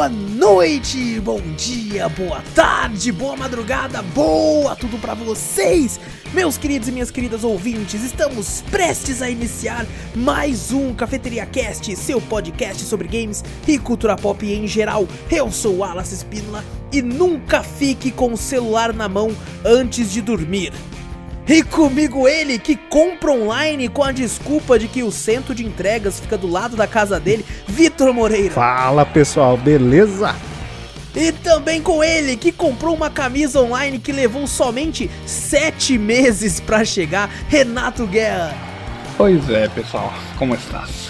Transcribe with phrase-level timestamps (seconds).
[0.00, 6.00] Boa noite, bom dia, boa tarde, boa madrugada, boa tudo pra vocês,
[6.32, 8.02] meus queridos e minhas queridas ouvintes.
[8.02, 9.84] Estamos prestes a iniciar
[10.16, 15.06] mais um Cafeteria Cast, seu podcast sobre games e cultura pop em geral.
[15.30, 20.22] Eu sou o Wallace Espínola e nunca fique com o celular na mão antes de
[20.22, 20.72] dormir.
[21.50, 26.20] E comigo ele que compra online com a desculpa de que o centro de entregas
[26.20, 28.54] fica do lado da casa dele, Vitor Moreira.
[28.54, 30.36] Fala pessoal, beleza?
[31.12, 36.84] E também com ele que comprou uma camisa online que levou somente sete meses pra
[36.84, 38.54] chegar, Renato Guerra.
[39.16, 41.09] Pois é, pessoal, como estás?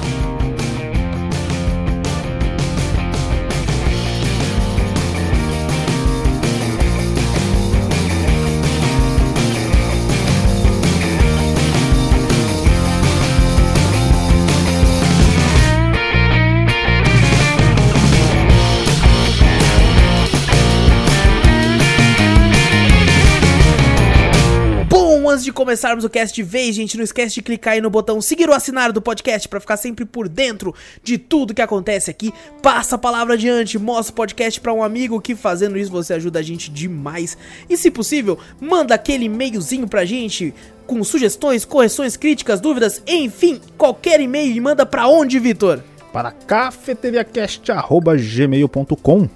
[25.31, 28.21] Antes de começarmos o cast de vez, gente, não esquece de clicar aí no botão
[28.21, 32.33] seguir ou assinar do podcast para ficar sempre por dentro de tudo que acontece aqui.
[32.61, 36.39] Passa a palavra adiante, mostra o podcast para um amigo que fazendo isso você ajuda
[36.39, 37.37] a gente demais.
[37.69, 40.53] E se possível, manda aquele e-mailzinho pra gente
[40.85, 45.81] com sugestões, correções, críticas, dúvidas, enfim, qualquer e-mail e manda pra onde, Vitor?
[46.11, 49.29] Para cafeteriacast.gmail.com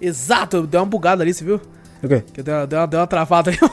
[0.00, 1.60] Exato, deu uma bugada ali, você viu?
[2.32, 3.58] Que deu, deu, deu uma travada ali.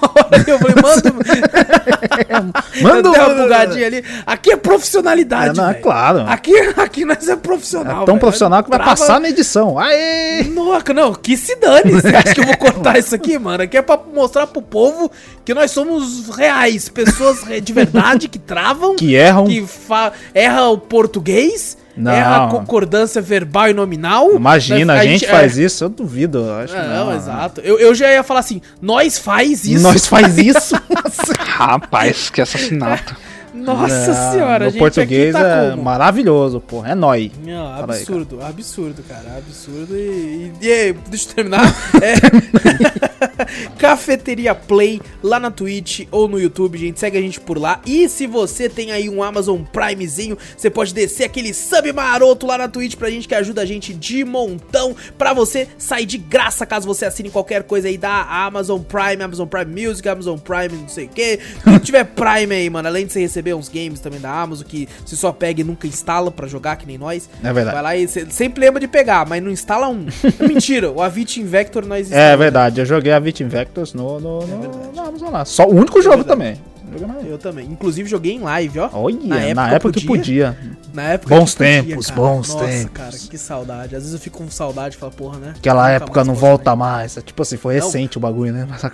[0.47, 1.13] Eu falei, manda.
[2.81, 4.03] Manda uma um- bugadinha ali.
[4.25, 5.59] Aqui é profissionalidade.
[5.59, 6.21] É, não, é claro.
[6.27, 7.97] Aqui, aqui nós é profissional.
[8.03, 8.19] É tão velho.
[8.19, 9.77] profissional que vai Trava- passar na edição.
[9.77, 10.43] Aê!
[10.45, 11.91] Nossa, não, que se dane.
[11.91, 13.64] Você acha que eu vou cortar isso aqui, mano?
[13.64, 15.11] Aqui é pra mostrar pro povo
[15.43, 16.89] que nós somos reais.
[16.89, 18.95] Pessoas de verdade que travam.
[18.95, 19.45] Que erram.
[19.45, 20.11] Que fa...
[20.33, 21.77] erra o português.
[21.98, 22.11] Não.
[22.11, 24.33] Erra a concordância verbal e nominal.
[24.36, 26.39] Imagina, a gente é- faz isso, eu duvido.
[26.39, 27.61] eu Acho que Não, não, exato.
[27.61, 29.83] Eu, eu já ia falar assim, nós faz isso.
[29.83, 30.76] Nós faz isso.
[31.39, 33.16] Rapaz, que assassinato.
[33.55, 34.80] Nossa Não, senhora, no gente.
[34.80, 35.83] português aqui tá é como?
[35.83, 36.86] maravilhoso, pô.
[36.86, 37.32] É nóis.
[37.43, 39.95] Não, Fala aí, absurdo, absurdo, cara, absurdo.
[39.95, 41.65] E, e, e deixa eu terminar.
[42.02, 42.15] É,
[43.77, 46.99] Cafeteria Play lá na Twitch ou no YouTube, gente.
[46.99, 47.80] Segue a gente por lá.
[47.86, 52.58] E se você tem aí um Amazon Primezinho, você pode descer aquele sub maroto lá
[52.58, 56.65] na Twitch pra gente que ajuda a gente de montão pra você sair de graça
[56.65, 60.89] caso você assine qualquer coisa aí da Amazon Prime, Amazon Prime Music, Amazon Prime não
[60.89, 61.39] sei o que.
[61.64, 64.88] Se tiver Prime aí, mano, além de você receber uns games também da Amazon que
[65.06, 67.30] você só pega e nunca instala pra jogar, que nem nós.
[67.44, 67.76] É verdade.
[67.76, 70.06] Vai lá e você sempre lembra de pegar, mas não instala um.
[70.38, 74.42] É mentira, o Avit Invector nós É verdade, eu joguei a Victim Vectors no, no,
[74.42, 74.95] no, verdade.
[74.95, 75.45] no Amazon lá.
[75.45, 76.28] Só o único jogo verdade.
[76.28, 76.74] também.
[77.00, 77.28] Joguei mais.
[77.28, 77.66] Eu também.
[77.66, 78.89] Inclusive joguei em live, ó.
[78.94, 80.58] Olha, na época, que podia.
[80.94, 82.22] Na época Bons que podia, tempos, cara.
[82.22, 82.92] bons Nossa, tempos.
[82.94, 83.95] cara, que saudade.
[83.95, 85.54] Às vezes eu fico com saudade e falo, porra, né?
[85.58, 87.16] Aquela época não volta mais.
[87.26, 87.86] Tipo assim, foi Não.
[87.86, 88.66] recente o bagulho, né?
[88.66, 88.89] Nossa,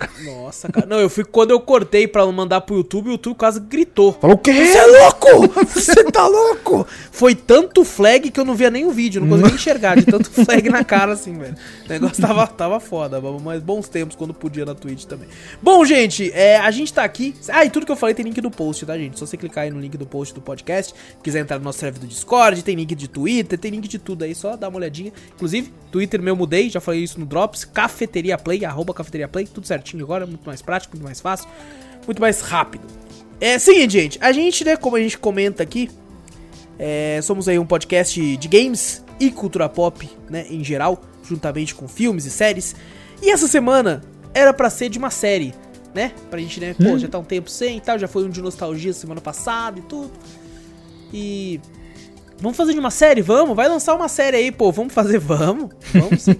[0.68, 0.86] cara.
[0.86, 4.12] Não, eu fui quando eu cortei pra mandar pro YouTube, o YouTube quase gritou.
[4.20, 4.52] Falou o quê?
[4.52, 5.64] Você é louco!
[5.72, 6.86] Você tá louco!
[7.10, 10.30] Foi tanto flag que eu não via nem o vídeo, não conseguia enxergar de tanto
[10.30, 11.54] flag na cara assim, velho.
[11.84, 15.28] O negócio tava, tava foda, mas bons tempos quando podia na Twitch também.
[15.62, 17.34] Bom, gente, é, a gente tá aqui.
[17.48, 19.18] Ah, e tudo que eu falei tem link do post, tá, gente?
[19.18, 22.00] Só você clicar aí no link do post do podcast, quiser entrar no nosso server
[22.00, 25.12] do Discord, tem link de Twitter, tem link de tudo aí, só dá uma olhadinha.
[25.34, 29.66] Inclusive, Twitter meu mudei, já falei isso no Drops, Cafeteria Play, arroba Cafeteria Play, tudo
[29.66, 31.48] certinho agora, muito mais prático, muito mais fácil,
[32.06, 32.84] muito mais rápido.
[33.40, 35.90] É seguinte, gente, a gente, né, como a gente comenta aqui,
[36.78, 41.88] é, somos aí um podcast de games e cultura pop, né, em geral, juntamente com
[41.88, 42.74] filmes e séries.
[43.20, 44.02] E essa semana
[44.34, 45.54] era pra ser de uma série,
[45.94, 46.12] né?
[46.30, 48.40] Pra gente, né, pô, já tá um tempo sem e tal, já foi um de
[48.42, 50.10] nostalgia semana passada e tudo.
[51.12, 51.60] E
[52.40, 53.54] vamos fazer de uma série, vamos?
[53.54, 55.70] Vai lançar uma série aí, pô, vamos fazer, vamos?
[55.92, 56.36] Vamos sim.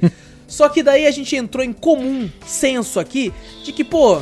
[0.46, 3.32] Só que daí a gente entrou em comum senso aqui
[3.64, 4.20] de que, pô,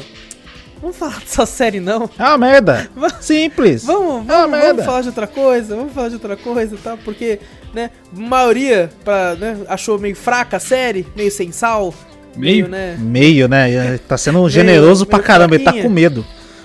[0.80, 2.08] vamos falar dessa série não.
[2.18, 2.90] É uma merda.
[3.20, 3.84] Simples.
[3.84, 4.68] Vamos, É uma vamos, merda.
[4.74, 6.96] vamos falar de outra coisa, vamos falar de outra coisa, tá?
[6.96, 7.40] Porque,
[7.74, 11.92] né, maioria pra, né, achou meio fraca a série, meio sem sal,
[12.36, 12.68] meio, Meio?
[12.68, 12.96] né?
[12.98, 13.98] Meio, né?
[14.06, 15.88] Tá sendo generoso pra meio caramba, ele tá fraquinha.
[15.88, 16.24] com medo.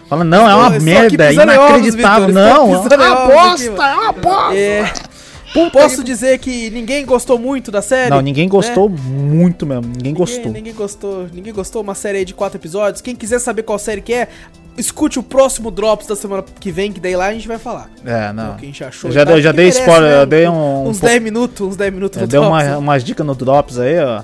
[0.09, 2.27] Fala, não, é uma estou merda, é ovos, inacreditável.
[2.29, 4.56] Estou não, é uma ovos aqui, bosta, é uma bosta.
[4.56, 4.94] É,
[5.71, 8.09] posso dizer que ninguém gostou muito da série?
[8.09, 8.50] Não, ninguém né?
[8.51, 9.85] gostou muito mesmo.
[9.95, 10.38] Ninguém gostou.
[10.45, 11.27] Ninguém, ninguém gostou.
[11.33, 11.81] Ninguém gostou.
[11.81, 13.01] Uma série aí de quatro episódios.
[13.01, 14.27] Quem quiser saber qual série que é,
[14.77, 17.89] escute o próximo Drops da semana que vem, que daí lá a gente vai falar.
[18.06, 18.56] É, não.
[18.56, 19.09] que a gente achou.
[19.09, 20.21] Eu já, tal, dei- já dei merece, spoiler, né?
[20.21, 20.88] eu dei um.
[20.88, 22.47] Uns um 10 minutos, uns 10 minutos eu no Drops.
[22.47, 24.21] uma, umas dicas no Drops aí, ó.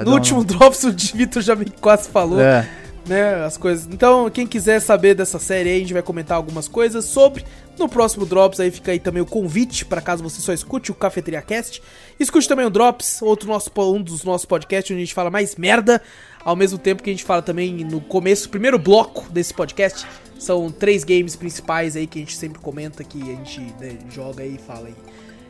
[0.00, 2.68] É No último Drops o Vitor já me quase falou, É.
[3.06, 3.86] né, as coisas.
[3.90, 7.44] Então, quem quiser saber dessa série aí, a gente vai comentar algumas coisas sobre.
[7.78, 10.94] No próximo Drops aí fica aí também o convite, para caso você só escute o
[10.94, 11.80] Cafeteria Cast.
[12.18, 15.54] Escute também o Drops, outro nosso, um dos nossos podcasts onde a gente fala mais
[15.56, 16.02] merda,
[16.44, 20.06] ao mesmo tempo que a gente fala também no começo, primeiro bloco desse podcast.
[20.38, 24.42] São três games principais aí que a gente sempre comenta, que a gente né, joga
[24.42, 24.94] aí e fala aí.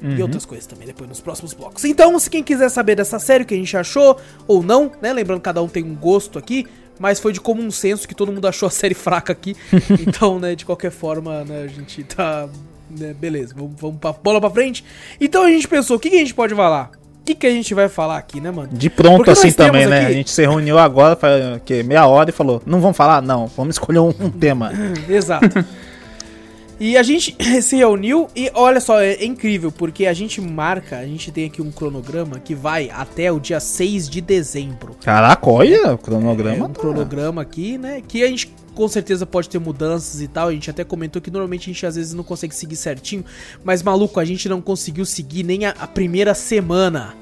[0.03, 1.85] E outras coisas também depois nos próximos blocos.
[1.85, 4.17] Então, se quem quiser saber dessa série, o que a gente achou
[4.47, 5.12] ou não, né?
[5.12, 6.67] Lembrando que cada um tem um gosto aqui,
[6.99, 9.56] mas foi de comum senso que todo mundo achou a série fraca aqui.
[10.06, 12.49] então, né, de qualquer forma, né, a gente tá.
[12.91, 14.85] né, beleza, vamos, vamos pra bola pra frente.
[15.21, 16.91] Então a gente pensou, o que, que a gente pode falar?
[17.21, 18.71] O que, que a gente vai falar aqui, né, mano?
[18.73, 19.99] De pronto Porque assim também, né?
[19.99, 21.19] aqui- A gente se reuniu agora,
[21.62, 21.83] quê?
[21.83, 23.21] Meia hora e falou: não vamos falar?
[23.21, 24.73] Não, vamos escolher um, um tema.
[25.06, 25.62] Exato.
[26.81, 30.99] E a gente se reuniu e olha só, é, é incrível, porque a gente marca,
[30.99, 34.95] a gente tem aqui um cronograma que vai até o dia 6 de dezembro.
[35.03, 36.67] Caraca, olha o É cronograma.
[36.67, 38.01] um tá- cronograma aqui, né?
[38.07, 40.49] Que a gente com certeza pode ter mudanças e tal.
[40.49, 43.25] A gente até comentou que normalmente a gente às vezes não consegue seguir certinho.
[43.65, 47.15] Mas, maluco, a gente não conseguiu seguir nem a, a primeira semana.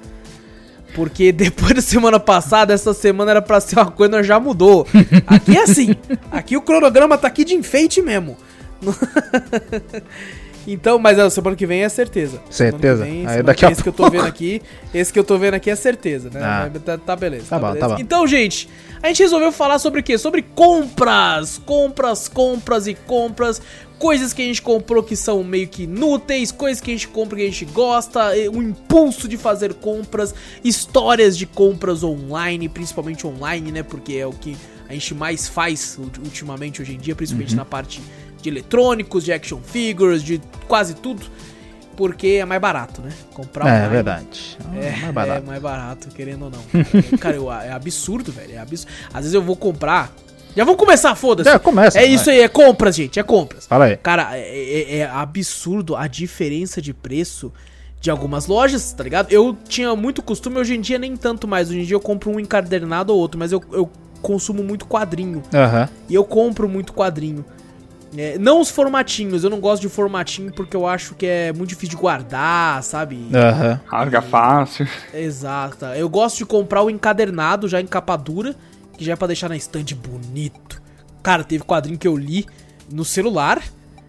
[0.95, 4.87] Porque depois da semana passada, essa semana era pra ser uma coisa, já mudou.
[5.27, 5.95] Aqui é assim.
[6.31, 8.37] Aqui o cronograma tá aqui de enfeite mesmo.
[10.69, 12.43] Então, mas a semana que vem é certeza.
[12.51, 13.05] Certeza?
[13.05, 14.17] Vem, Aí daqui a esse que eu tô pouco.
[14.17, 14.61] vendo aqui,
[14.93, 16.41] esse que eu tô vendo aqui é certeza, né?
[16.43, 16.69] Ah.
[16.85, 17.45] Tá, tá beleza.
[17.51, 17.89] Tá bom, beleza.
[17.89, 18.01] tá bom.
[18.03, 18.69] Então, gente,
[19.01, 20.19] a gente resolveu falar sobre o quê?
[20.19, 23.63] Sobre compras, compras, compras e compras,
[23.97, 27.37] coisas que a gente comprou que são meio que inúteis, coisas que a gente compra
[27.37, 30.35] que a gente gosta, o impulso de fazer compras,
[30.65, 33.85] histórias de compras online, principalmente online, né?
[33.85, 34.57] Porque é o que
[34.89, 37.57] a gente mais faz ulti- ultimamente hoje em dia, principalmente Uhum.
[37.59, 38.01] na parte
[38.47, 41.23] de eletrônicos, de action figures, de quase tudo,
[41.97, 43.11] porque é mais barato, né?
[43.35, 44.57] Comprar É, verdade.
[44.75, 45.47] é, mais é barato.
[45.47, 47.19] mais barato, querendo ou não.
[47.19, 48.55] Cara, eu- é absurdo, velho.
[48.55, 48.93] É absurdo.
[49.09, 50.13] Às vezes eu vou comprar.
[50.55, 51.49] Já vamos começar, foda-se.
[51.51, 53.19] É, começa, É isso aí, é compras, gente.
[53.19, 53.67] É compras.
[53.67, 53.97] Fala aí.
[53.97, 57.53] Cara, é, é- é absurdo a diferença de preço
[58.01, 59.31] de algumas lojas, tá ligado?
[59.33, 61.69] Eu tinha muito costume, hoje em dia nem tanto mais.
[61.71, 63.91] Hoje em dia eu compro um encadernado ou outro, mas eu, eu
[64.23, 65.43] consumo muito quadrinho.
[65.53, 65.89] Aham.
[66.09, 67.45] E eu compro muito quadrinho.
[68.17, 71.71] É, não os formatinhos, eu não gosto de formatinho porque eu acho que é muito
[71.71, 73.29] difícil de guardar, sabe?
[73.35, 73.81] Aham.
[73.87, 74.89] Rasga fácil.
[75.13, 75.85] Exato.
[75.87, 78.55] Eu gosto de comprar o encadernado já em capa dura,
[78.97, 80.81] que já é pra deixar na estante bonito.
[81.23, 82.47] Cara, teve quadrinho que eu li
[82.91, 83.61] no celular,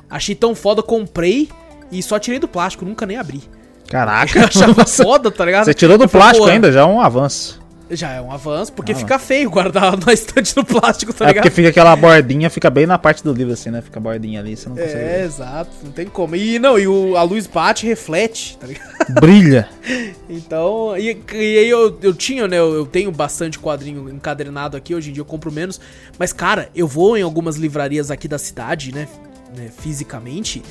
[0.10, 1.50] achei tão foda, comprei
[1.92, 3.42] e só tirei do plástico, nunca nem abri.
[3.88, 4.46] Eu Caraca.
[4.46, 5.64] achava foda, tá ligado?
[5.64, 7.58] Você tirou do Eu falei, plástico "Pô, ainda, já é um avanço.
[7.90, 11.28] Já é um avanço, porque Ah, fica feio guardar na estante do plástico, tá é
[11.30, 11.44] ligado?
[11.44, 13.82] porque fica aquela bordinha, fica bem na parte do livro assim, né?
[13.82, 15.24] Fica a bordinha ali, você não consegue É, ver.
[15.26, 16.36] exato, não tem como.
[16.36, 18.90] E não, e o- a luz bate e reflete, tá ligado?
[19.22, 19.70] Brilha.
[20.30, 22.58] Então, e, e aí eu, eu tinha, né?
[22.60, 25.80] Eu, eu tenho bastante quadrinho encadernado aqui, hoje em dia eu compro menos.
[26.20, 29.08] Mas, cara, eu vou em algumas livrarias aqui da cidade, né?
[29.56, 30.62] né, fisicamente.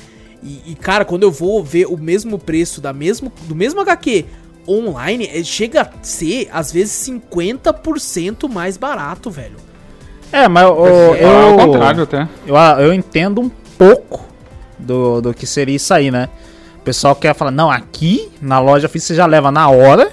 [0.43, 4.23] E, e, cara, quando eu vou ver o mesmo preço da mesmo, do mesmo HQ
[4.67, 9.55] online, é, chega a ser, às vezes, 50% mais barato, velho.
[10.31, 10.85] É, mas o-
[11.15, 12.27] É, ao eu, contrário até.
[12.45, 14.25] eu, eu entendo um pouco
[14.77, 16.27] do, do que seria isso aí, né?
[16.77, 20.11] O pessoal quer falar, não, aqui na loja física você já leva na hora,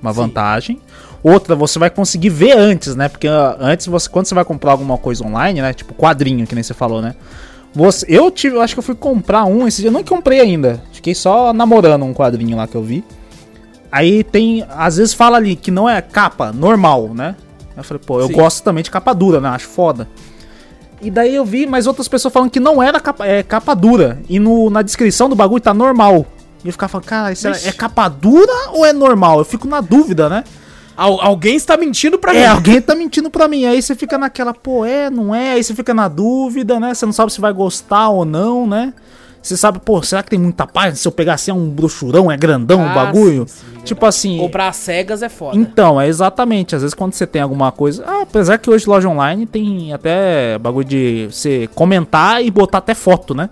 [0.00, 0.20] uma Sim.
[0.20, 0.80] vantagem.
[1.22, 3.08] Outra, você vai conseguir ver antes, né?
[3.08, 5.72] Porque ah, antes, você, quando você vai comprar alguma coisa online, né?
[5.72, 7.14] Tipo quadrinho, que nem você falou, né?
[7.74, 10.40] Você, eu tive, eu acho que eu fui comprar um esse dia, eu não comprei
[10.40, 10.82] ainda.
[10.92, 13.04] Fiquei só namorando um quadrinho lá que eu vi.
[13.90, 17.34] Aí tem, às vezes fala ali que não é capa normal, né?
[17.76, 18.32] Eu falei, pô, eu Sim.
[18.32, 19.48] gosto também de capa dura, né?
[19.50, 20.08] Acho foda.
[21.00, 24.18] E daí eu vi, mas outras pessoas falando que não era capa, é, capa dura.
[24.28, 26.24] E no, na descrição do bagulho tá normal.
[26.64, 29.38] E eu ficava falando, cara, isso é, é capa dura ou é normal?
[29.38, 30.42] Eu fico na dúvida, né?
[30.96, 32.46] Al- alguém está mentindo pra É, mim.
[32.46, 33.66] alguém tá mentindo pra mim.
[33.66, 35.52] Aí você fica naquela, pô, é, não é?
[35.52, 36.94] Aí você fica na dúvida, né?
[36.94, 38.94] Você não sabe se vai gostar ou não, né?
[39.46, 40.96] Você sabe, pô, será que tem muita página?
[40.96, 43.46] Se eu pegar assim, é um brochurão, é grandão o Ah, bagulho?
[43.46, 44.38] sim, sim, tipo assim.
[44.38, 45.56] Comprar às cegas é foda.
[45.56, 46.74] Então, é exatamente.
[46.74, 48.04] Às vezes quando você tem alguma coisa.
[48.06, 52.92] Ah, apesar que hoje loja online tem até bagulho de você comentar e botar até
[52.92, 53.48] foto, né?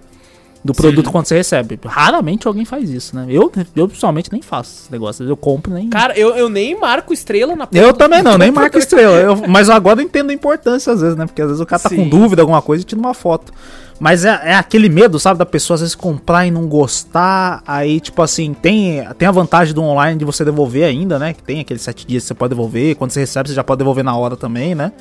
[0.65, 1.79] Do produto quando você recebe.
[1.85, 3.27] Raramente alguém faz isso, né?
[3.29, 5.25] Eu, eu pessoalmente nem faço esse negócio.
[5.29, 5.91] Eu compro nem.
[5.91, 9.15] Cara, eu, eu nem marco estrela na Eu também não, nem marco estrela.
[9.19, 11.27] Eu- mas agora eu entendo a importância às vezes, né?
[11.27, 11.97] Porque às vezes o cara tá Sim.
[11.97, 13.53] com dúvida, alguma coisa e tira uma foto.
[14.01, 17.63] Mas é, é aquele medo, sabe, da pessoa às vezes comprar e não gostar.
[17.67, 21.33] Aí, tipo assim, tem, tem a vantagem do online de você devolver ainda, né?
[21.33, 22.97] Que tem aqueles sete dias que você pode devolver.
[22.97, 24.93] Quando você recebe, você já pode devolver na hora também, né?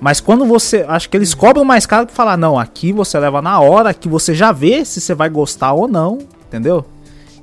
[0.00, 0.84] Mas quando você.
[0.88, 4.08] Acho que eles cobram mais caro pra falar, não, aqui você leva na hora, que
[4.08, 6.84] você já vê se você vai gostar ou não, entendeu?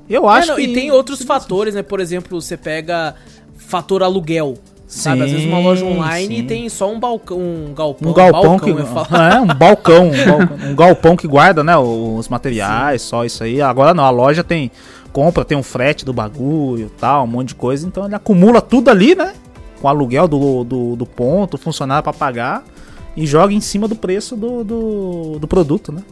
[0.10, 0.62] Eu É, acho não, que.
[0.64, 1.84] E tem outros fatores, né?
[1.84, 3.14] Por exemplo, você pega
[3.58, 4.58] fator aluguel.
[4.96, 6.48] Sabe, às Sim, vezes uma loja online sim.
[6.48, 8.72] tem só um balcão, um galpão, Um galpão balcão, que.
[9.36, 10.58] É, um balcão, um balcão.
[10.72, 11.76] um galpão que guarda, né?
[11.76, 13.62] Os materiais, só isso aí.
[13.62, 14.72] Agora não, a loja tem.
[15.12, 17.86] Compra, tem um frete do bagulho tal, um monte de coisa.
[17.86, 19.34] Então ele acumula tudo ali, né?
[19.82, 22.64] Com o aluguel do, do, do ponto, funcionário pra pagar.
[23.18, 26.04] E joga em cima do preço do, do, do produto, né?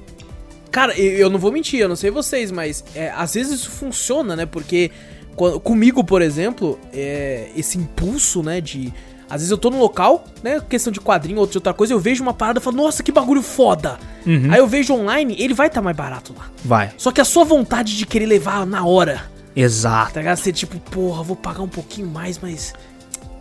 [0.70, 3.70] Cara, eu, eu não vou mentir, eu não sei vocês, mas é, às vezes isso
[3.70, 4.46] funciona, né?
[4.46, 4.92] Porque
[5.36, 8.94] quando- comigo, por exemplo, é, esse impulso, né, de...
[9.30, 12.00] Às vezes eu tô num local, né, questão de quadrinho ou de outra coisa, eu
[12.00, 13.98] vejo uma parada e falo, nossa, que bagulho foda.
[14.28, 14.50] Uhum.
[14.52, 16.46] Aí eu vejo online, ele vai estar mais barato lá.
[16.63, 16.92] Vai.
[16.98, 19.24] Só que a sua vontade de querer levar na hora,
[19.56, 20.13] Exato.
[20.13, 20.38] tá ligado?
[20.38, 22.74] Você tipo, porra, vou pagar um pouquinho mais, mas...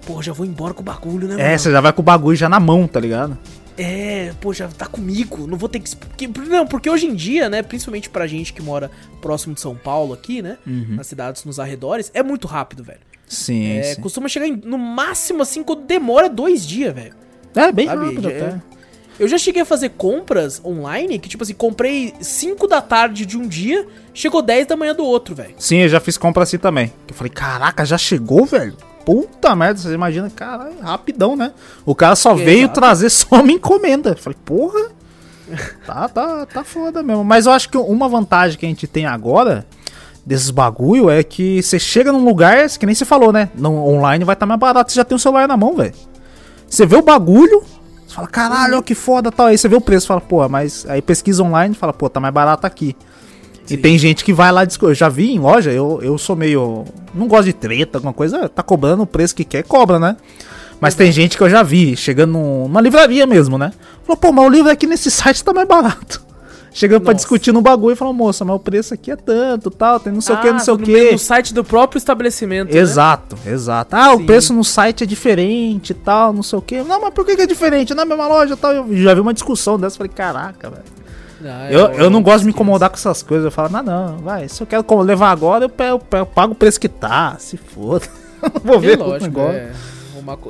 [0.07, 2.37] Porra, já vou embora com o bagulho, né, É, você já vai com o bagulho
[2.37, 3.37] já na mão, tá ligado?
[3.79, 5.97] É, pô, já tá comigo, não vou ter que.
[5.97, 9.75] Porque, não, porque hoje em dia, né, principalmente pra gente que mora próximo de São
[9.75, 13.01] Paulo aqui, né, nas cidades nos arredores, é muito rápido, velho.
[13.27, 14.01] Sim, É, sim.
[14.03, 17.15] costuma chegar em- no máximo assim, quando demora dois dias, velho.
[17.55, 18.63] É, bem Sabe, rápido já- até.
[19.19, 23.37] Eu já cheguei a fazer compras online que, tipo assim, comprei 5 da tarde de
[23.39, 25.55] um dia, chegou 10 da manhã do outro, velho.
[25.59, 26.93] Sim, eu já fiz compra assim também.
[27.09, 28.77] Eu falei, caraca, já chegou, velho?
[29.05, 31.53] Puta merda, você imagina, caralho, rapidão, né?
[31.85, 32.45] O cara só Exato.
[32.45, 34.17] veio trazer só uma encomenda.
[34.17, 34.91] Falei, porra,
[35.87, 37.25] tá, tá, tá foda mesmo.
[37.25, 39.67] Mas eu acho que uma vantagem que a gente tem agora
[40.25, 43.51] desses bagulho é que você chega num lugar, que nem você falou, né?
[43.55, 45.95] No online vai estar mais barato, você já tem o celular na mão, velho.
[46.69, 47.63] Você vê o bagulho,
[48.07, 49.47] você fala, caralho, que foda tal.
[49.47, 52.21] Aí você vê o preço, fala, pô, mas aí pesquisa online e fala, pô, tá
[52.21, 52.97] mais barato aqui.
[53.71, 56.35] E tem gente que vai lá, discu- eu já vi em loja, eu, eu sou
[56.37, 56.85] meio.
[57.15, 60.17] Não gosto de treta, alguma coisa, tá cobrando o preço que quer, cobra, né?
[60.81, 63.73] Mas tem gente que eu já vi, chegando num- numa livraria mesmo, né?
[64.05, 66.21] Falou, pô, mas o livro aqui nesse site tá mais barato.
[66.75, 67.23] Chegando pra Nossa.
[67.23, 70.23] discutir no bagulho e falou, moça, mas o preço aqui é tanto, tal, tem não
[70.23, 71.13] sei o que, não sei o Ah, no, que.
[71.13, 72.73] No site do próprio estabelecimento.
[72.73, 72.81] né?
[72.81, 73.95] Exato, exato.
[73.95, 74.23] Ah, Sim.
[74.23, 76.83] o preço no site é diferente e tal, não sei o que.
[76.83, 77.93] Não, mas por que, que é diferente?
[77.95, 78.73] Na mesma loja e tal.
[78.73, 80.83] Eu já vi uma discussão dessa, falei, caraca, velho.
[81.45, 83.45] Ah, é, Eu, é, eu não é, gosto de me incomodar com essas coisas.
[83.45, 84.49] Eu falo, não, não, vai.
[84.49, 87.37] Se eu quero levar agora, eu, eu eu pago o preço que tá.
[87.39, 88.07] Se foda.
[88.65, 89.57] Vou É ver o lógico, negócio.
[89.59, 89.73] é.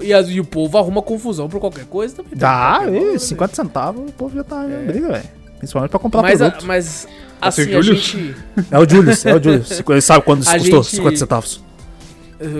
[0.03, 2.33] E, as- e o povo arruma confusão por qualquer coisa também.
[2.37, 3.19] Dá, Qualquer e valor, né?
[3.19, 5.25] 50 centavos, o povo já tá em briga, velho.
[5.59, 6.67] Principalmente pra comprar Mas, a- produto.
[6.67, 7.83] mas o assim, a Júlio?
[7.95, 8.37] gente.
[8.71, 9.83] É o Julius, é o Julius.
[9.89, 11.63] Ele sabe quando isso A custou gente- 50 centavos.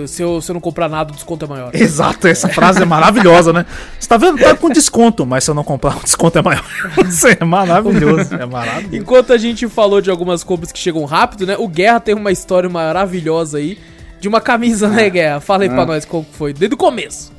[0.03, 1.69] Eh, Se eu, se eu não comprar nada, o desconto é maior.
[1.75, 3.65] Exato, essa frase é maravilhosa, né?
[3.99, 4.37] Você tá vendo?
[4.39, 6.63] Tá com desconto, mas se eu não comprar, o desconto é maior.
[7.07, 8.33] Isso é maravilhoso.
[8.35, 8.95] É maravilhoso.
[8.95, 11.55] Enquanto a gente falou de algumas compras que chegam rápido, né?
[11.57, 13.77] O Guerra tem uma história maravilhosa aí
[14.19, 15.39] de uma camisa, né, Guerra?
[15.41, 15.85] Fala aí pra Ah.
[15.85, 17.31] nós como foi, desde o começo.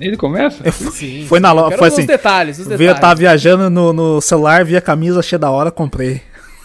[0.00, 0.58] Ele começa?
[0.64, 2.04] Eu fui- Foi na loja, foi os assim.
[2.06, 3.00] detalhes, os eu detalhes.
[3.00, 6.20] tava viajando no, no celular, vi a camisa, achei da hora, comprei.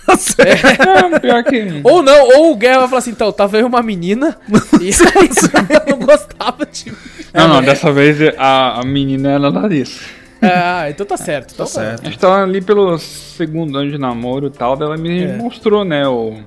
[0.80, 1.82] Ah, pior que.
[1.84, 4.38] Ou não, ou o Guerra vai falar assim, então, tava aí uma menina
[4.82, 5.30] e aí
[5.88, 6.92] eu não gostava de...
[7.34, 10.00] Não, não, dessa vez a, a menina era Larissa.
[10.42, 11.54] Ah, então tá certo.
[11.54, 12.02] Então Tá certo.
[12.02, 15.38] A gente tava ali pelo segundo ano de namoro e tal, ela me É.
[15.38, 16.38] mostrou, né, o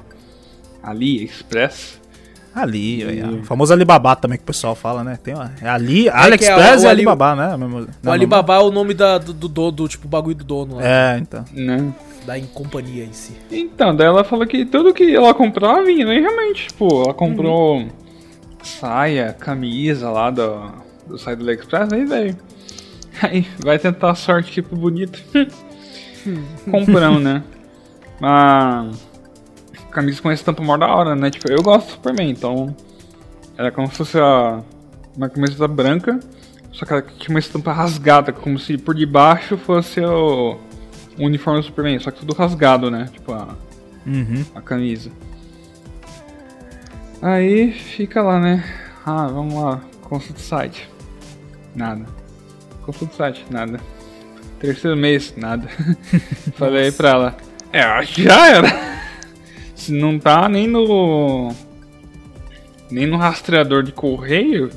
[0.82, 2.00] AliExpress.
[2.54, 3.40] Ali, velho.
[3.40, 5.18] O famoso Alibaba também que o pessoal fala, né?
[5.22, 7.56] Tem uma, é Ali, é AliExpress o e Ali- Alibaba, né?
[7.56, 10.44] Mesmo- O não, Alibaba é o nome da, do, do, do, do, tipo, bagulho do
[10.44, 11.44] dono lá, É, então.
[11.52, 11.92] Né?
[12.26, 13.32] da em companhia em si.
[13.50, 16.16] Então, daí ela falou que tudo que ela comprou vinha, né?
[16.18, 17.88] E realmente, tipo, ela comprou
[18.62, 20.70] saia, camisa lá do,
[21.06, 22.36] do site do AliExpress, aí, velho.
[23.22, 25.20] Aí, vai tentar a sorte, tipo, bonito.
[26.70, 27.42] Compramos, né?
[28.20, 28.90] Uma
[29.92, 31.30] camisa com estampa mó da hora, né?
[31.30, 32.74] Tipo, eu gosto do Superman, então.
[33.56, 34.60] Era como se fosse a,
[35.16, 36.18] uma camiseta branca,
[36.72, 40.58] só que ela tinha uma estampa rasgada, como se por debaixo fosse o,
[41.18, 43.08] o uniforme do Superman, só que tudo rasgado, né?
[43.12, 43.54] Tipo, a,
[44.04, 44.44] Uhum.
[44.54, 45.10] a camisa.
[47.20, 48.64] Aí fica lá, né?
[49.06, 50.90] Ah, vamos lá, consulta o site.
[51.74, 52.04] Nada.
[52.84, 53.78] Consulta o site, nada.
[54.58, 55.68] Terceiro mês, nada.
[56.56, 57.36] Falei pra ela,
[57.72, 58.68] é, acho que já era.
[59.88, 61.52] Não tá nem no.
[62.90, 64.70] Nem no rastreador de correio,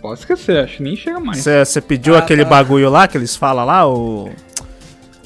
[0.00, 1.38] pode esquecer, acho que nem chega mais.
[1.44, 2.50] Você pediu Ah, aquele tá.
[2.50, 4.30] bagulho lá que eles falam lá, o.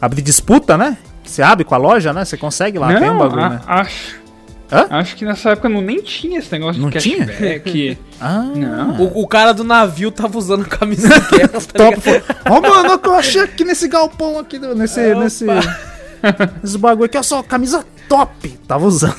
[0.01, 0.97] Abrir disputa, né?
[1.23, 2.25] Você abre com a loja, né?
[2.25, 3.61] Você consegue lá, tem um bagulho, a- né?
[3.67, 4.19] acho.
[4.73, 4.87] Hã?
[4.89, 7.27] Acho que nessa época não nem tinha esse negócio Não de tinha?
[7.27, 7.99] cashback.
[8.23, 9.01] Ah, Não.
[9.01, 11.97] O, o cara do navio tava usando a camisa do Guerra, tá top.
[12.07, 12.37] ligado?
[12.49, 15.01] Ó, mano, o que eu achei aqui nesse galpão aqui, nesse.
[15.13, 15.21] Opa.
[15.25, 15.45] nesse.
[16.63, 18.49] Esse bagulho aqui, ó, só camisa top.
[18.67, 19.17] Tava usando.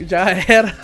[0.00, 0.74] Já era.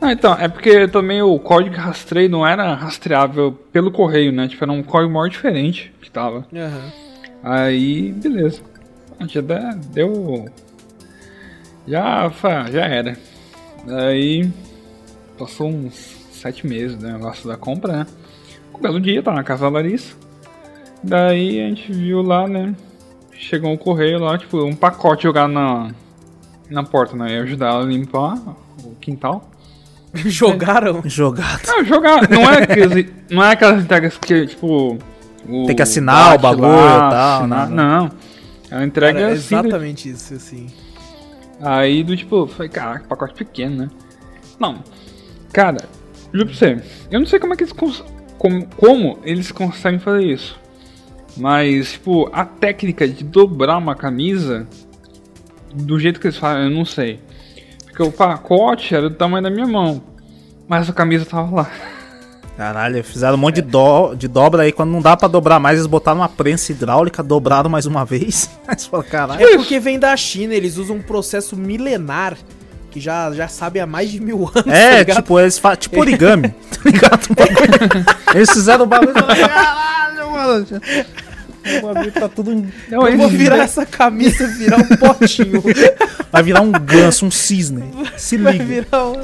[0.00, 4.48] Ah, então, é porque também o código de rastreio não era rastreável pelo correio, né?
[4.48, 6.46] Tipo, era um código maior diferente que tava.
[6.52, 6.92] Aham.
[7.42, 8.62] Aí, beleza.
[9.18, 10.46] A gente até deu.
[11.86, 12.30] Já,
[12.70, 13.16] já era.
[13.86, 14.50] Aí,
[15.38, 15.94] passou uns
[16.32, 18.06] sete meses do negócio da compra, né?
[18.74, 20.16] Um belo dia, tá na casa da Larissa.
[21.02, 22.74] Daí a gente viu lá, né?
[23.32, 25.90] Chegou um correio lá, tipo, um pacote jogado na,
[26.70, 27.38] na porta, né?
[27.38, 28.38] Eu ajudar ela a limpar
[28.84, 29.48] o quintal.
[30.14, 31.02] Jogaram?
[31.04, 31.60] Jogado.
[31.66, 32.28] Não, jogar.
[32.28, 34.98] Não é, aqueles, não é aquelas entregas que, tipo.
[35.48, 37.76] o Tem que assinar o bagulho lá, e tal, assinar- né?
[37.76, 38.10] Não.
[38.70, 39.56] É uma entrega Cara, assim.
[39.56, 40.66] do- exatamente isso, assim.
[41.60, 43.90] Aí do tipo, eu falei, caraca, pacote pequeno, né?
[44.58, 44.82] Não.
[45.52, 45.78] Cara,
[46.32, 48.04] juro pra você, eu não sei como é que eles cons-
[48.38, 50.58] como, como eles conseguem fazer isso.
[51.36, 54.66] Mas, tipo, a técnica de dobrar uma camisa
[55.74, 57.20] do jeito que eles fazem, eu não sei.
[57.86, 60.02] Porque o pacote era do tamanho da minha mão.
[60.68, 61.70] Mas a camisa tava lá.
[62.56, 64.72] Caralho, fizeram um monte de, do, de dobra aí.
[64.72, 68.50] Quando não dá pra dobrar mais, eles botaram uma prensa hidráulica, dobraram mais uma vez.
[68.68, 69.42] Aí você fala, caralho.
[69.42, 72.36] É porque vem da China, eles usam um processo milenar
[72.90, 74.64] que já, já sabe há mais de mil anos.
[74.64, 75.16] tá É, ligado?
[75.16, 75.78] tipo, eles fazem.
[75.80, 77.20] Tipo origami, tá ligado?
[77.30, 79.10] Um Eles fizeram o bagulho.
[79.10, 80.66] e falaram, Caralho, mano.
[81.82, 82.66] O bagulho tá tudo.
[82.88, 85.62] Não, Eu vou virar essa camisa virar um potinho.
[86.32, 87.84] Vai virar um ganso, um cisne.
[88.16, 88.64] Se Vai liga.
[88.64, 89.22] virar um...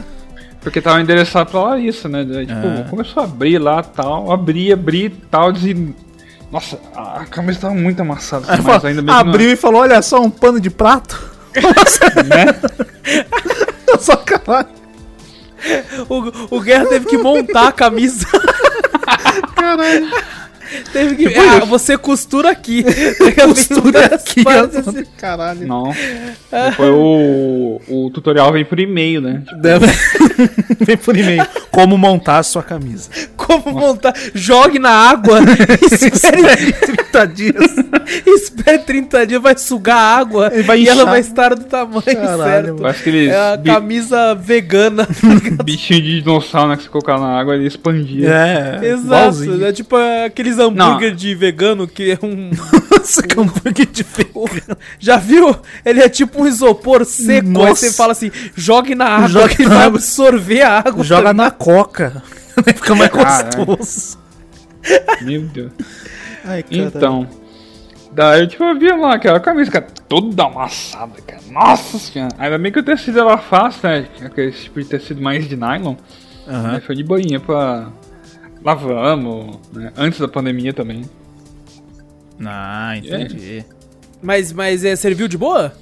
[0.61, 2.25] Porque tava endereçado pra Larissa, né?
[2.25, 2.85] Daí, tipo, É.
[2.91, 5.95] começou a abrir lá tal, abri, abri tal, e.
[6.51, 9.83] Nossa, a camisa tava muito amassada, assim, mas ainda bem que não- abriu e falou:
[9.83, 11.31] Olha só, um pano de prato.
[12.27, 12.47] né?
[14.01, 14.69] Só caralho.
[16.09, 18.27] O, o Guerra teve que montar a camisa.
[19.57, 20.11] Caralho.
[20.93, 21.39] Teve que.
[21.39, 22.85] Ah, você costura aqui.
[23.47, 24.45] Costura aqui.
[24.49, 25.05] Assim.
[25.17, 25.67] Caralho.
[25.67, 25.93] Não.
[26.71, 29.43] Depois o, o tutorial vem por e-mail, né?
[29.49, 29.87] Tipo, Deve-
[30.85, 31.47] Vem por e-mail.
[31.71, 33.09] Como montar a sua camisa.
[33.37, 34.15] Como montar?
[34.35, 35.41] Jogue na água.
[35.91, 37.75] espere, 30 dias.
[38.27, 40.51] espere 30 dias, vai sugar a água.
[40.55, 42.77] E vai e ela vai estar do tamanho Caralho, certo.
[42.83, 45.07] parece aqueles É a bi- camisa vegana.
[45.65, 46.77] bichinho de dinossauro, né?
[46.77, 48.29] Que você colocar na água ele expandia.
[48.29, 48.87] É.
[48.87, 49.05] Exato.
[49.07, 49.65] igualzinho.
[49.65, 52.51] É tipo aqueles hambúrguer de vegano que é um.
[53.03, 54.29] Esse hambúrguer de feio.
[54.99, 55.55] Já viu?
[55.85, 57.47] Ele é tipo um isopor seco.
[57.47, 57.75] Aí Nossa.
[57.87, 59.99] você fala assim: jogue na água Jogue que ele na vai água.
[59.99, 61.05] absorver a água.
[61.05, 62.23] Joga na coca.
[62.67, 63.67] Aí Fica mais Caralho.
[63.67, 64.19] gostoso.
[65.23, 65.73] Meu Deus.
[66.45, 67.29] Ai, Então.
[68.13, 71.43] Daí eu tipo, eu via lá aquela camisa, cara, toda amassada, cara.
[71.51, 72.35] Nossa senhora.
[72.39, 74.07] Ainda bem que o tecido era fácil, né?
[74.25, 75.97] Aquele tipo de tecido mais de nylon.
[76.47, 77.89] Aí foi de boinha pra.
[78.67, 79.93] Lavamos, né?
[79.97, 81.09] Antes da pandemia também.
[82.45, 83.65] Ah, entendi.
[84.21, 85.73] Mas, mas é, serviu de boa?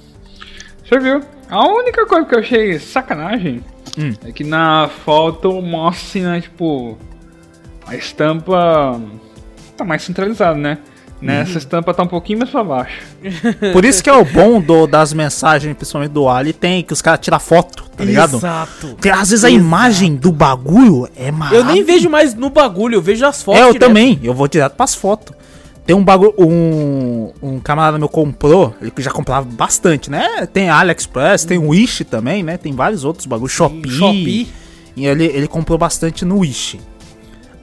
[0.87, 1.19] Você viu?
[1.49, 3.63] A única coisa que eu achei sacanagem
[3.97, 4.13] Hum.
[4.23, 6.95] é que na foto mostra, né, tipo,
[7.87, 9.01] a estampa
[9.75, 10.77] tá mais centralizada, né?
[11.25, 13.01] Nessa estampa tá um pouquinho mais pra baixo.
[13.73, 17.01] Por isso que é o bom do- das mensagens, principalmente do Ali, tem que os
[17.01, 18.37] caras tiram foto, tá ligado?
[18.37, 18.87] Exato.
[18.89, 21.71] Porque às vezes a imagem do bagulho é Eu maravilhosa.
[21.73, 23.59] nem vejo mais no bagulho, eu vejo as fotos.
[23.61, 23.87] É, eu direto.
[23.87, 24.19] também.
[24.23, 25.35] Eu vou direto pras fotos.
[25.85, 26.33] Tem um bagulho.
[26.37, 28.73] Um, um camarada meu comprou.
[28.81, 30.47] Ele já comprava bastante, né?
[30.51, 32.57] Tem AliExpress, tem Wish também, né?
[32.57, 33.51] Tem vários outros bagulhos.
[33.51, 33.89] Shopee.
[33.91, 34.47] Shopee.
[34.95, 36.79] E ele, ele comprou bastante no Wish.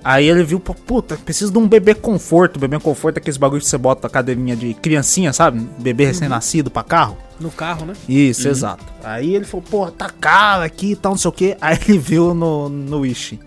[0.05, 2.59] Aí ele viu, pô, puta, preciso de um bebê conforto.
[2.59, 5.61] Bebê conforto é aqueles bagulhos que você bota a cadeirinha de criancinha, sabe?
[5.79, 7.17] Bebê recém-nascido pra carro.
[7.39, 7.95] No carro, né?
[8.09, 8.85] Isso, exato.
[9.03, 11.57] Aí ele falou, pô, tá caro aqui e tal, não sei o que.
[11.61, 13.39] Aí ele viu no, no Wish.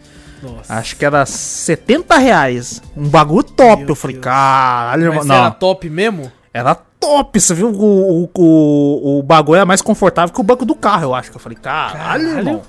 [0.42, 0.74] Nossa.
[0.76, 2.82] Acho que era 70 reais.
[2.96, 3.82] Um bagulho top.
[3.84, 4.24] Meu eu falei, Deus.
[4.26, 5.36] caralho, Mas não.
[5.36, 6.32] era top mesmo?
[6.54, 7.40] Era top.
[7.40, 7.70] Você viu?
[7.70, 11.32] O, o, o, o bagulho é mais confortável que o banco do carro, eu acho.
[11.32, 12.38] Que eu falei, caralho, Caralho.
[12.38, 12.62] irmão.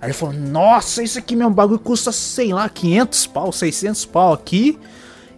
[0.00, 4.32] Aí ele falou, nossa, isso aqui mesmo, bagulho custa, sei lá, 500 pau, 600 pau
[4.32, 4.78] aqui.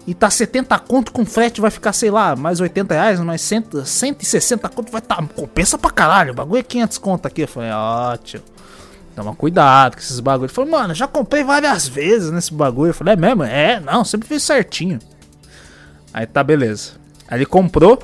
[0.06, 3.84] E tá 70 conto com frete, vai ficar, sei lá, mais 80 reais, mais 100,
[3.84, 7.42] 160 conto, vai tá, compensa pra caralho, o bagulho é 500 conto aqui.
[7.42, 8.42] Eu falei, ó, tio,
[9.14, 10.50] toma cuidado com esses bagulhos.
[10.50, 12.90] Ele falou, mano, já comprei várias vezes nesse bagulho.
[12.90, 13.44] Eu falei, é mesmo?
[13.44, 14.98] É, não, sempre fiz certinho.
[16.12, 16.92] Aí tá, beleza.
[17.28, 17.98] Aí ele comprou.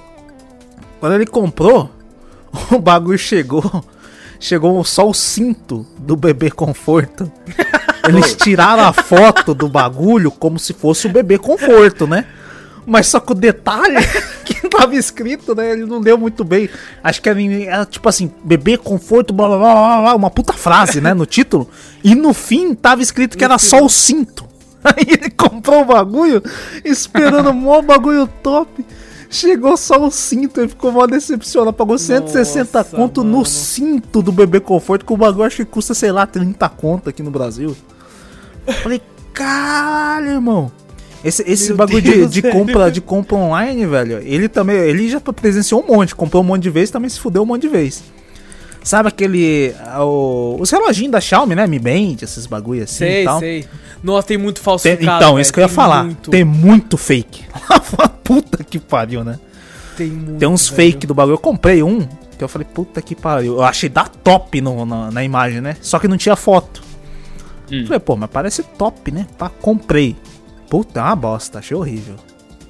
[1.00, 1.90] Quando ele comprou,
[2.70, 3.84] o bagulho chegou.
[4.38, 7.30] Chegou só o cinto do bebê conforto.
[8.08, 12.26] Eles tiraram a foto do bagulho como se fosse o bebê conforto, né?
[12.86, 13.96] Mas só que o detalhe
[14.46, 15.72] que tava escrito, né?
[15.72, 16.70] Ele não leu muito bem.
[17.02, 20.52] Acho que era, era tipo assim, bebê conforto, blá blá blá blá, blá uma puta
[20.52, 21.12] frase, né?
[21.12, 21.68] No título.
[22.04, 24.46] E no fim tava escrito que era só o cinto.
[24.84, 26.40] Aí ele comprou o bagulho,
[26.84, 28.86] esperando mó bagulho top.
[29.28, 31.72] Chegou só o cinto, ele ficou mó decepcionado.
[31.72, 33.38] Pagou 160 Nossa, conto mano.
[33.38, 37.10] no cinto do bebê conforto, que o bagulho acho que custa, sei lá, 30 conto
[37.10, 37.76] aqui no Brasil.
[38.82, 39.00] Falei,
[39.32, 40.70] caralho, irmão.
[41.24, 45.08] Esse, esse Meu bagulho de, Deus, de compra, de compra online, velho, ele também, ele
[45.08, 47.68] já presenciou um monte, comprou um monte de vez, também se fudeu um monte de
[47.68, 48.04] vez.
[48.86, 49.74] Sabe aquele.
[49.98, 51.66] o- os reloginhos da Xiaomi, né?
[51.66, 53.38] Mi Band, esses bagulho assim e Sei, tal.
[53.40, 53.64] sei.
[54.00, 55.16] Nossa, tem muito Tem- falsificado.
[55.16, 56.04] então, velho, isso que eu ia tem falar.
[56.04, 57.44] Muito, Tem muito fake.
[58.22, 59.40] puta que pariu, né?
[59.96, 60.76] tem muito, Tem uns velho.
[60.92, 61.34] fake do bagulho.
[61.34, 62.06] Eu comprei um
[62.38, 63.54] que eu falei, puta que pariu.
[63.54, 65.76] Eu achei da top no, na, na imagem, né?
[65.80, 66.80] Só que não tinha foto.
[67.72, 67.84] Hum.
[67.86, 69.26] Falei, pô, mas parece top, né?
[69.36, 70.14] Pá, comprei.
[70.70, 72.14] Puta, é uma bosta, achei horrível.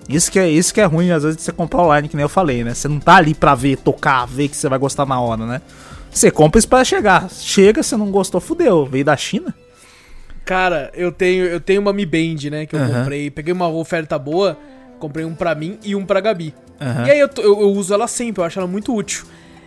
[0.09, 2.23] Isso que, é, isso que é ruim, às vezes, de você comprar online, que nem
[2.23, 2.73] eu falei, né?
[2.73, 5.61] Você não tá ali pra ver, tocar, ver que você vai gostar na hora, né?
[6.17, 7.29] Você compra isso pra chegar.
[7.31, 8.87] Chega, você não gostou, fudeu.
[8.87, 9.55] Veio da China?
[10.47, 12.65] Cara, eu tenho, eu tenho uma Mi Band, né?
[12.65, 13.01] Que eu Aham.
[13.01, 13.31] comprei.
[13.31, 14.57] Peguei uma oferta boa,
[14.99, 16.55] comprei um pra mim e um pra Gabi.
[16.81, 17.07] Aham.
[17.07, 19.27] E aí eu, eu, eu uso ela sempre, eu acho ela muito útil.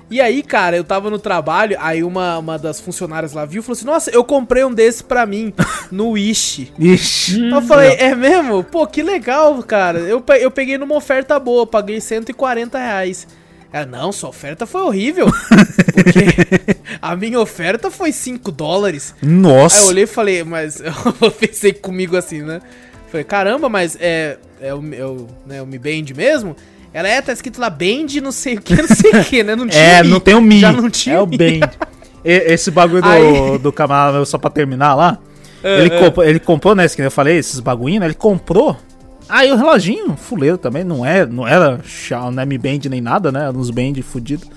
[0.09, 3.63] E aí, cara, eu tava no trabalho, aí uma, uma das funcionárias lá viu e
[3.63, 5.53] falou assim: Nossa, eu comprei um desse pra mim
[5.91, 6.73] no Wish.
[6.79, 7.47] Ixi.
[7.47, 8.63] Eu falei, é mesmo?
[8.63, 9.99] Pô, que legal, cara.
[9.99, 13.27] Eu, eu peguei numa oferta boa, paguei 140 reais.
[13.71, 15.27] Ela, não, sua oferta foi horrível.
[15.93, 16.25] Porque
[17.01, 19.13] a minha oferta foi 5 dólares.
[19.21, 19.77] Nossa.
[19.77, 20.81] Aí eu olhei e falei, mas
[21.21, 22.61] eu pensei comigo assim, né?
[23.11, 26.55] Falei, caramba, mas é, é, o, é, o, né, o Mi Band mesmo?
[26.91, 29.55] Ela é, tá escrito lá Band, não sei o que, não sei o que, né?
[29.55, 30.09] Não tinha É, Mi.
[30.09, 30.59] não tem o Mi.
[30.59, 31.37] Já não tinha É o Mi.
[31.37, 31.69] Band.
[32.23, 35.17] Esse bagulho do, Aí- do camarada, só pra terminar lá.
[35.63, 35.99] É, ele, é.
[35.99, 36.87] comprou, ele comprou, né?
[36.87, 38.07] Que eu falei, esses bagulhinhos, né?
[38.07, 38.75] Ele comprou.
[39.29, 41.79] Aí o reloginho, fuleiro também, não é, não era
[42.31, 43.49] não é Mi Band nem nada, né?
[43.51, 44.47] Uns Band fudido.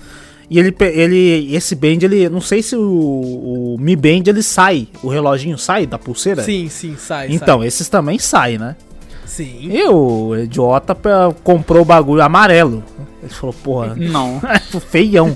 [0.49, 4.87] E ele, ele, esse Band, ele, não sei se o, o Mi Band ele sai,
[5.01, 6.43] o reloginho sai da pulseira.
[6.43, 8.75] Sim, sim, sai, Então, esses também saem, né?
[8.79, 8.93] sai.
[9.25, 9.69] Sim.
[9.71, 10.95] E o idiota
[11.43, 12.83] comprou o bagulho amarelo.
[13.21, 14.41] Ele falou, porra, Não.
[14.89, 15.35] feião.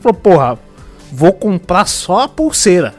[0.00, 0.58] Falou, porra,
[1.12, 2.94] vou comprar só a pulseira.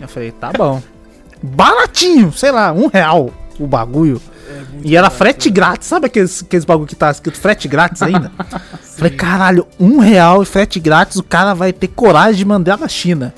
[0.00, 0.80] Eu falei, tá bom.
[1.42, 4.20] Baratinho, sei lá, um real o bagulho.
[4.48, 5.54] É E era barato, frete né?
[5.54, 8.32] grátis, sabe aqueles, aqueles bagulho que tá escrito frete grátis ainda?
[8.96, 12.88] falei, caralho, um real e frete grátis, o cara vai ter coragem de mandar na
[12.88, 13.34] China.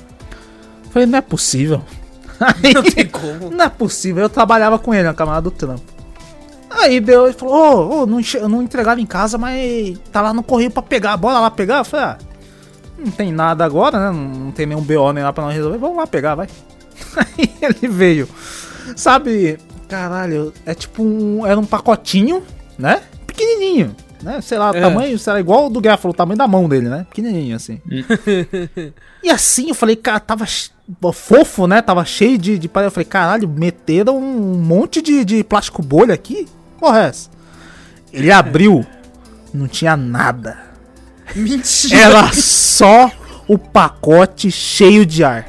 [0.90, 1.82] Falei, não é possível.
[2.40, 3.50] Aí- Não tem como.
[3.50, 4.22] não é possível.
[4.22, 5.82] Eu trabalhava com ele, na camarada do trampo.
[6.70, 10.32] Aí deu, ele falou, ô, ô, não, enche- não entregaram em casa, mas tá lá
[10.32, 11.78] no correio pra pegar, bora lá pegar.
[11.78, 12.18] Eu falei, ah,
[12.98, 14.06] não tem nada agora, né?
[14.18, 16.48] Não, não tem nenhum BO nem lá pra nós resolver, vamos lá pegar, vai.
[17.16, 18.28] Aí ele veio.
[18.96, 19.58] Sabe,
[19.90, 21.44] caralho, é tipo um.
[21.44, 22.42] Era um pacotinho,
[22.78, 23.02] né?
[23.26, 23.94] Pequenininho.
[24.22, 24.40] Né?
[24.40, 24.80] Sei lá, o É.
[24.80, 27.06] tamanho, sei lá, igual o do falou, o tamanho da mão dele, né?
[27.08, 27.80] Pequenininho assim.
[29.22, 30.44] E assim, eu falei, cara, tava
[31.12, 31.80] fofo, né?
[31.82, 32.70] Tava cheio de, de.
[32.72, 36.46] Eu falei, caralho, meteram um monte de, de plástico bolha aqui?
[36.78, 37.30] Porra, é essa?
[38.12, 38.84] Ele abriu,
[39.54, 40.58] não tinha nada.
[41.34, 41.96] Mentira.
[42.00, 43.10] Era só
[43.48, 45.48] o pacote cheio de ar.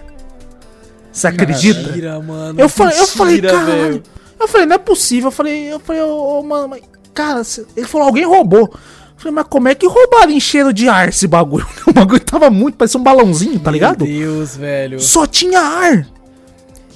[1.11, 1.81] Você acredita?
[1.89, 2.59] Mentira, mano.
[2.59, 3.65] Eu falei, eu falei, caralho.
[3.65, 4.03] velho.
[4.41, 5.27] Eu falei, não é possível.
[5.27, 6.81] Eu falei, eu falei, ô, ô, mano, mas,
[7.13, 7.41] cara,
[7.75, 8.61] ele falou, alguém roubou.
[8.71, 8.79] Eu
[9.17, 11.65] falei, mas como é que roubaram encheram de ar esse bagulho?
[11.87, 14.03] O bagulho tava muito, parecia um balãozinho, tá ligado?
[14.05, 14.99] Meu Deus, velho.
[14.99, 16.07] Só tinha ar.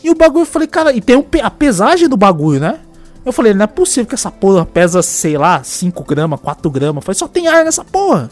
[0.04, 2.80] E o bagulho, eu falei, cara, e tem pe- a pesagem do bagulho, né?
[3.26, 6.98] Eu falei, não é possível que essa porra pesa, sei lá, 5 gramas, 4 gramas.
[6.98, 8.30] Eu falei, só tem ar nessa porra.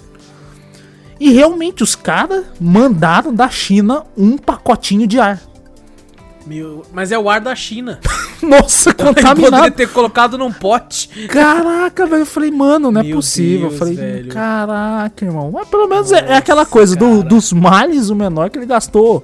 [1.20, 5.42] E realmente, os caras mandaram da China um pacotinho de ar.
[6.46, 8.00] Meu, mas é o ar da China.
[8.44, 9.72] Nossa, Ele poderia contaminado.
[9.76, 11.08] ter colocado num pote.
[11.30, 12.24] Caraca, velho.
[12.24, 13.70] Eu falei, mano, não é Meu possível.
[13.70, 14.28] Deus, eu falei, velho.
[14.30, 15.52] caraca, irmão.
[15.54, 18.66] Mas pelo menos é, é aquela Nossa, coisa do- dos males, o menor que ele
[18.66, 19.24] gastou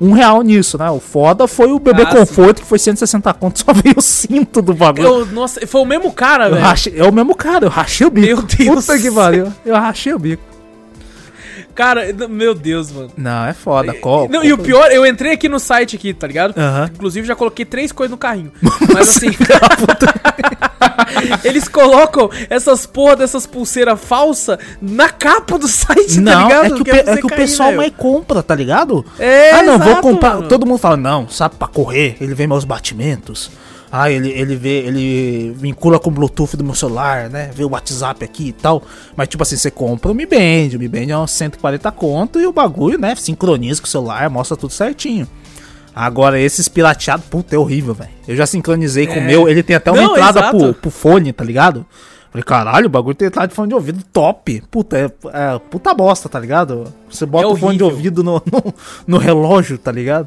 [0.00, 0.88] um real nisso, né?
[0.90, 2.16] O foda foi o bebê Ah, sim.
[2.18, 5.04] conforto, que foi 160 conto, só veio o cinto do bagulho.
[5.06, 6.64] Eu, nossa, foi o mesmo cara, velho.
[6.96, 8.26] é o mesmo cara, eu rachei o bico.
[8.26, 8.86] Meu Deus.
[8.86, 9.52] Puta que pariu.
[9.66, 10.42] Eu rachei o bico.
[11.74, 13.10] Cara, meu Deus, mano.
[13.16, 13.92] Não, é foda.
[13.94, 16.54] Qual, Não, e o pior, eu entrei aqui no site aqui, tá ligado?
[16.56, 16.90] Aham.
[16.94, 18.52] Inclusive já coloquei três coisas no carrinho.
[18.92, 19.30] Mas assim.
[21.44, 26.64] eles colocam essas porra dessas pulseiras falsas na capa do site, tá Não, ligado?
[26.64, 29.04] é que, o, pe- é que o cair, pessoal mais compra, tá ligado?
[29.18, 30.34] É, ah, não, vou exato, comprar.
[30.36, 30.48] mano.
[30.48, 33.50] Todo mundo fala, não, sabe, pra correr, ele vê meus batimentos.
[33.96, 37.52] Ah, ele, ele vê, ele vincula com o Bluetooth do meu celular, né?
[37.54, 38.82] Vê o WhatsApp aqui e tal.
[39.16, 40.74] Mas, tipo assim, você compra o Mi Band.
[40.74, 43.14] O Mi Band é uns 140 conto e o bagulho, né?
[43.14, 45.28] Sincroniza com o celular, mostra tudo certinho.
[45.94, 48.10] Agora, esses pirateados, puta, é horrível, velho.
[48.26, 49.26] Eu já sincronizei com o É.
[49.28, 51.86] meu, ele tem até uma Não, entrada pro, pro fone, tá ligado?
[52.32, 54.60] Falei, caralho, o bagulho tem entrada de fone de ouvido top.
[54.72, 56.92] Puta, é, é puta bosta, tá ligado?
[57.08, 58.74] Você bota É o fone de ouvido no, no,
[59.06, 60.26] no relógio, tá ligado?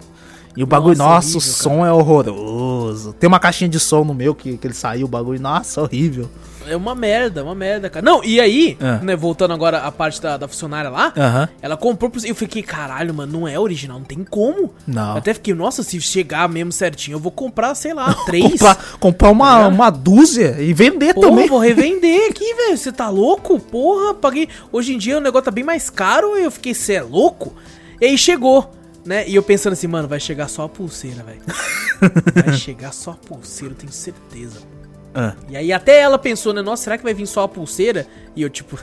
[0.58, 3.14] E o bagulho, Nossa, nossa, o horrível, som é horroroso.
[3.14, 6.28] Tem uma caixinha de som no meu que, que ele saiu, o bagulho, nossa, horrível.
[6.70, 8.04] É uma merda, uma merda, cara.
[8.04, 9.00] Não, e aí, Ah.
[9.02, 11.48] né, voltando agora à parte da, da funcionária lá, Aham.
[11.62, 12.26] ela comprou pro.
[12.26, 14.74] Eu fiquei, caralho, mano, não é original, não tem como.
[14.86, 15.12] Não.
[15.12, 18.52] Eu até fiquei, nossa, se chegar mesmo certinho, eu vou comprar, sei lá, três.
[18.52, 19.74] Comprar, comprar uma, ligado?
[19.76, 21.48] uma dúzia e vender Porra, também.
[21.48, 22.78] vou revender aqui, velho.
[22.78, 23.60] Você tá louco?
[23.60, 24.50] Porra, paguei.
[24.70, 27.54] Hoje em dia o negócio tá bem mais caro e eu fiquei, você é louco?
[28.02, 28.70] E aí chegou,
[29.08, 29.28] né?
[29.28, 31.42] E eu pensando assim, mano, vai chegar só a pulseira, velho.
[32.46, 34.60] vai chegar só a pulseira, eu tenho certeza.
[35.16, 35.34] Ah.
[35.50, 36.62] E aí até ela pensou, né?
[36.62, 38.06] Nossa, será que vai vir só a pulseira?
[38.36, 38.78] E eu, tipo,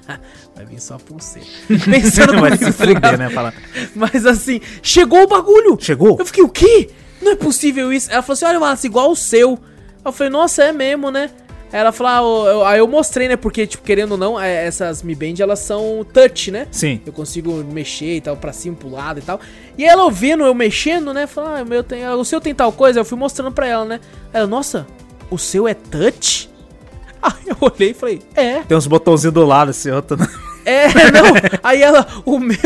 [0.56, 1.46] vai vir só a pulseira.
[1.68, 3.30] Pensando Vai comigo, se fuder, né?
[3.30, 3.52] Fala.
[3.94, 5.76] Mas assim, chegou o bagulho.
[5.80, 6.16] Chegou?
[6.18, 6.90] Eu fiquei, o quê?
[7.20, 8.10] Não é possível isso.
[8.10, 9.58] Ela falou assim, olha, Wallace, igual o seu.
[10.04, 11.30] Eu falei, nossa, é mesmo, né?
[11.76, 13.36] Ela falou, ah, aí eu mostrei, né?
[13.36, 16.66] Porque, tipo, querendo ou não, é, essas Mi Band, elas são touch, né?
[16.70, 17.02] Sim.
[17.04, 19.38] Eu consigo mexer e tal, pra cima, pro lado e tal.
[19.76, 21.26] E ela ouvindo eu mexendo, né?
[21.26, 23.00] Falou, ah, o, meu tem, o seu tem tal coisa.
[23.00, 24.00] Eu fui mostrando pra ela, né?
[24.32, 24.86] Ela, nossa,
[25.30, 26.48] o seu é touch?
[27.20, 28.60] Aí eu olhei e falei, é.
[28.62, 30.16] Tem uns botãozinhos do lado, esse outro.
[30.16, 30.26] né?
[30.64, 31.24] É, não.
[31.62, 32.56] Aí ela, o meu,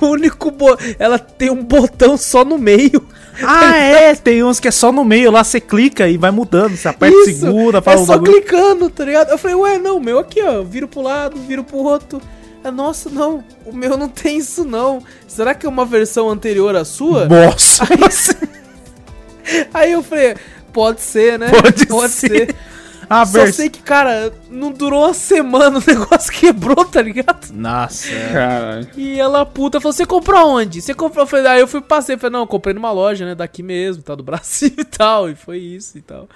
[0.00, 0.76] o único, bo...
[0.98, 3.06] ela tem um botão só no meio.
[3.42, 6.76] Ah, é, tem uns que é só no meio, lá você clica e vai mudando,
[6.76, 8.32] você aperta, Isso, segura, é faz o só bagulho.
[8.32, 9.30] clicando, tá ligado?
[9.30, 12.20] Eu falei, ué, não, o meu aqui, ó, viro pro lado, viro pro outro.
[12.62, 15.02] É, nossa, não, o meu não tem isso não.
[15.26, 17.26] Será que é uma versão anterior à sua?
[17.26, 17.84] Nossa,
[19.72, 20.36] Aí eu falei,
[20.72, 21.50] pode ser, né?
[21.88, 22.54] Pode ser.
[23.10, 23.56] A Só vers...
[23.56, 27.52] sei que, cara, não durou uma semana, o negócio quebrou, tá ligado?
[27.52, 28.32] Nossa, é.
[28.32, 28.88] Caralho.
[28.96, 30.80] E ela, puta, falou, você comprou onde?
[30.80, 31.24] Você comprou?
[31.24, 34.00] Eu falei, aí eu fui, passei, falei, não, eu comprei numa loja, né, daqui mesmo,
[34.00, 36.28] tá, do Brasil e tal, e foi isso e tal.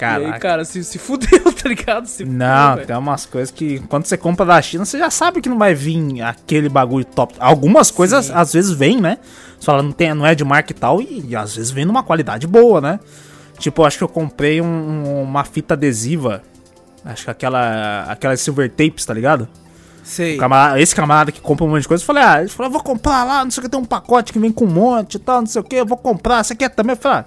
[0.00, 0.38] E aí, Caraca.
[0.40, 2.06] cara, se, se fudeu, tá ligado?
[2.06, 2.86] Se fudeu, Não, velho.
[2.86, 5.74] tem umas coisas que quando você compra da China, você já sabe que não vai
[5.74, 7.34] vir aquele bagulho top.
[7.38, 8.32] Algumas coisas Sim.
[8.34, 9.18] às vezes vêm, né?
[9.60, 11.84] Você fala, não, tem, não é de marca e tal, e, e às vezes vem
[11.84, 12.98] numa qualidade boa, né?
[13.58, 16.42] Tipo, acho que eu comprei um- uma fita adesiva.
[17.04, 18.04] Acho que aquela.
[18.08, 19.48] Aquela silver tapes, tá ligado?
[20.02, 20.36] Sei.
[20.36, 22.82] Camarada- esse camarada que compra um monte de coisa, eu falei, ah, ele falou, vou
[22.82, 25.18] comprar lá, não sei o que, tem um pacote que vem com um monte e
[25.18, 26.92] tal, não sei o que, eu vou comprar, você quer também?
[26.94, 27.24] Eu falei, ah,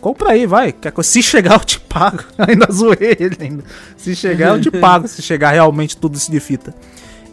[0.00, 0.74] compra aí, vai.
[1.04, 2.24] Se chegar, eu te pago.
[2.38, 3.64] ainda zoei ele ainda.
[3.96, 6.74] Se chegar, eu te pago, se chegar realmente tudo isso de fita.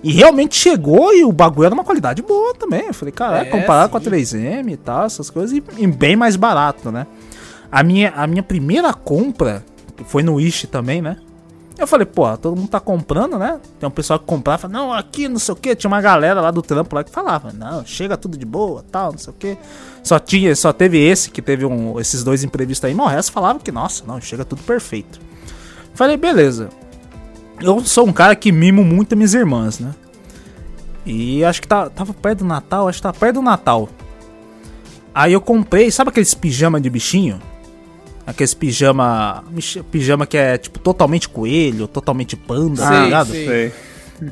[0.03, 2.85] E realmente chegou e o bagulho era uma qualidade boa também.
[2.85, 4.09] Eu falei, caralho, É, comparado com a sim.
[4.11, 7.07] 3M e tal, essas coisas, e, e bem mais barato, né?
[7.71, 9.63] A minha, a minha primeira compra,
[10.05, 11.17] foi no Wish também, né?
[11.77, 13.59] Eu falei, pô, todo mundo tá comprando, né?
[13.79, 15.75] Tem um pessoal que comprava, não, aqui não sei o que.
[15.75, 19.11] Tinha uma galera lá do trampo lá que falava, não, chega tudo de boa, tal,
[19.11, 19.57] não sei o que.
[20.03, 23.31] Só tinha, só teve esse que teve um, esses dois imprevistos aí, mas o resto
[23.31, 25.19] falava que, nossa, não, chega tudo perfeito.
[25.93, 26.69] Falei, beleza.
[27.61, 29.93] Eu sou um cara que mimo muito minhas irmãs, né?
[31.05, 33.87] E acho que tá, tava perto do Natal, acho que tava perto do Natal.
[35.13, 37.39] Aí eu comprei, sabe aqueles pijama de bichinho?
[38.27, 39.41] Aqueles pijama.
[39.89, 43.31] Pijama que é tipo totalmente coelho, totalmente panda, tá Sei, ligado?
[43.31, 43.73] Sei.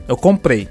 [0.05, 0.67] Eu comprei.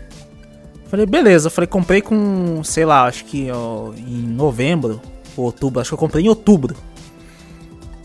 [0.88, 1.48] Falei, beleza.
[1.48, 5.00] Falei, comprei com, sei lá, acho que ó, em novembro
[5.34, 5.80] ou outubro.
[5.80, 6.76] Acho que eu comprei em outubro.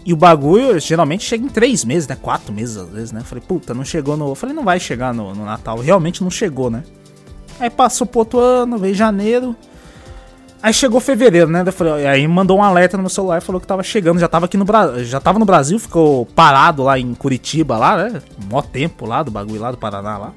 [0.05, 2.17] E o bagulho geralmente chega em três meses, né?
[2.19, 3.21] Quatro meses às vezes, né?
[3.25, 4.33] Falei, puta, não chegou no.
[4.35, 5.79] Falei, não vai chegar no, no Natal.
[5.79, 6.83] Realmente não chegou, né?
[7.59, 9.53] Aí passou pro outro ano, veio janeiro.
[10.61, 11.63] Aí chegou fevereiro, né?
[11.71, 14.19] Falei- Aí mandou um alerta no meu celular e falou que tava chegando.
[14.19, 15.03] Já tava aqui no Brasil.
[15.05, 18.21] Já tava no Brasil, ficou parado lá em Curitiba, lá, né?
[18.49, 20.33] Mó tempo lá do bagulho lá do Paraná lá.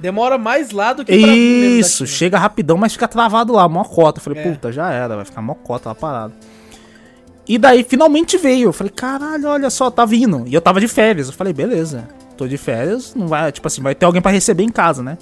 [0.00, 2.18] Demora mais lá do que Isso, China.
[2.18, 4.18] chega rapidão, mas fica travado lá, mó cota.
[4.18, 4.42] Eu falei, É.
[4.50, 6.34] puta, já era, vai ficar mó cota lá parado.
[7.48, 8.68] E daí finalmente veio.
[8.68, 10.44] Eu falei, caralho, olha só, tá vindo.
[10.46, 11.28] E eu tava de férias.
[11.28, 14.64] Eu falei, beleza, tô de férias, não vai, tipo assim, vai ter alguém pra receber
[14.64, 15.16] em casa, né?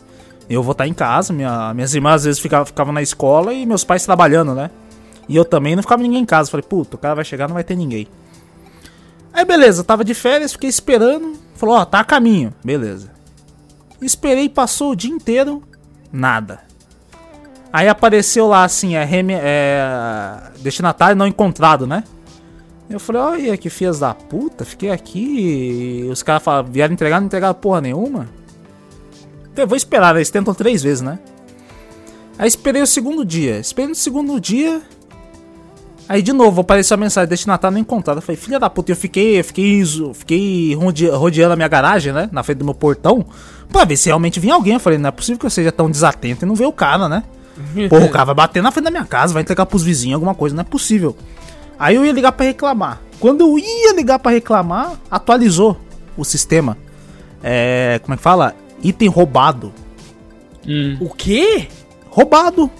[0.52, 3.64] Eu vou estar em casa, minha- minhas irmãs às vezes ficavam, ficavam na escola e
[3.64, 4.70] meus pais trabalhando, né?
[5.28, 6.50] E eu também não ficava ninguém em casa.
[6.50, 8.06] Falei, puta, o cara vai chegar, não vai ter ninguém.
[9.32, 11.34] Aí beleza, tava de férias, fiquei esperando.
[11.54, 12.52] Falou, ó, tá a caminho.
[12.62, 13.10] Beleza.
[14.00, 15.62] Esperei, passou o dia inteiro,
[16.12, 16.60] nada.
[17.72, 22.04] Aí apareceu lá assim, é, reme, é destinatário não encontrado, né?
[22.90, 27.26] Eu falei, olha que filhas da puta, fiquei aqui e os caras vieram entregar, não
[27.26, 28.28] entregaram porra nenhuma.
[29.56, 30.20] Eu vou esperar, né?
[30.20, 31.18] eles tentam três vezes, né?
[32.38, 34.80] Aí esperei o segundo dia, esperei no segundo dia,
[36.08, 38.18] Aí de novo apareceu a mensagem, destinatário não encontrado.
[38.18, 41.68] Eu falei, filha da puta, eu fiquei, eu fiquei, zo- fiquei rode- rodeando a minha
[41.68, 42.28] garagem, né?
[42.32, 43.24] Na frente do meu portão,
[43.70, 44.74] pra ver se realmente vinha alguém.
[44.74, 47.08] Eu falei, não é possível que eu seja tão desatento e não ver o cara,
[47.08, 47.22] né?
[47.88, 50.34] Porra, o cara vai bater na frente da minha casa, vai entregar pros vizinhos alguma
[50.34, 51.16] coisa, não é possível.
[51.78, 53.00] Aí eu ia ligar pra reclamar.
[53.20, 55.78] Quando eu ia ligar pra reclamar, atualizou
[56.16, 56.76] o sistema.
[57.42, 58.00] É.
[58.02, 58.54] Como é que fala?
[58.82, 59.72] Item roubado.
[60.66, 60.96] Hum.
[61.00, 61.68] O quê?
[62.10, 62.70] Roubado.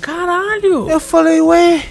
[0.00, 0.88] Caralho!
[0.88, 1.82] Eu falei, ué.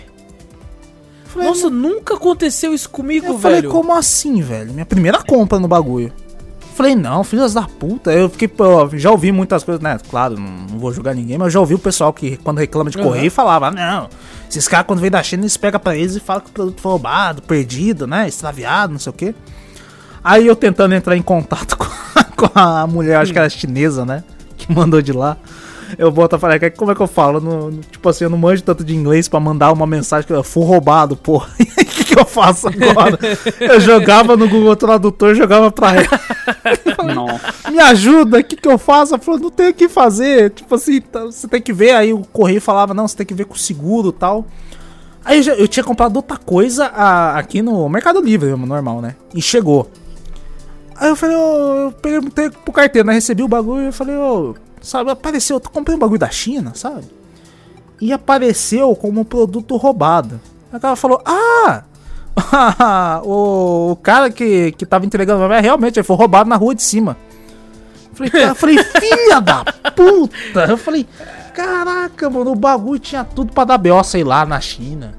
[1.25, 3.71] Falei, Nossa, nunca aconteceu isso comigo, Eu falei, velho.
[3.73, 4.73] como assim, velho?
[4.73, 6.12] Minha primeira compra no bagulho.
[6.75, 8.12] Falei, não, filhas da puta.
[8.12, 9.97] Eu fiquei, pô, já ouvi muitas coisas, né?
[10.10, 12.89] Claro, não, não vou julgar ninguém, mas eu já ouvi o pessoal que, quando reclama
[12.89, 13.03] de Uhum.
[13.05, 14.10] correio, falava, não,
[14.49, 16.81] esses caras quando vem da China, eles pegam pra eles e falam que o produto
[16.81, 18.27] foi roubado, perdido, né?
[18.27, 19.34] Extraviado, não sei o quê.
[20.23, 21.86] Aí eu tentando entrar em contato com
[22.36, 24.24] com a mulher, acho que era chinesa, né?
[24.58, 25.38] Que mandou de lá.
[25.98, 27.39] eu boto a falar, como é que eu falo?
[27.39, 30.34] No, no- tipo assim, eu não manjo tanto de inglês pra mandar uma mensagem que
[30.34, 31.50] eu fui roubado, porra.
[31.60, 33.17] E aí, o que, que eu faço agora?
[33.60, 36.08] Eu jogava no Google Tradutor, jogava pra ela.
[37.71, 39.13] Me ajuda, o que, que eu faço?
[39.13, 40.50] Ela falou, não tem o que fazer.
[40.52, 41.91] Tipo assim, tá- você tem que ver.
[41.91, 44.45] Aí o correio falava, não, você tem que ver com o seguro e tal.
[45.24, 49.15] Aí eu, já- eu tinha comprado outra coisa a- aqui no Mercado Livre, normal, né?
[49.34, 49.89] E chegou.
[50.95, 53.13] Aí eu falei, ô, eu perguntei pro carteiro, né?
[53.13, 57.05] Recebi o bagulho e falei, ô, sabe, apareceu, eu comprei um bagulho da China, sabe?
[57.99, 60.39] E apareceu como um produto roubado.
[60.71, 61.84] Aí o cara falou, ah!
[63.23, 66.84] o, cara que, que tava entregando pra mim, realmente, ele foi roubado na rua de
[66.84, 67.17] cima.
[68.13, 70.65] Falei, cara, eu falei, filha da puta!
[70.69, 71.05] Eu falei,
[71.53, 75.13] caraca, mano, o bagulho tinha tudo pra dar B.O., sei lá, na China,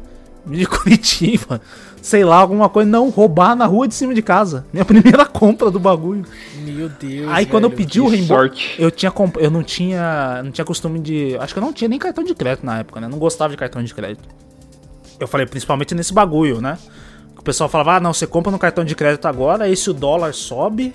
[0.47, 1.61] de Curitiba,
[2.07, 2.89] sei lá, alguma coisa.
[2.89, 4.65] Não, roubar na rua de cima de casa.
[4.73, 6.25] Minha primeira compra do bagulho.
[6.63, 7.29] Meu Deus.
[7.33, 7.79] Aí quando eu velho.
[7.79, 9.37] pedi o reembolso, eu tinha comp...
[9.39, 12.33] eu não tinha, não tinha costume de, acho que eu não tinha nem cartão de
[12.33, 13.09] crédito na época, né?
[13.09, 14.29] Não gostava de cartão de crédito.
[15.19, 16.79] Eu falei principalmente nesse bagulho, né?
[17.37, 19.93] O pessoal falava: "Ah, não, você compra no cartão de crédito agora, aí se o
[19.93, 20.95] dólar sobe,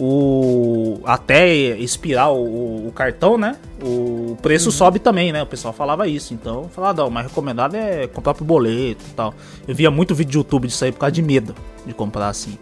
[0.00, 3.56] o até expirar o, o cartão, né?
[3.82, 5.42] O preço sobe também, né?
[5.42, 6.32] O pessoal falava isso.
[6.32, 9.34] Então, falava, não, mas recomendado é comprar por boleto e tal.
[9.66, 11.52] Eu via muito vídeo de YouTube disso aí por causa de medo
[11.84, 12.56] de comprar assim.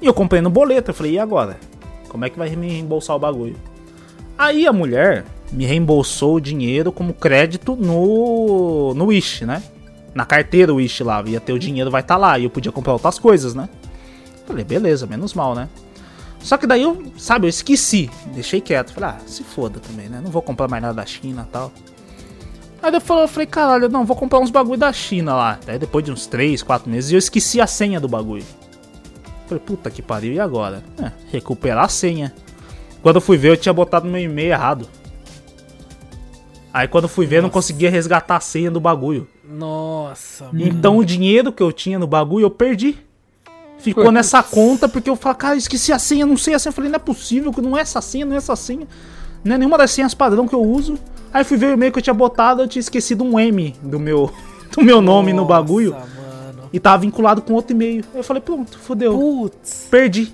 [0.00, 1.56] E eu comprei no boleto, eu falei: "E agora?
[2.08, 3.56] Como é que vai me reembolsar o bagulho?"
[4.36, 9.62] Aí a mulher me reembolsou o dinheiro como crédito no no Wish, né?
[10.12, 12.92] Na carteira Wish lá, ia ter o dinheiro, vai estar lá, e eu podia comprar
[12.92, 13.68] outras coisas, né?
[14.46, 15.68] Falei, beleza, menos mal, né?
[16.42, 18.92] Só que daí eu, sabe, eu esqueci, deixei quieto.
[18.92, 20.20] Falei, ah, se foda também, né?
[20.22, 21.72] Não vou comprar mais nada da China e tal.
[22.82, 25.58] Aí eu falei, eu falei, caralho, não, vou comprar uns bagulho da China lá.
[25.64, 28.44] Daí depois de uns 3, 4 meses, eu esqueci a senha do bagulho.
[29.46, 30.82] Falei, puta que pariu, e agora?
[31.00, 32.34] É, recuperar a senha.
[33.02, 34.88] Quando eu fui ver, eu tinha botado meu e-mail errado.
[36.72, 39.28] Aí quando eu fui ver, eu não conseguia resgatar a senha do bagulho.
[39.44, 40.60] Nossa, mano.
[40.60, 42.98] Então o dinheiro que eu tinha no bagulho eu perdi.
[43.82, 44.14] Ficou Putz.
[44.14, 46.70] nessa conta porque eu falei, cara, esqueci a senha, não sei a senha.
[46.70, 48.86] Eu falei, não é possível que não é essa senha, não é essa senha.
[49.44, 50.96] Não é nenhuma das senhas padrão que eu uso.
[51.34, 53.98] Aí fui ver o e-mail que eu tinha botado, eu tinha esquecido um M do
[53.98, 54.32] meu,
[54.76, 55.92] do meu nome no Nossa, bagulho.
[55.92, 56.70] mano.
[56.72, 58.04] E tava vinculado com outro e-mail.
[58.12, 59.12] Aí eu falei, pronto, fodeu.
[59.18, 59.88] Putz.
[59.90, 60.32] Perdi.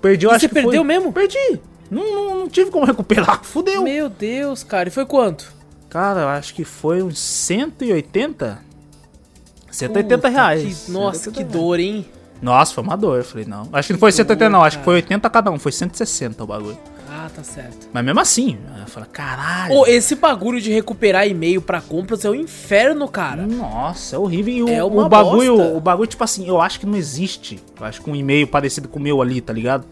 [0.00, 1.12] Perdi, eu E acho você que foi- perdeu mesmo?
[1.12, 1.60] Perdi.
[1.90, 3.40] Não, não, não tive como recuperar.
[3.44, 3.82] Fudeu.
[3.82, 4.88] Meu Deus, cara.
[4.88, 5.52] E foi quanto?
[5.90, 8.60] Cara, eu acho que foi uns 180.
[9.70, 10.84] 180 Puta, reais.
[10.86, 12.06] que- nossa, 180 que dor, hein?
[12.42, 13.18] Nossa, foi uma dor.
[13.18, 13.68] Eu falei, não.
[13.72, 15.58] Acho que não foi Que 180 não, acho que foi 80 cada um.
[15.58, 16.76] Foi 160 o bagulho.
[17.08, 17.88] Ah, tá certo.
[17.92, 19.74] Mas mesmo assim, eu falei, caralho.
[19.74, 23.46] Ô, esse bagulho de recuperar e-mail pra compras é um inferno, cara.
[23.46, 24.52] Nossa, é horrível.
[24.52, 25.76] E o, É uma o bagulho, bosta.
[25.76, 27.60] o bagulho, tipo assim, eu acho que não existe.
[27.78, 29.84] Eu acho que um e-mail parecido com o meu ali, tá ligado?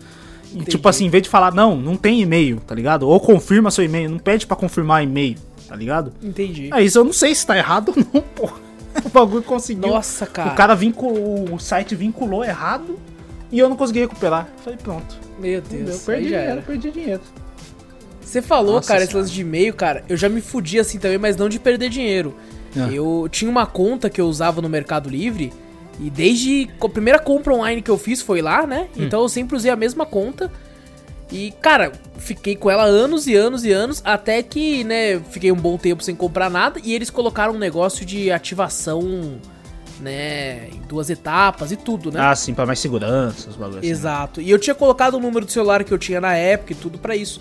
[0.52, 3.06] E, tipo assim, em vez de falar, não, não tem e-mail, tá ligado?
[3.08, 5.36] Ou confirma seu e-mail, não pede pra confirmar e-mail,
[5.68, 6.12] tá ligado?
[6.20, 6.70] Entendi.
[6.72, 8.50] Aí isso eu não sei se tá errado ou não, pô.
[9.04, 9.88] O bagulho conseguiu.
[9.88, 10.52] Nossa, cara.
[10.52, 12.98] O cara vinculou, o site vinculou errado
[13.50, 14.48] e eu não consegui recuperar.
[14.62, 15.18] Falei, pronto.
[15.38, 16.62] Meu Deus, perdi aí já dinheiro, era.
[16.62, 17.20] perdi dinheiro.
[18.20, 21.18] Você falou, Nossa cara, esse lance de e-mail, cara, eu já me fudi assim também,
[21.18, 22.34] mas não de perder dinheiro.
[22.76, 22.88] Ah.
[22.92, 25.52] Eu tinha uma conta que eu usava no Mercado Livre
[25.98, 28.88] e desde a primeira compra online que eu fiz foi lá, né?
[28.96, 29.04] Hum.
[29.04, 30.50] Então eu sempre usei a mesma conta.
[31.32, 35.56] E, cara, fiquei com ela anos e anos e anos, até que, né, fiquei um
[35.56, 39.38] bom tempo sem comprar nada e eles colocaram um negócio de ativação,
[40.00, 42.20] né, em duas etapas e tudo, né?
[42.20, 43.78] Ah, sim, pra mais segurança, os bagulhos.
[43.78, 43.88] assim.
[43.88, 44.40] Exato.
[44.40, 46.98] E eu tinha colocado o número do celular que eu tinha na época e tudo
[46.98, 47.40] pra isso.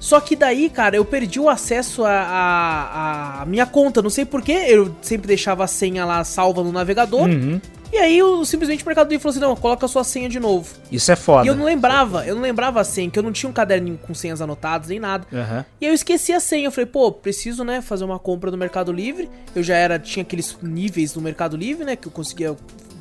[0.00, 4.00] Só que daí, cara, eu perdi o acesso à minha conta.
[4.00, 7.28] Não sei porquê, eu sempre deixava a senha lá salva no navegador.
[7.28, 7.60] Uhum.
[7.92, 10.40] E aí, eu, simplesmente o Mercado Livre falou assim: não, coloca a sua senha de
[10.40, 10.74] novo.
[10.90, 11.44] Isso é foda.
[11.44, 13.98] E eu não lembrava, eu não lembrava a senha, que eu não tinha um caderninho
[13.98, 15.26] com senhas anotadas nem nada.
[15.30, 15.66] Aham.
[15.80, 16.68] E aí eu esqueci a senha.
[16.68, 19.28] Eu falei, pô, preciso, né, fazer uma compra no Mercado Livre.
[19.54, 22.56] Eu já era, tinha aqueles níveis no Mercado Livre, né, que eu conseguia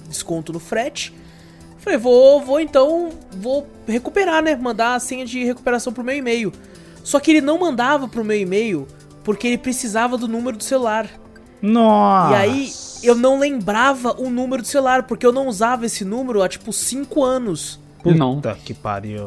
[0.08, 1.14] desconto no frete.
[1.78, 6.52] Falei, vou, vou então, vou recuperar, né, mandar a senha de recuperação pro meu e-mail.
[7.10, 8.88] Só que ele não mandava pro meu e-mail
[9.24, 11.10] porque ele precisava do número do celular.
[11.60, 12.34] Nossa.
[12.34, 16.44] E aí eu não lembrava o número do celular, porque eu não usava esse número
[16.44, 17.80] há tipo 5 anos.
[18.04, 18.40] Puta Não.
[18.64, 19.26] que pariu.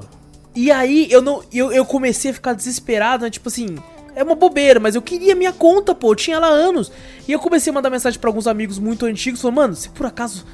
[0.55, 3.31] E aí eu não eu, eu comecei a ficar desesperado, né?
[3.31, 3.77] Tipo assim,
[4.15, 6.93] é uma bobeira, mas eu queria minha conta, pô, eu tinha ela há anos.
[7.27, 10.07] E eu comecei a mandar mensagem pra alguns amigos muito antigos, falando, mano, se por
[10.07, 10.45] acaso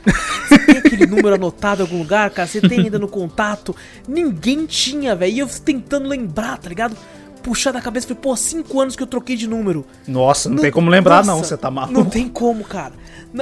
[0.48, 3.74] você tem aquele número anotado em algum lugar, cara, você tem ainda no contato.
[4.06, 5.32] Ninguém tinha, velho.
[5.32, 6.96] E eu tentando lembrar, tá ligado?
[7.42, 9.84] Puxar da cabeça, falei, pô, cinco anos que eu troquei de número.
[10.06, 11.98] Nossa, não, tem como lembrar, não, Nossa, você tá maluco.
[11.98, 12.92] Não tem como, cara.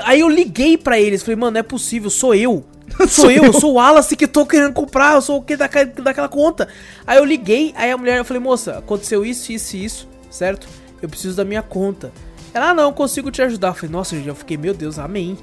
[0.04, 2.64] Aí eu liguei pra eles, falei, mano, não é possível, sou eu.
[3.08, 3.52] Sou, eu, eu.
[3.52, 6.68] sou o Wallace que tô querendo comprar, eu sou o que daquela, daquela conta.
[7.06, 10.08] Aí eu liguei, aí a mulher, eu falei, moça, aconteceu isso, isso e isso.
[10.30, 10.66] certo?
[11.00, 12.12] Eu preciso da minha conta.
[12.54, 13.68] Ela, ah, não, consigo te ajudar.
[13.68, 15.36] Eu falei, nossa, eu fiquei, meu Deus, amém.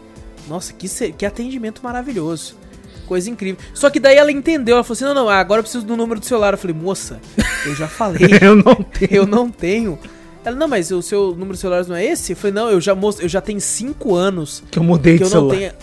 [0.47, 2.57] Nossa, que, que atendimento maravilhoso.
[3.05, 3.61] Coisa incrível.
[3.73, 6.19] Só que daí ela entendeu, ela falou assim: não, não, agora eu preciso do número
[6.19, 6.53] do celular.
[6.53, 7.19] Eu falei, moça,
[7.65, 8.21] eu já falei.
[8.41, 9.11] eu não tenho.
[9.11, 9.99] Eu não tenho.
[10.43, 12.33] Ela, não, mas o seu número de celular não é esse?
[12.33, 14.63] Eu falei, não, eu já, eu já tenho 5 anos.
[14.71, 15.57] Que eu mudei que de eu não celular.
[15.57, 15.73] tenho.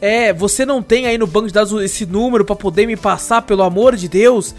[0.00, 3.42] É, você não tem aí no banco de dados esse número para poder me passar,
[3.42, 4.54] pelo amor de Deus?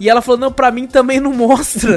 [0.00, 1.96] E ela falou, não, pra mim também não mostra.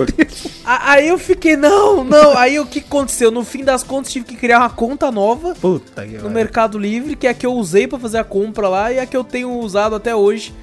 [0.64, 2.36] aí eu fiquei, não, não.
[2.36, 3.30] Aí o que aconteceu?
[3.30, 5.54] No fim das contas, tive que criar uma conta nova.
[5.54, 6.30] Puta que No.
[6.30, 9.04] Mercado Livre, que é a que eu usei para fazer a compra lá e a
[9.04, 10.54] que eu tenho usado até hoje.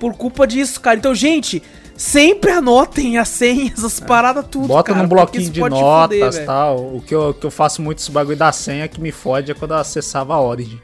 [0.00, 0.96] Por culpa disso, cara.
[0.96, 1.62] Então, gente,
[1.94, 4.64] sempre anotem as senhas, as paradas, tudo.
[4.64, 4.68] É.
[4.68, 6.78] Bota cara, num bloquinho de notas e tal.
[6.78, 9.54] O que, eu, que eu faço muito esse bagulho da senha que me fode é
[9.54, 10.80] quando eu acessava a Origin.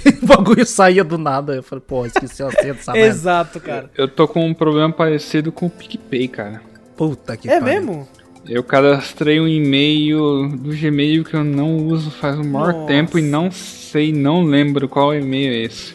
[0.22, 1.54] o bagulho saía do nada.
[1.54, 3.08] Eu falei, pô, esqueci a senha dessa merda.
[3.08, 3.90] Exato, cara.
[3.96, 6.62] Eu tô com um problema parecido com o PicPay, cara.
[6.96, 7.64] Puta que É pariu.
[7.82, 8.08] mesmo?
[8.48, 12.86] Eu cadastrei um e-mail do Gmail que eu não uso faz um maior Nossa.
[12.86, 15.94] tempo e não sei, não lembro qual e-mail é esse.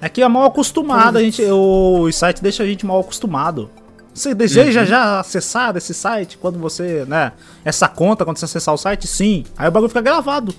[0.00, 3.70] É que é mal acostumado, a gente, o site deixa a gente mal acostumado.
[4.12, 4.86] Você deseja Uhum.
[4.86, 7.32] já acessar esse site quando você, né?
[7.64, 9.06] Essa conta, quando você acessar o site?
[9.06, 9.44] Sim.
[9.56, 10.54] Aí o bagulho fica gravado.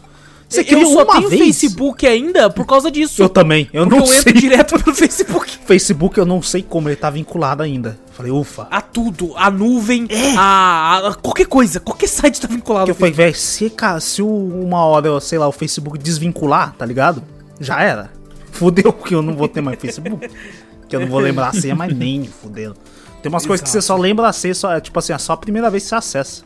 [0.48, 1.42] Você eu cria só uma tenho vez.
[1.42, 3.22] Facebook ainda por causa disso.
[3.22, 3.70] Eu também.
[3.74, 4.20] Eu não eu sei.
[4.20, 5.52] entro direto pelo Facebook.
[5.66, 7.98] Facebook eu não sei como ele tá vinculado ainda.
[8.12, 8.68] Falei, ufa.
[8.70, 12.90] A tudo, a nuvem, a, a- qualquer coisa, qualquer site tá vinculado.
[12.90, 17.24] Eu falei, velho, se, se uma hora, sei lá, o Facebook desvincular, tá ligado?
[17.60, 18.12] Já era.
[18.52, 20.30] Fudeu, porque eu não vou ter mais Facebook.
[20.88, 22.74] que eu não vou lembrar a senha, mas nem fudeu.
[23.22, 25.34] Tem umas coisas que você só lembra a senha, só, é, tipo assim, é só
[25.34, 26.44] a primeira vez que você acessa.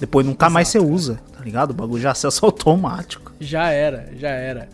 [0.00, 1.70] Depois nunca mais você usa, tá ligado?
[1.70, 3.32] O bagulho já acessa automático.
[3.38, 4.68] Já era, já era.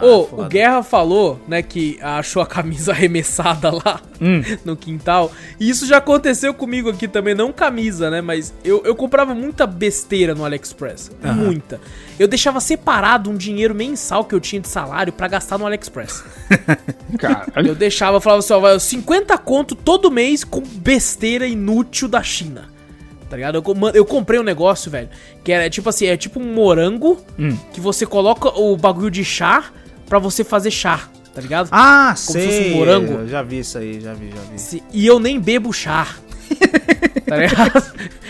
[0.00, 4.40] Ô, é o Guerra falou, né, que achou a camisa arremessada lá Hum.
[4.64, 5.30] no quintal.
[5.60, 8.22] E isso já aconteceu comigo aqui também, não camisa, né?
[8.22, 11.10] Mas eu, eu comprava muita besteira no AliExpress.
[11.34, 11.78] Muita.
[12.18, 16.24] Eu deixava separado um dinheiro mensal que eu tinha de salário pra gastar no AliExpress.
[17.12, 17.74] Eu Caralho.
[17.74, 22.71] deixava, eu falava assim, ó, vai, 50 conto todo mês com besteira inútil da China.
[23.32, 23.54] Tá ligado?
[23.56, 23.64] Eu,
[23.94, 25.08] eu comprei um negócio, velho,
[25.42, 27.56] que era tipo assim, é tipo um morango Hum.
[27.72, 29.70] que você coloca o bagulho de chá
[30.06, 31.70] pra você fazer chá, tá ligado?
[31.72, 32.44] Ah, se sei.
[32.46, 33.12] fosse um morango.
[33.20, 34.60] Eu já vi isso aí, já vi, já vi.
[34.60, 36.08] Se- E eu nem bebo chá.
[37.26, 37.82] tá ligado?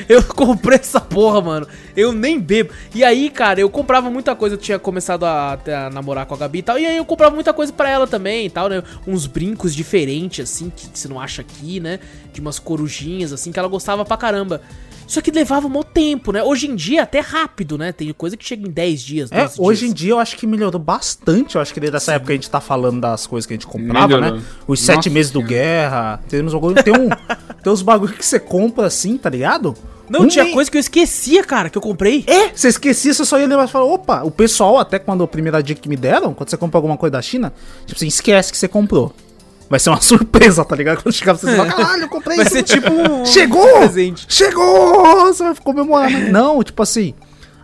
[0.09, 1.67] Eu comprei essa porra, mano.
[1.97, 2.73] Eu nem bebo.
[2.95, 4.55] E aí, cara, eu comprava muita coisa.
[4.55, 5.55] Eu tinha começado a,
[5.87, 6.79] a namorar com a Gabi e tal.
[6.79, 8.83] E aí eu comprava muita coisa pra ela também e tal, né?
[9.05, 11.99] Uns brincos diferentes, assim, que você não acha aqui, né?
[12.33, 14.61] De umas corujinhas, assim, que ela gostava pra caramba.
[15.13, 16.43] Só que levava um tempo, né?
[16.43, 17.93] Hoje em dia é até rápido, né?
[17.93, 19.31] Tem coisa que chega em 10 dias.
[19.31, 21.57] É, 12 hoje em dia eu acho que melhorou bastante.
[21.57, 23.67] Eu acho que desde essa época a gente tá falando das coisas que a gente
[23.67, 24.39] comprava, Melhorou.
[24.39, 24.43] né?
[24.67, 26.19] Os sete Nossa meses do guerra.
[26.31, 27.11] Tem uns bagulho, tem, um,
[27.63, 29.75] tem uns bagulho que você compra assim, tá ligado?
[30.09, 32.25] Não, Um tinha mês- coisa que eu esquecia, cara, que eu comprei.
[32.27, 35.29] É, você esquecia, você só ia lembrar e falar, opa, o pessoal, até quando a
[35.29, 37.53] primeira dica que me deram, quando você compra alguma coisa da China,
[37.85, 39.15] tipo assim, esquece que você comprou.
[39.73, 41.03] Vai ser uma surpresa, tá ligado?
[41.03, 43.67] Quando chegar você vai falar, caralho, eu comprei Vai isso." ser tipo um, Chegou!
[43.67, 44.27] um presente.
[44.29, 45.25] Chegou!
[45.29, 46.11] Você vai comemorar.
[46.11, 46.29] né?
[46.31, 47.15] Não, tipo assim.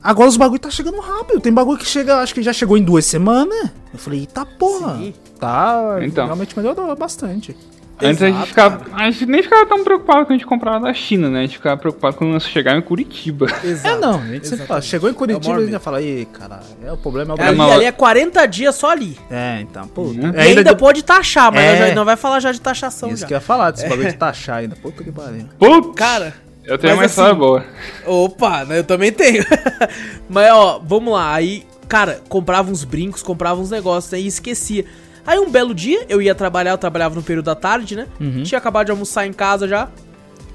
[0.03, 1.40] Agora os bagulho tá chegando rápido.
[1.40, 3.70] Tem bagulho que chega, acho que já chegou em duas semanas.
[3.92, 4.96] Eu falei, eita porra.
[4.99, 5.14] Sim.
[5.38, 6.24] Tá, Então.
[6.26, 7.57] realmente melhorou bastante.
[8.01, 8.76] Antes a gente Exato, ficava.
[8.84, 9.05] cara.
[9.05, 11.40] A gente nem ficava tão preocupado quando a gente comprava da China, né?
[11.40, 13.46] A gente ficava preocupado quando nós chegar em Curitiba.
[13.64, 13.96] Exato.
[13.96, 14.86] É, não, a gente sempre fala, Exatamente.
[14.86, 17.34] chegou em É Curitiba e a gente já maior fala, ih, cara, é, o problema
[17.34, 17.64] é o Ali, Brasil.
[17.64, 19.18] uma- ali é 40 dias só ali.
[19.28, 20.12] É, então, pô.
[20.12, 20.30] Né?
[20.32, 21.88] E ainda, de- pode taxar, mas É.
[21.88, 23.26] já- não vai falar já de taxação Isso já.
[23.26, 24.76] que eu ia falar, desse bagulho de taxar ainda.
[24.76, 25.46] Puta que pariu.
[25.59, 25.96] Putz!
[25.96, 26.34] Cara,
[26.69, 27.64] eu tenho mas uma história assim- boa.
[28.07, 29.45] opa, né, eu também tenho.
[30.29, 31.35] mas ó, vamos lá.
[31.35, 34.85] Aí, cara, comprava uns brincos, comprava uns negócios, né, e esquecia.
[35.27, 38.07] Aí um belo dia, eu ia trabalhar, eu trabalhava no período da tarde, né?
[38.45, 39.89] Tinha acabado de almoçar em casa já.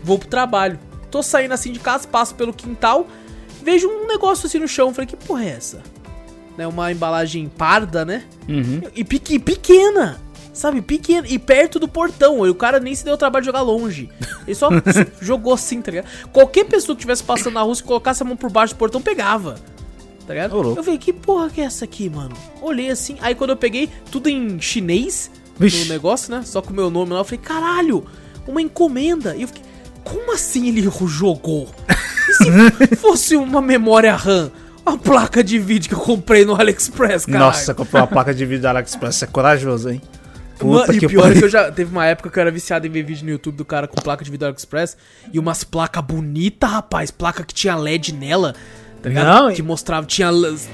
[0.03, 0.80] Vou pro trabalho.
[1.11, 3.05] Tô saindo assim de casa, passo pelo quintal,
[3.61, 4.91] vejo um negócio assim no chão.
[4.91, 5.84] Falei, que porra é essa?
[6.57, 8.24] Né, uma embalagem parda, né?
[8.49, 8.82] Uhum.
[8.95, 10.20] E pequ- pequena,
[10.53, 10.81] sabe?
[10.81, 11.27] Pequena.
[11.27, 12.45] E perto do portão.
[12.45, 14.09] E o cara nem se deu o trabalho de jogar longe.
[14.45, 14.69] Ele só
[15.19, 16.07] jogou assim, tá ligado?
[16.31, 19.01] Qualquer pessoa que estivesse passando na rua, se colocasse a mão por baixo do portão,
[19.01, 19.55] pegava.
[20.25, 20.55] Tá ligado?
[20.55, 22.35] Eu falei, que porra que é essa aqui, mano?
[22.61, 23.17] Olhei assim.
[23.21, 25.83] Aí quando eu peguei, tudo em chinês Vixe.
[25.83, 26.43] no negócio, né?
[26.45, 27.19] Só com o meu nome lá.
[27.19, 28.05] Eu falei, caralho,
[28.47, 29.35] uma encomenda.
[29.35, 29.63] E eu fiquei,
[30.03, 31.67] como assim ele jogou?
[32.29, 34.51] E se fosse uma memória RAM?
[34.85, 37.39] A placa de vídeo que eu comprei no AliExpress, cara.
[37.39, 39.15] Nossa, comprou uma placa de vídeo da AliExpress.
[39.15, 40.01] Você é corajoso, hein?
[40.68, 42.89] Mano, e pior é que eu já teve uma época que eu era viciado em
[42.89, 44.97] ver vídeo no YouTube do cara com placa de vídeo AliExpress
[45.32, 48.53] e umas placas bonitas, rapaz, placa que tinha LED nela,
[49.01, 49.47] tá ligado?
[49.47, 50.30] Não, que mostrava, tinha,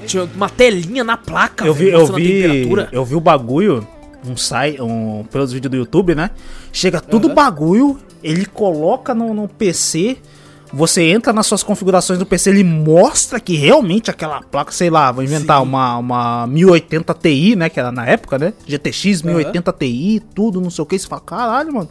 [0.06, 3.86] tinha uma telinha na placa, Eu vi, velho, eu vi, eu vi o bagulho,
[4.26, 6.30] um sai, um pelos vídeos do YouTube, né?
[6.72, 7.34] Chega tudo Aham.
[7.34, 10.18] bagulho, ele coloca no, no PC,
[10.72, 15.10] Você entra nas suas configurações do PC, ele mostra que realmente aquela placa, sei lá,
[15.10, 17.68] vou inventar uma, uma 1080 Ti, né?
[17.68, 18.52] Que era na época, né?
[18.66, 20.98] GTX 1080 Ti, tudo, não sei o que.
[20.98, 21.88] Você fala, caralho, mano.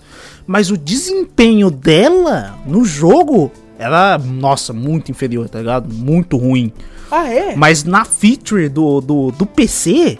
[0.47, 5.93] Mas o desempenho dela no jogo era, nossa, muito inferior, tá ligado?
[5.93, 6.71] Muito ruim.
[7.11, 7.55] Ah, é?
[7.55, 10.17] Mas na feature do, do, do PC,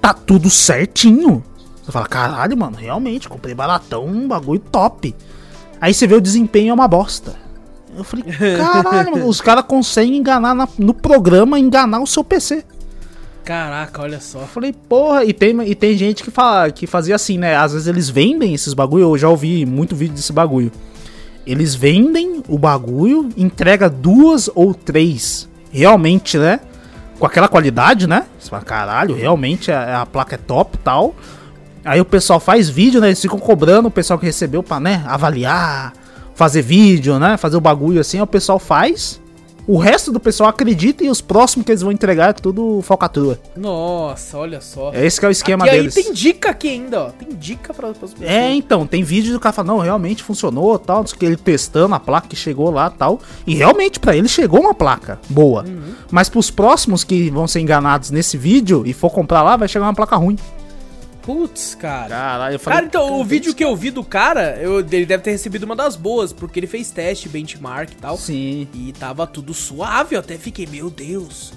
[0.00, 1.42] tá tudo certinho.
[1.82, 5.14] Você fala, caralho, mano, realmente, comprei baratão, um bagulho top.
[5.80, 7.41] Aí você vê o desempenho é uma bosta.
[7.96, 8.24] Eu falei,
[8.56, 12.64] caralho, mano, os caras conseguem enganar na- no programa, enganar o seu PC.
[13.44, 14.40] Caraca, olha só.
[14.40, 17.56] Eu falei, porra, e tem, e tem gente que, fala, que fazia assim, né?
[17.56, 20.70] Às vezes eles vendem esses bagulho, eu já ouvi muito vídeo desse bagulho.
[21.44, 26.60] Eles vendem o bagulho, entrega duas ou três, realmente, né?
[27.18, 28.26] Com aquela qualidade, né?
[28.38, 31.14] Você fala, caralho, realmente a, a placa é top e tal.
[31.84, 33.08] Aí o pessoal faz vídeo, né?
[33.08, 35.92] Eles ficam cobrando o pessoal que recebeu pra, né, avaliar,
[36.42, 37.36] fazer vídeo, né?
[37.36, 39.20] Fazer o bagulho assim, o pessoal faz.
[39.64, 43.38] O resto do pessoal acredita e os próximos que eles vão entregar é tudo falcatrua.
[43.56, 44.90] Nossa, olha só.
[44.92, 45.94] É esse que é o esquema e aí deles.
[45.94, 47.10] tem dica aqui ainda, ó.
[47.10, 48.28] Tem dica pra, pras pessoas.
[48.28, 52.00] É, então, tem vídeo do cara falando, não, realmente funcionou, tal, que, ele testando a
[52.00, 53.20] placa que chegou lá, tal.
[53.46, 55.62] E realmente pra ele chegou uma placa boa.
[55.62, 55.94] Uhum.
[56.10, 59.86] Mas pros próximos que vão ser enganados nesse vídeo e for comprar lá, vai chegar
[59.86, 60.36] uma placa ruim.
[61.22, 62.08] Putz, cara.
[62.08, 65.30] Caralho, eu Cara, então, o vídeo que eu vi do cara, eu, ele deve ter
[65.30, 68.16] recebido uma das boas, porque ele fez teste, benchmark e tal.
[68.16, 68.68] Sim.
[68.74, 71.52] E tava tudo suave, eu até fiquei, meu Deus.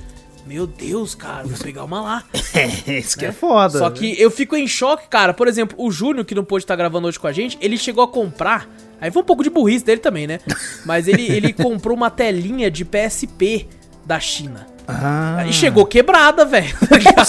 [0.46, 2.24] Meu Deus, cara, vou pegar uma lá.
[2.56, 3.80] É, isso que é foda.
[3.80, 5.34] Só que eu fico em choque, cara.
[5.34, 8.02] Por exemplo, o Júnior, que não pôde estar gravando hoje com a gente, ele chegou
[8.02, 8.70] a comprar.
[9.02, 10.40] Aí foi um pouco de burrice dele também, né?
[10.86, 13.68] Mas ele, ele comprou uma telinha de PSP
[14.06, 14.75] da China.
[14.88, 15.38] Ah.
[15.40, 16.76] Aí chegou quebrada, velho.
[17.16, 17.26] tá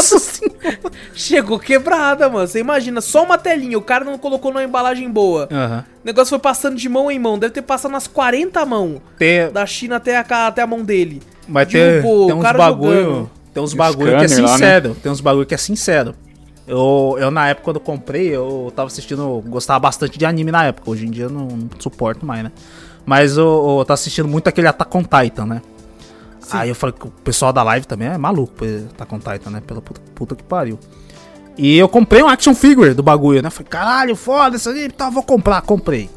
[1.14, 2.46] chegou quebrada, mano.
[2.46, 3.78] Você imagina, só uma telinha.
[3.78, 5.48] O cara não colocou numa embalagem boa.
[5.50, 5.84] Aham.
[6.02, 7.38] O negócio foi passando de mão em mão.
[7.38, 9.00] Deve ter passado umas 40 mãos.
[9.18, 11.22] Tem, Da China até a, até a mão dele.
[11.48, 13.04] mas tem, Derrubou, tem uns cara bagulho.
[13.04, 13.30] jogando.
[13.54, 14.56] Tem uns Um bagulho que é scanner lá, né?
[14.58, 14.96] sincero.
[15.02, 16.14] Tem uns bagulho que é sincero.
[16.68, 19.42] Eu, eu, na época, quando eu comprei, eu tava assistindo.
[19.46, 20.90] Gostava bastante de anime na época.
[20.90, 22.52] Hoje em dia eu não, não suporto mais, né?
[23.04, 25.62] Mas eu, eu tava assistindo muito aquele Attack on Titan, né?
[26.50, 29.62] Aí eu falei que o pessoal da live também é maluco Attack on Titan, né?
[29.66, 30.78] Pela puta, puta que pariu.
[31.58, 33.50] E eu comprei um action figure do bagulho, né?
[33.50, 36.10] Falei, caralho, foda isso aí, tá, vou comprar, comprei.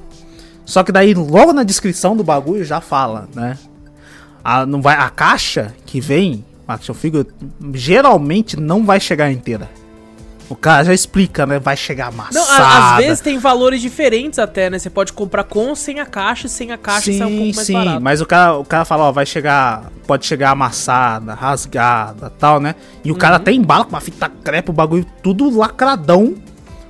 [0.65, 3.57] Só que daí, logo na descrição do bagulho já fala, né?
[4.43, 7.27] A, não vai, a caixa que vem, action figure,
[7.73, 9.69] geralmente não vai chegar inteira.
[10.49, 11.59] O cara já explica, né?
[11.59, 12.63] Vai chegar Não, amassada.
[12.63, 14.79] a- às vezes tem valores diferentes até, né?
[14.79, 17.67] Você pode comprar com ou sem a caixa, sem a caixa sai um pouco mais
[17.67, 18.01] sim, barato.
[18.01, 22.73] mas o cara, o cara fala, ó, vai chegar, pode chegar amassada, rasgada, tal, né?
[23.05, 23.41] E o cara Uhum.
[23.41, 26.33] até embala com uma fita crepe, o bagulho tudo lacradão,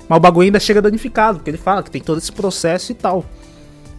[0.07, 2.95] mas o bagulho ainda chega danificado, porque ele fala que tem todo esse processo e
[2.95, 3.25] tal.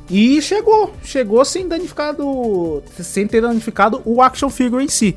[0.09, 5.17] E chegou, chegou sem danificado, sem ter danificado o action figure em si.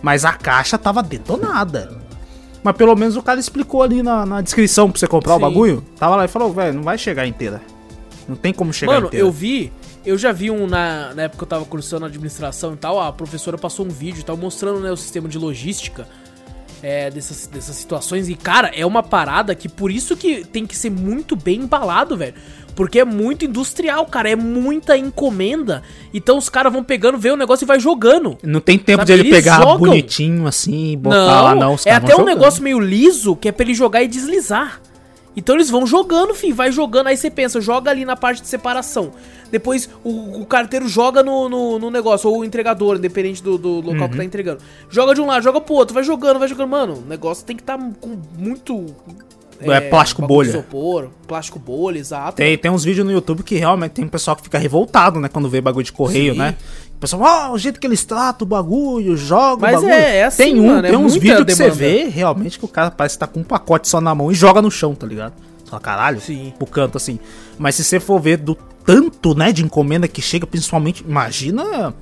[0.00, 2.01] Mas a caixa tava detonada.
[2.62, 5.42] Mas pelo menos o cara explicou ali na, na descrição pra você comprar o Sim.
[5.42, 5.84] bagulho.
[5.98, 7.60] Tava lá e falou, velho, não vai chegar inteira.
[8.28, 9.26] Não tem como chegar Mano, inteira.
[9.26, 9.72] eu vi,
[10.06, 13.12] eu já vi um na, na época que eu tava cursando administração e tal, a
[13.12, 16.06] professora passou um vídeo e tal, mostrando né, o sistema de logística
[16.82, 18.28] é, dessas, dessas situações.
[18.28, 22.16] E, cara, é uma parada que por isso que tem que ser muito bem embalado,
[22.16, 22.34] velho.
[22.74, 25.82] Porque é muito industrial, cara, é muita encomenda.
[26.12, 28.38] Então os caras vão pegando, vê o negócio e vai jogando.
[28.42, 29.78] Não tem tempo Sabe, de ele eles pegar jogam.
[29.78, 31.74] bonitinho assim e botar Não, lá, não.
[31.74, 32.26] os é até um jogando.
[32.26, 34.80] negócio meio liso que é pra ele jogar e deslizar.
[35.34, 37.06] Então eles vão jogando, filho, vai jogando.
[37.06, 39.12] Aí você pensa, joga ali na parte de separação.
[39.50, 43.76] Depois o, o carteiro joga no, no, no negócio, ou o entregador, independente do, do
[43.80, 44.08] local Uhum.
[44.10, 44.60] que tá entregando.
[44.90, 46.68] Joga de um lado, joga pro outro, vai jogando, vai jogando.
[46.68, 48.86] Mano, o negócio tem que estar com muito.
[49.70, 50.58] É, plástico bagulho de bolha.
[50.64, 52.36] Isopor, plástico bolha, exato.
[52.36, 55.28] Tem, tem uns vídeos no YouTube que realmente tem um pessoal que fica revoltado, né?
[55.28, 56.38] Quando vê bagulho de correio, Sim.
[56.38, 56.56] né?
[56.96, 59.92] O pessoal, ó, o jeito que eles tratam o bagulho, jogam Mas o bagulho.
[59.92, 62.64] é- é assim, tem um, mano, é tem uns vídeos que você vê realmente que
[62.64, 64.94] o cara parece que tá com um pacote só na mão e joga no chão,
[64.94, 65.32] tá ligado?
[65.66, 66.52] Fala, caralho, Sim.
[66.58, 67.18] pro canto assim.
[67.58, 68.54] Mas se você for ver do
[68.84, 71.94] tanto, né, de encomenda que chega, principalmente, imagina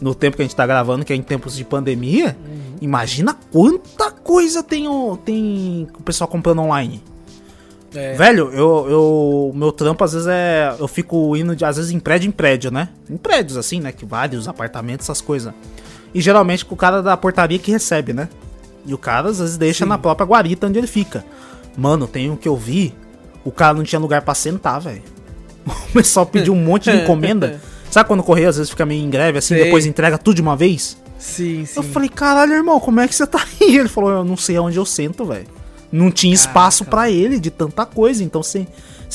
[0.00, 2.65] no tempo que a gente tá gravando, que é em tempos de pandemia, Uhum.
[2.80, 7.02] Imagina quanta coisa tem o, tem o pessoal comprando online.
[7.94, 8.14] É.
[8.14, 9.52] Velho, eu, eu.
[9.54, 10.74] Meu trampo às vezes é.
[10.78, 12.90] Eu fico indo de, às vezes em prédio em prédio, né?
[13.08, 13.92] Em prédios assim, né?
[13.92, 15.52] Que vários apartamentos, essas coisas.
[16.14, 18.28] E geralmente com o cara da portaria que recebe, né?
[18.84, 21.24] E o cara às vezes deixa na própria guarita onde ele fica.
[21.76, 22.94] Mano, tem um que eu vi.
[23.44, 25.02] O cara não tinha lugar pra sentar, velho.
[25.66, 27.60] O pessoal pediu um monte de encomenda.
[27.90, 29.64] Sabe quando o correio às vezes fica meio em greve assim, Sei.
[29.64, 30.96] depois entrega tudo de uma vez?
[31.26, 31.72] Sim, sim.
[31.76, 33.76] Eu falei, caralho, irmão, como é que você tá aí?
[33.76, 35.46] Ele falou, eu não sei aonde eu sento, velho.
[35.90, 38.22] Não tinha espaço pra ele de tanta coisa.
[38.22, 38.66] Então você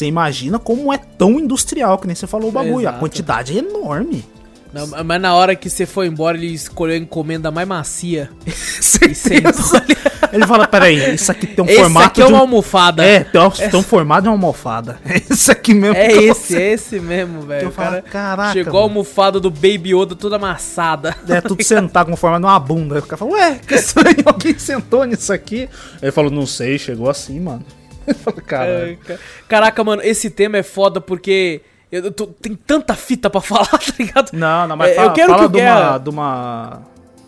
[0.01, 2.87] imagina como é tão industrial, que nem você falou o bagulho.
[2.89, 4.25] A quantidade é enorme.
[4.73, 8.29] Não, mas na hora que você foi embora, ele escolheu a encomenda mais macia.
[10.31, 12.41] Ele fala, peraí, isso aqui tem um Esse formato aqui é uma um...
[12.41, 13.03] almofada.
[13.03, 14.97] É, tem, um, tem um formato de uma almofada.
[15.05, 15.97] É esse aqui mesmo.
[15.97, 17.67] É esse, é esse mesmo, velho.
[17.67, 18.83] Eu falo, caraca, chegou a mano.
[18.99, 21.15] almofada do Baby Yoda toda amassada.
[21.27, 22.95] É tudo sentado com forma de uma bunda.
[22.95, 25.67] Aí o cara fala, ué, que estranho, alguém sentou nisso aqui?
[26.01, 27.65] Ele falou, não sei, chegou assim, mano.
[28.07, 28.89] Eu falo, cara.
[28.91, 29.17] É, ca-
[29.49, 31.61] Caraca, mano, esse tema é foda porque
[31.91, 34.31] eu tô- tem tanta fita pra falar, tá ligado?
[34.33, 36.81] Não, não, mas É, fala, eu quero fala que o de, uma, Guerra- de uma.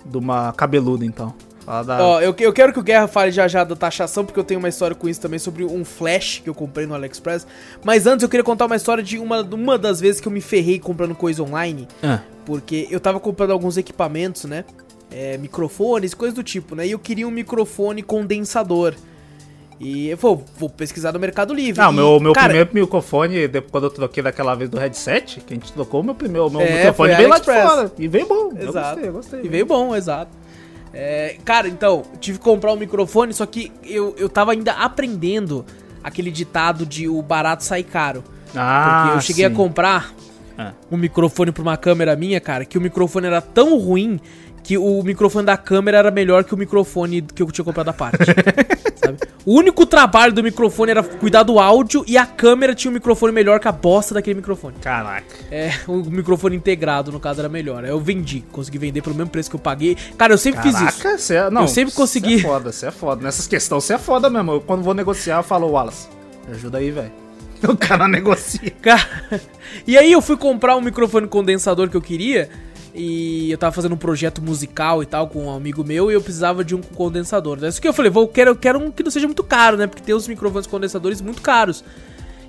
[0.05, 1.33] De uma cabeluda, então.
[1.65, 2.03] Fala da.
[2.03, 4.59] Ó, eu, eu quero que o Guerra fale já já da taxação, porque eu tenho
[4.59, 7.47] uma história com isso também sobre um flash que eu comprei no AliExpress.
[7.85, 10.41] Mas antes eu queria contar uma história de uma, uma das vezes que eu me
[10.41, 11.87] ferrei comprando coisa online.
[12.03, 14.65] Ah, Porque eu tava comprando alguns equipamentos, né?
[15.09, 16.85] É, microfones, coisas do tipo, né?
[16.87, 18.93] E eu queria um microfone condensador.
[19.79, 21.81] E eu vou, vou pesquisar no Mercado Livre.
[21.81, 25.41] Não, E, meu, meu cara, primeiro microfone, depois, quando eu troquei daquela vez do headset,
[25.41, 27.91] que a gente trocou, meu primeiro meu É, microfone veio lá de fora.
[27.97, 28.51] E veio bom.
[28.55, 28.89] Eu Exato.
[28.89, 29.41] gostei, eu gostei.
[29.43, 30.31] E veio bom, exato.
[30.93, 35.65] É, cara, então, tive que comprar um microfone, só que eu, eu tava ainda aprendendo
[36.03, 38.23] aquele ditado de o barato sai caro.
[38.55, 39.55] Ah, Porque eu cheguei a sim.
[39.55, 40.13] comprar
[40.57, 40.71] Ah.
[40.91, 44.19] um microfone pra uma câmera minha, cara, que o microfone era tão ruim
[44.63, 47.93] que o microfone da câmera era melhor que o microfone que eu tinha comprado à
[47.93, 48.17] parte.
[49.17, 49.31] sabe?
[49.45, 53.31] O único trabalho do microfone era cuidar do áudio e a câmera tinha um microfone
[53.31, 54.75] melhor que a bosta daquele microfone.
[54.81, 55.25] Caraca.
[55.51, 57.83] É, o microfone integrado, no caso, era melhor.
[57.83, 59.97] Aí eu vendi, consegui vender pelo mesmo preço que eu paguei.
[60.17, 61.01] Cara, eu sempre fiz isso.
[61.01, 62.39] Caraca, você é, não, Eu sempre consegui.
[62.39, 63.23] Você é foda, você é foda.
[63.23, 64.53] Nessas questões, você é foda mesmo.
[64.53, 66.07] Eu, quando vou negociar, eu falo, Wallace,
[66.47, 67.11] me ajuda aí, velho.
[67.67, 68.71] O cara negocia.
[68.81, 69.07] Cara,
[69.87, 72.49] e aí eu fui comprar um microfone condensador que eu queria.
[72.93, 76.21] E eu tava fazendo um projeto musical e tal com um amigo meu e eu
[76.21, 77.57] precisava de um condensador.
[77.63, 79.87] Isso que eu falei, vou, quero, eu quero um que não seja muito caro, né?
[79.87, 81.83] Porque tem os microfones condensadores muito caros.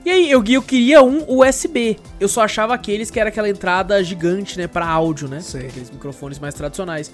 [0.05, 1.99] E aí eu, eu queria um USB.
[2.21, 5.41] Eu só achava aqueles que era aquela entrada gigante, né, Pra áudio, né?
[5.41, 5.69] Sei.
[5.69, 7.11] Aqueles microfones mais tradicionais.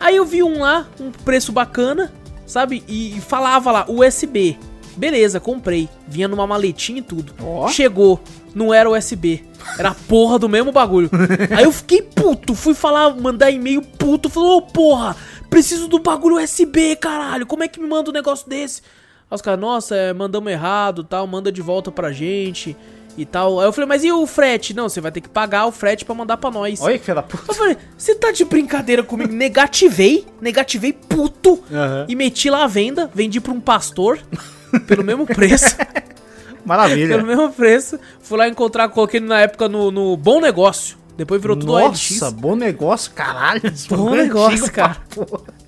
[0.00, 2.10] Aí eu vi um lá, um preço bacana,
[2.46, 2.82] sabe?
[2.88, 4.58] E, e falava lá USB.
[4.96, 5.88] Beleza, comprei.
[6.06, 7.34] Vinha numa maletinha e tudo.
[7.42, 7.68] Ó.
[7.68, 8.20] Chegou,
[8.54, 9.44] não era USB.
[9.78, 11.10] Era a porra do mesmo bagulho.
[11.56, 15.16] Aí eu fiquei puto, fui falar, mandar e-mail puto, falou, ô porra,
[15.48, 18.82] preciso do bagulho USB, caralho, como é que me manda um negócio desse?
[19.30, 22.76] Aí os caras, nossa, é, mandamos errado, tal, manda de volta pra gente
[23.16, 23.60] e tal.
[23.60, 24.74] Aí eu falei, mas e o frete?
[24.74, 26.80] Não, você vai ter que pagar o frete pra mandar pra nós.
[26.80, 27.44] Olha que filha da puta.
[27.48, 29.32] Eu falei, você tá de brincadeira comigo?
[29.32, 32.06] Negativei, negativei puto Aham.
[32.08, 34.18] e meti lá a venda, vendi pra um pastor
[34.80, 35.76] pelo mesmo preço.
[36.64, 37.16] Maravilha.
[37.16, 37.98] Pelo mesmo preço.
[38.20, 40.96] Fui lá encontrar, coloquei na época no, no Bom Negócio.
[41.16, 42.32] Depois virou tudo Nossa, OLX.
[42.32, 43.60] bom negócio, caralho.
[43.90, 44.96] Bom é negócio, cara.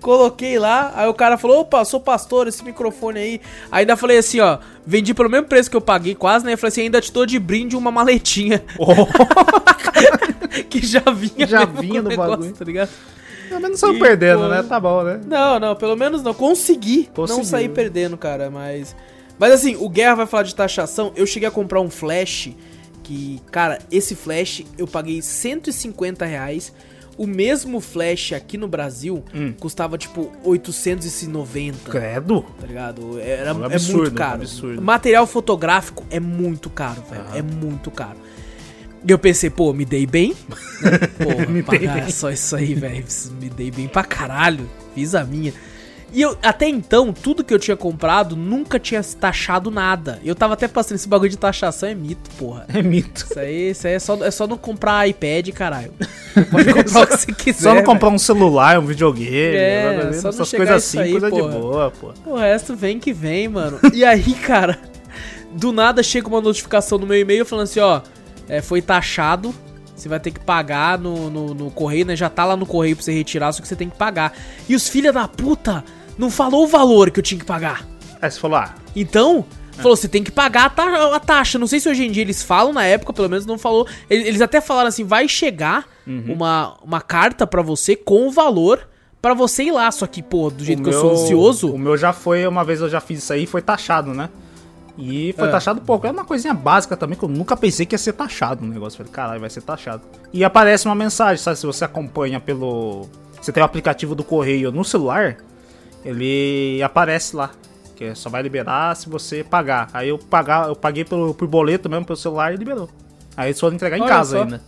[0.00, 3.40] Coloquei lá, aí o cara falou, opa, sou pastor, esse microfone aí.
[3.70, 6.54] Aí ainda falei assim, ó, vendi pelo mesmo preço que eu paguei quase, né?
[6.54, 8.64] Eu falei assim, ainda te dou de brinde uma maletinha.
[10.70, 12.52] que já vinha Já vinha no bagulho.
[12.52, 12.90] tá ligado?
[13.48, 14.62] Pelo menos saiu perdendo, pô, né?
[14.62, 15.20] Tá bom, né?
[15.26, 16.34] Não, não, pelo menos não.
[16.34, 18.94] Consegui não sair perdendo, cara, mas.
[19.38, 21.12] Mas assim, o Guerra vai falar de taxação.
[21.16, 22.50] Eu cheguei a comprar um flash.
[23.04, 26.72] Que, cara, esse flash eu paguei 150 reais.
[27.16, 29.52] O mesmo flash aqui no Brasil Hum.
[29.58, 31.90] custava tipo 890.
[31.90, 32.44] Credo.
[32.60, 33.18] Tá ligado?
[33.18, 34.42] Era, Um é absurdo, muito caro.
[34.42, 34.82] absurdo.
[34.82, 37.24] Material fotográfico é muito caro, velho.
[37.34, 38.16] É muito caro.
[39.06, 40.34] E eu pensei, pô, me dei bem.
[41.18, 42.10] Pô, Me dei pagar bem.
[42.10, 43.04] só isso aí, velho.
[43.40, 44.68] Me dei bem pra caralho.
[44.94, 45.52] Fiz a minha.
[46.12, 50.18] E eu, até então, tudo que eu tinha comprado nunca tinha taxado nada.
[50.24, 52.64] Eu tava até passando esse bagulho de taxação, é mito, porra.
[52.72, 53.26] É mito.
[53.28, 55.92] Isso aí, isso aí é, só, é só não comprar iPad, caralho.
[56.34, 57.62] Você pode comprar o que você quiser.
[57.62, 61.10] Só não comprar um celular, um videogame, É, negócio só não essas coisas assim, aí,
[61.12, 61.58] coisa de porra.
[61.58, 62.12] boa, pô.
[62.24, 63.78] O resto vem que vem, mano.
[63.92, 64.78] E aí, cara,
[65.52, 68.00] do nada chega uma notificação no meu e-mail falando assim, ó,
[68.48, 69.54] é, foi taxado,
[69.94, 72.14] você vai ter que pagar no, no, no correio, né?
[72.16, 74.32] Já tá lá no correio pra você retirar, só que você tem que pagar.
[74.68, 75.84] E os filha da puta
[76.16, 77.84] não falou o valor que eu tinha que pagar.
[78.20, 79.44] Aí você falou, ah, Então,
[79.76, 81.58] falou, você tem que pagar a, ta- a taxa.
[81.58, 83.86] Não sei se hoje em dia eles falam, na época, pelo menos não falou.
[84.10, 85.86] Eles, eles até falaram assim, vai chegar
[86.32, 88.88] uma, uma carta pra você com o valor
[89.22, 89.90] pra você ir lá.
[89.92, 91.72] Só que, pô, do jeito o que eu sou meu- ansioso...
[91.72, 94.28] O meu já foi, uma vez eu já fiz isso aí, foi taxado, né?
[94.98, 95.50] E foi É.
[95.52, 96.06] taxado pouco.
[96.06, 98.96] É uma coisinha básica também, que eu nunca pensei que ia ser taxado o negócio.
[98.96, 100.02] Falei, caralho, vai ser taxado.
[100.32, 101.56] E aparece uma mensagem, sabe?
[101.56, 103.08] Se você acompanha pelo.
[103.40, 105.36] Você tem o aplicativo do correio no celular,
[106.04, 107.50] ele aparece lá.
[107.94, 109.88] Que só vai liberar se você pagar.
[109.92, 112.88] Aí eu, pagar, eu paguei pelo, por boleto mesmo pelo celular e liberou.
[113.36, 114.42] Aí eles foram entregar em Olha casa só.
[114.44, 114.60] ainda.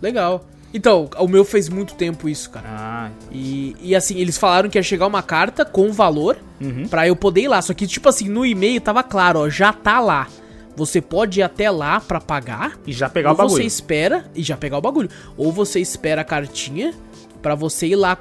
[0.00, 0.44] Legal.
[0.74, 2.66] Então, o meu fez muito tempo isso, cara.
[2.68, 6.86] Ah, E, e assim, eles falaram que ia chegar uma carta com valor Uhum.
[6.88, 7.60] pra eu poder ir lá.
[7.60, 10.28] Só que, tipo assim, no e-mail tava claro, ó, já tá lá.
[10.74, 12.78] Você pode ir até lá pra pagar.
[12.86, 13.56] E já pegar ou o bagulho.
[13.56, 15.10] você espera e já pegar o bagulho.
[15.36, 16.94] Ou você espera a cartinha
[17.42, 18.16] pra você ir lá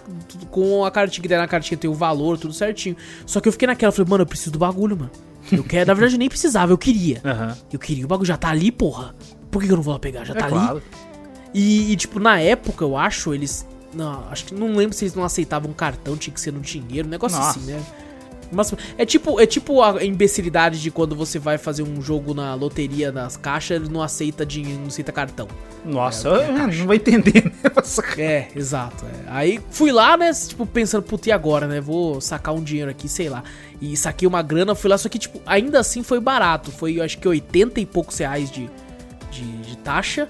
[0.49, 2.97] com a cartinha, que daí na cartinha tem o valor, tudo certinho.
[3.25, 5.11] Só que eu fiquei naquela, falei, mano, eu preciso do bagulho, mano.
[5.51, 7.21] Eu quero, na verdade, eu nem precisava, eu queria.
[7.25, 7.55] Aham.
[7.71, 9.15] Eu queria, o bagulho já tá ali, porra.
[9.49, 10.25] Por que eu não vou lá pegar?
[10.25, 10.81] Já É tá ali.
[11.53, 13.65] E, e, tipo, na época, eu acho, eles.
[13.93, 17.07] Não, acho que não lembro se eles não aceitavam cartão, tinha que ser no dinheiro,
[17.07, 17.59] um negócio Nossa.
[17.59, 17.83] assim, né?
[18.51, 22.53] Mas é tipo, é tipo a imbecilidade de quando você vai fazer um jogo na
[22.53, 25.47] loteria, nas caixas, ele não aceita dinheiro, não aceita cartão.
[25.85, 27.71] Nossa, eu, não vai entender, né?
[28.17, 29.05] É, exato.
[29.05, 29.23] é.
[29.27, 31.79] Aí fui lá, né, tipo, pensando, puta, e agora, né?
[31.79, 33.43] Vou sacar um dinheiro aqui, sei lá.
[33.81, 36.71] E saquei uma grana, fui lá, só que, tipo, ainda assim foi barato.
[36.71, 38.69] Foi, eu acho que 80 e poucos reais de,
[39.31, 40.27] de, de taxa.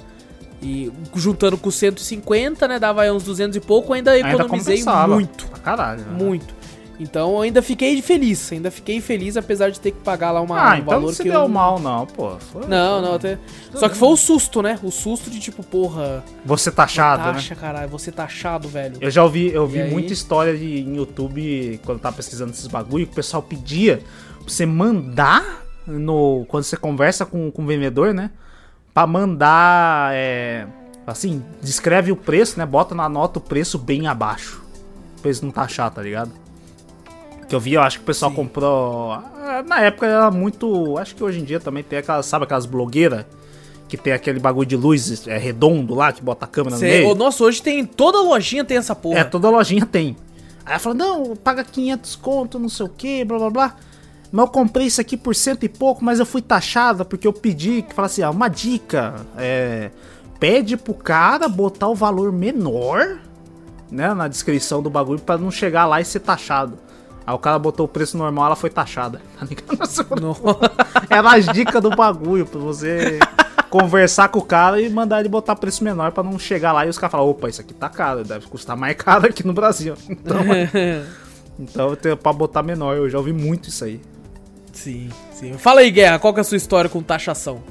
[0.62, 5.14] E juntando com 150, né, dava aí uns 200 e pouco, ainda Ainda economizei compensava.
[5.16, 5.48] muito.
[5.48, 6.02] Pra caralho.
[6.02, 6.12] né?
[6.24, 6.62] Muito.
[7.00, 10.60] Então eu ainda fiquei feliz, ainda fiquei feliz, apesar de ter que pagar lá uma,
[10.62, 11.48] Ah, um então valor não se que deu eu...
[11.48, 12.38] mal, não, pô.
[12.38, 13.40] Foi- Não, não, até...
[13.74, 14.78] Só que foi o susto, né?
[14.84, 17.34] O susto de tipo, porra, Você taxado, né?
[17.34, 18.98] taxa, caralho, você taxado, velho.
[19.02, 19.90] Eu já ouvi, eu vi aí?
[19.90, 23.98] muita história de, em YouTube, quando eu tava pesquisando esses bagulho, que o pessoal pedia
[24.40, 26.46] pra você mandar no.
[26.50, 28.30] Quando você conversa com, com o vendedor, né?
[28.94, 30.12] Pra mandar.
[30.14, 30.66] É,
[31.08, 32.66] assim, descreve o preço, né?
[32.66, 34.62] Bota na nota o preço bem abaixo.
[35.22, 36.32] Pra eles não taxar, tá ligado?
[37.48, 38.38] Que eu vi, eu acho que o pessoal Sim.
[38.38, 39.12] comprou.
[39.12, 40.98] ah, Na época era muito.
[40.98, 43.26] Acho que hoje em dia também tem aquelas, sabe, aquelas blogueiras
[43.88, 46.86] que tem aquele bagulho de luz é, redondo lá, que bota a câmera no Cê,
[46.88, 47.10] meio.
[47.10, 47.86] ô, nossa, hoje tem.
[47.86, 49.20] Toda lojinha tem essa porra.
[49.20, 50.16] É, toda lojinha tem.
[50.66, 53.76] Aí ela fala, não, paga 500 conto, não sei o que, blá blá blá.
[54.32, 57.34] Mas eu comprei isso aqui por cento e pouco, mas eu fui taxada porque eu
[57.34, 59.92] pedi, que fala assim, ah, uma dica, é,
[60.40, 63.20] pede pro cara botar o valor menor,
[63.92, 66.78] né, na descrição do bagulho pra não chegar lá e ser taxado.
[67.28, 69.78] Aí o cara botou o preço normal, ela foi taxada, tá ligado?
[71.10, 73.20] Era as dicas do bagulho, pra você
[73.70, 76.90] conversar com o cara e mandar ele botar preço menor pra não chegar lá e
[76.90, 79.96] os caras falar, opa, isso aqui tá caro, deve custar mais caro aqui no Brasil.
[80.10, 80.38] Então,
[81.60, 84.02] então eu tenho pra botar menor, eu já ouvi muito isso aí.
[84.84, 85.54] Sim, sim.
[85.58, 87.62] Fala aí, Guerra, qual que é a sua história com taxação?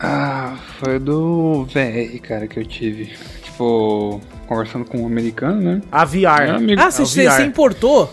[0.00, 3.12] Ah, foi do VR, cara, que eu tive.
[3.42, 5.82] Tipo, conversando com um americano, né?
[5.92, 6.56] A VR.
[6.56, 6.80] Amigo.
[6.80, 7.42] Ah, você VR.
[7.42, 8.12] importou?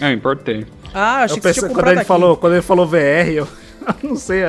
[0.00, 0.66] É, eu importei.
[0.92, 2.06] Ah, achei Eu que você tinha quando ele, aqui.
[2.08, 3.46] falou, quando ele falou VR, eu,
[4.02, 4.48] não sei, é,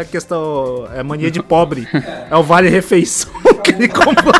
[0.00, 1.86] é questão, é mania de pobre.
[2.30, 3.30] É o Vale Refeição
[3.64, 4.34] que ele comprou.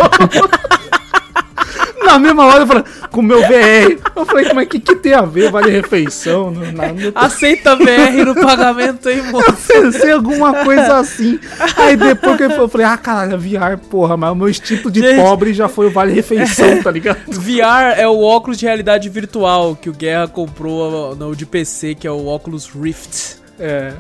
[2.09, 3.99] Na mesma hora eu falei, com o meu VR.
[4.17, 6.51] Eu falei, mas o que, que tem a ver Vale Refeição?
[6.51, 9.53] Não, não, não Aceita VR no pagamento aí, moço.
[9.67, 11.39] pensei alguma coisa assim.
[11.77, 14.49] Aí depois que ele falou, eu falei, ah, caralho, é VR, porra, mas o meu
[14.49, 15.21] instinto de Gente.
[15.21, 17.19] pobre já foi o Vale Refeição, tá ligado?
[17.29, 22.07] VR é o óculos de realidade virtual que o Guerra comprou no de PC, que
[22.07, 23.37] é o óculos Rift.
[23.61, 23.93] É,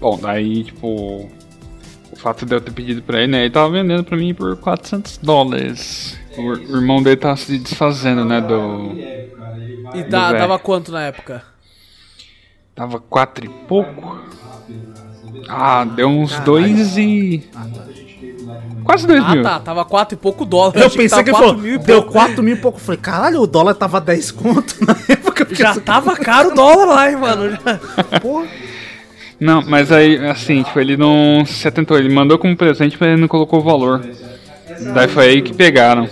[0.00, 1.28] Bom, daí, tipo,
[2.12, 3.40] o fato de eu ter pedido pra ele, né?
[3.42, 6.16] Ele tava vendendo pra mim por 400 dólares.
[6.36, 8.40] O, irmão dele tava se desfazendo, né?
[8.40, 8.92] Do.
[9.94, 10.38] E dá- VR.
[10.38, 11.42] dava quanto na época?
[12.74, 14.18] Tava 4 e pouco.
[15.48, 17.44] Ah, deu uns 2 e.
[18.82, 19.42] Quase 2 Ah, mil.
[19.42, 19.60] tá.
[19.60, 20.80] Tava 4 e pouco dólares.
[20.80, 22.12] Eu achei pensei que ele tava falou, 4 mil e deu pouco.
[22.12, 22.78] 4 mil e pouco.
[22.78, 25.44] Eu falei, caralho, o dólar tava 10 conto na época.
[25.46, 27.50] porque Já tava caro o dólar lá, hein, mano.
[27.52, 27.78] Já-
[28.20, 28.46] porra.
[29.40, 31.98] Não, mas aí, assim, tipo, ele não se atentou.
[31.98, 34.04] Ele mandou como presente, mas ele não colocou o valor.
[34.94, 36.08] Daí foi aí que pegaram.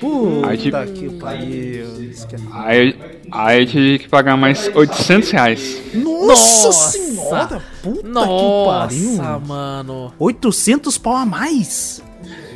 [0.00, 1.86] Puta Aí, tipo- que pariu.
[2.28, 2.96] Que é- Aí,
[3.32, 5.80] aí eu tive que pagar mais 800 reais.
[5.94, 6.98] Nossa, Nossa.
[6.98, 9.40] senhora, puta que Nossa, pariu.
[9.46, 10.12] mano.
[10.18, 12.02] 800 pau a mais.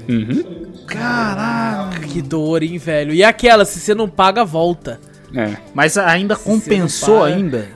[0.09, 0.67] Uhum.
[0.87, 2.01] Caraca.
[2.01, 3.13] Que dor, hein, velho.
[3.15, 5.01] E aquela, se você não paga, volta.
[5.35, 5.57] É.
[5.73, 7.69] Mas ainda você compensou ainda.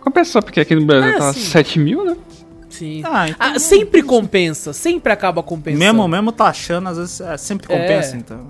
[0.00, 1.40] Compensou, porque aqui no Brasil É, tava sim.
[1.40, 2.16] 7 mil, né?
[2.80, 3.02] Sim.
[3.04, 5.78] Ah, então Ah, sempre compensa, sempre acaba compensando.
[5.84, 8.18] Mesmo, mesmo taxando, às vezes é, sempre compensa, É.
[8.18, 8.40] então.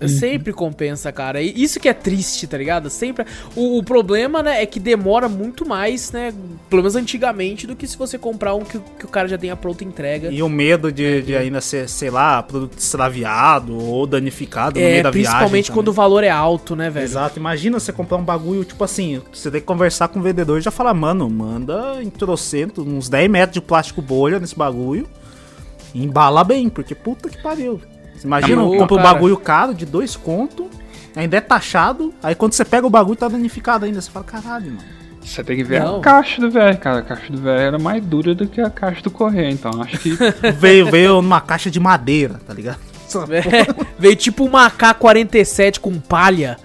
[0.00, 0.08] é.
[0.08, 1.40] Sempre compensa, cara.
[1.40, 2.90] E isso que é triste, tá ligado?
[2.90, 3.24] Sempre.
[3.56, 6.34] O, o problema, né, é que demora muito mais, né?
[6.68, 9.38] Pelo menos antigamente, do que se você comprar um que, o- que o cara já
[9.38, 10.30] tenha pronta entrega.
[10.30, 14.90] E o medo de, de ainda ser, sei lá, produto extraviado ou danificado no é,
[14.90, 15.30] meio da viagem.
[15.32, 17.04] principalmente quando o valor é alto, né, velho?
[17.04, 20.58] Exato, imagina você comprar um bagulho, tipo assim, você tem que conversar com o vendedor
[20.58, 25.08] e já falar, mano, manda em trocento, uns 10 metros de plástico bolha nesse bagulho
[25.94, 27.80] e embala bem, porque puta que pariu.
[28.14, 29.14] Você imagina, compra um cara.
[29.14, 30.68] bagulho caro de dois conto,
[31.14, 34.72] ainda é taxado, aí quando você pega o bagulho tá danificado ainda, você fala, caralho,
[34.72, 35.02] mano.
[35.24, 35.98] Você tem que ver Não.
[35.98, 36.98] a caixa do VR, cara.
[36.98, 39.98] A caixa do VR era mais dura do que a caixa do correio, então acho
[39.98, 40.16] que.
[40.58, 42.80] veio, veio numa caixa de madeira, tá ligado?
[43.30, 46.56] É, veio tipo uma AK-47 com palha.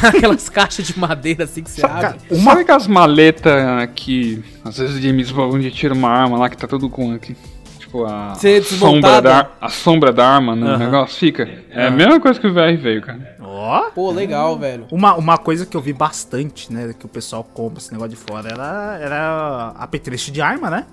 [0.00, 0.08] Tá?
[0.08, 2.18] Aquelas caixas de madeira assim que você Sabe, abre.
[2.28, 3.52] cara, sabe aquelas maletas
[3.94, 7.36] que às vezes James Bond tira uma arma lá que tá tudo com aqui,
[7.78, 10.78] tipo a Ser sombra da, a sombra da arma no Aham.
[10.78, 11.48] negócio fica.
[11.70, 13.36] É a mesma coisa que o VR veio, cara.
[13.40, 13.90] Ó.
[13.90, 14.86] Pô, legal, velho.
[14.90, 18.16] Uma, uma coisa que eu vi bastante, né, que o pessoal compra esse negócio de
[18.16, 20.86] fora, era, era apetrecho de arma, né?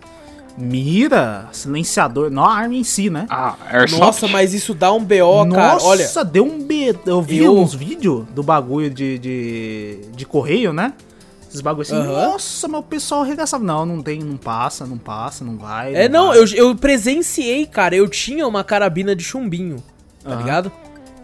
[0.58, 3.26] Mira, silenciador, não a arma em si, né?
[3.30, 4.00] Ah, Airsoft.
[4.00, 5.74] Nossa, mas isso dá um BO, cara.
[5.74, 7.00] Nossa, Olha, deu um medo.
[7.06, 10.94] Eu vi Eu- uns vídeos do bagulho de, de, de correio, né?
[11.50, 12.28] Esses bagulhos assim, Aham.
[12.30, 13.64] nossa, mas o pessoal arregaçava.
[13.64, 15.94] Não, não tem, não passa, não passa, não vai.
[15.96, 16.38] É, não, vai.
[16.38, 17.96] eu, eu presenciei, cara.
[17.96, 19.78] Eu tinha uma carabina de chumbinho,
[20.24, 20.38] tá Aham.
[20.40, 20.72] ligado?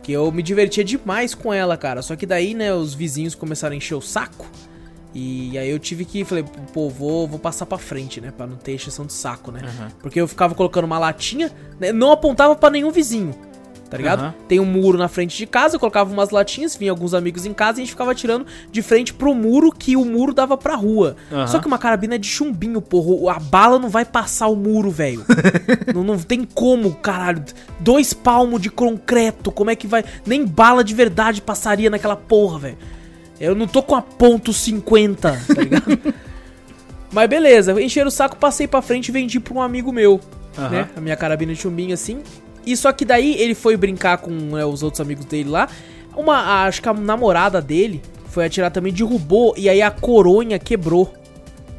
[0.03, 2.01] Que eu me divertia demais com ela, cara.
[2.01, 4.45] Só que daí, né, os vizinhos começaram a encher o saco.
[5.13, 8.31] E aí eu tive que, falei, pô, vou, vou passar pra frente, né?
[8.35, 9.61] Pra não ter exceção de saco, né?
[9.63, 9.91] Aham.
[10.01, 13.33] Porque eu ficava colocando uma latinha, né, não apontava pra nenhum vizinho,
[13.89, 14.19] tá ligado?
[14.19, 14.35] Aham.
[14.47, 17.53] Tem um muro na frente de casa, eu colocava umas latinhas, vinha alguns amigos em
[17.53, 20.75] casa e a gente ficava tirando de frente pro muro que o muro dava pra
[20.75, 21.15] rua.
[21.31, 21.47] Aham.
[21.47, 23.37] Só que uma carabina é de chumbinho, porra.
[23.37, 25.25] A bala não vai passar o muro, velho.
[25.95, 27.43] não, não tem como, caralho.
[27.79, 30.03] Dois palmos de concreto, como é que vai.
[30.25, 32.77] Nem bala de verdade passaria naquela porra, velho.
[33.39, 35.99] Eu não tô com a ponto 50, tá ligado?
[37.11, 40.19] Mas beleza, encheram o saco, passei pra frente e vendi pra um amigo meu,
[40.57, 40.69] Aham.
[40.69, 40.89] né?
[40.95, 42.21] A minha carabina de chumbinho assim.
[42.65, 45.69] E só que daí ele foi brincar com né, os outros amigos dele lá.
[46.15, 51.13] Uma, acho que a namorada dele foi atirar também, derrubou e aí a coronha quebrou.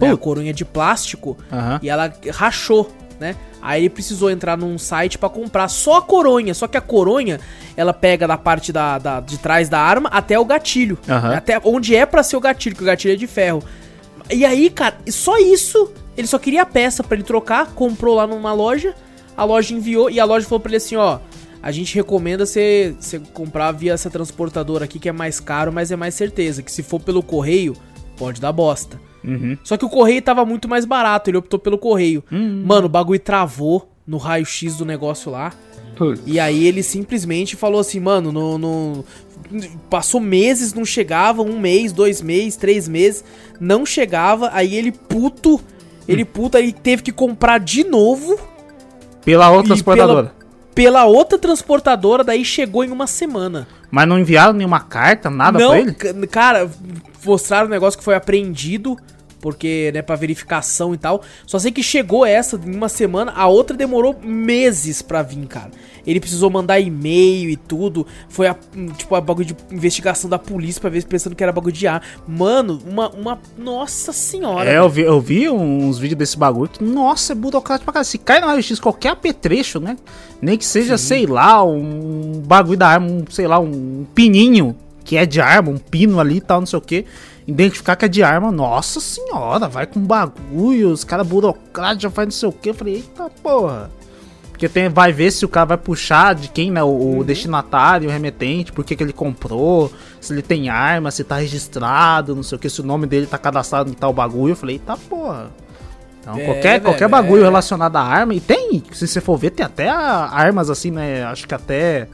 [0.00, 1.80] Né, a coronha de plástico Aham.
[1.82, 2.88] e ela rachou,
[3.20, 3.34] né?
[3.60, 6.54] Aí ele precisou entrar num site pra comprar só a coronha.
[6.54, 7.40] Só que a coronha,
[7.76, 10.98] ela pega da parte da, da- de trás da arma até o gatilho.
[11.08, 11.34] Aham.
[11.34, 13.62] Até onde é pra ser o gatilho, que o gatilho é de ferro.
[14.30, 18.26] E aí, cara, só isso, ele só queria a peça pra ele trocar, comprou lá
[18.26, 18.94] numa loja,
[19.36, 21.18] a loja enviou e a loja falou pra ele assim, ó,
[21.62, 22.94] a gente recomenda você
[23.32, 26.82] comprar via essa transportadora aqui que é mais caro, mas é mais certeza que se
[26.82, 27.74] for pelo correio,
[28.16, 29.00] pode dar bosta.
[29.28, 29.58] Uhum.
[29.62, 32.24] Só que o correio tava muito mais barato, ele optou pelo correio.
[32.32, 32.62] Hum.
[32.66, 35.52] Mano, o bagulho travou no raio-x do negócio lá.
[35.96, 36.22] Putz.
[36.26, 39.04] E aí ele simplesmente falou assim, mano, no, no-
[39.90, 43.24] passou meses, não chegava, um mês, dois meses, três meses,
[43.60, 44.50] não chegava.
[44.52, 45.60] Aí ele puto,
[46.06, 48.38] ele puto, aí teve que comprar de novo
[49.24, 50.32] Pela outra transportadora.
[50.74, 53.66] pela outra transportadora, daí chegou em uma semana.
[53.90, 55.92] Mas não enviaram nenhuma carta, nada não, pra ele?
[55.94, 56.70] ca- cara,
[57.24, 58.96] mostraram um negócio que foi apreendido,
[59.40, 61.22] porque, né, pra verificação e tal.
[61.46, 65.70] Só sei que chegou essa em uma semana, a outra demorou meses pra vir, cara.
[66.06, 68.06] Ele precisou mandar e-mail e tudo.
[68.30, 68.56] Foi a,
[68.96, 72.02] tipo, a bagulho de investigação da polícia pra ver pensando que era bagulho de ar.
[72.26, 73.10] Mano, uma.
[73.10, 74.70] uma nossa senhora.
[74.70, 78.08] É, eu vi, eu vi uns vídeos desse bagulho que, nossa, é burocrático pra caralho.
[78.08, 79.96] Se cai no raio-x qualquer apetrecho, né?
[80.40, 84.74] Nem que seja, sei lá, um bagulho da arma, um, sei lá, um pininho
[85.04, 87.04] que é de arma, um pino ali e tal, não sei o que.
[87.48, 92.26] Identificar que é de arma, nossa senhora, vai com bagulho, os caras burocráticos já faz
[92.26, 92.68] não sei o que.
[92.68, 93.90] Eu falei, eita porra.
[94.50, 96.82] Porque tem, vai ver se o cara vai puxar de quem, né?
[96.82, 99.90] O, o destinatário, o remetente, por que ele comprou,
[100.20, 103.24] se ele tem arma, se tá registrado, não sei o que, se o nome dele
[103.24, 104.52] tá cadastrado em tal bagulho.
[104.52, 105.46] Eu falei, eita porra.
[106.20, 107.44] Então, É, qualquer, velho, qualquer bagulho é.
[107.44, 111.24] relacionado à arma, e tem, se você for ver, tem até armas assim, né?
[111.24, 112.08] Acho que até.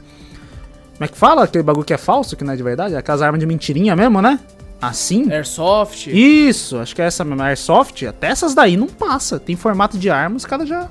[0.93, 1.43] Como é que fala?
[1.43, 2.95] Aquele bagulho que é falso, que não é de verdade?
[2.95, 4.39] Aquelas armas de mentirinha mesmo, né?
[4.81, 5.31] Assim?
[5.31, 6.07] Airsoft.
[6.07, 7.41] Isso, acho que é essa mesmo.
[7.41, 9.39] Airsoft, até essas daí não passa.
[9.39, 10.89] Tem formato de arma, os caras já.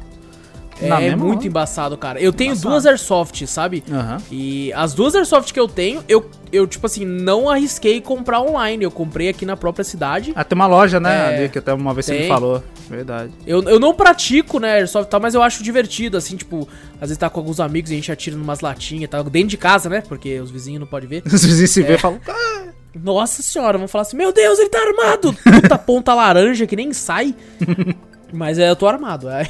[0.83, 1.47] na É mesma muito hora.
[1.49, 2.21] embaçado, cara.
[2.21, 2.71] Eu tenho Embaçado.
[2.71, 3.85] duas Airsoft, sabe?
[3.91, 4.17] Aham.
[4.33, 8.83] E as duas Airsoft que eu tenho, eu, eu, tipo assim, não arrisquei comprar online.
[8.83, 10.33] Eu comprei aqui na própria cidade.
[10.35, 11.15] Ah, tem uma loja, né?
[11.35, 12.29] É, ali, que até uma vez você me tem.
[12.29, 12.65] falou.
[12.91, 13.31] Verdade.
[13.47, 17.03] Eu, eu não pratico, né, Airsoft e tal, mas eu acho divertido, assim, tipo, às
[17.09, 19.57] vezes tá com alguns amigos e a gente atira numas latinhas e tal, dentro de
[19.57, 20.03] casa, né?
[20.07, 21.23] Porque os vizinhos não podem ver.
[21.33, 21.87] Os vizinhos se É.
[21.87, 22.19] vê e falam.
[22.29, 22.65] "Ah,
[23.03, 25.33] Nossa senhora, vão falar assim: Meu Deus, ele tá armado!
[25.43, 27.35] Puta ponta laranja que nem sai.
[28.33, 29.29] mas é, eu tô armado.
[29.29, 29.49] Aí,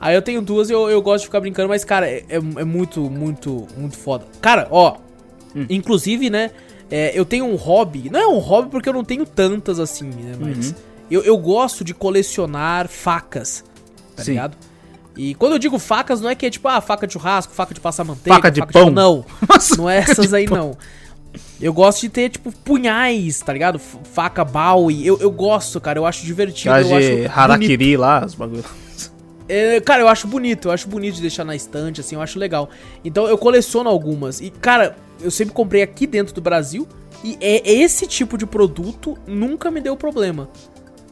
[0.00, 2.36] aí eu tenho duas e eu, eu gosto de ficar brincando, mas, cara, é, é-
[2.36, 4.26] é muito, muito, muito foda.
[4.40, 4.96] Cara, ó,
[5.54, 5.66] Hum.
[5.68, 6.50] inclusive, né,
[6.90, 8.08] é, eu tenho um hobby.
[8.10, 10.34] Não é um hobby porque eu não tenho tantas assim, né?
[10.40, 10.74] Mas Uhum.
[11.10, 13.62] eu, eu gosto de colecionar facas,
[14.16, 14.30] tá Sim.
[14.32, 14.56] ligado?
[15.14, 17.74] E quando eu digo facas, não é que é tipo, ah, faca de churrasco, faca
[17.74, 18.88] de passar manteiga, Faca de pão.
[18.90, 20.56] Não, Nossa, não é faca essas de aí, pão.
[20.56, 20.78] não.
[21.62, 23.76] Eu gosto de ter, tipo, punhais, tá ligado?
[23.78, 25.06] F- Faca Bowie.
[25.06, 25.98] Eu, eu gosto, cara.
[25.98, 26.74] Eu acho divertido.
[26.74, 27.30] Eu de acho bonito.
[27.38, 28.66] Harakiri lá, os bagulhos.
[29.48, 30.68] É, cara, eu acho bonito.
[30.68, 32.14] Eu acho bonito de deixar na estante, assim.
[32.16, 32.68] Eu acho legal.
[33.04, 34.40] Então eu coleciono algumas.
[34.40, 36.86] E, cara, eu sempre comprei aqui dentro do Brasil.
[37.24, 40.48] E é esse tipo de produto nunca me deu problema.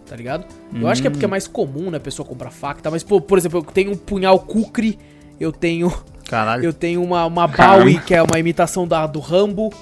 [0.06, 0.44] Tá ligado?
[0.74, 1.30] Eu acho que é porque é Hum.
[1.30, 1.98] mais comum, né?
[1.98, 2.80] A pessoa comprar faca.
[2.80, 4.98] e tal, Mas, pô, por exemplo, eu tenho um punhal Kukri.
[5.38, 5.92] Eu tenho
[6.28, 6.64] Caralho.
[6.64, 7.46] eu tenho uma, uma.
[7.46, 9.72] Bowie, que é uma imitação da, do Rambo.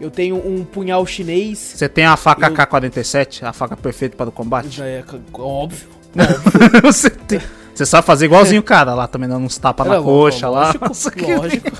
[0.00, 1.58] Eu tenho um punhal chinês.
[1.58, 4.80] Você tem a faca Eu- K-47, a faca perfeita para o combate?
[4.82, 5.02] É
[5.34, 5.88] óbvio.
[6.82, 7.40] você, tem-
[7.74, 10.72] você sabe fazer igualzinho o cara lá, também dando uns tapas na Não, coxa lá.
[10.80, 11.70] lógico, lógico.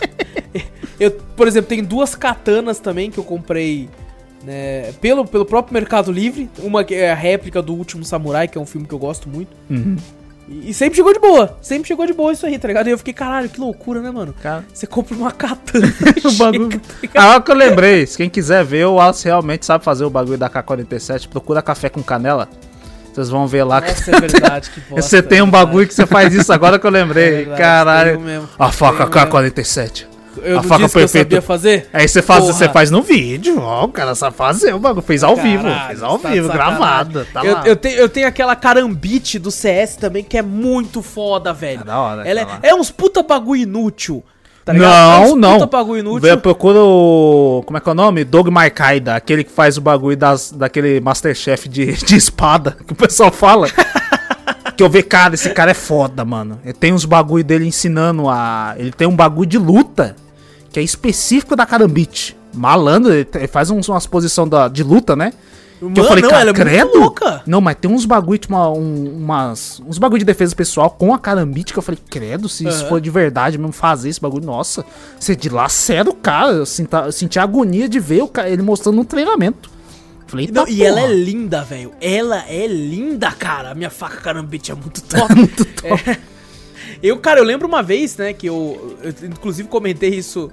[0.99, 3.89] Eu, por exemplo, tem duas katanas também que eu comprei
[4.45, 6.51] né, pelo, pelo próprio Mercado Livre.
[6.59, 9.29] Uma que é a réplica do Último Samurai, que é um filme que eu gosto
[9.29, 9.51] muito.
[9.71, 9.97] Uhum.
[10.49, 11.57] E, e sempre chegou de boa.
[11.61, 12.89] Sempre chegou de boa isso aí, tá ligado?
[12.89, 14.35] E eu fiquei, caralho, que loucura, né, mano?
[14.43, 15.87] Cara, Você compra uma katana.
[16.25, 16.81] o bagulho.
[16.81, 17.25] tá ligado?
[17.25, 20.39] Agora que eu lembrei, se quem quiser ver, o Wallace realmente sabe fazer o bagulho
[20.39, 21.29] da K-47.
[21.29, 22.49] Procura café com canela.
[23.13, 25.87] Vocês vão ver lá que Nossa, é verdade, que bosta, você tem um é bagulho
[25.89, 27.31] que você faz isso agora que eu É lembrei.
[27.31, 28.49] verdade, Caralho.
[28.59, 29.31] A faca Tenho mesmo.
[29.31, 30.07] K-47.
[30.43, 31.31] Eu a não faca disse que eu perfeita.
[31.37, 31.89] sabia fazer?
[31.93, 32.53] Aí você faz, Porra.
[32.53, 35.05] você faz no vídeo, ó, o cara sabe fazer o bagulho.
[35.05, 37.27] Fez ao vivo, Caralho, fez ao tá vivo, gravado.
[37.33, 41.53] Tá eu, eu, tenho, eu tenho aquela carambite do CS também, que é muito foda,
[41.53, 41.81] velho.
[41.81, 42.61] É da hora Ela aquela.
[42.63, 44.25] é, é uns puta bagulho inútil.
[44.65, 45.25] Tá ligado?
[45.25, 45.53] é não, não.
[45.55, 46.39] Puta bagulho inútil.
[46.39, 47.63] procura o.
[47.65, 48.23] Como é que é o nome?
[48.23, 52.97] Doug Marcaida, aquele que faz o bagulho das, daquele Masterchef de, de espada, que o
[52.97, 53.69] pessoal fala.
[54.77, 56.61] que eu vi, cara, esse cara é foda, mano.
[56.63, 58.75] Ele tem uns bagulho dele ensinando a.
[58.77, 60.15] Ele tem um bagulho de luta
[60.79, 62.37] que é específico da Karambit.
[62.55, 65.33] Malandro, ele, faz uns, umas posições da- de luta, né?
[65.79, 66.99] Que eu Mano, falei, não, cara, ela é muito credo?
[66.99, 67.43] louca.
[67.47, 71.15] Não, mas tem uns bagulho, tipo, uma- um- umas, uns bagulho de defesa pessoal com
[71.15, 72.89] a carambite que eu falei, credo, se isso Aham.
[72.89, 74.85] for de verdade mesmo fazer esse bagulho, nossa,
[75.21, 76.53] você dilacera o cara.
[76.53, 79.71] Eu senti, eu senti a agonia de ver o cara, ele mostrando no treinamento.
[80.27, 81.93] Falei, Não, "Eita e ela é porra." linda, velho.
[82.01, 83.71] Ela é linda, cara.
[83.71, 85.35] A minha faca carambite é muito top.
[85.35, 86.11] muito top.
[86.11, 86.19] É.
[87.03, 90.51] Eu, cara, eu lembro uma vez, né, que eu, eu inclusive comentei isso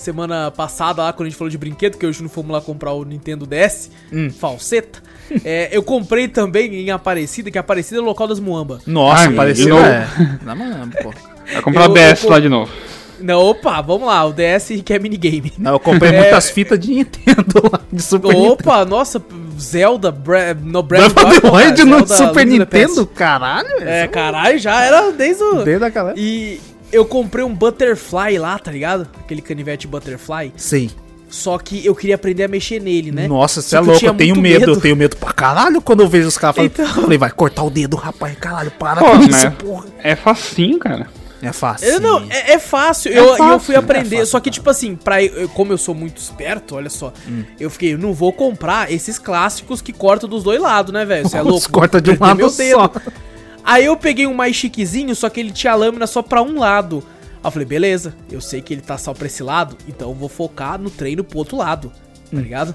[0.00, 2.92] semana passada lá quando a gente falou de brinquedo, que hoje não fomos lá comprar
[2.92, 4.30] o Nintendo DS, Hum.
[4.30, 5.02] falseta.
[5.44, 8.78] É, eu comprei também em Aparecida, que Aparecida é o local das Muamba.
[8.86, 9.70] Nossa, pareceu.
[9.74, 9.84] novo.
[9.84, 10.06] É.
[10.44, 11.12] Mano, pô.
[11.52, 12.70] Vai comprar Eu- DS eu- lá de novo.
[13.18, 15.52] Não, opa, vamos lá, o DS que é minigame.
[15.58, 16.20] Não, eu comprei É.
[16.20, 18.52] muitas fitas de Nintendo lá, de Super Nintendo.
[18.52, 19.20] Opa, nossa,
[19.58, 22.46] Zelda, Bre no Breath of the Wild no Zelda Super.
[22.46, 23.68] Nintendo, caralho.
[23.80, 25.64] É, caralho, já era desde o...
[25.64, 26.12] Desde aquela.
[26.16, 26.60] E
[26.92, 29.08] eu comprei um Butterfly lá, tá ligado?
[29.20, 30.52] Aquele canivete Butterfly.
[30.56, 30.90] Sim.
[31.28, 33.26] Só que eu queria aprender a mexer nele, né?
[33.26, 34.72] Nossa, você é eu louco, tinha eu tenho medo, medo.
[34.72, 36.70] eu tenho medo pra caralho quando eu vejo os caras falando.
[36.72, 36.86] Então.
[36.86, 39.86] Falei, vai cortar o dedo, rapaz, caralho, para Pô, com isso, porra.
[40.02, 41.08] É facinho, cara.
[41.42, 41.88] É fácil.
[41.88, 43.12] Eu, não, é, é fácil.
[43.12, 44.16] eu, fácil, eu fui é aprender.
[44.16, 44.54] fácil, só que, cara.
[44.54, 47.12] tipo assim, pra, eu- como eu sou muito esperto, olha só.
[47.28, 47.44] Hum.
[47.60, 51.28] Eu fiquei, eu não vou comprar esses clássicos que cortam dos dois lados, né, velho?
[51.28, 51.70] Você é louco?
[51.70, 52.90] Corta de um lado só.
[53.66, 57.02] Aí eu peguei um mais chiquezinho, só que ele tinha lâmina só pra um lado.
[57.42, 60.14] Aí eu falei, beleza, eu sei que ele tá só pra esse lado, então eu
[60.14, 61.92] vou focar no treino pro outro lado,
[62.32, 62.36] Hum.
[62.36, 62.74] tá ligado?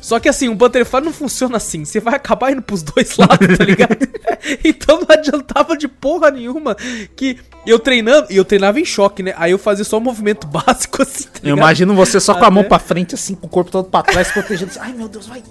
[0.00, 3.58] Só que assim, o Butterfly não funciona assim, você vai acabar indo pros dois lados,
[3.58, 3.98] tá ligado?
[4.64, 6.74] então não adiantava de porra nenhuma
[7.14, 7.36] que
[7.66, 9.34] eu treinando, e eu treinava em choque, né?
[9.36, 12.50] Aí eu fazia só um movimento básico assim, tá Eu imagino você só com a
[12.50, 14.70] mão pra frente, assim, com o corpo todo pra trás, protegendo.
[14.70, 15.42] assim, Ai, meu Deus, vai.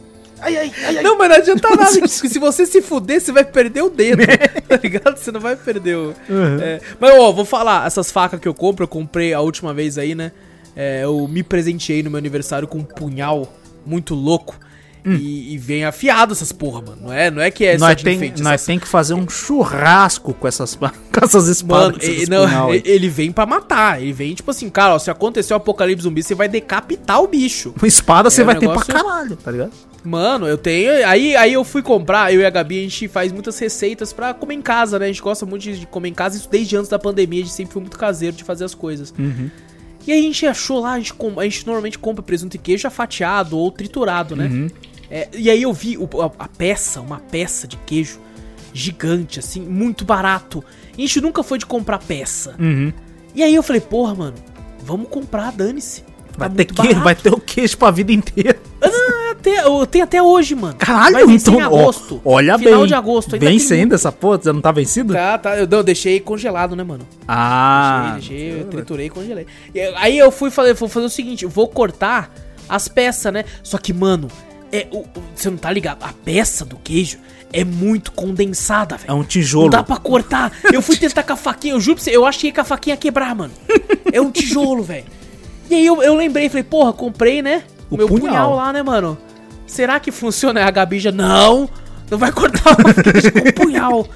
[0.41, 1.03] Ai, ai, ai, ai.
[1.03, 4.21] Não, mas não adianta nada, porque se você se fuder, você vai perder o dedo,
[4.67, 5.17] tá ligado?
[5.17, 6.13] Você não vai perder o...
[6.61, 9.97] É, mas, ó, vou falar, essas facas que eu compro, eu comprei a última vez
[9.97, 10.31] aí, né?
[10.75, 13.51] É, eu me presenteei no meu aniversário com um punhal
[13.85, 14.57] muito louco.
[15.05, 16.97] E, e vem afiado essas porra, mano.
[17.03, 19.27] Não é, não é que é nós tem, enfeite, nós essas- tem que fazer um
[19.27, 20.89] churrasco com essas, com
[21.23, 21.85] essas espadas.
[21.87, 23.99] Mano, com esses e- não, ele vem pra matar.
[24.01, 27.27] Ele vem, tipo assim, cara, ó, se acontecer o apocalipse zumbi, você vai decapitar o
[27.27, 27.73] bicho.
[27.79, 29.71] Com espada você É, vai o ter negócio- pra caralho, tá ligado?
[30.03, 31.05] Mano, eu tenho.
[31.07, 34.33] Aí, aí eu fui comprar, eu e a Gabi, a gente faz muitas receitas pra
[34.33, 35.05] comer em casa, né?
[35.05, 37.53] A gente gosta muito de comer em casa, isso desde antes da pandemia, a gente
[37.53, 39.13] sempre foi muito caseiro de fazer as coisas.
[39.17, 39.49] Uhum.
[40.07, 42.83] E aí a gente achou lá, a gente, a gente normalmente compra presunto e queijo
[42.83, 44.45] já fatiado ou triturado, né?
[44.45, 44.67] Uhum.
[45.11, 48.19] É, e aí eu vi o- a, a peça, uma peça de queijo
[48.73, 50.63] gigante, assim, muito barato.
[50.97, 52.55] E a gente nunca foi de comprar peça.
[52.59, 52.93] Uhum.
[53.35, 54.35] E aí eu falei, porra, mano,
[54.83, 56.03] vamos comprar, dane-se.
[56.39, 58.57] Tá Vai, ter muito que, vai ter o queijo pra vida inteira.
[59.31, 60.75] Até, eu tenho até hoje, mano.
[60.77, 62.21] Caralho, Vai vencer então, em ó, agosto.
[62.25, 62.87] olha Final bem.
[62.87, 63.35] de agosto.
[63.35, 64.39] ainda Vence tem ainda essa porra?
[64.43, 65.13] Já não tá vencido?
[65.13, 65.57] Tá, tá.
[65.57, 67.05] Eu, não, eu deixei congelado, né, mano?
[67.27, 68.11] Ah.
[68.15, 69.45] deixei, deixei, eu triturei e congelei.
[69.97, 72.33] Aí eu fui fazer, vou fazer o seguinte, vou cortar
[72.67, 73.45] as peças, né?
[73.63, 74.27] Só que, mano,
[74.71, 76.03] é, o, você não tá ligado?
[76.03, 77.17] A peça do queijo
[77.53, 79.13] é muito condensada, É velho.
[79.13, 79.69] um Não tijolo.
[79.69, 80.51] dá pra cortar.
[80.73, 82.93] Eu fui tentar com a faquinha, eu juro pra você, eu achei que a faquinha
[82.93, 83.53] ia quebrar, mano.
[84.11, 85.05] É um tijolo, velho.
[85.69, 87.63] E aí eu, eu lembrei, falei, porra, comprei, né?
[87.89, 88.27] O meu punhal.
[88.27, 88.55] punhal.
[88.55, 89.17] lá, né, mano?
[89.67, 90.65] Será que funciona?
[90.65, 91.69] A Gabi já, não,
[92.09, 94.07] não vai cortar o punhal.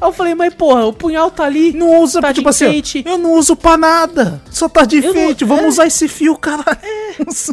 [0.00, 1.72] Aí eu falei, mas porra, o punhal tá ali.
[1.72, 3.02] Não usa, tá tipo de assim, enfeite.
[3.06, 4.42] eu não uso pra nada.
[4.50, 5.44] Só tá de Eu não- enfeite.
[5.44, 5.68] Vamos é.
[5.68, 6.78] usar esse fio, caralho.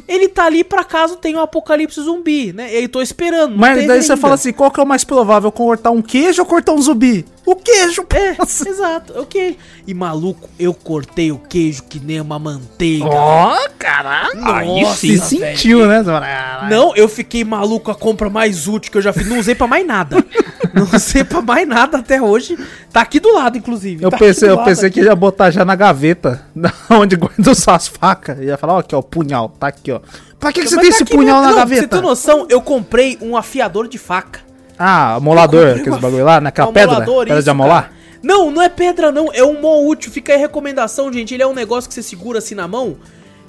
[0.08, 2.72] Ele tá ali pra caso tenha um apocalipse zumbi, né?
[2.74, 3.58] E aí tô esperando.
[3.58, 4.18] Mas daí você ainda.
[4.18, 5.52] fala assim, qual que é o mais provável?
[5.52, 7.26] Cortar um queijo ou cortar um zumbi?
[7.48, 8.36] O queijo, É,
[8.70, 9.56] exato, é o queijo.
[9.88, 13.06] E maluco, eu cortei o queijo que nem uma manteiga.
[13.06, 14.36] Ó, caralho.
[14.82, 16.04] Nossa, Se sentiu, né?
[16.04, 19.26] Fala, "Caralho." Não, eu fiquei maluco a compra mais útil que eu já fiz.
[19.30, 20.18] Não usei pra mais nada.
[20.76, 22.58] não usei pra mais nada até hoje.
[22.91, 24.04] Tá aqui do lado, inclusive.
[24.04, 25.00] Eu Tá pensei, eu pensei aqui.
[25.00, 28.39] que ia botar já na gaveta, na- onde guarda suas facas.
[28.41, 30.02] Ia falar, ó, aqui, ó, o punhal, tá aqui, ó.
[30.38, 31.82] Pra que, que você tem tá esse aqui punhal na Não, gaveta?
[31.82, 32.45] Você tem noção?
[32.50, 34.45] Eu comprei um afiador de faca.
[34.80, 36.91] Ah, comprei aqueles bagulho lá, naquela um pedra?
[36.95, 37.82] amolador, Pedra de isso, amolar?
[37.84, 37.97] cara.
[38.21, 40.11] Não, não é pedra não, é um mó útil.
[40.11, 41.34] Fica aí a recomendação, gente.
[41.34, 42.97] Ele é um negócio que você segura assim na mão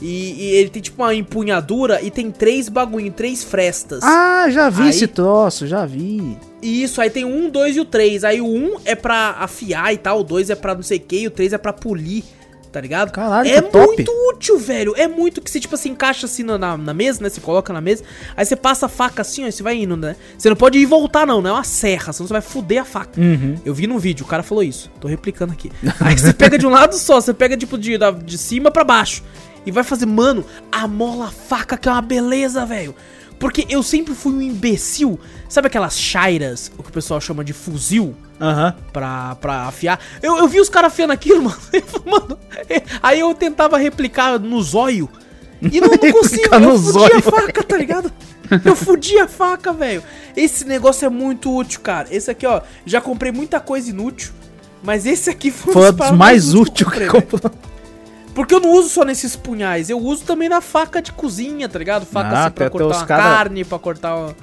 [0.01, 4.01] e, e ele tem tipo uma empunhadura e tem três bagulho, três frestas.
[4.05, 6.37] Ah, já vi Aí- esse troço, já vi.
[6.63, 8.25] Isso, aí tem um, dois e o três.
[8.25, 11.01] Aí o um é pra afiar e tal, o dois é pra não sei o
[11.01, 12.23] que, e o três é pra polir,
[12.79, 13.11] tá ligado?
[13.11, 14.95] Caralho, é muito útil, velho.
[14.97, 17.29] É muito que você, tipo assim, encaixa assim na, na, na mesa, né?
[17.29, 18.05] Você coloca na mesa,
[18.37, 20.15] aí você passa a faca assim, ó, e você vai indo, né?
[20.37, 22.83] Você não pode ir e voltar, não, não é uma serra, senão você vai foder
[22.83, 23.21] a faca.
[23.21, 23.57] Uhum.
[23.65, 24.91] Eu vi no vídeo, o cara falou isso.
[25.01, 25.73] Tô replicando aqui.
[25.99, 29.25] Aí você pega de um lado só, você pega tipo de, de cima pra baixo.
[29.67, 32.95] E vai fazer, mano, amola a faca, que é uma beleza, velho.
[33.39, 35.19] Porque eu sempre fui um imbecil.
[35.49, 38.15] Sabe aquelas chairas, o que o pessoal chama de fuzil?
[38.41, 38.75] Aham.
[38.93, 39.99] Pra, pra afiar.
[40.23, 41.57] Eu, eu vi os caras afiando aquilo, mano.
[42.05, 42.39] Mano.
[43.03, 45.09] Aí eu tentava replicar no zóio.
[45.63, 46.55] E não, não consigo.
[46.55, 47.17] Eu zóio.
[47.19, 48.13] a faca, tá ligado?
[48.65, 50.03] Eu fudia a faca, velho.
[50.37, 52.09] Esse negócio é muito útil, cara.
[52.11, 52.63] Esse aqui, ó.
[52.87, 54.33] Já comprei muita coisa inútil.
[54.83, 57.53] Mas esse aqui foi, Foi um dos mais úteis que eu comprei, comprou.
[58.39, 59.91] Porque eu não uso só nesses punhais.
[59.91, 62.07] Eu uso também na faca de cozinha, tá ligado?
[62.07, 64.37] Faca Ah, assim pra cortar uma cara- carne, pra cortar uma...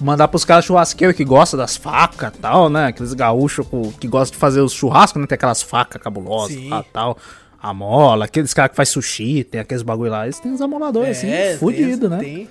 [0.00, 2.86] Mandar pros caras churrasqueiros que gostam das facas e tal, né?
[2.86, 3.66] Aqueles gaúchos
[4.00, 5.26] que gostam de fazer os churrascos, né?
[5.26, 7.18] Tem aquelas facas cabulosas e tal.
[7.62, 10.24] A mola, aqueles caras que faz sushi, tem aqueles bagulho lá.
[10.24, 12.24] Eles têm uns amoladores assim, É, fudido, tem- né?
[12.24, 12.48] Tem.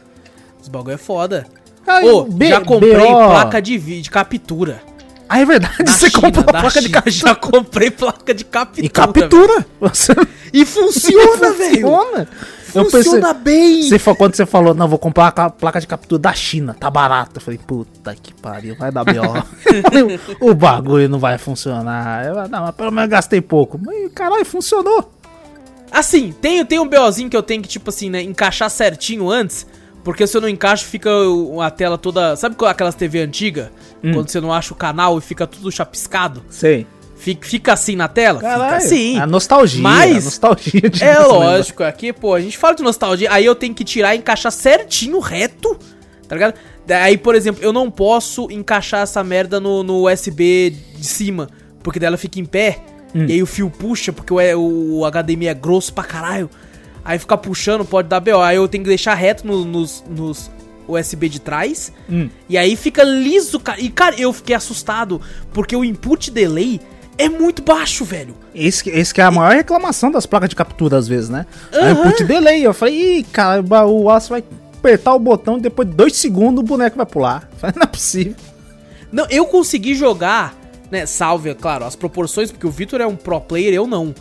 [0.62, 1.48] Os bagulho é foda.
[2.04, 3.30] Ô, B- já comprei BO.
[3.30, 4.80] placa de vídeo, de captura.
[5.34, 6.90] Ah, é verdade, Da você China, comprou placa de China.
[6.92, 7.12] captura.
[7.12, 8.86] Já comprei placa de captura.
[8.86, 9.66] E captura.
[9.80, 10.14] Você...
[10.54, 11.82] E funciona, velho.
[11.82, 12.28] Funciona.
[12.76, 13.90] Eu Funciona bem.
[13.90, 17.38] Você, quando você falou, não, vou comprar a placa de captura da China, tá barato.
[17.38, 19.24] Eu falei, puta que pariu, vai dar B.O.
[20.40, 22.24] o bagulho não vai funcionar.
[22.24, 23.80] Eu, não, mas pelo menos gastei pouco.
[23.84, 25.12] Mas, caralho, funcionou.
[25.92, 29.66] Assim, tem, tem um BOzinho que eu tenho que, tipo assim, né, encaixar certinho antes.
[30.04, 31.10] Porque se eu não encaixo, fica
[31.62, 32.36] a tela toda.
[32.36, 33.72] Sabe qual- aquelas TV antiga?
[34.04, 34.14] Hum.
[34.14, 36.44] Quando você não acha o canal e fica tudo chapiscado?
[36.50, 36.86] Sei.
[37.16, 38.42] Fica, fica assim na tela?
[38.42, 39.18] Caralho, Fica assim.
[39.18, 39.82] A nostalgia.
[39.82, 43.56] Mas- a nostalgia de É lógico, aqui, pô, a gente fala de nostalgia, aí eu
[43.56, 45.78] tenho que tirar e encaixar certinho, reto,
[46.28, 46.56] tá ligado?
[47.02, 51.48] Aí, por exemplo, eu não posso encaixar essa merda no, no USB de cima,
[51.82, 52.80] porque daí ela fica em pé,
[53.16, 53.26] Hum.
[53.26, 56.50] e aí o fio puxa, porque o, o, o HDMI é grosso pra caralho.
[57.06, 58.40] Aí ficar puxando pode dar BO.
[58.40, 60.50] Aí eu tenho que deixar reto no- nos, nos
[60.88, 61.92] USB de trás.
[62.10, 62.30] Hum.
[62.48, 63.80] E aí fica liso, cara.
[63.82, 65.22] E, cara, eu fiquei assustado,
[65.54, 66.80] porque o input delay
[67.18, 68.36] é muito baixo, velho.
[68.56, 71.46] Esse, que- esse que é a maior reclamação das placas de captura, às vezes, né?
[71.72, 72.66] Aí input delay.
[72.66, 74.44] Eu falei, ih, cara, o aço vai
[74.78, 77.48] apertar o botão e depois de dois segundos o boneco vai pular.
[77.54, 78.36] Eu falei, não é possível.
[79.12, 80.56] Não, eu consegui jogar,
[80.90, 81.06] né?
[81.06, 84.14] Salve, é claro, as proporções, porque o Victor é um pro player, eu não.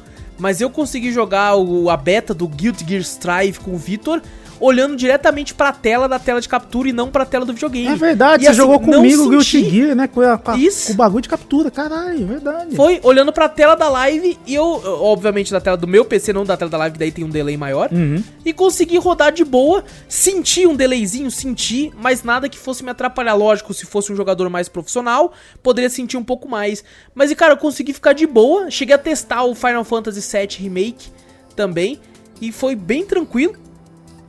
[0.43, 4.21] Mas eu consegui jogar o, a beta do Guilty Gear Strive com o Victor
[4.65, 7.89] olhando diretamente pra tela da tela de captura e não pra tela do videogame.
[7.89, 10.07] É verdade, E, você assim, jogou comigo o Guilty Gear, né?
[10.07, 10.87] Com, a- com Isso.
[10.87, 12.77] com o bagulho de captura, caralho, é verdade.
[12.77, 16.45] Foi olhando pra tela da live e eu, obviamente, da tela do meu PC, não
[16.45, 17.89] da tela da live, que daí tem um delay maior.
[17.93, 18.23] Uhum.
[18.45, 19.85] E consegui rodar de boa.
[20.09, 23.35] Senti um delayzinho, senti, mas nada que fosse me atrapalhar.
[23.35, 25.33] Lógico, se fosse um jogador mais profissional,
[25.63, 26.85] poderia sentir um pouco mais.
[27.15, 28.71] Mas, e cara, eu consegui ficar de boa.
[28.71, 31.09] Cheguei a testar o Final Fantasy VII Remake
[31.57, 31.99] também.
[32.41, 33.55] E foi bem tranquilo.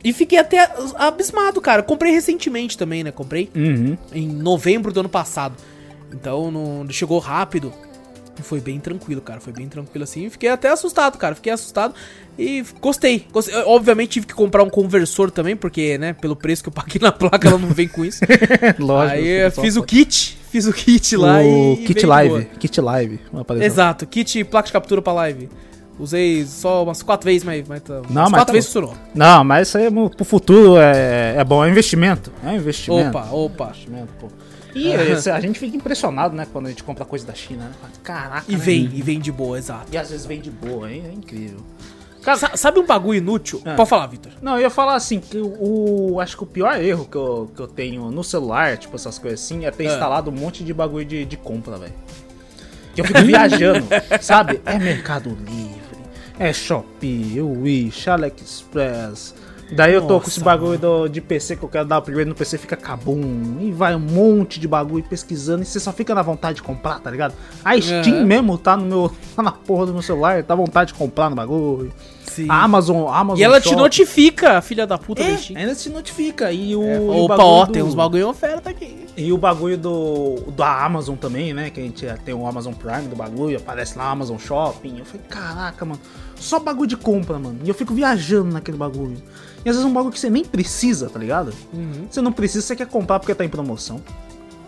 [0.04, 1.82] E fiquei até abismado, cara.
[1.82, 3.10] Comprei recentemente também, né?
[3.10, 3.96] Comprei Uhum.
[4.12, 5.54] em novembro do ano passado.
[6.12, 7.72] Então não chegou rápido.
[8.42, 9.40] Foi bem tranquilo, cara.
[9.40, 10.28] Foi bem tranquilo assim.
[10.28, 11.34] Fiquei até assustado, cara.
[11.36, 11.94] Fiquei assustado
[12.38, 13.24] e gostei.
[13.32, 13.54] Gostei.
[13.54, 17.00] Eu, Obviamente tive que comprar um conversor também, porque, né, pelo preço que eu paguei
[17.00, 18.20] na placa, ela não vem com isso.
[18.78, 19.18] Lógico.
[19.20, 21.76] Aí fiz o kit, fiz o kit lá o e.
[21.86, 22.28] Kit Live.
[22.30, 22.44] boa.
[22.58, 23.20] Kit Live.
[23.62, 25.48] Exato, kit placa de captura pra live.
[25.98, 27.66] Usei só umas quatro vezes, mas.
[27.68, 28.94] mas tá- Não, umas mas quatro tá vezes funcionou.
[29.14, 32.32] Não, mas isso aí é pro futuro é, é bom, é investimento.
[32.44, 33.16] É um investimento.
[33.16, 33.64] Opa, opa.
[33.66, 34.28] Investimento, pô.
[34.74, 37.70] E esse- a gente fica impressionado, né, quando a gente compra coisa da China, né?
[38.02, 38.44] Caraca.
[38.48, 38.58] E né?
[38.58, 39.86] vem, e vem de boa, exato.
[39.92, 41.04] E às vezes vem de boa, hein?
[41.08, 41.58] É incrível.
[42.36, 43.60] Sa- sabe um bagulho inútil?
[43.64, 43.74] Ah.
[43.74, 44.32] Pode falar, Victor.
[44.42, 46.18] Não, eu ia falar assim, que o.
[46.20, 49.40] Acho que o pior erro que eu, que eu tenho no celular, tipo essas coisas
[49.44, 49.92] assim, é ter Ah.
[49.92, 51.92] instalado um monte de bagulho de, de compra, velho.
[52.94, 53.86] Que eu fico viajando,
[54.22, 54.60] sabe?
[54.64, 55.82] É Mercado Livre,
[56.38, 59.34] é Shopee, Wish, AliExpress.
[59.72, 62.02] Daí eu tô com esse Nossa, bagulho do- de PC que eu quero dar o
[62.02, 63.56] primeiro no PC, fica cabum.
[63.60, 67.00] E vai um monte de bagulho pesquisando e você só fica na vontade de comprar,
[67.00, 67.34] tá ligado?
[67.64, 68.26] A Steam Aham.
[68.26, 69.12] mesmo tá no meu.
[69.34, 71.90] tá na porra do meu celular, tá à vontade de comprar no bagulho.
[72.24, 72.46] Sim.
[72.50, 73.40] A Amazon, a Amazon.
[73.40, 75.58] E ela te Shop- notifica, filha da puta, É, da Steam.
[75.58, 76.52] ainda se notifica.
[76.52, 76.82] E o.
[76.84, 79.06] É, o Opa, bagulho ó, do- tem uns bagulho em oferta aqui.
[79.16, 81.70] E o bagulho do da Amazon também, né?
[81.70, 84.98] Que a gente tem o Amazon Prime do bagulho, aparece lá Amazon Shopping.
[84.98, 86.00] Eu falei, caraca, mano,
[86.36, 87.58] só bagulho de compra, mano.
[87.64, 89.16] E eu fico viajando naquele bagulho.
[89.64, 91.52] E às vezes é um bagulho que você nem precisa, tá ligado?
[91.72, 92.06] Uhum.
[92.10, 94.00] Você não precisa, você quer comprar porque tá em promoção.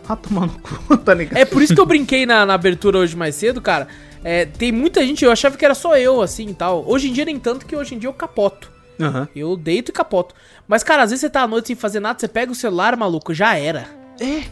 [0.08, 1.36] Ah, tomando cu, tá ligado?
[1.36, 3.88] É por isso que eu brinquei na, na abertura hoje mais cedo, cara.
[4.24, 6.84] É, tem muita gente, eu achava que era só eu, assim e tal.
[6.86, 8.70] Hoje em dia, nem tanto, que hoje em dia eu capoto.
[9.00, 9.28] Aham.
[9.36, 10.34] Eu deito e capoto.
[10.66, 12.96] Mas, cara, às vezes você tá à noite sem fazer nada, você pega o celular,
[12.96, 13.86] maluco, já era.
[14.18, 14.44] É.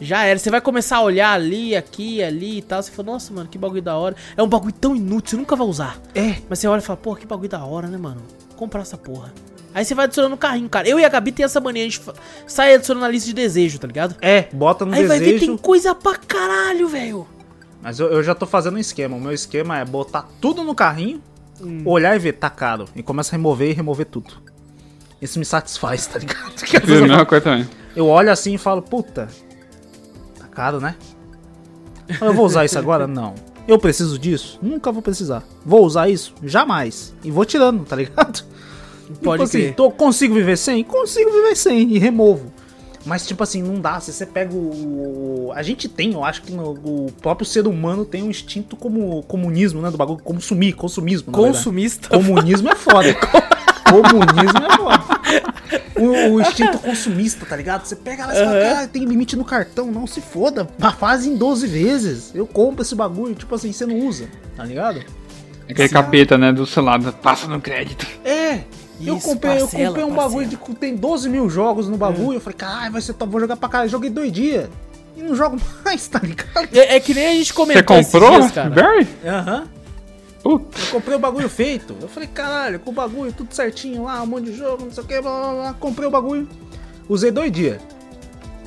[0.00, 0.38] Já era.
[0.38, 2.82] Você vai começar a olhar ali, aqui, ali e tal.
[2.82, 4.16] Você fala, nossa, mano, que bagulho da hora.
[4.36, 6.00] É um bagulho tão inútil, você nunca vai usar.
[6.14, 6.36] É.
[6.48, 8.22] Mas você olha e fala, porra, que bagulho da hora, né, mano?
[8.56, 9.32] Comprar essa porra.
[9.74, 10.88] Aí você vai adicionando no carrinho, cara.
[10.88, 12.00] Eu e a Gabi tem essa mania, a gente
[12.46, 14.16] sai adicionando na lista de desejo, tá ligado?
[14.20, 15.46] É, bota no Aí vai ver, desejo.
[15.46, 17.26] tem coisa pra caralho, velho.
[17.80, 19.16] Mas eu, eu já tô fazendo um esquema.
[19.16, 21.22] O meu esquema é botar tudo no carrinho,
[21.62, 21.82] Hum.
[21.84, 22.86] olhar e ver, tá caro.
[22.96, 24.34] E começa a remover e remover tudo.
[25.20, 26.54] Isso me satisfaz, tá ligado?
[26.64, 27.68] Que vezes a eu mesma coisa também.
[27.94, 29.28] Eu olho assim e falo, puta,
[30.50, 30.94] caro, né?
[32.20, 33.06] Eu vou usar isso agora?
[33.08, 33.34] Não.
[33.68, 34.58] Eu preciso disso?
[34.60, 35.44] Nunca vou precisar.
[35.64, 36.34] Vou usar isso?
[36.42, 37.14] Jamais.
[37.22, 38.42] E vou tirando, tá ligado?
[39.22, 39.74] Pode tipo assim, crer.
[39.74, 40.82] tô, consigo viver sem?
[40.84, 42.52] Consigo viver sem e removo.
[43.04, 43.98] Mas, tipo assim, não dá.
[43.98, 45.50] Se você pega o.
[45.54, 49.22] A gente tem, eu acho que no- o próprio ser humano tem um instinto como
[49.22, 49.90] comunismo, né?
[49.90, 50.20] Do bagulho.
[50.22, 51.32] Consumir, consumismo.
[51.32, 52.08] Consumista.
[52.10, 53.14] Comunismo é foda.
[53.88, 55.19] Comunismo é foda.
[55.96, 57.84] O, o instinto consumista, tá ligado?
[57.84, 59.86] Você pega lá e fala, cara, tem limite no cartão.
[59.90, 60.68] Não se foda.
[60.98, 62.30] Faz em 12 vezes.
[62.34, 63.34] Eu compro esse bagulho.
[63.34, 64.26] Tipo assim, você não usa,
[64.56, 65.02] tá ligado?
[65.68, 68.06] Aquele capeta, né, do celular, passa no crédito.
[68.24, 68.60] É.
[69.00, 70.28] eu Isso, comprei, eu parcela, comprei um parcela.
[70.28, 70.56] bagulho de.
[70.76, 72.36] Tem 12 mil jogos no bagulho.
[72.38, 73.90] Eu falei, caralho, vai ser top, vou jogar pra caralho.
[73.90, 74.68] Joguei dois dias.
[75.16, 76.68] E não jogo mais, tá ligado?
[76.72, 78.70] É, é que nem a gente Você comentou esses comprou, dias, cara.
[78.70, 79.06] Barry?
[79.24, 79.64] Aham.
[80.42, 80.78] Puta.
[80.80, 81.94] Eu comprei o bagulho feito.
[82.00, 85.04] Eu falei, caralho, com o bagulho tudo certinho lá, um monte de jogo, não sei
[85.04, 85.74] o que, blá blá blá.
[85.74, 86.48] Comprei o bagulho.
[87.08, 87.80] Usei dois dias.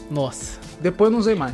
[0.09, 0.59] Nossa.
[0.81, 1.53] Depois não usei mais.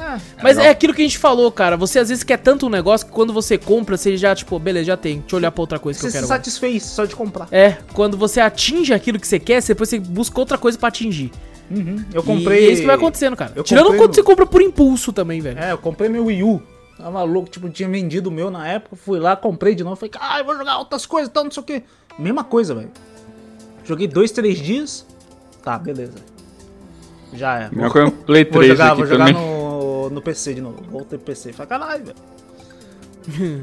[0.00, 1.76] Ah, Mas é aquilo que a gente falou, cara.
[1.76, 4.86] Você às vezes quer tanto um negócio que quando você compra, você já, tipo, beleza,
[4.86, 5.18] já tem.
[5.20, 6.26] Deixa eu olhar pra outra coisa que você eu se quero.
[6.26, 6.38] agora.
[6.38, 7.48] satisfez só de comprar.
[7.50, 11.32] É, quando você atinge aquilo que você quer, depois você busca outra coisa pra atingir.
[11.68, 12.04] Uhum.
[12.14, 12.68] Eu E comprei.
[12.68, 13.52] é isso que vai acontecendo, cara.
[13.56, 15.58] eu Tirando quando no- você compra por impulso também, velho.
[15.58, 16.62] É, eu comprei meu Wii U.
[16.98, 18.96] Tava louco, tipo, tinha vendido o meu na época.
[18.96, 19.94] Fui lá, comprei de novo.
[19.96, 21.82] Falei, ah, eu vou jogar outras coisas, tal, não sei o que.
[22.18, 22.90] Mesma coisa, velho.
[23.84, 25.06] Joguei dois, três dias.
[25.62, 26.18] Tá, beleza.
[27.32, 27.70] Já é.
[27.72, 29.40] É um Play Vou 3 jogar, aqui vou jogar também.
[29.42, 30.82] no, no PC de novo.
[30.90, 31.52] Voltei pro PC.
[31.52, 32.16] Falei, caralho, velho.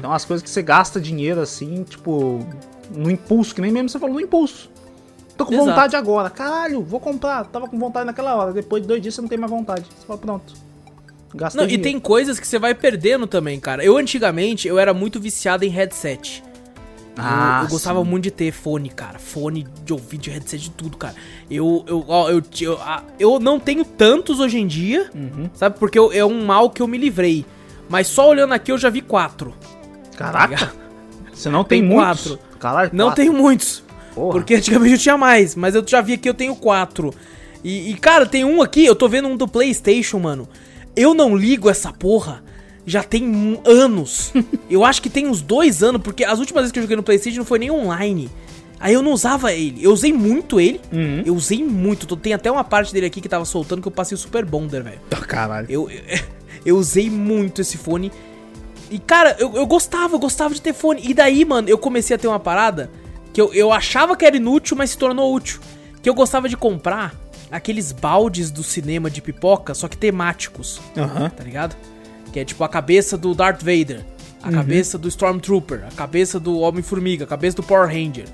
[0.10, 2.46] umas coisas que você gasta dinheiro assim, tipo,
[2.94, 4.70] no impulso, que nem mesmo você falou, no impulso.
[5.36, 5.68] Tô com Exato.
[5.68, 6.30] vontade agora.
[6.30, 7.44] Caralho, vou comprar.
[7.46, 8.52] Tava com vontade naquela hora.
[8.52, 9.84] Depois de dois dias você não tem mais vontade.
[9.98, 10.54] Você fala, pronto.
[11.36, 11.82] Gastei Não, e dinheiro.
[11.84, 13.84] tem coisas que você vai perdendo também, cara.
[13.84, 13.98] Eu
[14.64, 16.42] eu era muito viciado em headset.
[17.16, 18.08] Eu- Ah, eu, gostava sim.
[18.10, 19.18] muito de ter fone, cara.
[19.18, 21.14] Fone de ouvido, de headset, de tudo, cara.
[21.50, 25.48] Eu, eu, ó, eu, eu, ah, eu não tenho tantos hoje em dia, Uhum.
[25.54, 25.78] sabe?
[25.78, 27.44] Porque eu- é um mal que eu me livrei.
[27.88, 29.54] Mas só olhando aqui eu já vi quatro.
[30.16, 30.72] Caraca.
[31.32, 32.28] Você não tem, Tem muitos?
[32.28, 32.38] quatro.
[32.58, 33.22] Caralho, Não quatro.
[33.22, 33.82] tenho muitos.
[34.14, 34.32] Porra.
[34.32, 37.12] Porque antigamente eu tinha mais, mas eu já vi aqui eu tenho quatro.
[37.62, 40.48] E, e, cara, tem um aqui, eu tô vendo um do PlayStation, mano.
[40.96, 42.42] Eu não ligo essa porra
[42.86, 44.32] já tem anos.
[44.70, 47.02] eu acho que tem uns dois anos, porque as últimas vezes que eu joguei no
[47.02, 48.30] PlayStation não foi nem online.
[48.78, 49.82] Aí eu não usava ele.
[49.82, 50.80] Eu usei muito ele.
[50.92, 51.22] Uhum.
[51.24, 52.14] Eu usei muito.
[52.16, 54.82] Tem até uma parte dele aqui que tava soltando que eu passei o Super Bonder,
[54.82, 55.00] velho.
[55.26, 55.66] Caralho.
[55.68, 56.02] Eu, eu,
[56.64, 58.12] eu usei muito esse fone.
[58.90, 61.02] E, cara, eu, eu gostava, eu gostava de ter fone.
[61.04, 62.90] E daí, mano, eu comecei a ter uma parada
[63.32, 65.60] que eu, eu achava que era inútil, mas se tornou útil.
[66.02, 67.14] Que eu gostava de comprar
[67.50, 71.30] aqueles baldes do cinema de pipoca, só que temáticos, Aham.
[71.30, 71.76] tá ligado?
[72.32, 74.04] Que é tipo a cabeça do Darth Vader,
[74.42, 78.26] a cabeça do Stormtrooper, a cabeça do Homem-Formiga, a cabeça do Power Ranger.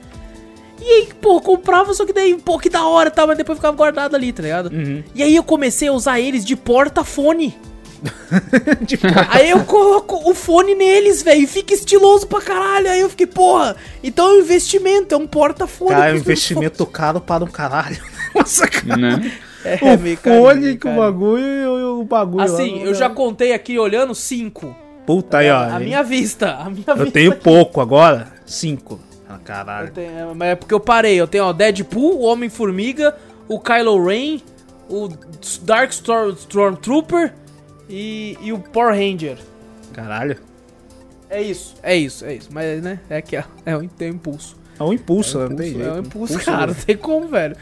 [0.80, 3.56] E aí, pô, comprava, só que daí, pô, que da hora e tal, mas depois
[3.56, 4.70] ficava guardado ali, tá ligado?
[5.14, 7.56] E aí eu comecei a usar eles de porta-fone.
[8.84, 12.90] Tipo, Aí eu coloco o fone neles, velho, e fica estiloso pra caralho.
[12.90, 15.90] Aí eu fiquei, porra, então é um investimento, é um porta-fone.
[15.90, 18.02] cara, é um investimento caro para um caralho.
[18.38, 18.96] Nossa, cara.
[18.96, 19.32] Né?
[19.64, 22.44] É, o meio carinho, fone meio com o bagulho e o, bagulho.
[22.44, 24.74] Assim, lá, eu já contei aqui olhando cinco.
[25.06, 25.62] Puta aí, ó.
[25.62, 27.10] a minha vista, a minha Eu vista.
[27.12, 28.32] tenho pouco agora.
[28.46, 29.00] Cinco.
[29.28, 29.88] Ah, caralho.
[29.88, 31.14] Eu tenho- mas é porque eu parei.
[31.20, 33.16] Eu tenho, ó, Deadpool, o Homem-Formiga,
[33.48, 34.40] o Kylo Ren,
[34.88, 35.08] o
[35.62, 37.32] Dark Storm, Stormtrooper
[37.88, 39.38] e, e o Power Ranger.
[39.92, 40.36] Caralho.
[41.30, 42.48] É isso, é isso, é isso.
[42.52, 44.56] Mas, né, é que é, é um, tem um impulso.
[44.78, 45.46] É um impulso, é né?
[45.46, 45.96] um Não tem impulso, jeito.
[45.96, 46.66] é um impulso, cara.
[46.66, 47.56] Não tem como, velho.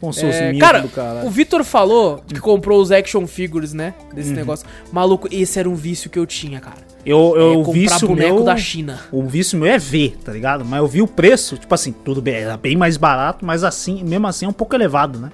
[0.00, 1.26] Com seus É, cara, do caralho.
[1.26, 3.94] o Vitor falou que comprou os action figures, né?
[4.14, 4.66] Desse negócio.
[4.92, 6.78] Maluco, esse era um vício que eu tinha, cara.
[7.04, 9.00] Eu, eu é o comprar vício boneco meu, da China.
[9.12, 10.64] O vício meu é ver, tá ligado?
[10.64, 14.02] Mas eu vi o preço, tipo assim, tudo bem, era bem mais barato, mas assim,
[14.02, 15.30] mesmo assim é um pouco elevado, né?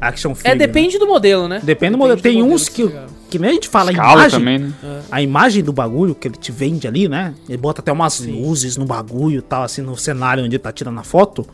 [0.00, 0.52] Action figure.
[0.52, 1.54] É, depende do modelo, né?
[1.56, 1.62] Né?
[1.62, 2.20] Depende do modelo.
[2.20, 3.06] Tem uns que, você pegar.
[3.30, 4.74] que nem a gente fala, a imagem, também, né?
[5.10, 7.32] a imagem do bagulho que ele te vende ali, né?
[7.48, 10.72] Ele bota até umas luzes no bagulho e tal, assim, no cenário onde ele tá
[10.72, 11.46] tirando a foto.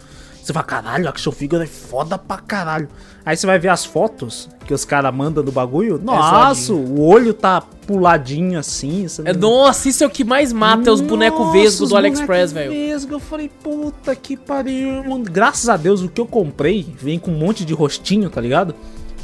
[0.51, 2.89] Você fala, caralho, action figure é foda pra caralho.
[3.25, 6.01] Aí você vai ver as fotos que os caras mandam do bagulho.
[6.03, 6.99] Nossa, zoadinho.
[6.99, 9.07] o olho tá puladinho assim.
[9.25, 11.97] É, nossa, isso é o que mais mata, é os bonecos Nossa, vesgo os do
[11.97, 12.73] AliExpress, velho.
[12.73, 13.13] vesgo.
[13.13, 15.05] Eu falei, puta que pariu.
[15.05, 15.23] mano.
[15.23, 18.75] Graças a Deus, o que eu comprei vem com um monte de rostinho, tá ligado?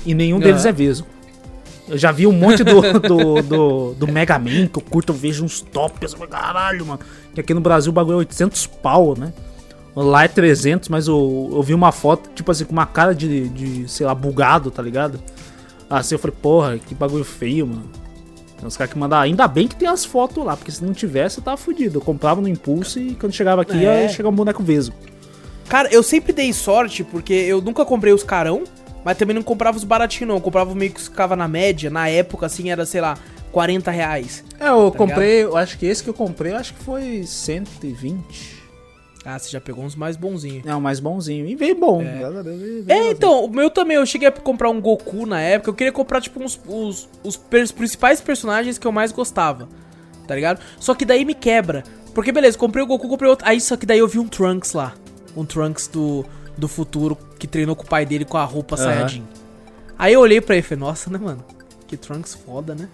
[0.05, 0.69] E nenhum deles Aham.
[0.69, 1.09] é vesgo.
[1.89, 5.17] Eu já vi um monte do, do, do, do Mega Man que eu curto, eu
[5.17, 6.13] vejo uns tops.
[6.13, 7.01] Eu falei, caralho, mano.
[7.35, 9.33] Que aqui no Brasil o bagulho é 800 pau, né?
[9.97, 13.49] Lá é 300, mas eu, eu vi uma foto, tipo assim, com uma cara de,
[13.49, 15.19] de, sei lá, bugado, tá ligado?
[15.89, 17.89] Assim, eu falei, porra, que bagulho feio, mano.
[18.59, 19.19] Tem uns caras que mandam.
[19.19, 21.97] Ainda bem que tem as fotos lá, porque se não tivesse, eu tava fudido.
[21.99, 24.03] Eu comprava no impulso e quando chegava aqui É.
[24.03, 24.95] ia chegar um boneco vesgo.
[25.69, 28.65] Cara, eu sempre dei sorte, porque eu nunca comprei os carão,
[29.05, 30.37] mas também não comprava os baratinhos, não.
[30.37, 31.89] Eu comprava meio que ficava na média.
[31.91, 33.17] Na época, assim, era, sei lá,
[33.53, 34.45] 40 reais.
[34.61, 37.25] É, eu Tá comprei, eu acho que esse que eu comprei, eu acho que foi
[37.25, 38.56] 120.
[39.29, 40.65] Ah, você já pegou uns mais bonzinhos.
[40.65, 41.47] É o mais bonzinho.
[41.47, 43.11] E veio bom, veio- veio É, bonzinho.
[43.13, 46.21] então, o meu também, eu cheguei a comprar um Goku na época, eu queria comprar,
[46.21, 47.37] tipo, uns, os, os
[47.73, 49.69] principais personagens que eu mais gostava,
[50.29, 50.61] tá ligado?
[50.79, 51.83] Só que daí me quebra,
[52.15, 54.73] porque beleza, comprei o Goku, comprei outro, aí só que daí eu vi um Trunks
[54.75, 54.95] lá,
[55.37, 56.25] um Trunks do,
[56.57, 58.85] do futuro, que treinou com o pai dele com a roupa Aham.
[58.85, 59.25] Saiyajin.
[59.99, 61.45] Aí eu olhei pra ele e falei, nossa, né, mano,
[61.89, 62.89] que Trunks foda, né?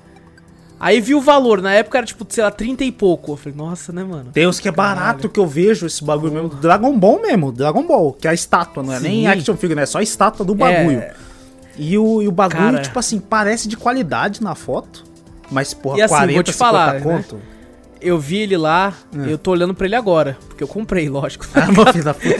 [0.83, 3.57] Aí vi o valor, na época era, tipo, sei lá, 30 e pouco, eu falei,
[3.57, 4.31] nossa, né, mano?
[4.33, 6.49] Tem uns que é barato que eu vejo esse bagulho mesmo.
[6.49, 9.27] Dragon Ball mesmo, Dragon Ball, que é a estátua, não é nem Sim.
[9.29, 9.85] action figure, né?
[9.85, 10.99] É só a estátua do bagulho.
[10.99, 11.15] É,
[11.79, 12.83] E, o, e o bagulho, Cara.
[12.83, 15.05] tipo assim, parece de qualidade na foto.
[15.53, 17.25] Mas, porra, E assim, 40, vou te 50 falar, né?
[18.03, 19.33] Eu vi ele lá, É.
[19.33, 21.47] eu tô olhando pra ele agora, porque eu comprei, lógico.
[21.55, 22.35] Ah, meu filho da puta.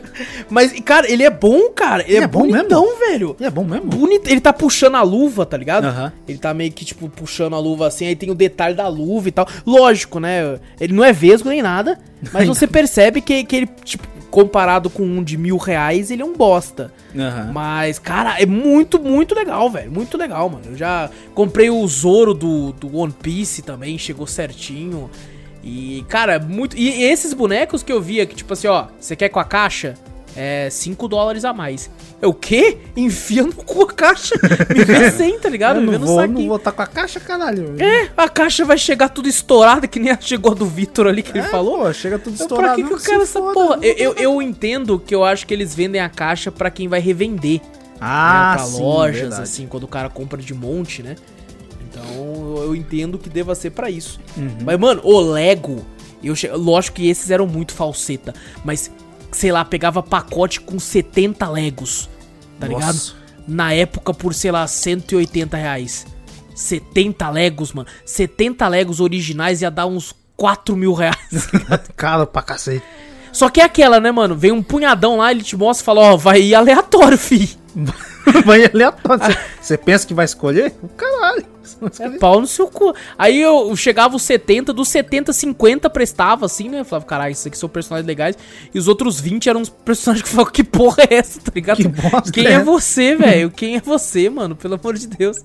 [0.48, 2.02] Mas, cara, ele é bom, cara.
[2.02, 3.36] Ele, Ele é, é bom bonitão, velho.
[3.38, 3.86] E é bom mesmo?
[3.86, 4.28] Bonito.
[4.28, 5.84] Ele tá puxando a luva, tá ligado?
[5.86, 6.12] Aham.
[6.28, 9.28] Ele tá meio que, tipo, puxando a luva assim, aí tem o detalhe da luva
[9.28, 9.46] e tal.
[9.66, 10.58] Lógico, né?
[10.80, 11.98] Ele não é vesgo nem nada,
[12.32, 16.24] mas você percebe que, que ele, tipo, comparado com um de mil reais, ele é
[16.24, 16.92] um bosta.
[17.16, 17.50] Aham.
[17.52, 19.90] Mas, cara, é muito, muito legal, velho.
[19.90, 20.64] Muito legal, mano.
[20.66, 25.10] Eu já comprei o Zoro do, do One Piece também, chegou certinho.
[25.62, 26.76] E, cara, muito.
[26.76, 29.94] E esses bonecos que eu via, que tipo assim, ó, você quer com a caixa?
[30.36, 31.90] É 5 dólares a mais.
[32.22, 32.78] É o quê?
[32.96, 34.34] Enfia no cu a caixa.
[34.74, 35.76] Me vê sem, tá ligado?
[35.76, 37.74] Eu Me vê não no vou, não vou tá com a caixa, caralho.
[37.82, 41.36] É, a caixa vai chegar tudo estourada, que nem a chegou do Vitor ali que
[41.36, 41.78] ele falou.
[41.80, 42.74] Pô, chega tudo estourado.
[42.80, 43.78] pra que, que quero se essa foda, porra?
[43.82, 47.00] Eu, eu, eu entendo que eu acho que eles vendem a caixa pra quem vai
[47.00, 47.60] revender
[48.00, 49.42] Ah, né, pra sim, lojas, verdade.
[49.42, 51.16] assim, quando o cara compra de monte, né?
[51.90, 52.04] Então
[52.62, 54.20] eu- entendo que deva ser pra isso.
[54.36, 54.58] Uhum.
[54.64, 55.84] Mas, mano, o Lego,
[56.22, 56.48] eu che...
[56.48, 58.32] lógico que esses eram muito falseta,
[58.64, 58.90] mas,
[59.32, 62.08] sei lá, pegava pacote com 70 Legos,
[62.58, 62.80] tá Nossa.
[62.80, 63.20] ligado?
[63.48, 66.06] Na época por, sei lá, 180 reais.
[66.54, 67.88] 70 Legos, mano.
[68.04, 71.16] 70 Legos originais ia dar uns 4 mil reais.
[71.96, 72.84] Cara pra cacete.
[73.32, 74.34] Só que é aquela, né, mano?
[74.36, 77.56] Vem um punhadão lá, ele te mostra e fala, ó, vai ir aleatório, fi.
[78.44, 79.24] Vai aleatório.
[79.24, 80.74] Você- Você pensa que vai escolher?
[80.96, 81.44] Caralho.
[82.00, 82.94] É pau no seu cu.
[83.18, 86.80] Aí eu, chegava os 70, dos 70, 50 prestava, assim, né?
[86.80, 88.36] Eu falava, caralho, isso aqui são personagens legais.
[88.74, 91.52] E os outros 20 eram uns personagens que eu falava, que porra é essa, tá
[91.54, 91.76] ligado?
[91.76, 93.50] Que bosta Quem é é você, velho?
[93.50, 94.56] Quem é você, mano?
[94.56, 95.38] Pelo amor de Deus.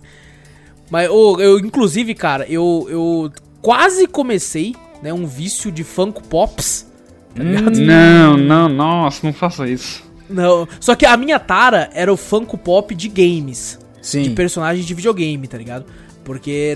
[0.90, 3.32] Mas, ô, eu, inclusive, cara, eu, eu
[3.62, 6.88] quase comecei, né, um vício de Funko Pops.
[7.36, 7.78] Tá ligado?
[7.80, 10.04] Não, não, nossa, não faça isso.
[10.30, 13.80] Não, só que a minha tara era o Funko Pop de games.
[14.06, 14.22] Sim.
[14.22, 15.86] de personagens de videogame, tá ligado?
[16.26, 16.76] Porque,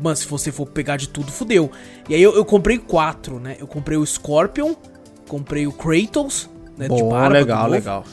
[0.00, 1.72] mano, se você for pegar de tudo, fudeu.
[2.08, 3.56] E aí eu, eu comprei quatro, né?
[3.58, 4.74] Eu comprei o Scorpion,
[5.26, 6.86] comprei o Kratos, né?
[6.86, 8.04] Bom, barba, legal, do novo, legal.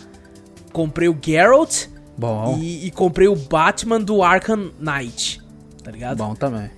[0.72, 1.88] Comprei o Geralt
[2.18, 5.41] Bom, e, e comprei o Batman do Arkham Knight,
[5.84, 6.18] tá ligado?
[6.18, 6.69] bom também.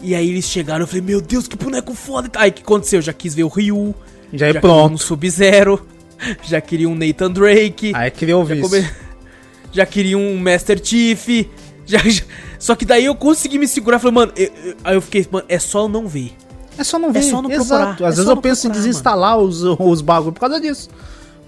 [0.00, 2.30] E aí eles chegaram, eu falei, meu Deus, que boneco foda.
[2.36, 2.98] Aí o que aconteceu?
[2.98, 3.94] Eu já quis ver o Ryu,
[4.32, 4.94] Já é já queria pronto.
[4.94, 5.84] um Sub-Zero,
[6.44, 7.92] já queria um Nathan Drake.
[7.96, 8.90] Aí queria ouvir Já, come-
[9.72, 11.26] já queria um Master Chief.
[11.88, 12.24] Já, já-
[12.58, 13.98] Só que daí eu consegui me segurar.
[13.98, 16.32] Falei, mano, eu- eu- aí eu fiquei, mano, é só eu não ver.
[16.78, 17.22] É só não ver.
[17.22, 17.68] só não Exato.
[17.68, 20.88] procurar, Às é vezes eu penso em procurar, desinstalar os, os bagulho por causa disso.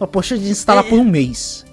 [0.01, 0.89] Eu, poxa, de instalar É.
[0.89, 1.67] por um mês.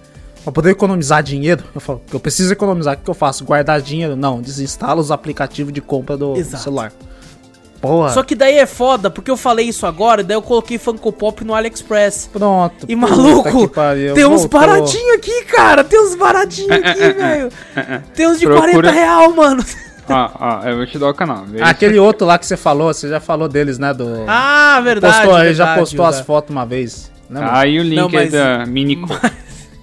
[0.43, 1.63] Pra poder economizar dinheiro.
[1.73, 2.95] Eu falo, eu preciso economizar.
[2.95, 3.43] O que eu faço?
[3.45, 4.15] Guardar dinheiro?
[4.15, 6.63] Não, desinstala os aplicativos de compra do Exato.
[6.63, 6.91] celular.
[7.87, 8.09] Porra.
[8.09, 11.11] Só que daí é foda, porque eu falei isso agora, e daí eu coloquei Funko
[11.11, 12.29] Pop no AliExpress.
[12.31, 12.85] Pronto.
[12.87, 13.67] E maluco,
[14.13, 14.59] tem uns voltou.
[14.59, 15.83] baratinhos aqui, cara.
[15.83, 17.49] Tem uns baratinhos aqui, velho.
[18.13, 19.63] Tem uns de Procura- 40 real, mano.
[20.07, 21.45] Ó, ó, eu vou te dar o canal.
[21.47, 23.91] Vê Aquele outro lá que você falou, você já falou deles, né?
[23.91, 24.23] Do...
[24.27, 25.15] Ah, verdade.
[25.17, 26.27] postou, ele já verdade, postou as verdade.
[26.27, 27.11] fotos uma vez.
[27.27, 27.51] Né, mano?
[27.57, 29.11] Aí o link Não, é mas- da Mini Co.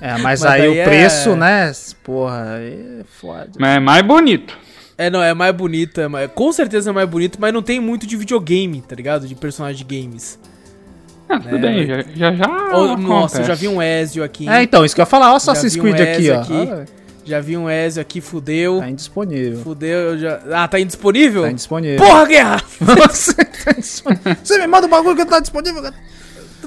[0.01, 1.73] é, mas, mas aí o é- preço, né?
[2.05, 3.49] Porra, aí é foda.
[3.59, 4.57] Mas é mais bonito.
[4.99, 7.81] É, não, é mais bonito, é mais- com certeza é mais bonito, mas não tem
[7.81, 9.27] muito de videogame, tá ligado?
[9.27, 10.39] De personagem de games.
[11.29, 12.33] Ah, tudo É, bem, já já.
[12.35, 14.49] já Oh, nossa, eu já vi um Ezio aqui.
[14.49, 16.41] É, então, isso que eu ia falar, ó, Assassin's vi um Creed aqui, ó.
[16.41, 16.71] aqui.
[16.71, 16.85] Ah,
[17.25, 18.81] Já vi um Ezio aqui, fudeu.
[18.81, 19.59] Tá indisponível.
[19.63, 20.41] Fudeu, eu já.
[20.53, 21.43] Ah, tá indisponível?
[21.43, 22.05] Tá indisponível.
[22.05, 22.63] Porra, guerra!
[23.09, 24.37] Você tá indisponível.
[24.43, 25.95] Você me manda o bagulho que não tá disponível, cara.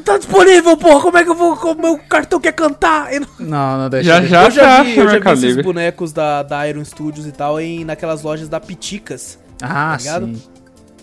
[0.05, 1.01] Tá disponível, porra!
[1.01, 1.57] Como é que eu vou.
[1.57, 3.11] Como meu cartão quer cantar?
[3.11, 4.21] Eu, não- Não, deixa.
[4.21, 5.63] Já, já, eu já já vi, acha eu já vi esses Livre.
[5.63, 9.39] bonecos da, da Iron Studios e tal em, naquelas lojas da Piticas.
[9.61, 10.27] Ah, ligado?
[10.27, 10.41] sim.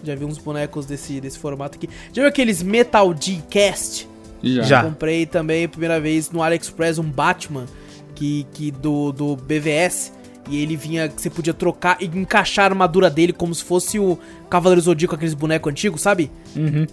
[0.04, 1.88] Já vi uns bonecos desse, desse formato aqui.
[2.12, 4.08] Já viu aqueles Metal Gear Cast?
[4.42, 4.62] Já.
[4.62, 4.84] Já.
[4.84, 7.66] Comprei também a primeira vez no AliExpress um Batman
[8.14, 10.12] que, que do, do BVS.
[10.48, 13.98] E ele vinha, que você podia trocar e encaixar a armadura dele como se fosse
[14.00, 14.18] o
[14.50, 16.30] Cavaleiro Zodíaco, aqueles bonecos antigos, sabe?
[16.56, 16.84] Uhum.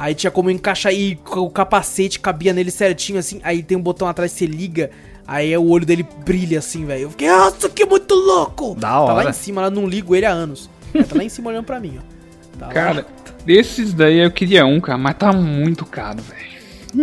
[0.00, 3.38] Aí tinha como encaixar e o capacete cabia nele certinho assim.
[3.44, 4.90] Aí tem um botão atrás que você liga.
[5.26, 7.02] Aí o olho dele brilha assim, velho.
[7.02, 8.74] Eu fiquei, nossa, que muito louco!
[8.76, 9.28] Da Tá lá hora.
[9.28, 10.70] em cima, lá não ligo ele há anos.
[10.94, 12.58] Ele tá lá em cima olhando pra mim, ó.
[12.58, 12.72] Tá lá.
[12.72, 13.06] Cara,
[13.44, 16.50] desses daí eu queria um, cara, mas tá muito caro, velho.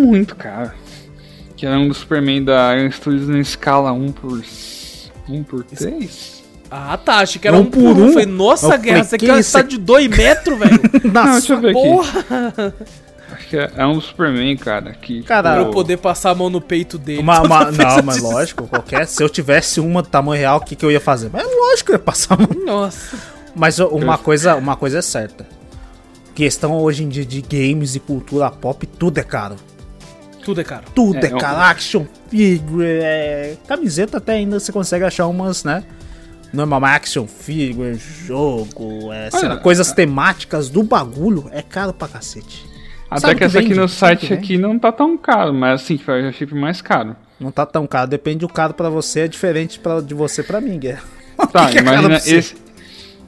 [0.07, 0.71] Muito caro.
[1.55, 4.43] Que era um do Superman da Iron Studios na escala 1 por
[5.29, 6.36] 1 por 3?
[6.69, 7.17] Ah, tá.
[7.19, 8.05] Achei que era Um um, por um.
[8.07, 8.11] um?
[8.13, 9.69] Falei, nossa, Eu falei, guerra, você que quer isso tá aqui?
[9.69, 10.81] de 2 metros, velho.
[11.13, 11.81] Não, deixa eu ver aqui.
[11.81, 12.73] Porra!
[13.31, 14.91] Acho que é, é um Superman, cara.
[14.93, 17.19] Que, Cara, Pra eu poder passar a mão no peito dele.
[17.19, 19.05] Uma, uma- não, eu mas lógico, qualquer.
[19.07, 21.29] Se eu tivesse uma do tamanho real, o que, que eu ia fazer?
[21.31, 22.49] Mas lógico que eu ia passar a mão.
[22.65, 23.17] Nossa.
[23.55, 25.45] Mas uma coisa, uma coisa é certa.
[26.35, 29.55] Questão hoje em dia de games e cultura pop, tudo é caro.
[30.43, 30.83] Tudo é caro.
[30.93, 31.59] Tudo é, É, eu- caro.
[31.61, 33.55] Action figure, é...
[33.67, 35.83] camiseta até ainda você consegue achar umas, né?
[36.53, 37.95] Normal, mas action figure,
[38.25, 42.65] jogo, é, sei lá, Olha, coisas temáticas do bagulho é caro pra cacete.
[43.09, 45.99] Até Sabe que que essa aqui no site aqui não tá tão caro, mas assim,
[46.07, 47.15] eu já achei mais caro.
[47.39, 50.59] Não tá tão caro, depende do caro pra você, é diferente pra, de você pra
[50.59, 51.03] mim, Guerra.
[51.53, 52.35] Tá, que é imagina você?
[52.37, 52.55] esse.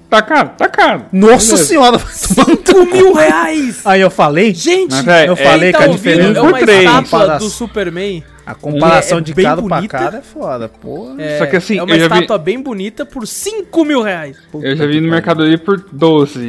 [0.09, 1.05] Tá caro, tá caro.
[1.11, 1.63] Nossa Beleza.
[1.65, 3.81] senhora, vai tomar no 5 mil reais!
[3.85, 6.49] Aí eu falei, Gente, Mas, eu é- falei tá que a ouvindo diferença é uma
[6.51, 6.79] por três.
[6.79, 7.47] estátua Comparação.
[7.47, 8.23] do Superman.
[8.51, 9.97] A comparação É de bem caro pra bonita.
[9.97, 11.15] cara é foda, pô.
[11.17, 14.01] É, Só que assim, é uma eu já vi- estátua bem bonita por 5 mil
[14.01, 14.38] reais.
[14.53, 16.47] Eu já vi no Mercado Livre por 12.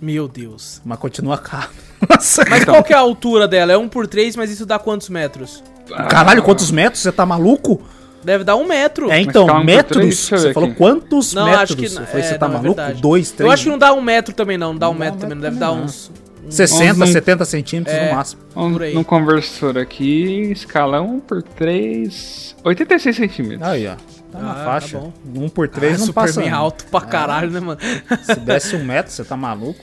[0.00, 0.80] Meu Deus.
[0.84, 1.70] Mas continua caro.
[2.08, 3.72] Nossa, Mas qual que é a altura dela?
[3.72, 5.62] É 1 por 3, mas isso dá quantos metros?
[6.08, 7.02] Caralho, quantos metros?
[7.02, 7.80] Você tá maluco?
[8.22, 9.10] Deve dar um metro.
[9.10, 9.96] É, então, por metros?
[9.96, 11.62] três, deixa eu Você ver falou quantos Não, metros?
[11.62, 12.74] acho que Eu falei, É, você tá não, é maluco?
[12.76, 13.00] verdade.
[13.00, 13.46] Dois, três?
[13.48, 14.72] Eu acho que não dá um metro também, não.
[14.72, 15.34] Não dá um Não dá metro um também.
[15.36, 16.10] Não deve dar também, uns.
[16.48, 18.08] 60, Não- 70 centímetros É.
[18.10, 18.42] no máximo.
[18.54, 18.94] Vamos Por aí.
[18.94, 23.62] no conversor aqui, escala 1 por 3, 86 centímetros.
[23.68, 23.96] Aí, ó.
[24.30, 24.98] Tá na Ah, faixa.
[24.98, 25.44] tá bom.
[25.44, 26.50] um por três Ah, não Superman passa.
[26.50, 26.58] não.
[26.58, 27.80] alto pra caralho, né, mano?
[28.22, 29.82] Se desse um metro, você tá maluco?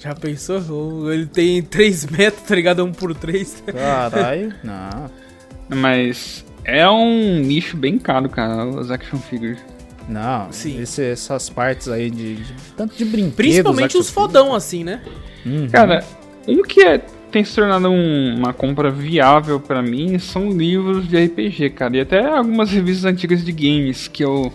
[0.00, 1.12] Já pensou?
[1.12, 2.82] Ele tem 3 metros, tá ligado?
[2.84, 3.62] 1 por 3.
[3.66, 4.52] Caralho.
[4.64, 5.10] Não.
[5.68, 9.58] Mas é um nicho bem caro, cara, os action figures.
[10.08, 10.80] Não, Sim.
[10.82, 13.36] esse- essas partes aí de, de- Tanto de brinquedos.
[13.36, 15.00] Principalmente os fodão, assim, né?
[15.46, 15.68] Uhum.
[15.70, 16.04] Cara,
[16.46, 17.00] um que é-
[17.30, 21.96] tem se tornado um- uma compra viável pra mim são livros de RPG, cara.
[21.96, 24.52] E até algumas revistas antigas de games que eu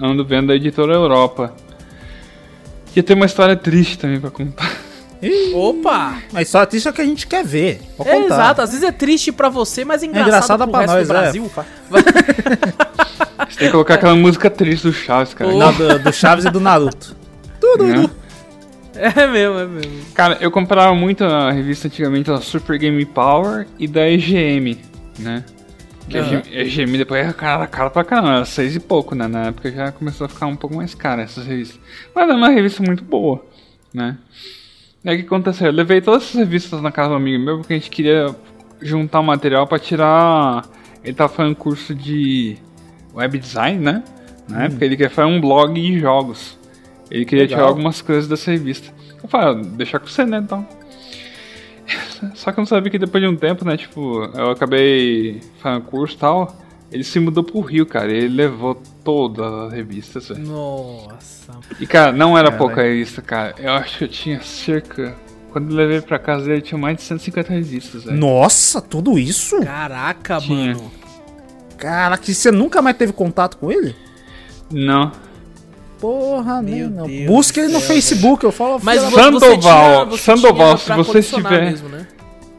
[0.00, 1.54] ando vendo da editora Europa.
[2.92, 4.72] Que tem uma história triste também pra contar.
[5.54, 6.18] Opa!
[6.32, 7.80] Mas só isso é que a gente quer ver.
[7.96, 8.34] Pode É contar.
[8.34, 10.94] exato, às vezes é triste pra você, mas é É engraçado, engraçada pro pra resto
[10.94, 11.50] nós, do Brasil.
[11.56, 13.07] é.
[13.38, 15.52] Você tem que colocar aquela música triste do Chaves, cara.
[15.52, 17.16] Não, do, do Chaves e do Naruto.
[17.78, 18.10] né?
[18.94, 19.92] É mesmo, é mesmo.
[20.12, 24.76] Cara, eu comprava muito a revista antigamente, a Super Game Power e da EGM,
[25.20, 25.44] né?
[26.08, 26.42] Que a Aham.
[26.44, 29.28] EGM EGM depois era cara, cara pra caramba, era seis e pouco, né?
[29.28, 31.78] Na época já começou a ficar um pouco mais cara essas revistas.
[32.12, 33.44] Mas era uma revista muito boa,
[33.94, 34.16] né?
[35.04, 35.68] E aí o que aconteceu?
[35.68, 38.34] Eu levei todas essas revistas na casa do amigo meu porque a gente queria
[38.82, 40.64] juntar material pra tirar.
[41.04, 42.56] Ele tava fazendo curso de
[43.14, 44.02] web design, né?
[44.48, 46.58] Na época ele queria fazer um blog de jogos.
[47.10, 47.58] Ele queria Legal.
[47.58, 48.92] tirar algumas coisas dessa revista.
[49.22, 50.66] Eu falei, ah, deixar com você, né, então.
[52.34, 55.82] Só que eu não sabia que depois de um tempo, né, tipo, eu acabei fazendo
[55.84, 56.56] curso e tal.
[56.90, 58.10] Ele se mudou pro Rio, cara.
[58.10, 60.46] Ele levou todas as revistas, velho.
[60.46, 61.52] Nossa.
[61.78, 62.58] E, cara, não era Caralho.
[62.58, 63.54] pouca revista, cara.
[63.58, 65.14] Eu acho que eu tinha cerca.
[65.50, 68.16] Quando eu levei pra casa dele, tinha mais de 150 revistas, velho.
[68.16, 69.60] Nossa, tudo isso?
[69.62, 70.74] Caraca, Tinha.
[70.74, 70.90] mano.
[71.78, 73.94] Cara, que você nunca mais teve contato com ele?
[74.70, 75.10] Não.
[76.00, 77.06] Porra, Meu nem não.
[77.06, 78.78] Deus Busca ele do no Facebook, eu falo.
[78.82, 82.06] Mas Sandoval, você tinha, Sandoval, tinha se você colecionar tiver- mesmo, né?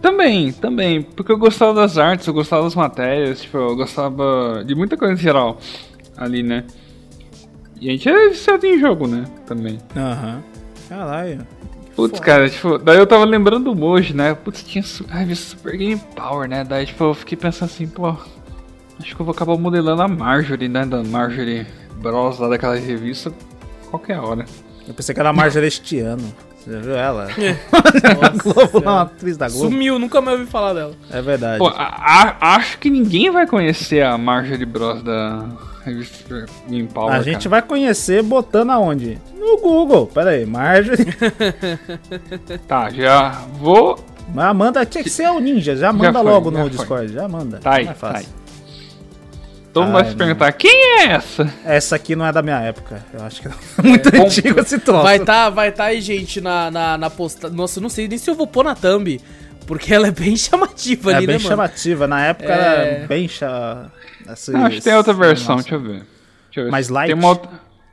[0.02, 1.02] Também, também.
[1.02, 5.14] Porque eu gostava das artes, eu gostava das matérias, tipo, eu gostava de muita coisa
[5.14, 5.58] em geral
[6.18, 6.64] ali, né?
[7.80, 9.26] E a gente é viciado em jogo, né?
[9.46, 9.78] Também.
[9.96, 10.42] Aham.
[10.90, 11.48] Caralho.
[11.96, 14.34] Putz, cara, tipo, daí eu tava lembrando hoje, né?
[14.34, 16.64] Putz, tinha su- a revista Super Game Power, né?
[16.64, 18.16] Daí, tipo, eu fiquei pensando assim, pô,
[19.00, 20.86] acho que eu vou acabar modelando a Marjorie, né?
[20.86, 21.66] Da Marjorie
[21.96, 23.32] Bros lá daquela revista
[23.90, 24.46] qualquer hora.
[24.88, 26.24] Eu pensei que era a Marjorie este ano.
[26.60, 27.28] Você já viu ela?
[27.72, 28.90] Nossa Globo, Senhora.
[28.90, 29.66] uma atriz da Globo.
[29.72, 30.94] Sumiu, nunca mais ouvi falar dela.
[31.10, 31.58] É verdade.
[31.60, 35.46] Pô, a- a- acho que ninguém vai conhecer a Marjorie Bros da
[35.86, 37.14] revista Super Game Power.
[37.14, 37.50] a gente cara.
[37.50, 39.18] vai conhecer botando aonde?
[39.40, 40.08] No Google.
[40.08, 41.06] Pera aí, Marjorie.
[42.68, 43.98] Tá, já vou.
[44.34, 45.76] Mas manda, tinha que ser o ninja.
[45.76, 46.70] Já manda foi, logo já no foi.
[46.78, 47.14] Discord.
[47.14, 47.58] Já manda.
[47.60, 48.28] Tá aí, Mais tá fácil.
[48.30, 48.39] aí.
[49.74, 51.54] Todo mundo vai Ai, se perguntar: quem é essa?
[51.64, 53.04] Essa aqui não é da minha época.
[53.14, 53.52] Eu acho que é
[53.84, 54.26] muito bom.
[54.26, 55.04] antigo esse troço.
[55.04, 57.50] Vai tá, vai tá aí, gente, na, na, na posta.
[57.50, 59.20] Nossa, eu não sei nem se eu vou pôr na thumb.
[59.68, 61.50] Porque ela é bem chamativa É ali, bem né, mano?
[61.56, 62.08] chamativa.
[62.08, 62.96] Na época É.
[62.98, 63.86] era bem cha...
[64.34, 65.70] esse- Não, acho que tem outra versão, nossa.
[65.70, 66.00] deixa eu ver.
[66.46, 66.72] Deixa eu ver.
[66.72, 67.08] Mais light?
[67.08, 67.52] Tem uma, outra-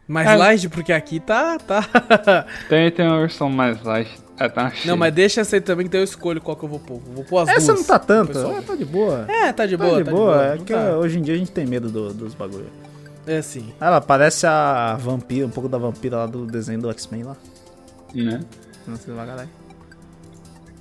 [0.08, 0.36] Mais É.
[0.36, 1.58] light, porque aqui tá.
[1.58, 2.46] tá...
[2.70, 4.10] tem, tem uma versão mais light.
[4.38, 4.88] É, tá cheio.
[4.88, 7.00] não, mas deixa essa aí também que daí eu escolho qual que eu vou pôr.
[7.14, 7.78] Vou pôr as Essa duas.
[7.80, 8.32] não tá tanto.
[8.32, 8.52] pessoal.
[8.58, 9.24] É, tá de boa.
[9.28, 10.44] É, tá de Tá boa, de tá boa.
[10.44, 12.66] É Não que tá- hoje em dia a gente tem medo do- dos bagulho.
[13.26, 13.72] É assim.
[13.80, 17.36] Ela parece a vampira, um pouco da vampira lá do desenho do X-Men lá.
[18.14, 18.40] Né?
[18.86, 19.48] Não sei lá, caralho.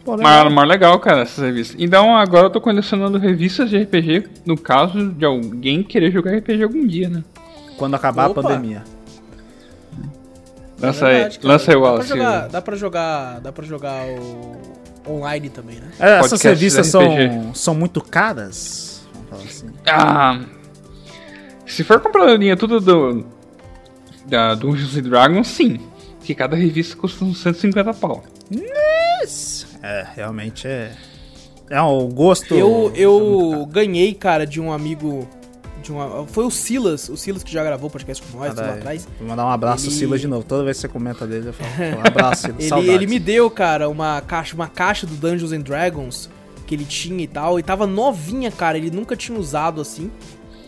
[0.04, 0.46] Pô, legal.
[0.46, 1.76] Mas, mas legal, cara, essas revistas.
[1.80, 6.62] Então agora eu tô colecionando revistas de RPG, no caso de alguém querer jogar RPG
[6.64, 7.24] algum dia, né?
[7.78, 8.42] Quando acabar Opa.
[8.42, 8.84] a pandemia.
[10.80, 11.40] Lança É aí, cara.
[11.44, 12.10] lança aí o dá Wallace.
[12.10, 13.40] jogar, dá pra jogar.
[13.42, 14.58] Dá pra jogar o.
[15.08, 15.88] online também, né?
[16.00, 19.06] É, essas revistas são, são muito caras?
[19.14, 19.70] Vamos falar assim.
[19.88, 20.40] Ah,
[21.66, 23.26] se for comprar a linha tudo do
[24.26, 25.80] da Dungeons and Dragons, sim.
[26.22, 28.24] Que cada revista custa uns 150 pau.
[29.84, 30.92] É, realmente é.
[31.70, 32.54] É um gosto.
[32.54, 33.66] Eu, é eu caro.
[33.68, 35.28] ganhei, cara, de um amigo.
[35.86, 38.74] De uma, foi o Silas, o Silas que já gravou o podcast com nós lá
[38.74, 39.08] atrás.
[39.20, 40.44] Vou mandar um abraço Ele- ao Silas de novo.
[40.44, 41.70] Toda vez que você comenta dele, eu falo,
[42.02, 42.60] um abraço, Silas.
[42.60, 42.94] Ele, saudades.
[42.96, 46.28] ele me deu, cara, uma caixa, uma caixa do Dungeons and Dragons
[46.66, 47.60] que ele tinha e tal.
[47.60, 48.78] E tava novinha, cara.
[48.80, 50.10] Ele nunca tinha usado assim.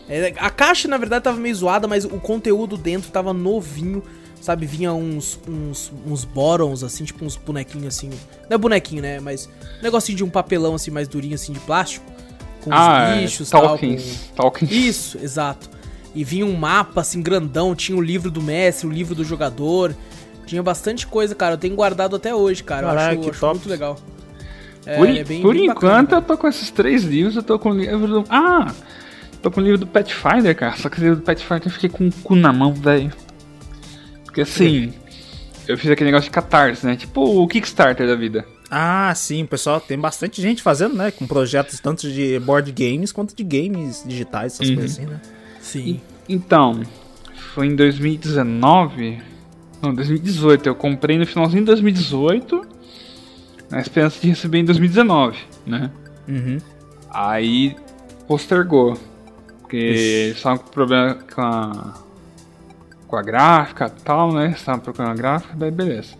[0.08, 4.02] É, a caixa, na verdade, tava meio zoada, mas o conteúdo dentro tava novinho.
[4.40, 8.08] Sabe, vinha uns, uns, uns borons, assim, tipo uns bonequinhos assim.
[8.48, 9.18] Não é bonequinho, né?
[9.18, 9.48] Mas
[9.80, 12.06] um negocinho de um papelão assim, mais durinho, assim, de plástico.
[12.62, 13.60] Com ah, os bichos e tal.
[13.62, 14.30] com- Tolkien's.
[14.34, 14.72] Tolkien's.
[14.72, 15.70] Isso, exato.
[16.14, 19.94] E vinha um mapa assim grandão, tinha o livro do mestre, o livro do jogador.
[20.46, 21.54] Tinha bastante coisa, cara.
[21.54, 22.86] Eu tenho guardado até hoje, cara.
[22.86, 23.96] Eu Caralho, acho, que acho muito legal.
[24.86, 26.22] É, Por, é bem- por bem bacana, enquanto cara.
[26.22, 28.24] eu tô com esses três livros, eu tô com o livro do.
[28.30, 28.72] Ah!
[29.42, 30.74] Tô com o livro do Pathfinder, cara.
[30.76, 33.12] Só que o livro do Pathfinder eu fiquei com o cu na mão, velho.
[34.24, 34.92] Porque assim.
[35.68, 36.96] Eu fiz aquele negócio de catarse, né?
[36.96, 38.46] Tipo o Kickstarter da vida.
[38.70, 39.80] Ah, sim, pessoal.
[39.80, 41.10] Tem bastante gente fazendo, né?
[41.10, 44.74] Com projetos tanto de board games quanto de games digitais, essas Uhum.
[44.76, 45.20] coisas assim, né?
[45.60, 46.00] Sim.
[46.28, 46.82] Então,
[47.54, 49.22] foi em 2019.
[49.82, 50.66] Não, 2018.
[50.68, 52.66] Eu comprei no finalzinho de 2018.
[53.70, 55.90] Na esperança de receber em 2019, né?
[56.26, 56.58] Uhum.
[57.10, 57.76] Aí
[58.26, 58.98] postergou.
[59.60, 61.94] Porque eles estavam com problema com a.
[63.06, 64.52] com a gráfica e tal, né?
[64.56, 66.14] Estavam procurando a gráfica, daí beleza.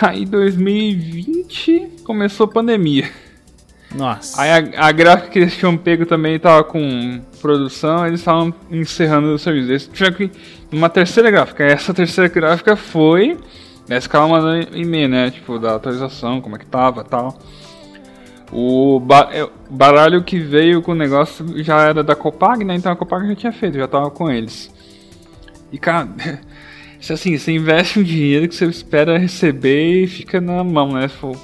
[0.00, 3.10] Aí 2020 começou a pandemia.
[3.94, 4.40] Nossa.
[4.40, 9.28] Aí a, a gráfica que eles tinham pego também tava com produção, eles estavam encerrando
[9.34, 9.70] o serviço.
[9.70, 10.32] Eles tiveram que ir
[10.70, 11.62] numa terceira gráfica.
[11.64, 13.36] Essa terceira gráfica foi.
[13.88, 15.30] Essa que ela mandando e-mail, né?
[15.30, 17.38] Tipo, da atualização, como é que tava tal.
[18.50, 22.74] O ba- é, baralho que veio com o negócio já era da Copag, né?
[22.74, 24.70] Então a Copag já tinha feito, já tava com eles.
[25.70, 26.08] E cara,
[27.10, 31.08] assim, você investe um dinheiro que você espera receber e fica na mão, né?
[31.08, 31.34] Fala,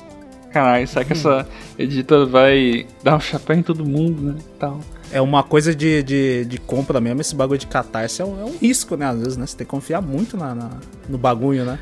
[0.52, 1.46] Caralho, será que essa
[1.78, 4.34] editora vai dar um chapéu em todo mundo, né?
[4.58, 4.80] Tal.
[5.10, 8.44] É uma coisa de, de, de compra mesmo, esse bagulho de catarse é um, é
[8.44, 9.06] um risco, né?
[9.06, 9.46] Às vezes, né?
[9.46, 10.70] Você tem que confiar muito na, na-
[11.08, 11.78] no bagulho, né?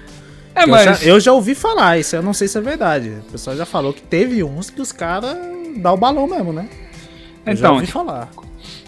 [0.55, 0.85] É, eu, mas.
[1.01, 3.13] já, eu já ouvi falar, isso eu não sei se é verdade.
[3.29, 5.37] O pessoal já falou que teve uns que os caras
[5.79, 6.69] dá o balão mesmo, né?
[7.45, 8.31] Eu já Então, ouvi tipo, falar.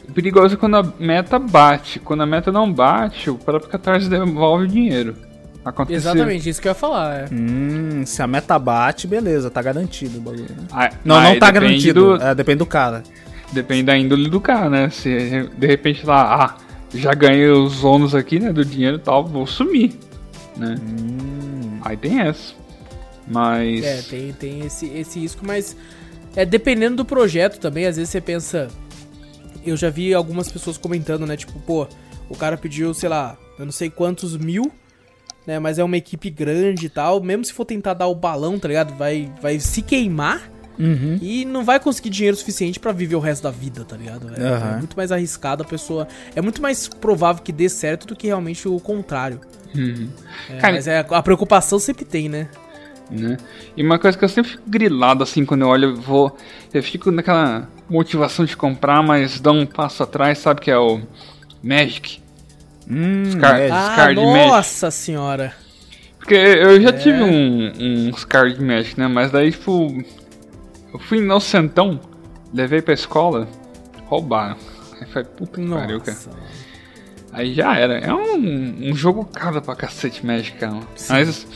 [0.09, 2.01] O perigoso é quando a meta bate.
[2.01, 5.15] Quando a meta não bate, o próprio Catarse devolve o dinheiro.
[5.65, 5.97] Aconteceu.
[6.13, 7.15] Exatamente, isso que eu ia falar.
[7.15, 7.25] É.
[7.31, 10.45] Hum, se a meta bate, beleza, tá garantido o bagulho.
[10.49, 10.67] Né?
[10.73, 11.53] Aí- Não, não tá depende
[11.93, 12.17] garantido.
[12.19, 13.03] do- É, depende do cara.
[13.53, 14.89] Depende da índole do cara, né?
[14.91, 16.57] Se de repente lá, ah,
[16.95, 18.53] já ganhei os ônus aqui, né?
[18.53, 19.93] Do dinheiro e tal, vou sumir.
[20.57, 20.75] Né?
[20.81, 21.79] Hum.
[21.83, 22.55] Aí tem essa.
[23.27, 23.85] Mas.
[23.85, 25.77] É, tem, tem esse, esse risco, mas
[26.35, 28.69] é dependendo do projeto também, às vezes você pensa.
[29.69, 31.37] Eu já vi algumas pessoas comentando, né?
[31.37, 31.87] Tipo, pô,
[32.29, 34.71] o cara pediu, sei lá, eu não sei quantos mil,
[35.47, 35.59] né?
[35.59, 37.23] Mas é uma equipe grande e tal.
[37.23, 38.95] Mesmo se for tentar dar o balão, tá ligado?
[38.97, 41.19] Vai, vai se queimar Uhum.
[41.21, 44.29] e não vai conseguir dinheiro suficiente pra viver o resto da vida, tá ligado?
[44.41, 46.07] É, é muito mais arriscado a pessoa.
[46.37, 49.41] É muito mais provável que dê certo do que realmente o contrário.
[49.75, 50.09] Uhum.
[50.49, 52.49] É, Cara, mas é, a preocupação sempre tem, né?
[53.11, 53.37] né?
[53.77, 56.37] E uma coisa que eu sempre fico grilado assim quando eu olho, eu vou.
[56.73, 60.61] Eu fico naquela motivação de comprar, mas dá um passo atrás, sabe?
[60.61, 61.01] Que é o
[61.63, 62.21] Magic.
[62.91, 63.67] Hum, Os car- é.
[63.67, 64.49] Os Ah, card Magic.
[64.49, 65.55] nossa senhora.
[66.19, 66.81] Porque eu É.
[66.81, 69.09] já tive um, uns card Magic, né?
[69.09, 69.89] Mas daí, tipo.
[70.93, 72.01] Eu fui no centão,
[72.53, 73.47] levei pra escola,
[74.07, 74.57] roubaram.
[75.01, 76.17] Aí foi puta que pariu, cara.
[77.33, 77.99] Aí já era.
[77.99, 80.81] É um, um jogo caro pra cacete Magic, cara.
[81.11, 81.47] Mas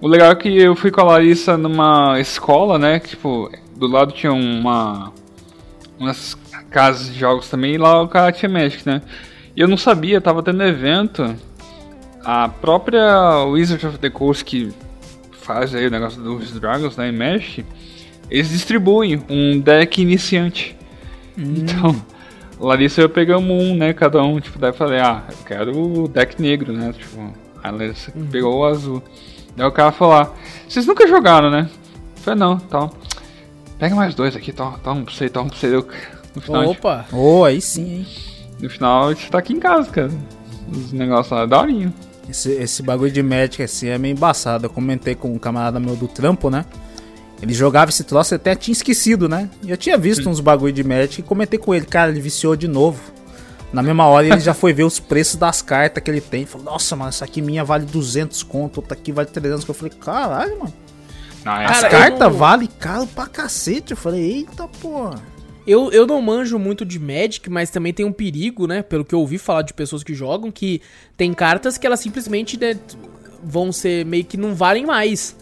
[0.00, 2.98] o legal é que eu fui com a Larissa numa escola, né?
[3.00, 5.12] Que, tipo, do lado tinha uma.
[6.00, 6.36] Umas
[6.70, 9.02] casas de jogos também, e lá o cara tinha Magic, né?
[9.54, 11.36] E eu não sabia, tava tendo evento.
[12.24, 14.72] A própria Wizard of the Coast que
[15.32, 17.10] faz aí o negócio dos Dragons, né?
[17.10, 17.64] Em Magic,
[18.30, 20.76] eles distribuem um deck iniciante.
[21.36, 21.94] Então,
[22.58, 23.92] Larissa e eu pegamos um, né?
[23.92, 26.92] Cada um, tipo, daí eu falei, ah, eu quero o deck negro, né?
[26.92, 27.32] Tipo,
[27.62, 29.02] a Larissa pegou o azul.
[29.56, 30.32] Daí o cara falou, ah,
[30.66, 31.68] vocês nunca jogaram, né?
[32.16, 32.90] Eu falei, não, tal.
[33.80, 35.74] Pega mais dois aqui, toma, toma pra você, toma pra você.
[35.74, 35.88] Eu-
[36.36, 37.06] No final, a gente- Opa.
[37.12, 38.06] Oh, aí sim, hein?
[38.60, 40.10] no final a gente tá aqui em casa, cara.
[40.70, 41.92] Os negócios lá, daorinho.
[42.28, 44.66] Esse, esse bagulho de Magic assim é meio embaçado.
[44.66, 46.64] Eu comentei com um camarada meu do trampo, né?
[47.42, 49.48] Ele jogava esse troço, eu até tinha esquecido, né?
[49.64, 52.54] E eu tinha visto uns bagulho de Magic e comentei com ele, cara, ele viciou
[52.54, 53.00] de novo.
[53.72, 56.44] Na mesma hora ele já foi ver os preços das cartas que ele tem.
[56.46, 59.66] Falou, nossa, mano, essa aqui minha vale 200 conto, outra aqui vale 300.
[59.66, 60.72] Eu falei, caralho, mano.
[61.44, 63.92] Não, é As cartas não- valem caro pra cacete.
[63.92, 65.20] Eu falei, eita porra.
[65.66, 68.82] Eu, eu não manjo muito de Magic, mas também tem um perigo, né?
[68.82, 70.80] Pelo que eu ouvi falar de pessoas que jogam, que
[71.16, 72.76] tem cartas que elas simplesmente né,
[73.44, 75.36] vão ser meio que não valem mais.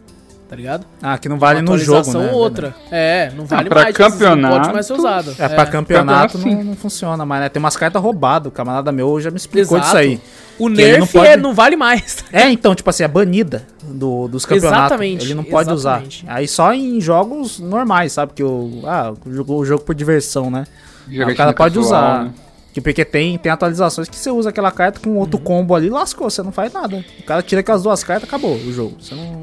[0.48, 0.86] Tá ligado?
[1.02, 2.30] Ah, que não vale Uma no jogo, né?
[2.32, 2.74] ou outra.
[2.90, 3.94] É, não vale pra mais.
[3.94, 5.30] tipo, não campeonato, pode mais ser usado.
[5.38, 8.48] É, pra campeonato campeonato, não, não funciona, mas né, tem umas cartas roubadas.
[8.48, 9.84] O camarada meu já me explicou Exato.
[9.84, 10.20] disso aí.
[10.58, 12.24] O Nerf não pode- é, não vale mais.
[12.32, 14.78] É, então, tipo assim, é banida do, dos campeonatos.
[14.86, 16.24] Exatamente, Ele não pode exatamente.
[16.24, 16.32] usar.
[16.34, 18.32] Aí só em jogos normais, sabe?
[18.34, 20.66] Que o, ah, o jogo, o jogo por diversão, né?
[21.08, 22.24] Aí o cara pode casual, usar.
[22.24, 22.34] né?
[22.72, 25.16] Que porque tem, tem atualizações que você usa aquela carta com Uhum.
[25.16, 27.02] outro combo ali, lascou, você não faz nada.
[27.18, 28.96] O cara tira aquelas duas cartas, acabou o jogo.
[29.00, 29.42] Você não.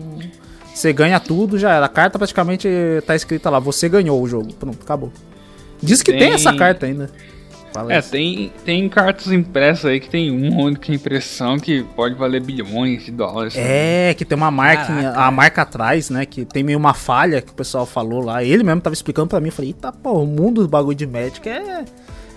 [0.73, 1.85] Você ganha tudo, já era.
[1.85, 2.67] A carta praticamente
[3.07, 4.53] tá escrita lá, você ganhou o jogo.
[4.53, 5.11] Pronto, acabou.
[5.81, 7.09] Diz que tem, Tem- essa carta ainda.
[7.75, 8.09] Fala É, isso.
[8.11, 13.11] tem, tem cartas impressas aí que tem uma única impressão que pode valer bilhões de
[13.11, 13.53] dólares.
[13.55, 15.19] É, que tem uma marca, Caraca.
[15.21, 16.25] a marca atrás, né?
[16.25, 18.43] Que tem meio uma falha que o pessoal falou lá.
[18.43, 19.47] Ele mesmo tava explicando pra mim.
[19.47, 21.85] Eu falei, eita, pô, o mundo do bagulho de Magic é,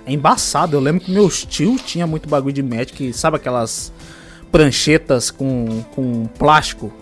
[0.07, 0.77] é embaçado.
[0.77, 3.13] Eu lembro que meus tios tinha muito bagulho de Magic.
[3.13, 3.93] Sabe aquelas
[4.51, 6.93] pranchetas com, com plástico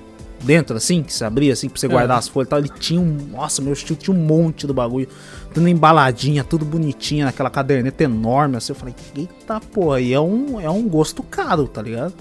[0.46, 1.02] dentro, assim?
[1.02, 2.18] Que se abria, assim, pra você guardar Aham.
[2.18, 2.58] as folhas e tal.
[2.60, 3.16] Ele tinha um...
[3.32, 5.08] Nossa, meus tios tinha um monte do bagulho.
[5.52, 8.72] Tudo embaladinha, tudo bonitinha, naquela caderneta enorme, assim.
[8.72, 12.14] Eu falei, eita, pô, e é um, é um gosto caro, tá ligado?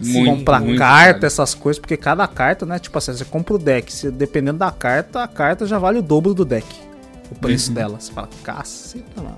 [0.00, 1.26] Muito, comprar muito carta, caro.
[1.26, 2.78] essas coisas, porque cada carta, né?
[2.78, 6.02] Tipo assim, você compra o deck, se, dependendo da carta, a carta já vale o
[6.02, 6.66] dobro do deck.
[7.30, 7.74] O preço Uhum.
[7.74, 8.00] dela.
[8.00, 9.36] Você fala, caceta, mano.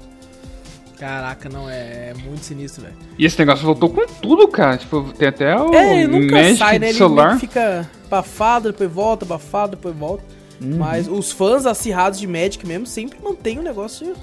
[1.03, 2.95] Caraca, não, é, é muito sinistro, velho.
[3.19, 4.77] E esse negócio voltou com tudo, cara.
[4.77, 6.91] Tipo, tem até o É, ele nunca Magic sai, né?
[6.91, 7.41] Ele celular.
[7.41, 10.23] fica abafado, depois volta, abafado, depois volta.
[10.61, 10.77] Uhum.
[10.79, 14.15] Mas os fãs acirrados de Magic mesmo sempre mantêm o negócio.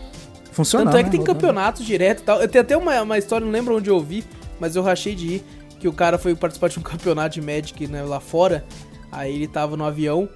[0.53, 0.85] Funciona.
[0.85, 1.17] Tanto é que né?
[1.17, 2.41] tem campeonatos direto e tal.
[2.41, 4.23] Eu tenho até uma, uma história, não lembro onde eu ouvi,
[4.57, 5.43] mas eu rachei de ir.
[5.81, 8.63] Que o cara foi participar de um campeonato de Magic né, lá fora.
[9.11, 10.29] Aí ele tava no avião.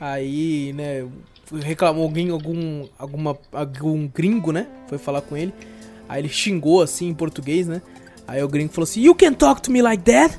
[0.00, 1.06] Aí, né,
[1.60, 4.66] reclamou alguém, algum, alguma, algum gringo, né?
[4.88, 5.52] Foi falar com ele.
[6.12, 7.80] Aí ele xingou assim em português, né?
[8.28, 10.38] Aí o gringo falou assim: You can talk to me like that?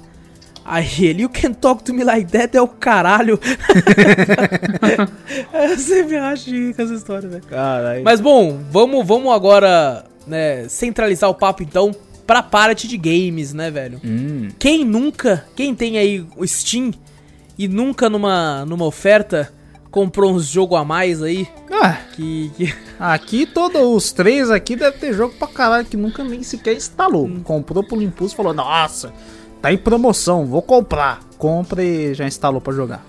[0.63, 3.39] Aí ele, You can talk to me like that é o caralho.
[5.51, 7.43] eu sempre acho com essa história, velho.
[7.45, 8.03] Caralho.
[8.03, 11.89] Mas bom, vamos, vamos agora, né, centralizar o papo então
[12.27, 13.99] pra parte de games, né, velho?
[14.05, 14.49] Hum.
[14.59, 16.91] Quem nunca, quem tem aí o Steam
[17.57, 19.51] e nunca numa, numa oferta
[19.93, 24.99] comprou uns jogo a mais aí Ah, que, que- aqui todos os três aqui devem
[24.99, 27.27] ter jogo pra caralho que nunca nem sequer instalou.
[27.27, 27.41] Hum.
[27.43, 29.13] Comprou por impulso e falou, nossa,
[29.61, 31.19] tá em promoção, vou comprar.
[31.37, 33.05] Compra e já instalou pra jogar.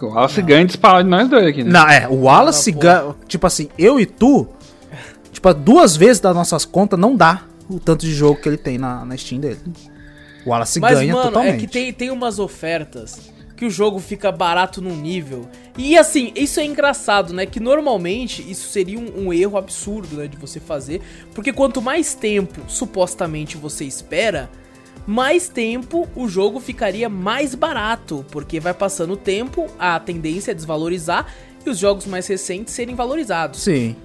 [0.00, 1.70] O Wallace ganha disparado de nós dois aqui, né?
[1.70, 3.14] Não, é, o Wallace Ah, ganha.
[3.26, 4.46] Tipo assim, eu e tu,
[5.32, 8.76] tipo, duas vezes das nossas contas não dá o tanto de jogo que ele tem
[8.76, 9.60] na, na Steam dele.
[10.44, 11.54] O Wallace Mas ganha mano, totalmente.
[11.54, 15.48] é que tem, tem umas ofertas que o jogo fica barato num nível.
[15.76, 17.46] E assim, isso é engraçado, né?
[17.46, 20.26] Que normalmente isso seria um, um erro absurdo, né?
[20.26, 21.00] De você fazer.
[21.34, 24.50] Porque quanto mais tempo supostamente você espera,
[25.06, 30.54] mais tempo o jogo ficaria mais barato, porque vai passando o tempo, a tendência é
[30.54, 31.26] desvalorizar
[31.64, 33.62] e os jogos mais recentes serem valorizados.
[33.62, 33.96] Sim.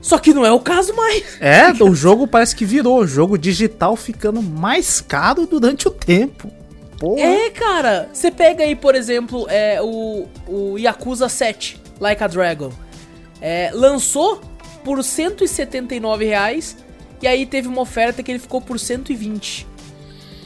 [0.00, 1.36] Só que não é o caso mais.
[1.40, 3.00] É, o jogo parece que virou.
[3.00, 6.50] O jogo digital ficando mais caro durante o tempo.
[7.00, 7.22] Porra.
[7.22, 8.10] É, cara.
[8.12, 12.70] Você pega aí, por exemplo, é, o, o Yakuza 7, Like a Dragon.
[13.40, 14.42] É, lançou
[14.84, 16.76] por 179 reais,
[17.22, 19.66] e aí teve uma oferta que ele ficou por 120.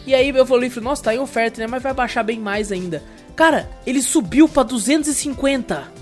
[0.07, 1.67] E aí eu falei, nossa, tá em oferta, né?
[1.67, 3.03] Mas vai baixar bem mais ainda.
[3.35, 5.93] Cara, ele subiu pra 250.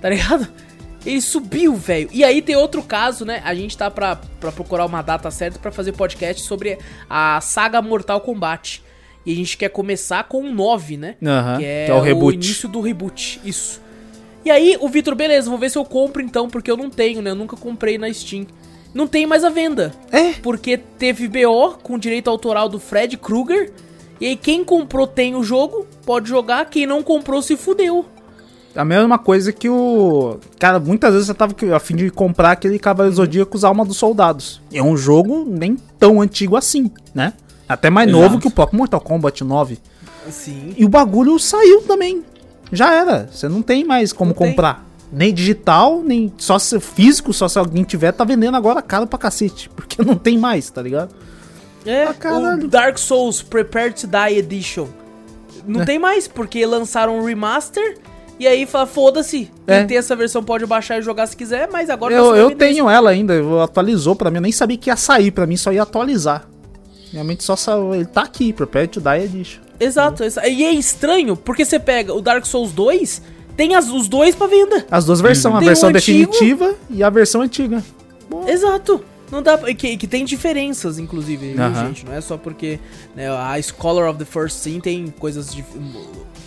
[0.00, 0.46] Tá ligado?
[1.04, 2.08] Ele subiu, velho.
[2.12, 3.40] E aí tem outro caso, né?
[3.44, 6.78] A gente tá pra, pra procurar uma data certa pra fazer podcast sobre
[7.08, 8.82] a saga Mortal Kombat.
[9.26, 11.16] E a gente quer começar com o 9, né?
[11.20, 12.34] Aham, que é, que é o o, reboot.
[12.34, 13.40] início do reboot.
[13.44, 13.80] Isso.
[14.44, 17.20] E aí, o Vitor, beleza, vou ver se eu compro então, porque eu não tenho,
[17.20, 17.30] né?
[17.30, 18.46] Eu nunca comprei na Steam.
[18.94, 19.92] Não tem mais à venda.
[20.12, 20.34] É.
[20.34, 23.72] Porque teve BO com direito autoral do Fred Krueger.
[24.20, 26.70] E aí, quem comprou tem o jogo, pode jogar.
[26.70, 28.06] Quem não comprou se fudeu.
[28.76, 30.38] A mesma coisa que o.
[30.58, 34.60] Cara, muitas vezes eu tava a fim de comprar aquele Cavaleiro Zodíacos Alma dos Soldados.
[34.72, 37.32] É um jogo nem tão antigo assim, né?
[37.68, 38.22] Até mais Exato.
[38.22, 39.78] novo que o próprio Mortal Kombat 9.
[40.30, 40.74] Sim.
[40.76, 42.24] E o bagulho saiu também.
[42.72, 43.28] Já era.
[43.32, 44.48] Você não tem mais como Não tem.
[44.50, 44.84] comprar.
[45.12, 49.18] Nem digital, nem só se físico, só se alguém tiver, tá vendendo agora caro pra
[49.18, 49.68] cacete.
[49.74, 51.14] Porque não tem mais, tá ligado?
[51.84, 54.88] É, Ah, o Dark Souls Prepare to Die Edition.
[55.64, 55.84] Não É.
[55.84, 57.96] tem mais, porque lançaram um remaster.
[58.38, 59.50] E aí fala, foda-se.
[59.66, 59.84] Quem É.
[59.84, 62.90] tem essa versão pode baixar e jogar se quiser, mas agora tá Eu, eu tenho
[62.90, 65.72] ela ainda, eu- atualizou pra mim, eu nem sabia que ia sair, pra mim só
[65.72, 66.48] ia atualizar.
[67.16, 69.60] Realmente só saiu, ele tá aqui, to Die Edition.
[69.80, 73.22] Exato, exa- e é estranho, porque você pega o Dark Souls 2,
[73.56, 74.84] tem as- os dois pra venda.
[74.90, 77.82] As duas versões, a Tem versão o antigo- definitiva e a versão antiga.
[78.46, 79.02] Exato.
[79.30, 81.86] Não dá que, que tem diferenças, inclusive, Aham.
[81.88, 82.06] gente.
[82.06, 82.78] Não é só porque
[83.14, 85.64] né, a Scholar of the First Sin tem coisas de.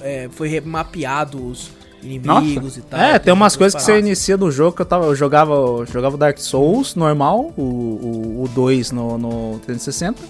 [0.02, 1.72] é, foi remapeado os
[2.02, 2.98] inimigos e tal.
[2.98, 5.06] é, tem umas coisas que você inicia no jogo que eu tava.
[5.08, 10.22] Eu jogava, eu jogava Dark Souls normal, o, o, 2 no, no 360.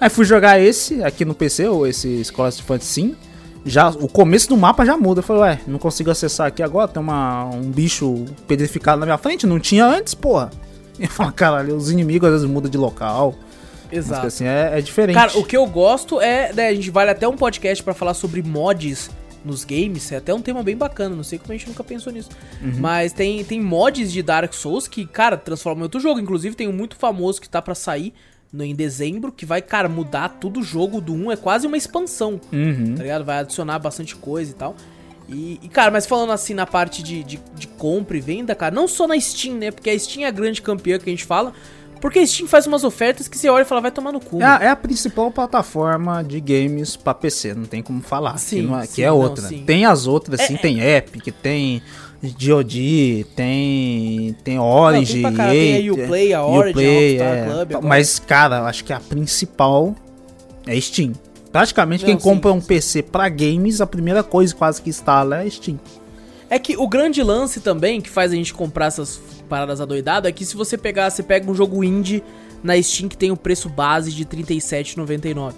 [0.00, 3.16] Aí fui jogar esse aqui no PC, ou esse Scholar of Fantasy Sim.
[3.64, 5.20] Já, o começo do mapa já muda.
[5.20, 6.88] Eu falei, ué, não consigo acessar aqui agora.
[6.88, 9.46] Tem uma, um bicho pedrificado na minha frente.
[9.46, 10.50] Não tinha antes, porra.
[10.98, 13.34] E eu falo, caralho, os inimigos às vezes mudam de local.
[13.86, 14.26] Mas Exato.
[14.26, 15.14] assim, é, é diferente.
[15.16, 16.52] Cara, o que eu gosto é.
[16.52, 19.10] Né, a gente vale até um podcast pra falar sobre mods
[19.44, 20.10] nos games.
[20.10, 21.14] É até um tema bem bacana.
[21.14, 22.30] Não sei como a gente nunca pensou nisso.
[22.62, 22.72] Uhum.
[22.78, 26.18] Mas tem, tem mods de Dark Souls que, cara, transformam em outro jogo.
[26.18, 28.14] Inclusive, tem um muito famoso que tá pra sair
[28.52, 29.30] no, em dezembro.
[29.32, 31.32] Que vai, cara, mudar tudo o jogo do 1.
[31.32, 32.40] É quase uma expansão.
[32.52, 32.94] Uhum.
[32.96, 33.24] Tá ligado?
[33.24, 34.76] Vai adicionar bastante coisa e tal.
[35.28, 38.74] E, e, cara, mas falando assim na parte de, de, de compra e venda, cara,
[38.74, 39.70] não só na Steam, né?
[39.70, 41.52] Porque a Steam é a grande campeã que a gente fala.
[42.00, 44.40] Porque a Steam faz umas ofertas que você olha e fala, vai tomar no cu.
[44.40, 48.38] É, a- é a principal plataforma de games pra PC, não tem como falar.
[48.38, 49.46] Sim, que, não é, sim, que é não, outra.
[49.46, 49.62] sim.
[49.66, 50.58] Tem as outras, É, sim, é.
[50.58, 51.82] tem Epic, tem
[52.22, 57.70] GOG, tem, tem Orange, Não, tem caralho, tem a Uplay, a Origin, a Rockstar Club,
[57.70, 57.86] agora.
[57.86, 59.94] Mas, cara, eu acho que a principal
[60.66, 61.12] é Steam.
[61.50, 62.66] Praticamente quem Não, sim, compra um sim.
[62.66, 65.80] PC pra games, a primeira coisa quase que instala é Steam.
[66.50, 70.32] É que o grande lance também, que faz a gente comprar essas paradas adoidadas, é
[70.32, 72.22] que se você pegar, você pega um jogo indie
[72.62, 75.54] na Steam que tem o preço base de R$ 37,99.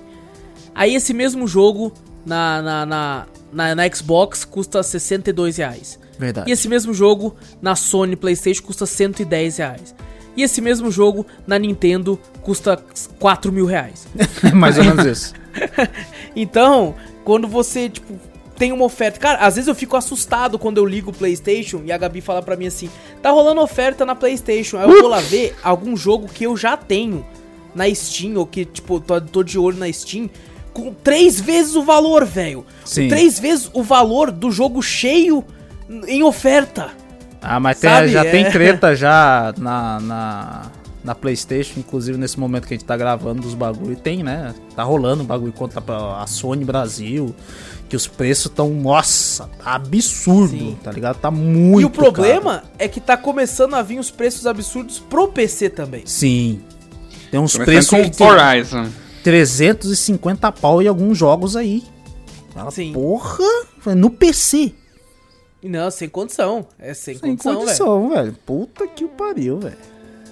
[0.74, 1.92] Aí esse mesmo jogo
[2.24, 5.98] na, na, na, na, na Xbox custa 62 reais.
[6.22, 6.48] Verdade.
[6.48, 9.94] E esse mesmo jogo na Sony PlayStation custa 110 reais.
[10.36, 12.80] E esse mesmo jogo na Nintendo custa
[13.18, 14.06] 4 mil reais.
[14.54, 15.34] Mais ou menos isso.
[16.34, 16.94] Então,
[17.24, 18.14] quando você, tipo,
[18.56, 19.18] tem uma oferta.
[19.18, 22.40] Cara, às vezes eu fico assustado quando eu ligo o PlayStation e a Gabi fala
[22.40, 22.88] pra mim assim:
[23.20, 24.78] tá rolando oferta na PlayStation.
[24.78, 27.22] Aí eu vou lá ver algum jogo que eu já tenho
[27.74, 30.30] na Steam, ou que, tipo, tô, tô de olho na Steam,
[30.72, 32.64] com três vezes o valor, velho.
[33.10, 35.44] Três vezes o valor do jogo cheio
[36.06, 36.90] em oferta.
[37.40, 38.30] Ah, mas tem- já é.
[38.30, 40.62] tem treta já na, na,
[41.02, 43.96] na PlayStation, inclusive nesse momento que a gente tá gravando dos bagulho.
[43.96, 44.54] Tem, né?
[44.76, 45.82] Tá rolando bagulho contra
[46.20, 47.34] a Sony Brasil.
[47.88, 50.78] Que os preços tão, nossa, tá absurdo, Sim.
[50.82, 51.18] tá ligado?
[51.18, 51.82] Tá muito.
[51.82, 52.66] e o problema caro.
[52.78, 56.02] é que tá começando a vir os preços absurdos pro PC também.
[56.06, 56.62] Sim.
[57.30, 58.86] Tem uns Começando preços com de Horizon.
[59.22, 61.82] 350 pau em alguns jogos aí.
[62.54, 62.92] Fala, Sim.
[62.92, 63.44] Porra!
[63.96, 64.72] No PC.
[65.62, 66.66] Não, sem condição.
[66.78, 67.64] É sem, Sem condição, velho.
[67.66, 68.36] condição, velho.
[68.44, 69.76] Puta que o pariu, velho.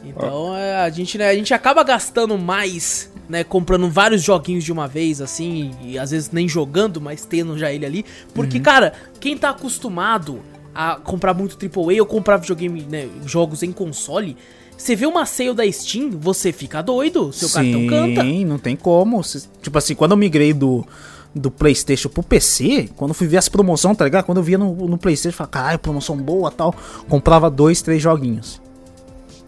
[0.04, 4.72] Então é, a gente, né, a gente acaba gastando mais, né, comprando vários joguinhos de
[4.72, 8.04] uma vez, assim, e, às vezes nem jogando, mas tendo já ele ali.
[8.34, 8.62] Porque, Uhum.
[8.62, 10.40] cara, quem tá acostumado
[10.74, 14.36] a comprar muito AAA ou comprar videogame, né, jogos em console,
[14.74, 18.22] você vê uma sale da Steam, você fica doido, seu cartão canta.
[18.22, 19.20] Sim, não tem como.
[19.60, 20.86] Tipo assim, quando eu migrei do,
[21.34, 24.24] do Playstation pro PC, quando eu fui ver as promoções, tá ligado?
[24.24, 26.74] Quando eu via no, no Playstation, eu falava, caralho, promoção boa tal.
[27.08, 28.60] Comprava dois, três joguinhos.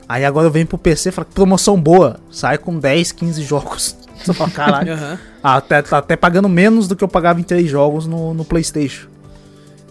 [0.08, 2.20] Aí agora eu venho pro PC e falo, promoção boa.
[2.30, 3.96] Sai com 10, 15 jogos.
[4.22, 5.18] Você fala, caralho.
[5.42, 8.44] Ah, até, tá até pagando menos do que eu pagava em três jogos no, no
[8.44, 9.08] Playstation.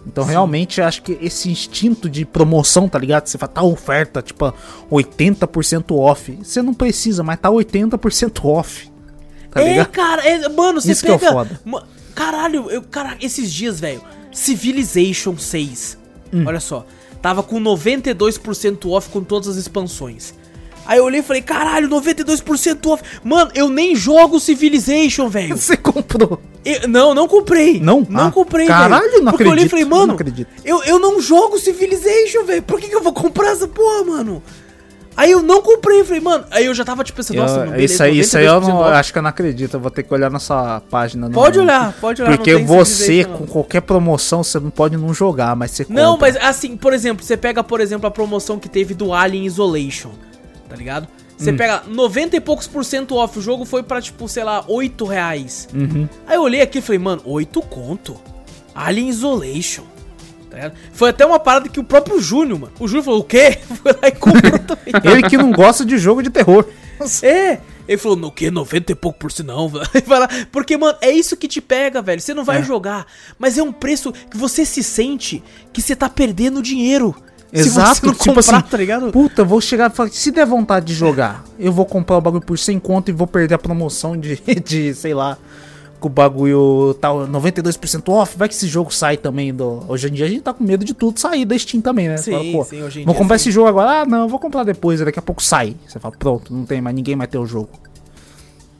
[0.05, 3.27] Então, realmente, eu acho que esse instinto de promoção, tá ligado?
[3.27, 4.53] Você fala, tá oferta, tipo,
[4.91, 6.39] 80% off.
[6.41, 8.90] Você não precisa, mas tá 80% off.
[9.51, 9.87] Tá é, ligado?
[9.89, 11.31] cara, é- mano, você Isso que é pega.
[11.31, 11.61] foda.
[12.15, 14.01] Caralho, eu, cara, esses dias, velho.
[14.31, 15.97] Civilization 6.
[16.33, 16.43] Hum.
[16.47, 16.85] Olha só.
[17.21, 20.33] Tava com 92% off com todas as expansões.
[20.85, 23.03] Aí eu olhei e falei, caralho, 92% off.
[23.23, 25.55] Mano, eu nem jogo Civilization, velho.
[25.55, 26.41] Você comprou.
[26.65, 27.79] Eu- não, não comprei.
[27.79, 28.05] Não?
[28.09, 29.23] Não Ah, comprei, caralho, velho.
[29.23, 30.47] não Porque eu olhei e acredito, falei, não mano, acredito.
[30.65, 32.63] eu, eu não jogo Civilization, velho.
[32.63, 34.41] Por que, que eu vou comprar essa porra, mano?
[35.21, 36.45] Aí eu não comprei, falei, mano.
[36.49, 38.59] Aí eu já tava tipo pensando, nossa, Eu- mano, beleza, isso aí, isso aí eu
[38.59, 39.73] 92% não, acho que eu não acredito.
[39.75, 41.29] Eu vou ter que olhar nessa página.
[41.29, 42.35] Pode olhar, pode olhar.
[42.35, 43.37] Porque não você, não.
[43.37, 46.33] com qualquer promoção, você não pode não jogar, mas você Não, compra.
[46.33, 50.09] mas assim, por exemplo, você pega, por exemplo, a promoção que teve do Alien Isolation,
[50.67, 51.03] tá ligado?
[51.03, 51.33] Hum.
[51.37, 54.63] Você pega 90 e poucos por cento off, o jogo foi pra, tipo, sei lá,
[54.67, 55.67] 8 reais.
[55.71, 56.09] Uhum.
[56.25, 58.19] Aí eu olhei aqui e falei, mano, 8 conto?
[58.73, 59.83] Alien Isolation.
[60.51, 60.73] Tá ligado?
[60.91, 62.73] Foi até uma parada que o próprio Júnior, mano.
[62.77, 63.57] O Júnior falou, o quê?
[63.81, 64.93] Foi lá e comprou também.
[65.11, 66.65] Ele que não gosta de jogo de terror.
[67.23, 67.57] É.
[67.87, 68.51] Ele falou, no que?
[68.51, 69.71] 90 e pouco por cento não,
[70.51, 72.19] Porque, mano, é isso que te pega, velho.
[72.19, 73.07] Você não vai jogar,
[73.39, 75.41] mas é um preço que você se sente
[75.71, 77.15] que você tá perdendo dinheiro.
[77.51, 79.11] Exato, Se você não tipo comprar, assim, tá ligado?
[79.11, 82.45] Puta, vou chegar e falar, se der vontade de jogar, eu vou comprar o bagulho
[82.45, 85.37] por 100 conto e vou perder a promoção de, de sei lá,
[86.01, 89.85] que o bagulho tá 92% off, vai que esse jogo sai também do...
[89.87, 92.17] Hoje em dia a gente tá com medo de tudo sair da Steam também, né?
[92.17, 93.43] Sim, Fala, sim, hoje em Vou dia comprar sim.
[93.43, 95.75] esse jogo agora, ah não, eu vou comprar depois, daqui a pouco sai.
[95.87, 97.69] Você fala, pronto, não tem mais, ninguém vai ter o jogo.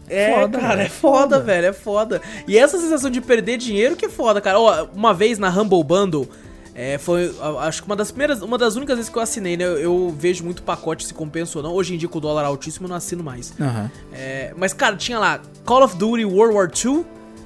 [0.09, 2.21] É, Foda, cara, velho, é foda, velho, é foda.
[2.45, 4.59] E essa sensação de perder dinheiro que é foda, cara.
[4.59, 6.27] Ó, uma vez na Humble Bundle,
[6.73, 9.65] é, foi, acho que uma das primeiras, uma das únicas vezes que eu assinei, né?
[9.65, 11.73] Eu, eu vejo muito pacote se compensa ou não.
[11.73, 13.53] Hoje em dia com o dólar altíssimo eu não assino mais.
[13.59, 13.91] Aham.
[14.13, 17.05] É, mas, cara, tinha lá Call of Duty World War II,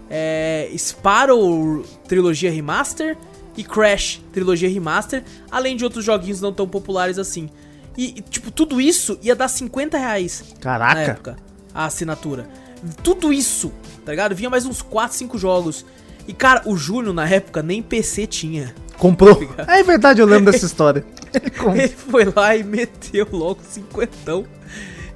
[0.09, 3.17] é, Sparrow Trilogia Remaster
[3.57, 7.49] e Crash Trilogia Remaster, além de outros joguinhos não tão populares assim.
[7.97, 10.93] E, tipo, tudo isso ia dar 50 reais Caraca.
[10.93, 11.35] na época,
[11.73, 12.47] a assinatura.
[13.01, 13.71] Tudo isso,
[14.05, 14.35] tá ligado?
[14.35, 15.85] Vinha mais uns 4, 5 jogos.
[16.27, 18.75] E, cara, o Júnior, na época, nem PC tinha.
[18.97, 19.47] Comprou.
[19.67, 21.05] É verdade, eu lembro dessa história.
[21.33, 21.79] Ele.
[21.83, 24.45] Ele foi lá e meteu logo cinquentão.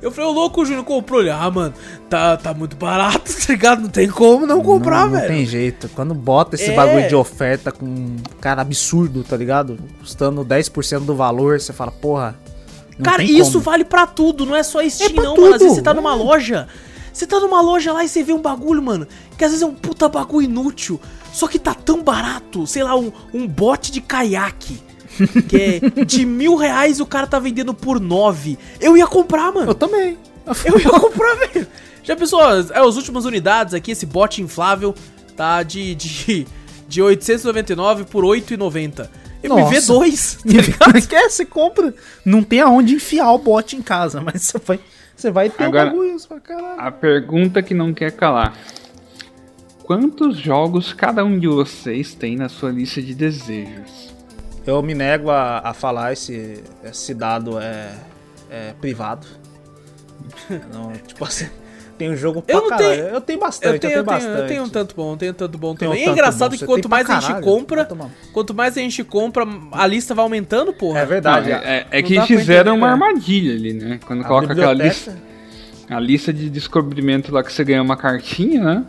[0.02, 1.20] Eu falei, ô louco, o Júnior comprou.
[1.22, 1.74] Ele, ah, mano,
[2.10, 3.82] tá, tá muito barato, tá ligado?
[3.82, 5.28] Não tem como não comprar, não, não velho.
[5.34, 5.90] tem jeito.
[5.90, 6.76] Quando bota esse É.
[6.76, 9.78] bagulho de oferta com um cara absurdo, tá ligado?
[10.00, 12.38] Custando 10% do valor, você fala, porra.
[12.98, 13.64] não Cara, tem isso como.
[13.64, 15.48] vale pra tudo, não é só Steam, pra não, mano.
[15.48, 15.76] Às vezes tudo.
[15.76, 16.68] você tá numa loja.
[17.12, 19.06] Você tá numa loja lá e você vê um bagulho, mano,
[19.38, 21.00] que às vezes é um puta bagulho inútil.
[21.32, 22.66] Só que tá tão barato.
[22.68, 24.82] Sei lá, um, um bote de caiaque.
[25.50, 28.58] Que é de mil reais o cara tá vendendo por nove.
[28.80, 29.72] Eu ia comprar, mano.
[29.72, 30.18] Eu também.
[30.66, 31.68] Eu ia comprar, velho.
[32.04, 34.96] Já pensou, é, as últimas unidades aqui, esse bote inflável,
[35.36, 36.48] tá de, de,
[36.88, 39.10] de 899 por 8,90.
[39.44, 39.94] Eu me vê Nossa.
[39.94, 41.30] dois, tá ligado?
[41.30, 41.94] Você compra.
[42.26, 44.80] Não tem aonde enfiar o bot em casa, mas você vai,
[45.16, 46.18] você vai ter Agora- o bagulho.
[46.44, 46.82] Caralho.
[46.82, 48.58] A pergunta que não quer calar.
[49.90, 54.14] Quantos jogos cada um de vocês tem na sua lista de desejos?
[54.64, 57.90] Eu me nego a, a falar esse, esse dado é,
[58.52, 59.26] é privado.
[60.72, 61.48] Não, tipo assim,
[61.98, 62.88] tem um jogo pra Eu não caralho.
[63.02, 64.40] tenho- Eu tenho bastante, Eu tenho, eu, tenho, bastante.
[64.42, 66.06] eu tenho um tanto bom, eu tenho um tanto bom Tenho um também.
[66.06, 67.44] E é engraçado bom, que quanto mais a gente caralho.
[67.46, 67.90] compra,
[68.32, 71.00] quanto mais a gente compra, a lista vai aumentando, porra.
[71.00, 71.50] É verdade.
[71.50, 72.94] Não, é, é- é que pra fizeram uma né?
[72.94, 74.00] armadilha ali, né?
[74.06, 75.18] Quando A coloca aquela biblioteca- lista,
[75.90, 78.86] a lista de descobrimento lá que você ganha uma cartinha, né?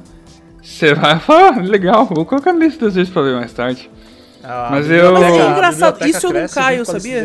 [0.62, 3.90] Você vai falar, ah, legal, vou colocar na lista de desejos pra ver mais tarde.
[4.42, 7.22] a Mas eu- Mas é a engraçado, isso eu não caio, sabia?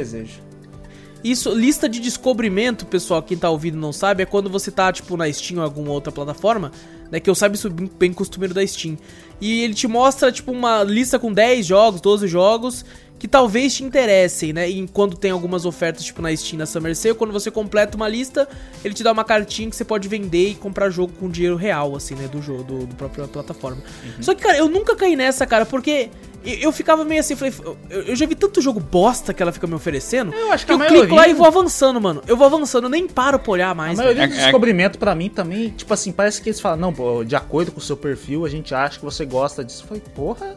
[1.23, 5.17] Isso, lista de descobrimento, pessoal, quem tá ouvindo não sabe, é quando você tá, tipo,
[5.17, 6.71] na Steam ou alguma outra plataforma,
[7.11, 8.95] né, que eu saiba isso bem, bem costumeiro da Steam.
[9.41, 12.85] E ele te mostra, tipo, uma lista com 10 jogos, 12 jogos,
[13.17, 16.95] que talvez te interessem, né, e quando tem algumas ofertas, tipo, na Steam, na Summer
[16.95, 18.47] Sale, quando você completa uma lista,
[18.83, 21.95] ele te dá uma cartinha que você pode vender e comprar jogo com dinheiro real,
[21.95, 23.81] assim, né, do jogo, do, do próprio plataforma.
[24.19, 26.09] Só que, cara, eu nunca caí nessa, cara, porque...
[26.43, 27.51] Eu eu ficava meio assim, falei,
[27.89, 30.31] eu, eu já vi tanto jogo bosta que ela fica me oferecendo.
[30.31, 32.21] Eu acho que eu a clico lá e vou avançando, mano.
[32.27, 33.97] Eu vou avançando, eu nem paro pra olhar A mais.
[33.97, 34.29] maioria velho.
[34.29, 37.23] dos É- é- descobrimentos pra mim também, tipo assim, parece que eles falam, não, pô,
[37.23, 39.85] de acordo com o seu perfil, a gente acha que você gosta disso.
[39.87, 40.55] Foi, porra.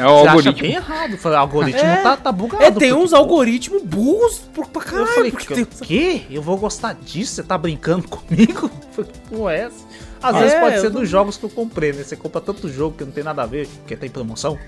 [0.00, 0.62] É o Você acha algoritmo.
[0.62, 1.10] bem errado.
[1.12, 1.96] Eu falei, o algoritmo É.
[2.02, 2.62] tá, tá bugado.
[2.62, 5.06] É, tem porque, uns algoritmos burros pra pra Eu caralho.
[5.14, 6.22] falei, porque que, tem o uns- quê?
[6.30, 7.34] Eu vou gostar disso?
[7.34, 8.70] Você tá brincando comigo?
[8.96, 9.84] Eu porra é essa?
[10.22, 12.02] Às É, vezes pode eu ser não- dos jogos que eu comprei, né?
[12.02, 14.58] Você compra tanto jogo que não tem nada a ver, porque tem promoção.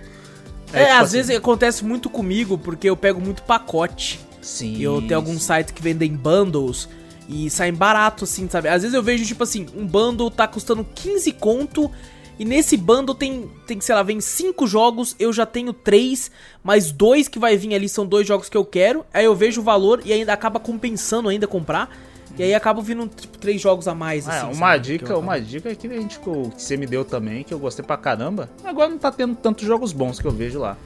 [0.73, 4.21] É, tipo às assim, vezes acontece muito comigo porque eu pego muito pacote.
[4.43, 4.75] Sim.
[4.77, 6.89] E eu tenho alguns sites que vendem bundles
[7.29, 8.69] e saem barato, assim, sabe?
[8.69, 11.91] Às vezes eu vejo, tipo assim, um bundle tá custando 15 conto.
[12.39, 16.31] E nesse bundle tem, tem, sei lá, vem cinco jogos, eu já tenho três,
[16.63, 19.05] mas dois que vai vir ali são dois jogos que eu quero.
[19.13, 21.91] Aí eu vejo o valor e ainda acaba compensando ainda comprar.
[22.39, 24.47] E aí acaba vindo, tipo, três jogos a mais, É, assim.
[24.57, 24.81] uma sabe?
[24.85, 27.85] Dica, eu uma dica que, a gente, que você me deu também, que eu gostei
[27.85, 28.49] pra caramba.
[28.63, 30.77] Agora não tá tendo tantos jogos bons que eu vejo lá.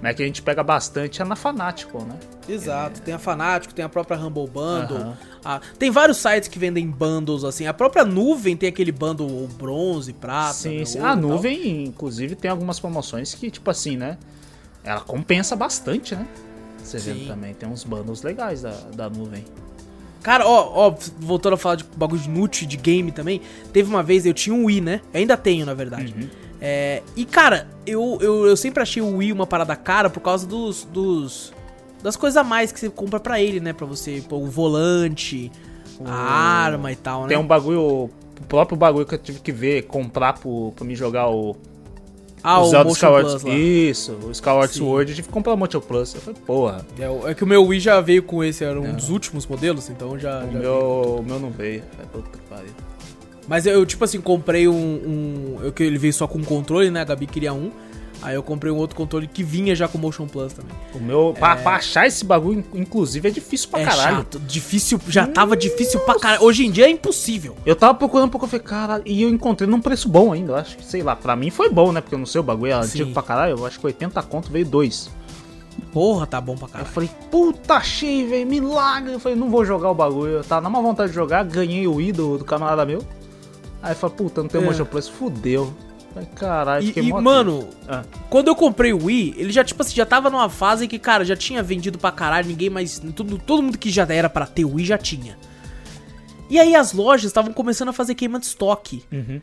[0.00, 2.14] Mas que a gente pega bastante é na Fanatical, né?
[2.48, 4.96] Exato, tem a Fanático, tem a própria Humble Bundle.
[4.98, 5.16] Aham.
[5.44, 7.66] a- tem vários sites que vendem bundles, assim.
[7.66, 10.52] A própria nuvem tem aquele bundle bronze, prata.
[10.54, 10.98] sim, né, sim.
[11.00, 14.18] A nuvem, inclusive, tem algumas promoções que, tipo assim, né?
[14.84, 16.26] Ela compensa bastante, né?
[16.82, 19.44] Você vê também, tem uns bundles legais da, da nuvem.
[20.22, 23.40] Cara, ó, ó, voltando a falar de bagulho de inútil de game também,
[23.72, 25.00] teve uma vez, eu tinha um Wii, né?
[25.14, 26.14] Ainda tenho, na verdade.
[26.16, 26.28] Uhum.
[26.60, 30.46] É, e, cara, eu, eu, eu sempre achei o Wii uma parada cara por causa
[30.46, 30.84] dos.
[30.84, 31.52] dos
[32.02, 33.72] das coisas a mais que você compra pra ele, né?
[33.72, 35.50] Pra você pôr o volante,
[36.04, 37.28] a arma e tal, né?
[37.28, 38.10] Tem um bagulho, o
[38.48, 41.56] próprio bagulho que eu tive que ver, comprar pro, pra me jogar o,
[42.42, 43.54] ah, o o Zelda Motion Skyward Plus lá.
[43.54, 44.78] Isso, o Skyward Sim.
[44.78, 46.14] Sword, eu tive que comprar o Motion Plus.
[46.14, 48.92] Eu falei, porra, É, é que o meu Wii já veio com esse, era um
[48.94, 50.44] dos últimos modelos, então já.
[50.44, 51.82] o já meu, o meu não veio.
[51.92, 52.72] Falei, puta que pariu.
[53.48, 54.74] Mas eu, tipo assim, comprei um.
[54.74, 57.00] um eu que ele veio só com controle, né?
[57.00, 57.70] A Gabi queria um.
[58.20, 60.72] Aí eu comprei um outro controle que vinha já com Motion Plus também.
[60.92, 64.16] O meu, pra, pra achar esse bagulho, inclusive, é difícil pra é caralho.
[64.16, 66.42] chato, difícil, já tava difícil pra caralho.
[66.42, 67.56] Hoje em dia é impossível.
[67.64, 70.52] Eu tava procurando porque eu falei, caralho, e eu encontrei num preço bom ainda.
[70.52, 72.00] Eu acho que, sei lá, pra mim foi bom, né?
[72.00, 72.88] Porque eu não sei, o bagulho é Sim.
[72.88, 73.56] antigo pra caralho.
[73.56, 75.08] Eu acho que 80 conto veio dois.
[75.92, 76.90] Porra, tá bom pra Aí eu caralho.
[76.92, 79.12] falei, puta, achei, velho, milagre.
[79.12, 80.32] Eu falei, não vou jogar o bagulho.
[80.32, 83.00] Eu tava na má vontade de jogar, ganhei o i do, do camarada meu.
[83.82, 84.64] Aí falei, puta, não tem É.
[84.64, 85.72] motion plus, fudeu.
[86.34, 87.68] Caralho, E, e, mano.
[87.86, 90.98] Ah, quando eu comprei o Wii, ele já, tipo assim, já tava numa fase que,
[90.98, 92.98] cara, já tinha vendido pra caralho, ninguém mais.
[93.14, 95.38] Todo, todo mundo que já era pra ter o Wii já tinha.
[96.50, 99.04] E aí as lojas estavam começando a fazer queima de estoque.
[99.12, 99.40] Uhum.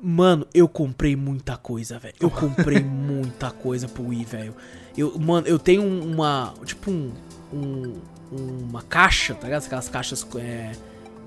[0.00, 2.14] Mano, eu comprei muita coisa, velho.
[2.20, 4.54] Eu comprei muita coisa pro Wii, velho.
[4.96, 6.54] Eu, mano, eu tenho um- uma.
[6.64, 7.12] Tipo um.
[7.52, 7.94] um-
[8.32, 9.64] uma caixa, tá ligado?
[9.64, 10.72] Aquelas caixas é,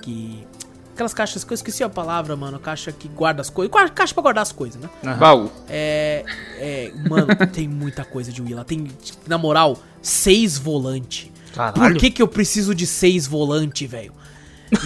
[0.02, 0.46] que.
[0.96, 2.58] Aquelas caixas que eu esqueci a palavra, mano.
[2.58, 3.72] Caixa que guarda as coisas.
[3.94, 4.90] Caixa pra guardar as coisas, né?
[5.06, 5.18] aham.
[5.18, 5.52] Baú.
[5.70, 6.24] É.
[6.58, 6.92] É.
[7.10, 8.64] Mano, tem muita coisa de Wii lá.
[8.64, 8.88] Tem,
[9.28, 11.30] na moral, seis volantes.
[11.54, 11.74] Caralho.
[11.76, 14.14] Por que, que eu preciso de seis volantes, velho?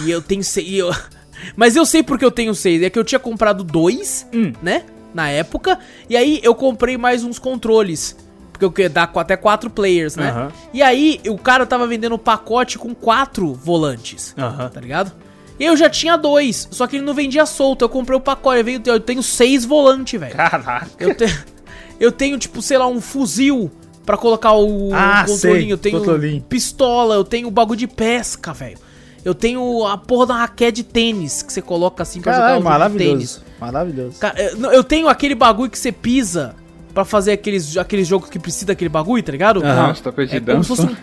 [0.04, 0.68] E eu tenho seis.
[0.72, 0.90] Eu...
[1.56, 2.82] Mas eu sei porque eu tenho seis.
[2.82, 4.52] É que eu tinha comprado dois, Hum.
[4.60, 4.82] né?
[5.14, 5.78] Na época.
[6.08, 8.16] E aí eu comprei mais uns controles.
[8.52, 10.30] Porque eu queria dar com até quatro players, né?
[10.30, 10.52] Aham.
[10.74, 14.34] E aí o cara tava vendendo um pacote com quatro volantes.
[14.36, 14.68] Aham.
[14.68, 15.12] Tá ligado?
[15.60, 16.66] Eu já tinha dois.
[16.70, 17.84] Só que ele não vendia solto.
[17.84, 18.58] Eu comprei o pacote.
[18.58, 20.34] Eu, veio- eu tenho seis volantes, velho.
[20.34, 20.88] Caraca.
[20.98, 21.44] Eu, te-
[22.00, 23.70] eu tenho, tipo, sei lá, um fuzil
[24.06, 25.36] pra colocar o Ah, controlinho.
[25.38, 26.42] sei, eu tenho controlinho.
[26.42, 28.78] pistola, eu tenho bagulho de pesca, velho.
[29.22, 32.86] Eu tenho a porra da raquete de tênis que você coloca assim pra Caralho, jogar
[32.86, 33.10] o de tênis.
[33.10, 33.42] maravilhoso.
[33.60, 34.18] Maravilhoso.
[34.18, 36.56] Cara, eu, não, eu tenho aquele bagulho que você pisa
[36.94, 39.62] pra fazer aqueles, aqueles jogos que precisa daquele bagulho, tá ligado?
[39.62, 39.88] Aham.
[39.88, 40.96] Nossa, tapete de É como se fosse um,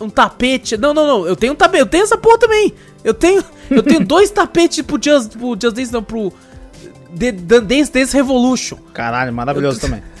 [0.00, 0.76] um tapete.
[0.76, 1.26] Não, não, não.
[1.26, 1.80] Eu tenho um tapete.
[1.80, 2.72] Eu tenho essa porra também.
[3.04, 6.32] Eu tenho, eu tenho dois tapetes pro Just, pro Just Dance, não, pro
[7.18, 8.76] The- The Dance Dance Revolution.
[8.92, 10.02] Caralho, maravilhoso Eu também.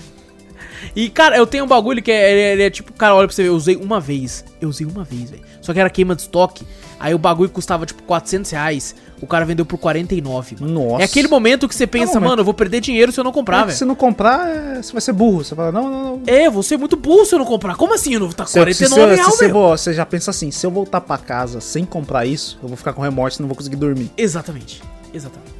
[0.98, 3.28] E, cara, eu tenho um bagulho que é, ele é, ele é tipo, cara, olha
[3.28, 4.44] pra você ver, eu usei uma vez.
[4.60, 5.44] Eu usei uma vez, velho.
[5.60, 6.66] Só que era queima de estoque.
[6.98, 8.96] Aí o bagulho custava, tipo, 400 reais.
[9.22, 10.90] O cara vendeu por 49, mano.
[10.90, 11.02] Nossa.
[11.02, 12.30] É aquele momento que você pensa, momento.
[12.30, 13.78] mano, eu vou perder dinheiro se eu não comprar, É velho.
[13.78, 15.44] se não comprar, é, você vai ser burro.
[15.44, 16.22] Você fala, não, não, não.
[16.26, 17.76] É, eu vou ser muito burro se eu não comprar.
[17.76, 18.14] Como assim?
[18.14, 20.70] Eu não tá Se, se, 49 se, reais, se você, já pensa assim, se eu
[20.72, 23.76] voltar pra casa sem comprar isso, eu vou ficar com remorso e não vou conseguir
[23.76, 24.10] dormir.
[24.18, 24.82] Exatamente.
[25.14, 25.52] Exatamente.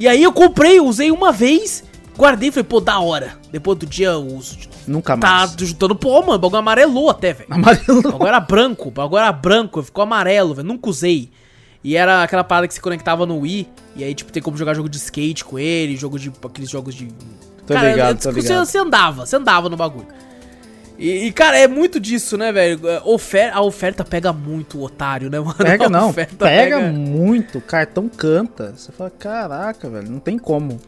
[0.00, 1.84] E aí eu comprei, usei uma vez,
[2.18, 3.38] guardei e falei, pô, da hora.
[3.50, 4.78] Depois do dia eu uso de novo.
[4.88, 5.52] Nunca Tá mais.
[5.56, 6.34] juntando pó, mano.
[6.34, 7.48] O bagulho amarelou até, velho.
[7.50, 8.08] Amarelo.
[8.08, 10.66] Agora era branco, agora era branco, ficou amarelo, velho.
[10.66, 11.30] Nunca usei.
[11.82, 13.68] E era aquela parada que se conectava no Wii.
[13.94, 16.32] E aí, tipo, tem como jogar jogo de skate com ele, jogo de.
[16.44, 17.08] aqueles jogos de.
[17.66, 18.66] Tô ligado, tô você, ligado.
[18.66, 20.08] você andava, você andava no bagulho.
[20.98, 22.88] E, e, cara, é muito disso, né, velho?
[22.88, 25.54] É, Ofer a oferta pega muito o otário, né, mano?
[25.54, 28.74] Pega não, oferta pega, muito, o cartão canta.
[28.76, 30.80] Você fala, caraca, velho, não tem como.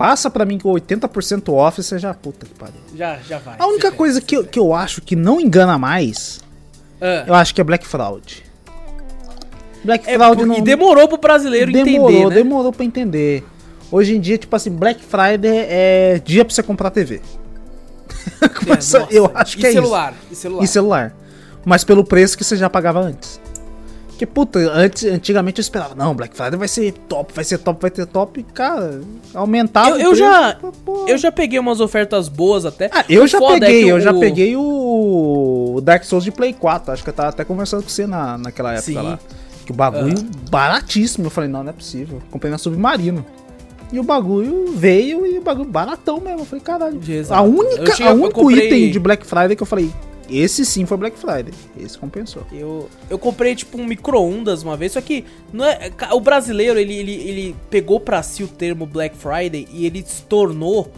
[0.00, 2.80] Passa pra mim com 80% off, você já, puta que pariu.
[2.96, 3.56] Já, já vai.
[3.58, 6.40] A única coisa que eu, que eu acho que não engana mais,
[6.98, 7.24] pega.
[7.28, 8.42] eu acho que é Black Fraud.
[9.84, 10.56] Black É, Fraud por- não...
[10.56, 12.34] E demorou pro brasileiro demorou, entender, né?
[12.34, 13.44] demorou pra entender.
[13.92, 17.20] Hoje em dia, tipo assim, Black Friday é dia pra você comprar TV.
[18.66, 19.06] Mas nossa.
[19.10, 20.64] eu acho que e é celular, E celular.
[20.64, 21.16] E celular.
[21.62, 23.38] Mas pelo preço que você já pagava antes.
[24.20, 27.80] Porque, puta, antes, antigamente eu esperava, não, Black Friday vai ser top, vai ser top,
[27.80, 28.40] vai ter top.
[28.40, 29.00] E, cara,
[29.32, 31.06] aumentava Eu, o eu já, pô.
[31.08, 32.90] eu já peguei umas ofertas boas até.
[32.92, 36.30] Ah, eu O já é peguei, que eu já o- peguei o Dark Souls de
[36.30, 36.92] Play 4.
[36.92, 38.94] Acho que eu tava até conversando com você na, naquela época Sim.
[38.94, 39.18] lá.
[39.64, 40.16] Que o bagulho
[40.50, 41.26] baratíssimo.
[41.26, 42.20] Eu falei, não, não é possível.
[42.30, 43.24] Comprei na Submarino.
[43.92, 46.40] E o bagulho veio e o bagulho baratão mesmo.
[46.40, 47.00] Eu falei, caralho.
[47.08, 47.40] Exato.
[47.40, 49.90] A única, a eu único comprei- item de Black Friday que eu falei,
[50.30, 51.52] esse sim foi Black Friday.
[51.78, 52.46] Esse compensou.
[52.52, 56.94] Eu, eu comprei tipo um micro-ondas uma vez, só que não é, o brasileiro ele,
[56.94, 60.92] ele, ele pegou pra si o termo Black Friday e ele se tornou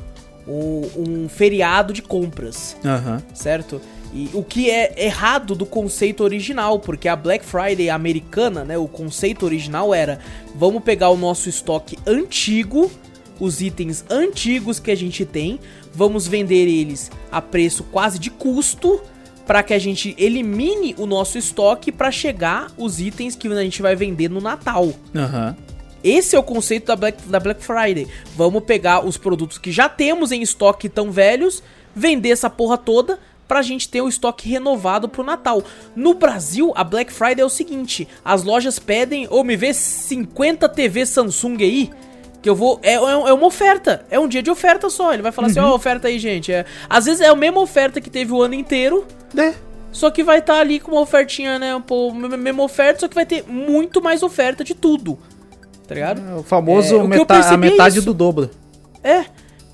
[0.46, 3.22] um, um feriado de compras, Aham.
[3.34, 3.80] certo?
[4.14, 8.86] E o que é errado do conceito original, porque a Black Friday americana, né, o
[8.86, 10.18] conceito original era
[10.54, 12.90] vamos pegar o nosso estoque antigo,
[13.40, 15.58] os itens antigos que a gente tem,
[15.94, 19.00] vamos vender eles a preço quase de custo
[19.46, 23.82] para que a gente elimine o nosso estoque para chegar os itens que a gente
[23.82, 24.92] vai vender no Natal.
[25.14, 25.56] Aham.
[26.02, 28.08] Esse é o conceito da Black, da Black Friday.
[28.36, 31.62] Vamos pegar os produtos que já temos em estoque tão velhos,
[31.94, 35.62] vender essa porra toda pra gente ter o estoque renovado pro Natal.
[35.94, 40.68] No Brasil, a Black Friday é o seguinte: as lojas pedem, ou me vê 50
[40.68, 41.90] TV Samsung aí.
[42.40, 42.80] Que eu vou.
[42.82, 44.04] É, é, é uma oferta.
[44.10, 45.12] É um dia de oferta só.
[45.12, 46.50] Ele vai falar assim: ó, oferta aí, gente.
[46.50, 49.06] É, às vezes é a mesma oferta que teve o ano inteiro.
[49.36, 49.54] É.
[49.90, 51.74] Só que vai estar ali com uma ofertinha, né?
[51.76, 55.18] Um pouco, mesma oferta, só que vai ter muito mais oferta de tudo.
[55.86, 56.22] Tá ligado?
[56.30, 58.06] É o famoso É, o meta- a percebi é metade isso.
[58.06, 58.50] do dobro.
[59.04, 59.24] É.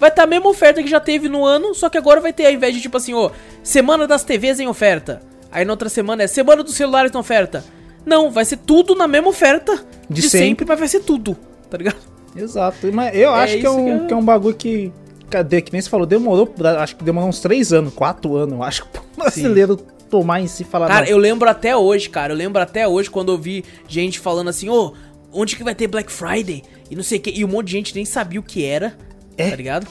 [0.01, 2.47] Vai estar a mesma oferta que já teve no ano, só que agora vai ter,
[2.47, 3.31] ao invés de tipo assim, ó,
[3.63, 5.21] semana das TVs em oferta.
[5.51, 7.65] Aí na outra semana é semana dos celulares em oferta.
[8.07, 9.75] Não, vai ser tudo na mesma oferta
[10.09, 10.47] De de, sempre.
[10.49, 10.67] sempre.
[10.69, 11.37] mas vai ser tudo,
[11.71, 11.97] tá ligado?
[12.37, 12.91] Exato.
[12.93, 14.93] Mas eu É acho que é, um, que é- que é um bagulho que.
[15.31, 15.61] Cadê?
[15.61, 16.53] Que nem você falou, demorou.
[16.79, 18.87] Acho que demorou uns 3 anos, 4 anos, eu acho,
[19.25, 20.87] brasileiro tomar em si e falar.
[20.89, 24.19] Cara, não, eu lembro até hoje, cara, eu lembro até hoje quando eu vi gente
[24.19, 24.95] falando assim, ô,
[25.33, 26.63] onde que vai ter Black Friday?
[26.91, 28.97] E não sei o que, e um monte de gente nem sabia o que era,
[29.37, 29.51] É.
[29.51, 29.87] tá ligado?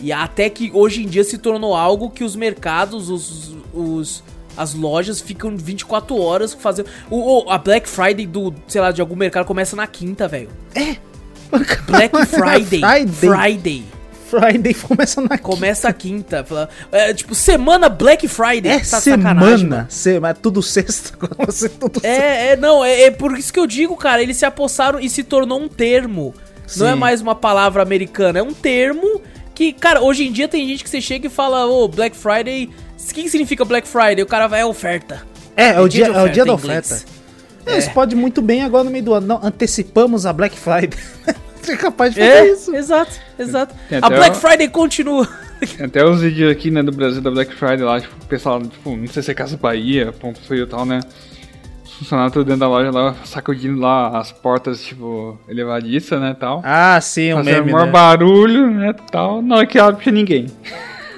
[0.00, 4.22] E até que hoje em dia se tornou algo que os mercados, os, os
[4.56, 6.86] as lojas ficam 24 horas fazendo.
[7.10, 10.48] O, o- a Black Friday do, sei lá, de algum mercado começa na quinta, velho.
[11.86, 12.80] Black Friday.
[12.80, 13.06] Friday.
[13.12, 13.84] Friday.
[14.28, 16.46] Friday começa na Começa a quinta.
[16.92, 18.72] É, tipo, semana Black Friday.
[18.72, 19.86] É Tá semana.
[19.88, 21.12] Se, mas é tudo sexta.
[21.50, 22.22] ser tudo sexta.
[22.22, 25.08] É, é, não, é, é por isso que eu digo, cara, eles se apossaram e
[25.08, 26.34] se tornou um termo.
[26.76, 26.98] Não é Sim.
[26.98, 29.22] mais uma palavra americana, é um termo
[29.54, 32.66] que, cara, hoje em dia tem gente que você chega e fala, ô, Black Friday,
[32.66, 34.22] o que significa Black Friday?
[34.22, 35.22] O cara vai, é oferta.
[35.56, 37.02] É, é o dia, de é o dia da oferta.
[37.66, 39.26] É, Isso pode muito bem agora no meio do ano.
[39.26, 40.98] Não, antecipamos a Black Friday.
[41.68, 42.74] Você é capaz de fazer É, isso.
[42.74, 43.74] exato, exato.
[43.88, 45.28] Tem A Black o- Friday continua.
[45.76, 48.60] Tem até os vídeos aqui, né, do Brasil da Black Friday lá, tipo, o pessoal,
[48.62, 51.00] tipo, não sei se é Casa Bahia, ponto frio e tal, né?
[51.84, 56.62] Os funcionários tudo dentro da loja lá, sacudindo lá as portas, tipo, elevadiças, né, tal.
[56.64, 57.92] Ah, sim, um meme, maior né?
[57.92, 59.42] barulho, né, tal.
[59.42, 60.46] Na hora que abre, tinha ninguém.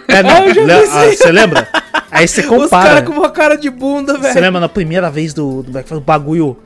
[0.08, 1.06] É, não, Ah, eu já le- ah.
[1.16, 1.68] Você lembra?
[2.10, 2.88] Aí você Os compara.
[2.88, 4.40] caras com uma cara de bunda, Você velho.
[4.40, 6.56] lembra na primeira vez do, do Black Friday, o bagulho.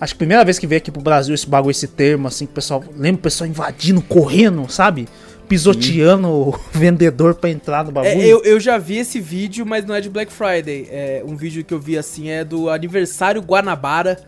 [0.00, 2.46] Acho que a primeira vez que veio aqui pro Brasil esse bagulho, esse termo, assim,
[2.46, 2.82] que o pessoal.
[2.96, 5.06] Lembra o pessoal invadindo, correndo, sabe?
[5.46, 8.22] Pisoteando o vendedor pra entrar no bagulho.
[8.22, 10.86] É, eu, eu já vi esse vídeo, mas não é de Black Friday.
[10.90, 14.18] É, um vídeo que eu vi assim é do aniversário Guanabara.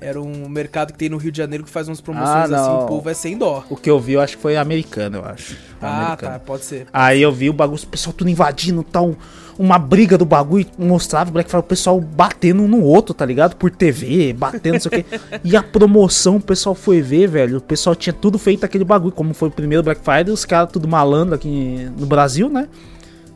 [0.00, 2.84] Era um mercado que tem no Rio de Janeiro que faz umas promoções Ah, assim,
[2.84, 3.62] o povo é sem dó.
[3.68, 5.56] O que eu vi, eu acho que foi americano, eu acho.
[5.78, 6.32] Foi Ah, americano.
[6.32, 6.86] tá, pode ser.
[6.90, 9.14] Aí eu vi o bagulho, o pessoal tudo invadindo, tal,
[9.60, 13.26] uma briga do bagulho, mostrava o Black Friday, o pessoal batendo um no outro, tá
[13.26, 13.56] ligado?
[13.56, 15.04] Por TV, batendo, não sei o quê.
[15.44, 19.12] E a promoção, o pessoal foi ver, velho, o pessoal tinha tudo feito aquele bagulho,
[19.12, 22.68] como foi o primeiro Black Friday, os caras tudo malandro aqui no Brasil, né?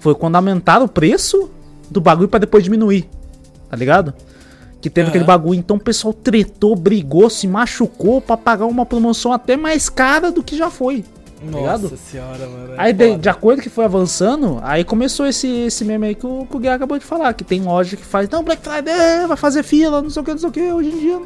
[0.01, 1.51] Foi quando aumentaram o preço
[1.90, 3.06] do bagulho pra depois diminuir,
[3.68, 4.14] tá ligado?
[4.80, 5.10] Que teve Aham.
[5.10, 9.90] aquele bagulho, então o pessoal tretou, brigou, se machucou pra pagar uma promoção até mais
[9.90, 11.05] cara do que já foi.
[11.50, 11.96] Nossa ligado?
[11.96, 12.74] senhora, mano.
[12.74, 16.26] é Aí, de, de acordo que foi avançando, aí começou esse, esse meme aí que
[16.26, 18.92] o, que o Guilherme acabou de falar, que tem loja que faz, não, Black Friday,
[18.92, 21.20] é, vai fazer fila, não sei o que, não sei o que, hoje em dia,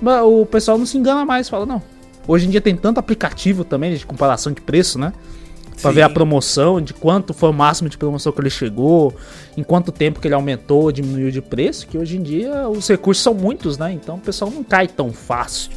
[0.00, 0.40] não.
[0.40, 1.82] O pessoal não se engana mais, fala, não.
[2.28, 5.12] Hoje em dia tem tanto aplicativo também de comparação de preço, né?
[5.80, 5.96] Pra Sim.
[5.96, 9.14] ver a promoção, de quanto foi o máximo de promoção que ele chegou,
[9.56, 13.22] em quanto tempo que ele aumentou, diminuiu de preço, que hoje em dia os recursos
[13.22, 13.92] são muitos, né?
[13.92, 15.70] Então o pessoal não cai tão fácil.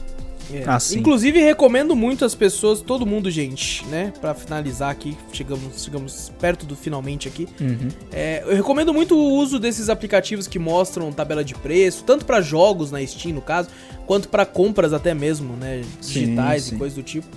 [0.54, 0.64] É.
[0.68, 1.00] assim.
[1.00, 4.12] Inclusive, recomendo muito as pessoas, todo mundo, gente, né?
[4.20, 7.48] Pra finalizar aqui, chegamos, chegamos perto do finalmente aqui.
[7.62, 7.90] Uhum.
[8.12, 12.42] É, eu recomendo muito o uso desses aplicativos que mostram tabela de preço, tanto pra
[12.42, 13.70] jogos na Steam, no caso,
[14.08, 15.82] quanto pra compras até mesmo, né?
[16.02, 16.76] Sim, Digitais sim.
[16.76, 17.28] e coisas do tipo.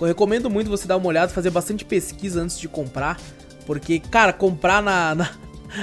[0.00, 3.18] Eu recomendo muito você dar uma olhada, fazer bastante pesquisa antes de comprar,
[3.66, 5.30] Porque, cara, comprar na, na-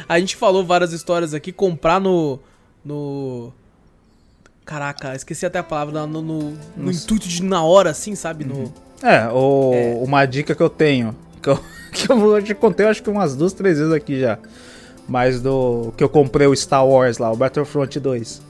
[0.10, 2.40] A gente falou várias histórias aqui, comprar no.
[2.84, 3.54] No.
[4.68, 6.06] Caraca, esqueci até a palavra.
[6.06, 8.44] No, no, no intuito de na hora, assim, sabe?
[8.44, 8.72] No.
[9.02, 11.58] É, o, uma dica que eu tenho, que eu,
[11.94, 14.38] que eu já contei acho que umas duas, três vezes aqui já.
[15.08, 18.42] Mas do que eu comprei o Star Wars lá, o Battlefront 2.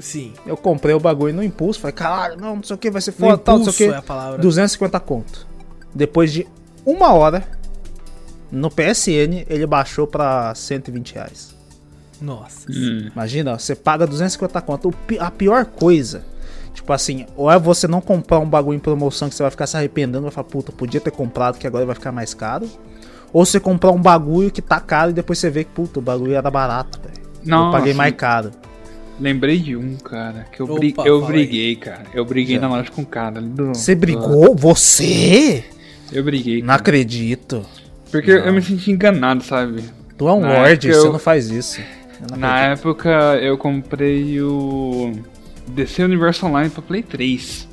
[0.00, 0.32] Sim.
[0.46, 3.12] Eu comprei o bagulho no impulso, falei, caralho, não, não sei o que, vai ser
[3.12, 3.94] foda, tal, não sei o que.
[3.94, 4.38] é a palavra.
[4.38, 5.46] 250 conto.
[5.94, 6.46] Depois de
[6.86, 7.46] uma hora,
[8.50, 11.55] no PSN, ele baixou pra 120 reais.
[12.20, 12.66] Nossa.
[12.70, 13.08] Hum.
[13.12, 14.94] Imagina, você paga 250 conto.
[15.20, 16.24] A pior coisa,
[16.74, 19.66] tipo assim, ou é você não comprar um bagulho em promoção que você vai ficar
[19.66, 22.68] se arrependendo, vai falar, puta, podia ter comprado que agora vai ficar mais caro.
[23.32, 26.02] Ou você comprar um bagulho que tá caro e depois você vê que, puta, o
[26.02, 27.26] bagulho era barato, velho.
[27.66, 28.50] Eu paguei mais caro.
[29.20, 32.02] Lembrei de um, cara, que eu, Opa, bri- eu briguei, cara.
[32.12, 32.62] Eu briguei Já.
[32.62, 33.40] na loja com o cara.
[33.40, 34.54] do- Você brigou?
[34.54, 35.64] Você?
[36.12, 36.60] Eu briguei.
[36.60, 36.80] Não cara.
[36.80, 37.64] acredito.
[38.10, 39.82] Porque eu me senti enganado, sabe?
[40.18, 41.80] Tu é um Na época você eu- não faz isso.
[42.20, 43.10] Eu Na época
[43.40, 45.12] eu comprei o
[45.68, 47.68] DC Universe Online pra Play 3.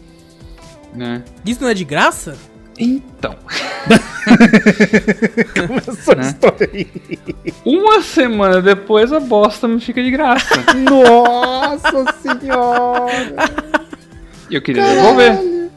[0.94, 1.24] Né?
[1.46, 2.38] Isso não é de graça?
[2.78, 3.36] Então,
[5.68, 6.24] Começou a né?
[6.24, 6.88] história aí.
[7.64, 10.56] uma semana depois a bosta me fica de graça.
[10.90, 13.36] Nossa senhora!
[14.50, 15.70] E eu queria devolver.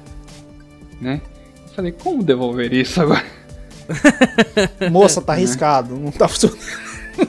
[1.00, 1.20] Né?
[1.68, 3.24] Eu falei, como devolver isso agora?
[4.90, 6.58] Moça, tá arriscado, não tá funcionando.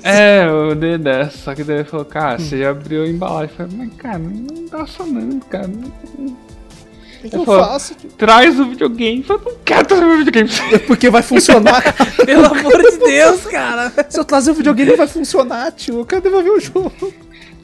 [0.04, 3.50] É, eu dei dessa, só que daí ele falou, cara, você já abriu a embalagem.
[3.60, 5.68] Eu falei, mas cara, não tá funcionando, cara.
[5.68, 7.96] O que, que Eu eu falo- faço?
[7.96, 8.10] tio?
[8.18, 9.20] Traz o videogame.
[9.20, 10.50] Eu falei, não quero trazer o videogame.
[10.74, 12.12] É porque vai funcionar, cara.
[12.26, 13.92] Pelo amor de Deus, cara.
[14.10, 16.00] Se eu trazer o videogame, vai funcionar, tio.
[16.00, 16.92] Eu quero devolver o jogo.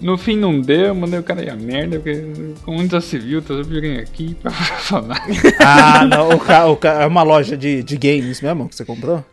[0.02, 2.26] No fim não deu, eu mandei o cara ir a merda, porque
[2.66, 5.24] como já se viu, trazer o videogame aqui pra funcionar.
[5.62, 6.30] Ah, não.
[6.32, 9.24] O cara, o cara- é uma loja de, de games mesmo que você comprou?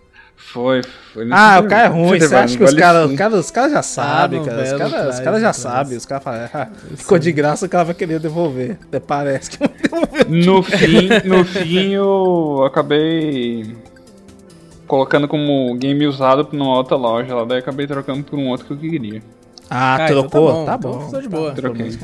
[0.53, 1.25] Foi, foi.
[1.27, 2.19] nesse Ah, o cara é ruim.
[2.19, 4.63] Você acha que os caras cara, os cara já sabem, não, cara.
[4.63, 5.97] Os caras os já sabem.
[5.99, 8.79] Os caras falam, ah, ficou de graça, o cara vai querer devolver.
[8.89, 9.59] Até parece que.
[10.29, 13.77] No fim, no fim eu acabei
[14.87, 18.67] colocando como game usado numa outra loja lá, daí eu acabei trocando por um outro
[18.67, 19.23] que eu queria.
[19.69, 20.65] Ah, Ah, então trocou?
[20.65, 20.99] tá Tá bom, bom.
[20.99, 21.53] então tá de boa.
[21.53, 21.99] Troquei.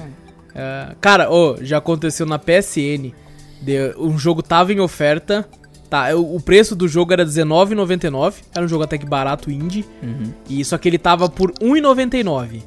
[0.55, 3.13] É, cara, ô, já aconteceu na PSN.
[3.61, 5.45] de- um jogo tava em oferta.
[5.89, 8.35] Tá, o o preço do jogo era R$19,99.
[8.55, 9.85] Era um jogo até que barato, indie.
[10.49, 12.63] E só que ele tava por R$1,99.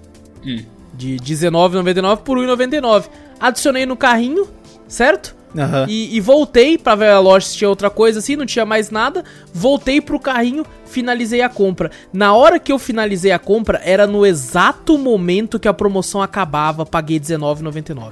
[0.46, 0.64] Hum.
[0.94, 3.10] De R$19,99 por R$1,99.
[3.40, 4.48] Adicionei no carrinho,
[4.88, 5.36] certo?
[5.58, 5.86] Aham.
[5.90, 8.91] E, e voltei pra ver a loja se tinha outra coisa assim, não tinha mais
[8.91, 9.24] nada.
[9.54, 11.90] Voltei pro carrinho, finalizei a compra.
[12.14, 16.86] Na hora que eu finalizei a compra, era no exato momento que a promoção acabava,
[16.86, 18.12] paguei R$19,99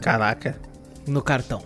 [0.00, 0.56] Caraca.
[1.06, 1.62] no cartão.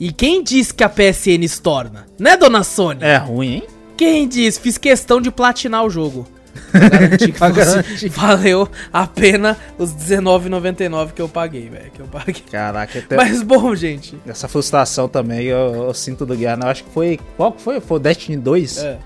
[0.00, 2.06] E quem disse que a PSN estorna?
[2.18, 3.04] Né, dona Sônia?
[3.06, 3.62] É ruim, hein?
[3.96, 4.58] Quem disse?
[4.58, 6.26] Fiz questão de platinar o jogo.
[6.72, 11.90] Pra garantir que Pra fosse- valeu a pena os R$19,99 que eu paguei, velho.
[11.92, 12.42] Que eu paguei.
[12.50, 14.16] Caraca, até Mas bom, gente.
[14.26, 16.64] essa frustração também eu, eu sinto do Guiana.
[16.66, 17.20] Eu acho que foi.
[17.36, 17.80] Qual que foi?
[17.80, 18.78] Foi o Destiny 2?
[18.78, 18.98] É.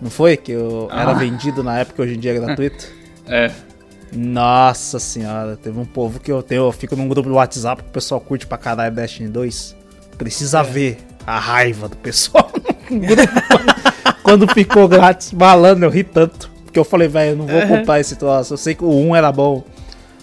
[0.00, 0.36] Não foi?
[0.36, 1.14] Que eu, era Ah.
[1.14, 2.86] vendido na época, hoje em dia é gratuito?
[3.28, 3.50] É.
[4.12, 6.64] Nossa senhora, teve um povo que eu tenho.
[6.64, 9.76] Eu fico num grupo do WhatsApp que o pessoal curte pra caralho Destiny 2.
[10.20, 12.52] Precisa ver a raiva do pessoal.
[14.22, 16.50] Quando ficou grátis, malandro, eu ri tanto.
[16.62, 18.52] Porque eu falei, velho, eu não vou comprar esse troço.
[18.52, 19.64] Eu sei que o 1 era bom.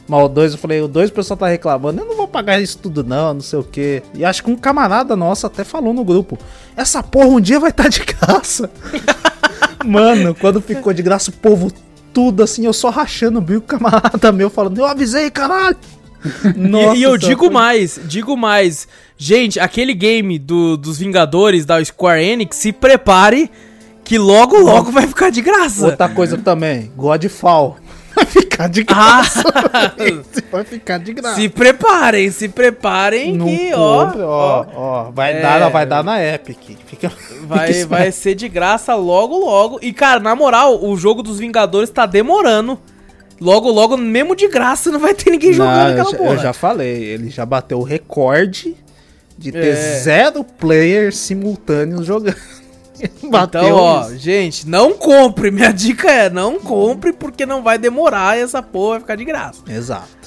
[0.08, 2.00] Mas o 2, eu falei, o 2 o pessoal tá reclamando.
[2.00, 4.04] Eu não vou pagar isso tudo, não, não sei o que.
[4.14, 6.38] E acho que um camarada nosso até falou no grupo:
[6.76, 8.70] Essa porra um dia vai estar de graça.
[9.84, 11.72] Mano, quando ficou de graça, o povo
[12.14, 15.78] tudo assim, eu só rachando o bico, camarada meu falando, eu avisei, caralho.
[16.96, 18.88] E- e, eu digo foi- mais, digo mais.
[19.18, 23.50] Gente, aquele game do- dos Vingadores da Square Enix, se prepare
[24.04, 25.86] que logo, logo vai ficar de graça.
[25.88, 27.78] Outra coisa também, Godfall.
[28.18, 29.44] Vai ficar de Ah, graça.
[30.00, 31.36] Esse vai ficar de graça.
[31.36, 35.40] se preparem, se preparem Não que, ó, ó, ó, vai, É.
[35.42, 36.58] dar, vai dar na Epic.
[36.88, 37.12] Fica,
[37.44, 39.78] vai, vai ser de graça logo, logo.
[39.84, 42.80] E, cara, na moral, o jogo dos Vingadores tá demorando.
[43.40, 46.34] Logo, logo, mesmo de graça, não vai ter ninguém jogando Não, eu, aquela já, porra.
[46.34, 48.76] eu já falei, ele já bateu o recorde
[49.38, 50.00] de ter É.
[50.00, 52.36] zero players simultâneos jogando.
[53.30, 54.18] bateu Então, ó, isso.
[54.18, 55.52] gente, não compre.
[55.52, 59.26] Minha dica é, não compre porque não vai demorar e essa porra vai ficar de
[59.26, 59.60] graça.
[59.70, 60.18] Exato.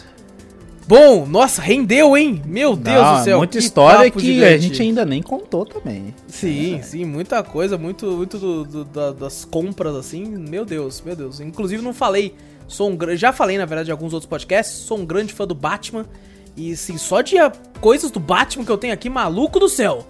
[0.86, 2.42] Bom, nossa, rendeu, hein?
[2.44, 3.38] Meu Deus Não, do céu.
[3.38, 4.62] Muita história que a gigante.
[4.62, 6.12] gente ainda nem contou também.
[6.26, 10.24] Sim, sim, muita coisa, muito, muito do- do- da- das compras, assim.
[10.26, 11.38] Meu Deus, meu Deus.
[11.40, 12.34] Inclusive, não falei.
[12.70, 14.76] Sou um Já falei, na verdade, em alguns outros podcasts.
[14.76, 16.06] Sou um grande fã do Batman.
[16.56, 17.34] E, assim, só de
[17.80, 20.06] coisas do Batman que eu tenho aqui, maluco do céu.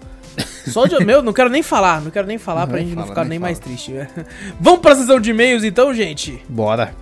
[0.67, 3.01] Só de, meu, não quero nem falar, não quero nem falar pra Não gente não
[3.03, 3.91] fala, ficar nem nem mais triste.
[3.91, 4.07] né?
[4.61, 6.39] Vamos pra sessão de e-mails então, gente?
[6.47, 6.93] Bora.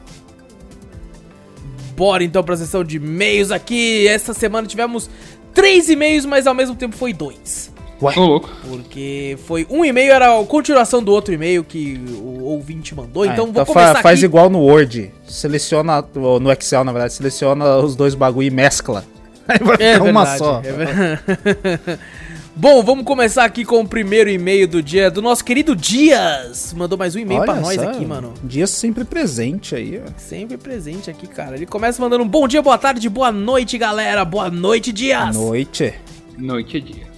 [1.95, 4.07] Bora então pra sessão de e-mails aqui.
[4.07, 5.09] Essa semana tivemos
[5.53, 7.69] três e-mails, mas ao mesmo tempo foi dois.
[8.01, 8.49] Ué, Ô, louco.
[8.67, 13.23] Porque foi um e-mail, era a continuação do outro e-mail que o ouvinte mandou.
[13.23, 14.25] ah, então vou fa- começar faz aqui.
[14.25, 15.11] igual no Word.
[15.27, 19.03] Seleciona, ou no Excel, na verdade, seleciona os dois bagulho e mescla.
[19.47, 20.61] Aí vai É ficar uma verdade, só.
[20.63, 21.99] é verdade.
[22.55, 26.73] Bom, vamos começar aqui com o primeiro e-mail do dia do nosso querido Dias.
[26.75, 28.33] Mandou mais um e-mail pra Olha nós aqui, mano.
[28.43, 30.09] Dia sempre presente aí, ó.
[30.17, 31.55] Sempre presente aqui, cara.
[31.55, 34.25] Ele começa mandando um bom dia, boa tarde, boa noite, galera.
[34.25, 35.35] Boa noite, Dias.
[35.35, 35.93] Noite.
[36.37, 37.08] Noite é dia.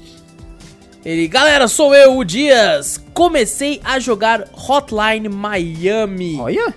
[1.04, 3.04] Ele, galera, sou eu, o Dias.
[3.12, 6.38] Comecei a jogar Hotline Miami.
[6.40, 6.76] Olha.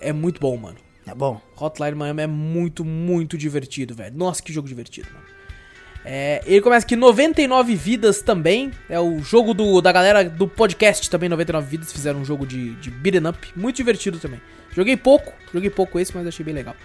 [0.00, 0.76] É muito bom, mano.
[1.06, 1.40] É bom.
[1.58, 4.14] Hotline Miami é muito, muito divertido, velho.
[4.14, 5.24] Nossa, que jogo divertido, mano.
[6.04, 8.70] É, ele começa aqui 99 vidas também.
[8.86, 11.90] É o jogo do, da galera do podcast também, 99 vidas.
[11.90, 13.50] Fizeram um jogo de, de beat'em up.
[13.56, 14.42] Muito divertido também.
[14.72, 16.76] Joguei pouco, joguei pouco esse, mas achei bem legal.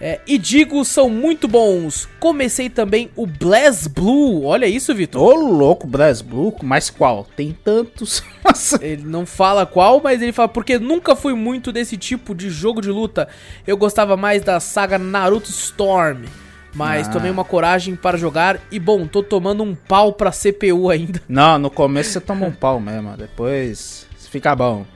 [0.00, 2.08] É, e digo, são muito bons.
[2.18, 4.44] Comecei também o Blaz Blue.
[4.46, 5.20] Olha isso, Vitor.
[5.20, 7.26] Ô, louco, Blast Blue, mas qual?
[7.36, 8.22] Tem tantos.
[8.42, 8.78] Nossa.
[8.82, 12.80] Ele não fala qual, mas ele fala porque nunca fui muito desse tipo de jogo
[12.80, 13.28] de luta.
[13.66, 16.24] Eu gostava mais da saga Naruto Storm.
[16.72, 17.10] Mas Ah.
[17.10, 21.20] tomei uma coragem para jogar e bom, tô tomando um pau pra CPU ainda.
[21.28, 24.86] Não, no começo você toma um pau mesmo, depois fica bom.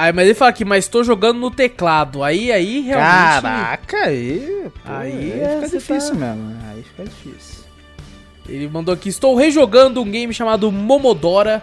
[0.00, 2.22] Aí, mas ele fala aqui, mas tô jogando no teclado.
[2.22, 3.42] Aí, aí realmente.
[3.42, 4.66] Caraca, aí.
[4.84, 6.42] pô, Aí aí, é, fica você difícil tá- mesmo.
[6.50, 6.60] né?
[6.70, 7.64] Aí fica difícil.
[8.48, 11.62] Ele mandou aqui, estou rejogando um game chamado Momodora.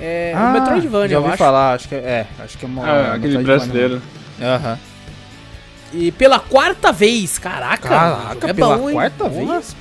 [0.00, 1.38] É Ah, o Metroidvania, já eu ouvi acho.
[1.38, 1.98] falar, acho que é.
[1.98, 2.84] é, acho que é uma.
[2.86, 4.02] Ah, aquele Metroidvania brasileiro.
[4.40, 4.78] Aham.
[5.92, 7.88] E pela quarta vez, caraca.
[7.88, 8.94] Caraca, é pela bom, hein?
[8.96, 9.60] quarta Porra.
[9.60, 9.76] vez?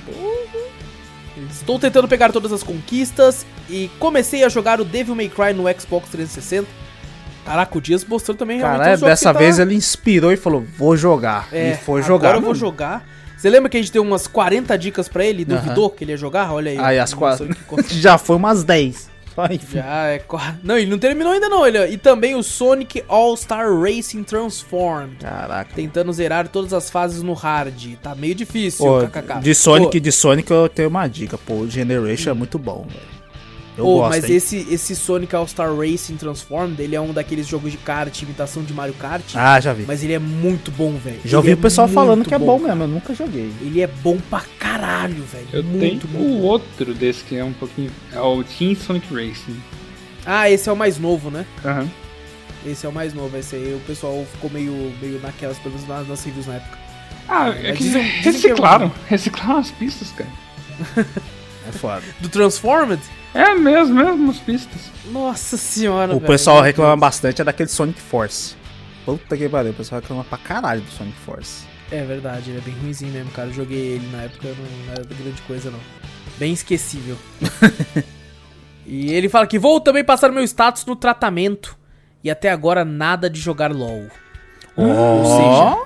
[1.49, 5.63] Estou tentando pegar todas as conquistas e comecei a jogar o Devil May Cry no
[5.79, 6.67] Xbox 360.
[7.45, 10.37] Caraca, o Dias mostrou também realmente Cara, os jogos dessa tá- vez ele inspirou e
[10.37, 11.47] falou: vou jogar.
[11.51, 12.29] É, e foi jogar.
[12.29, 13.05] Agora eu vou jogar.
[13.37, 15.43] Você lembra que a gente deu umas 40 dicas pra ele?
[15.43, 16.53] Duvidou que ele ia jogar?
[16.53, 16.77] Olha aí.
[16.79, 17.49] Aí as quatro.
[17.91, 19.11] Já foi umas 10.
[19.35, 19.79] Só enfim.
[19.79, 21.65] Já é qua- Não, ele não terminou ainda não.
[21.67, 21.85] Ele...
[21.87, 25.17] E também o Sonic All-Star Racing Transformed.
[25.17, 25.71] Caraca.
[25.75, 27.95] Tentando zerar todas as fases no hard.
[28.01, 28.99] Tá meio difícil, Pô,
[29.41, 32.85] de Sonic, Pô, de Sonic eu tenho uma dica, pô, o Generation é muito bom,
[32.87, 33.22] velho.
[33.75, 34.35] Eu Pô, gosto, mas hein?
[34.35, 38.71] esse, esse Sonic All-Star Racing Transformed, ele é um daqueles jogos de kart, imitação de
[38.73, 39.23] Mario Kart.
[39.35, 39.83] Ah, já vi.
[39.87, 41.19] Mas ele é muito bom, velho.
[41.25, 43.51] Já ouvi é o pessoal falando que é bom mesmo, eu nunca joguei.
[43.61, 45.47] Ele é bom pra caralho, velho.
[45.51, 46.39] Eu muito, tenho muito.
[46.39, 47.89] o outro desse que é um pouquinho.
[48.11, 49.59] É o Team Sonic Racing.
[50.25, 51.45] Ah, esse é o mais novo, né?
[51.65, 51.89] Aham.
[52.65, 53.35] Esse é o mais novo.
[53.35, 56.77] Esse aí o pessoal ficou meio, meio naquelas, pelo menos nas, nas reviews na época.
[57.27, 58.91] Ah, É, é que dizem- dizem que é reciclaram.
[59.07, 60.29] Reciclaram as pistas, cara.
[61.67, 62.03] É foda.
[62.19, 63.01] Do Transformed?
[63.33, 64.91] É mesmo, mesmo as pistas.
[65.05, 66.27] Nossa senhora, O velho.
[66.27, 68.55] pessoal reclama bastante é daquele Sonic Force.
[69.05, 71.65] Puta que pariu, o pessoal reclama pra caralho do Sonic Force.
[71.91, 73.49] É verdade, ele é bem ruimzinho mesmo, cara.
[73.49, 75.79] Eu joguei ele na época, não, não era grande coisa, não.
[76.37, 77.17] Bem esquecível.
[78.85, 81.77] e ele fala que vou também passar meu status no tratamento.
[82.23, 84.07] E até agora nada de jogar LOL.
[84.75, 85.77] Ou seja,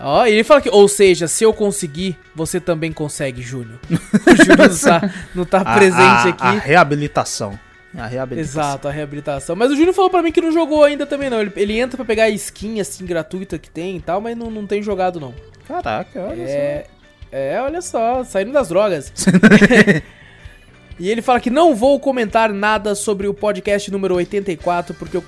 [0.00, 3.78] Ó, e ele fala que, ou seja, se eu conseguir, você também consegue, Júnior.
[3.90, 6.44] o Júnior não tá, não tá A- presente a, aqui.
[6.44, 7.58] A reabilitação.
[7.96, 8.62] A reabilitação.
[8.62, 9.54] Exato, a reabilitação.
[9.54, 11.40] Mas o Júnior falou pra mim que não jogou ainda também, não.
[11.40, 14.50] Ele, ele entra pra pegar a skin, assim, gratuita que tem e tal, mas não,
[14.50, 15.34] não tem jogado, não.
[15.68, 16.86] Caraca, olha É,
[17.30, 19.12] é, olha só, saindo das drogas.
[20.98, 25.24] e ele fala que não vou comentar nada sobre o podcast número 84, porque eu,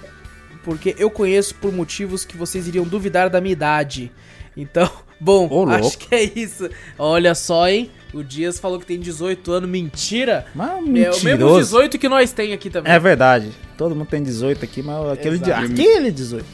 [0.64, 4.10] porque eu conheço por motivos que vocês iriam duvidar da minha idade.
[4.56, 4.90] Então,
[5.20, 6.68] bom, Ô, acho que é isso.
[6.98, 7.90] Olha só, hein?
[8.12, 9.68] O Dias falou que tem 18 anos.
[9.68, 10.46] Mentira!
[10.54, 11.60] Mas É o mesmo mentiroso.
[11.76, 12.92] 18 que nós tem aqui também.
[12.92, 13.50] É verdade.
[13.76, 16.46] Todo mundo tem 18 aqui, mas aquele, de, aquele 18.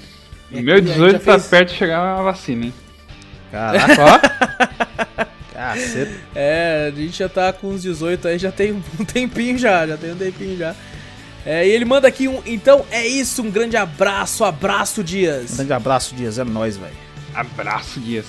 [0.52, 2.74] O É, meu a gente 18 já tá fez- perto de chegar a vacina, hein?
[3.52, 5.24] Caraca, ó.
[5.52, 6.12] Caceta.
[6.34, 9.96] É, a gente já tá com uns 18 aí, já tem um tempinho já, já
[9.98, 10.74] tem um tempinho já.
[11.44, 12.40] É, e ele manda aqui um.
[12.46, 15.56] Então é isso, um grande abraço, abraço, Dias.
[15.56, 16.38] Grande abraço, Dias.
[16.38, 16.92] É nóis, velho.
[17.34, 18.26] Abraço, Dias.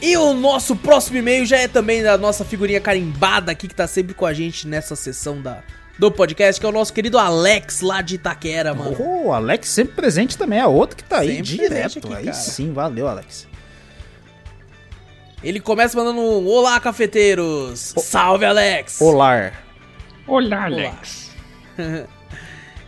[0.00, 3.86] E o nosso próximo e-mail já é também da nossa figurinha carimbada aqui, que tá
[3.86, 5.62] sempre com a gente nessa sessão da,
[5.98, 8.96] do podcast, que é o nosso querido Alex lá de Itaquera, mano.
[9.00, 11.98] O Alex sempre presente também, é outro que tá aí Sempre direto.
[11.98, 12.36] aqui, aí cara.
[12.36, 13.48] sim, valeu, Alex.
[15.42, 17.94] Ele começa mandando um Olá, cafeteiros!
[17.98, 19.00] Salve, Alex!
[19.00, 19.52] Olá.
[20.26, 21.30] Olá, Alex.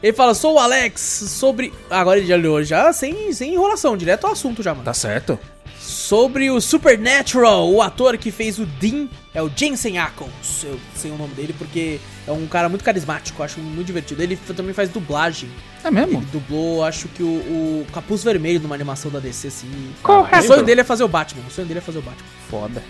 [0.03, 1.73] Ele fala, sou o Alex, sobre...
[1.91, 4.85] Agora ele já olhou, já sem, sem enrolação, direto ao assunto já, mano.
[4.85, 5.39] Tá certo?
[5.81, 10.65] sobre o Supernatural, o ator que fez o Dean é o Jensen Ackles.
[10.65, 14.23] Eu sei o nome dele porque é um cara muito carismático, acho muito divertido.
[14.23, 15.51] Ele também faz dublagem.
[15.83, 16.19] É mesmo?
[16.19, 19.69] Ele dublou, acho que o, o Capuz Vermelho numa animação da DC, assim.
[20.03, 20.45] Correto.
[20.45, 21.43] O sonho dele é fazer o Batman.
[21.49, 22.29] O sonho dele é fazer o Batman.
[22.49, 22.83] Foda.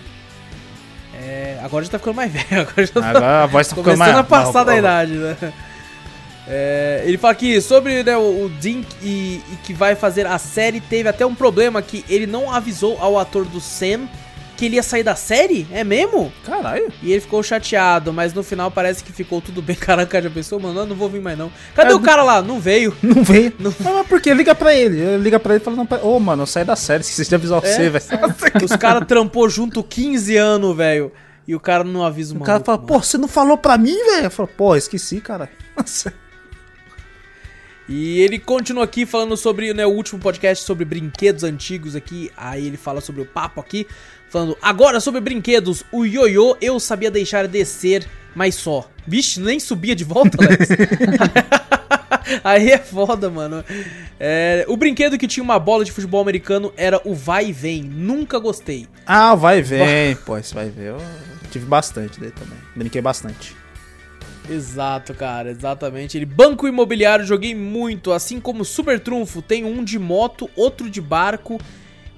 [1.14, 2.62] É, agora já tá ficando mais velho.
[2.62, 4.18] Agora já tá Agora a voz tá ficando começando mais...
[4.18, 5.52] a passar da mais- idade, né?
[6.52, 10.36] É, ele fala aqui sobre né, o, o Dink e, e que vai fazer a
[10.36, 10.80] série.
[10.80, 14.08] Teve até um problema que ele não avisou ao ator do Sam
[14.56, 15.66] que ele ia sair da série.
[15.72, 16.30] É mesmo?
[16.44, 16.92] Caralho.
[17.02, 19.74] E ele ficou chateado, mas no final parece que ficou tudo bem.
[19.80, 20.80] Caraca, já pensou, mano?
[20.80, 21.50] Eu não vou vir mais não.
[21.74, 22.42] Cadê É, o cara lá?
[22.42, 22.94] Não veio.
[23.02, 23.54] Não veio.
[23.58, 23.94] Não- Não.
[23.94, 24.34] Mas por quê?
[24.34, 25.16] Liga pra ele.
[25.18, 27.72] Liga pra ele e fala, ô, mano, eu saí da série, esqueci de avisar É,
[27.74, 28.04] você, velho.
[28.62, 31.10] Os caras trampou junto 15 anos, velho.
[31.48, 33.78] E o cara não avisa o O cara maluco, fala, pô, você não falou pra
[33.78, 34.24] mim, velho?
[34.26, 35.48] Eu falo, pô, esqueci, cara.
[35.74, 36.12] Nossa.
[37.90, 42.30] E ele continua aqui falando sobre né, o último podcast sobre brinquedos antigos aqui.
[42.36, 43.84] Aí ele fala sobre o papo aqui.
[44.28, 48.88] Falando, agora sobre brinquedos, o ioiô eu sabia deixar descer, mas só.
[49.04, 50.68] Vixe, nem subia de volta, Alex.
[52.44, 53.64] Aí é foda, mano.
[54.20, 57.82] É, o brinquedo que tinha uma bola de futebol americano era o vai e vem.
[57.82, 58.86] Nunca gostei.
[59.04, 60.84] Ah, vai e vem, pô, esse vai e vem.
[60.84, 61.02] Eu
[61.50, 62.58] tive bastante dele também.
[62.76, 63.59] Brinquei bastante.
[64.48, 66.16] Exato, cara, exatamente.
[66.16, 71.00] Ele banco imobiliário, joguei muito, assim como Super Trunfo, tem um de moto, outro de
[71.00, 71.60] barco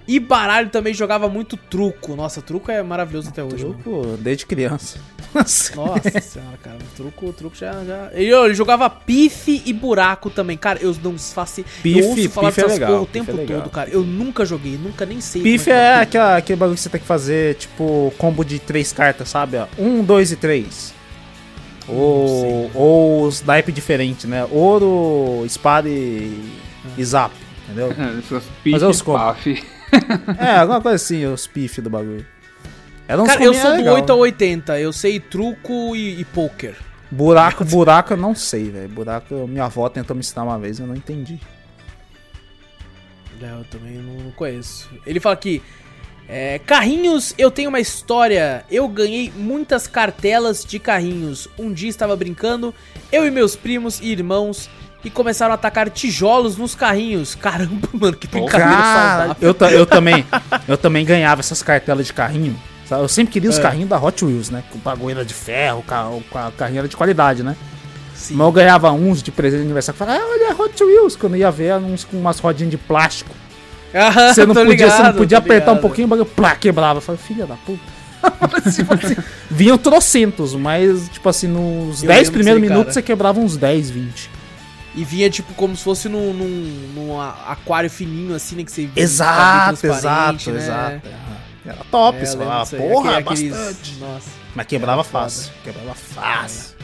[0.09, 2.17] e baralho também jogava muito truco.
[2.17, 3.65] Nossa, truco é maravilhoso até hoje.
[3.65, 3.75] mano.
[3.83, 4.99] Truco desde criança.
[5.33, 5.75] Nossa.
[5.77, 8.11] Nossa senhora, cara, truco, truco já já.
[8.13, 10.79] Ele, ele jogava pife e buraco também, cara.
[10.83, 11.65] Eu não faço.
[11.83, 13.91] Pife- eu ouço falar pife é dessas legal, porra o tempo é todo, cara.
[13.91, 15.41] Eu nunca joguei, nunca nem sei.
[15.43, 18.59] Pife como é que aquela, aquele bagulho que você tem que fazer, tipo, combo de
[18.59, 19.57] três cartas, sabe?
[19.79, 20.93] Um, dois e três.
[21.89, 24.47] Ou, ou os naipe diferente, né?
[24.51, 26.53] Ouro, espada e,
[26.97, 27.35] e zap,
[27.65, 27.93] entendeu?
[28.67, 29.23] Mas é os pique combos.
[29.23, 29.65] paf.
[30.39, 32.27] É, alguma coisa assim, os pif do bagulho.
[33.07, 34.23] Era uns Cara, eu sou do legal, 8 ao né?
[34.23, 36.77] 80, eu sei truco e, e poker.
[37.11, 38.89] Buraco, buraco eu não sei, velho.
[38.89, 41.39] Buraco, minha avó tentou me ensinar uma vez, eu não entendi.
[43.43, 44.89] É, eu também não conheço.
[45.05, 45.61] Ele fala aqui.
[46.35, 48.65] É, carrinhos, eu tenho uma história.
[48.71, 51.47] Eu ganhei muitas cartelas de carrinhos.
[51.59, 52.75] Um dia estava brincando,
[53.13, 54.71] eu e meus primos e irmãos,
[55.05, 57.35] e começaram a atacar tijolos nos carrinhos.
[57.41, 59.37] Caramba, mano, que brincadeira Cara, saudável.
[59.61, 60.25] eu, eu também,
[60.67, 62.59] eu também ganhava essas cartelas de carrinho.
[62.89, 63.03] sabe?
[63.03, 63.63] Eu sempre queria os É.
[63.63, 64.65] carrinhos da Hot Wheels, né?
[64.71, 67.55] Com bagulho de ferro, o ca- o ca- o carrinho era de qualidade, né?
[68.15, 68.35] Sim.
[68.37, 69.99] Mas eu ganhava uns de presente de aniversário.
[69.99, 71.17] Falava, ah, olha Hot Wheels.
[71.17, 73.35] Quando eu ia ver, uns com umas rodinhas de plástico.
[73.95, 75.81] Ah, Você não podia, você não ligado, podia apertar um ligado.
[75.83, 76.99] pouquinho, o bagulho plá, quebrava.
[76.99, 77.81] Eu falei, filha da puta.
[78.73, 79.17] Tipo assim,
[79.51, 82.95] Vinham trocentos, mas, tipo assim, nos Eu 10 lembro primeiros aí, minutos cara.
[82.95, 84.31] você quebrava uns 10, 20.
[84.95, 88.63] E vinha tipo como se fosse num, num, num aquário fininho assim, né?
[88.65, 91.01] Que você Exato, transparente, exato, né?
[91.03, 91.09] exato.
[91.65, 93.95] Era top, É, você falava, porra, Aquele- aqueles- bastante.
[93.99, 94.29] Nossa.
[94.55, 95.51] Mas quebrava fácil.
[95.65, 96.77] Quebrava fácil.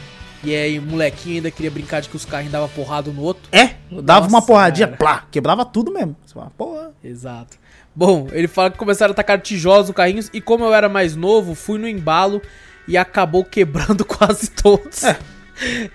[0.43, 3.43] E aí, o molequinho ainda queria brincar de que os carrinhos davam porrada no outro.
[3.51, 4.97] É, dava Nossa, uma porradinha, cara.
[4.97, 6.15] plá, quebrava tudo mesmo.
[6.25, 6.91] Você fala, porra.
[7.03, 7.57] Exato.
[7.93, 11.15] Bom, ele fala que começaram a atacar tijolos no carrinhos e como eu era mais
[11.15, 12.41] novo, fui no embalo
[12.87, 15.03] e acabou quebrando quase todos.
[15.03, 15.19] É,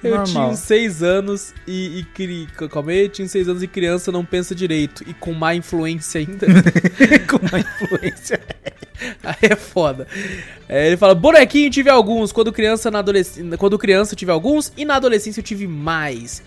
[0.02, 0.26] eu normal.
[0.26, 4.24] tinha 6 anos e, e calma aí, eu tinha uns 6 anos e criança não
[4.24, 6.46] pensa direito e com má influência ainda.
[7.28, 8.40] Com uma influência.
[9.22, 10.06] Aí é foda.
[10.68, 12.32] É, ele fala: bonequinho tive alguns.
[12.32, 13.58] Quando criança, na adolescência.
[13.58, 16.42] Quando criança tive alguns e na adolescência eu tive mais.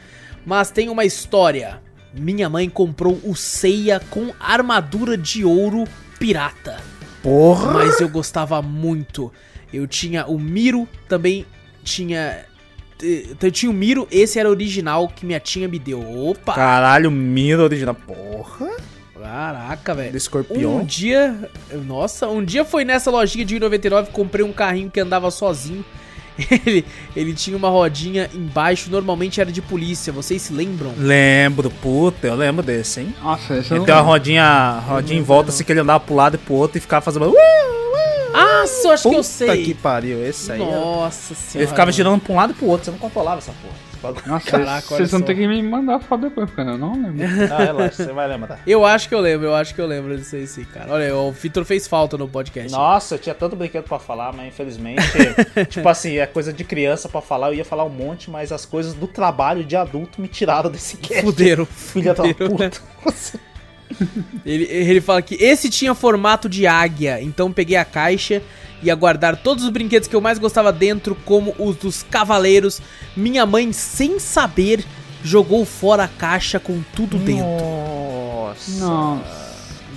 [0.45, 1.81] Mas tem uma história.
[2.13, 5.83] Minha mãe comprou o Seiya com armadura de ouro
[6.17, 6.81] pirata.
[7.21, 7.73] Porra.
[7.73, 9.31] Mas eu gostava muito.
[9.73, 11.45] Eu tinha o Miro, também
[11.83, 12.45] tinha.
[13.41, 16.01] Eu tinha o Miro, esse era o original que minha tia me deu.
[16.01, 16.53] Opa!
[16.53, 17.95] Caralho, mira original.
[17.95, 18.75] Porra.
[19.27, 20.11] Caraca, velho.
[20.11, 20.77] Do escorpião.
[20.77, 21.49] Um dia,
[21.85, 25.83] nossa, um dia foi nessa lojinha de 1,99, comprei um carrinho que andava sozinho.
[26.67, 30.93] Ele, ele tinha uma rodinha embaixo, normalmente era de polícia, vocês se lembram?
[30.95, 33.15] Lembro, puta, eu lembro desse, hein?
[33.23, 36.35] Nossa, esse Ele tem uma rodinha, rodinha em volta, assim, que ele andava pro lado
[36.35, 37.33] e pro outro e ficava fazendo.
[38.33, 39.63] Ah, eu acho que eu Puta sei.
[39.63, 40.61] que pariu, esse aí.
[40.61, 41.59] era- Nossa senhora.
[41.59, 43.87] Ele ficava girando pra um lado e pro outro, você não controlava essa porra.
[44.27, 45.25] Nossa, Caraca, vocês vão só.
[45.25, 47.17] ter que me mandar foto depois, porque eu não lembro.
[47.51, 48.59] Ah, relaxa, você vai lembrar.
[48.65, 50.93] Eu acho que eu lembro, eu acho que eu lembro disso aí sim, cara.
[50.93, 52.71] Olha, o Vitor fez falta no podcast.
[52.71, 55.01] Nossa, eu tinha tanto brinquedo pra falar, mas infelizmente,
[55.69, 58.65] tipo assim, é coisa de criança pra falar, eu ia falar um monte, mas as
[58.67, 61.23] coisas do trabalho de adulto me tiraram desse cast.
[61.23, 61.65] Fuderam.
[61.65, 62.71] Filha da puta.
[64.45, 68.41] Ele, ele fala que esse tinha formato de águia, então peguei a caixa
[68.81, 72.81] e ia guardar todos os brinquedos que eu mais gostava dentro, como os dos cavaleiros.
[73.15, 74.83] Minha mãe, sem saber,
[75.23, 77.45] jogou fora a caixa com tudo dentro.
[77.45, 78.79] Nossa.
[78.79, 79.47] Nossa.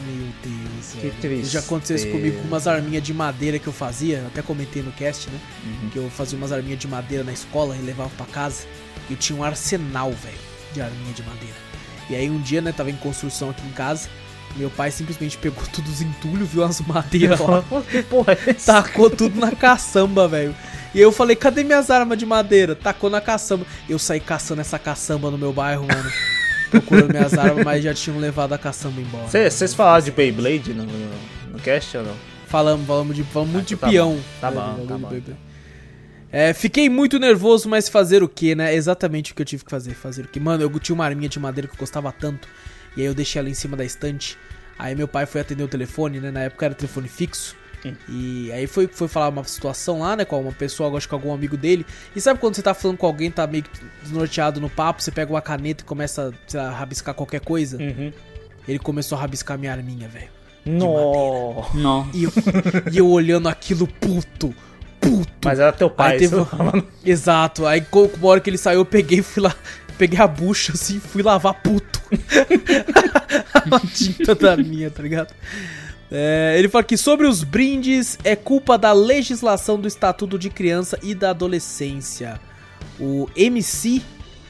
[0.06, 1.52] Meu Deus, Que triste.
[1.52, 4.82] Já aconteceu isso comigo com umas arminhas de madeira que eu fazia, eu até comentei
[4.82, 5.38] no cast, né?
[5.64, 5.90] Uhum.
[5.90, 8.64] Que eu fazia umas arminhas de madeira na escola e levava pra casa.
[9.08, 10.38] E eu tinha um arsenal, velho,
[10.72, 11.69] de arminha de madeira.
[12.10, 14.08] E aí um dia, né, tava em construção aqui em casa.
[14.56, 17.62] Meu pai simplesmente pegou tudo os entulhos, viu as madeiras lá,
[18.10, 20.54] porra é tacou tudo na caçamba, velho.
[20.92, 22.74] E aí eu falei, cadê minhas armas de madeira?
[22.74, 23.64] Tacou na caçamba.
[23.88, 26.10] Eu saí caçando essa caçamba no meu bairro, mano.
[26.68, 29.28] Procurando minhas armas, mas já tinham levado a caçamba embora.
[29.28, 31.10] Vocês falaram de Beyblade no, no,
[31.52, 32.14] no cast ou não?
[32.48, 34.18] Falamos, falamos, de, falamos muito de tá peão.
[34.40, 35.49] Tá né, bom, tá bom.
[36.32, 38.74] É, fiquei muito nervoso, mas fazer o que, né?
[38.74, 39.94] Exatamente o que eu tive que fazer.
[39.94, 40.39] Fazer o que?
[40.39, 42.48] Mano, eu tinha uma arminha de madeira que eu gostava tanto.
[42.97, 44.39] E aí eu deixei ela em cima da estante.
[44.78, 46.31] Aí meu pai foi atender o telefone, né?
[46.31, 47.57] Na época era telefone fixo.
[47.85, 47.94] Hum.
[48.09, 50.24] E aí foi, foi falar uma situação lá, né?
[50.24, 51.85] Com uma pessoa, acho que com algum amigo dele.
[52.15, 53.70] E sabe quando você tá falando com alguém, tá meio que
[54.02, 57.78] desnorteado no papo, você pega uma caneta e começa sei lá, a rabiscar qualquer coisa?
[57.78, 58.12] Uhum.
[58.69, 60.28] Ele começou a rabiscar minha arminha, velho.
[61.74, 62.09] Não.
[62.12, 62.32] E eu,
[62.93, 64.55] e eu olhando aquilo puto,
[65.01, 65.32] puto.
[65.44, 66.12] Mas era teu pai.
[66.12, 66.47] Aí teve-.
[67.05, 67.66] Exato.
[67.66, 69.55] Aí uma hora que ele saiu, eu peguei e fui lá.
[69.97, 72.01] Peguei a bucha assim e fui lavar puto.
[73.70, 75.35] a tinta da minha, tá ligado?
[76.10, 80.98] É, ele fala que sobre os brindes é culpa da legislação do Estatuto de Criança
[81.02, 82.40] e da Adolescência.
[82.98, 84.02] O MC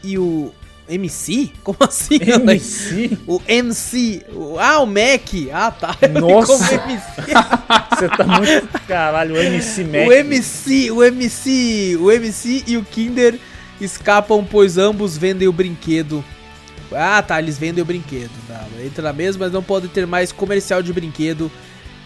[0.03, 0.53] e o.
[0.91, 1.53] MC?
[1.63, 2.19] Como assim?
[2.21, 3.19] MC?
[3.27, 4.23] O MC.
[4.35, 5.29] o- ah, o Mac.
[5.53, 5.97] Ah, tá.
[6.21, 6.79] Nossa.
[6.79, 7.01] Como MC.
[7.97, 8.81] Você tá muito.
[8.87, 10.07] Caralho, o MC Mac.
[10.09, 13.39] O MC, o MC, o MC e o Kinder
[13.81, 16.25] escapam, pois ambos vendem o brinquedo.
[16.93, 18.31] Ah, tá, eles vendem o brinquedo.
[18.49, 21.51] Tá, entra na mesma, mas não pode ter mais comercial de brinquedo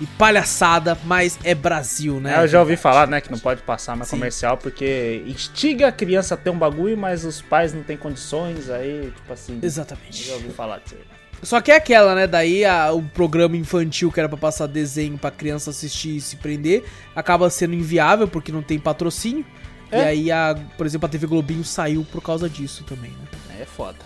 [0.01, 2.43] e palhaçada, mas é Brasil, né?
[2.43, 4.17] Eu já ouvi falar, né, que não pode passar mais Sim.
[4.17, 8.69] comercial porque instiga a criança a ter um bagulho, mas os pais não têm condições,
[8.71, 9.59] aí, tipo assim.
[9.63, 10.25] Eu Exatamente.
[10.27, 11.15] já ouvi falar disso aí.
[11.43, 12.27] Só que é aquela, né?
[12.27, 16.37] Daí a- o programa infantil que era pra passar desenho pra criança assistir e se
[16.37, 16.85] prender
[17.15, 19.45] acaba sendo inviável porque não tem patrocínio.
[19.93, 20.05] E É.
[20.05, 23.61] aí, a, por exemplo, a TV Globinho saiu por causa disso também, né?
[23.61, 23.99] É foda.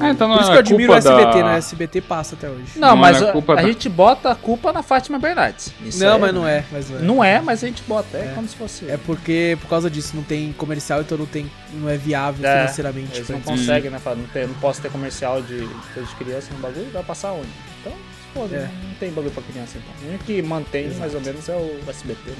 [0.00, 1.54] Ah, então não Por isso é que eu admiro o culpa SBT, da- né?
[1.54, 2.78] O SBT passa até hoje.
[2.78, 5.72] Não, Não mas é a, culpa a da- gente bota a culpa na Fátima Bernardes.
[5.84, 7.02] Isso não, é- mas não é, mas não é.
[7.02, 8.16] Não é, mas a gente bota.
[8.16, 8.32] É, É.
[8.34, 8.90] como se fosse.
[8.90, 12.60] É porque por causa disso não tem comercial, então não tem, não é viável É,
[12.62, 13.16] financeiramente.
[13.16, 13.46] Eles não eles.
[13.48, 13.98] conseguem, né?
[13.98, 17.32] Fala, não, tem, não posso ter comercial de coisa de criança no bagulho, vai passar
[17.32, 17.48] onde?
[17.80, 18.60] Então, se foda, É.
[18.88, 19.92] não tem bagulho pra criança então.
[20.02, 22.36] O único que mantém mais ou menos é o SBT, né?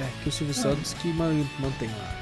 [0.00, 2.14] É, que o Silvio Santos que man- mantém lá.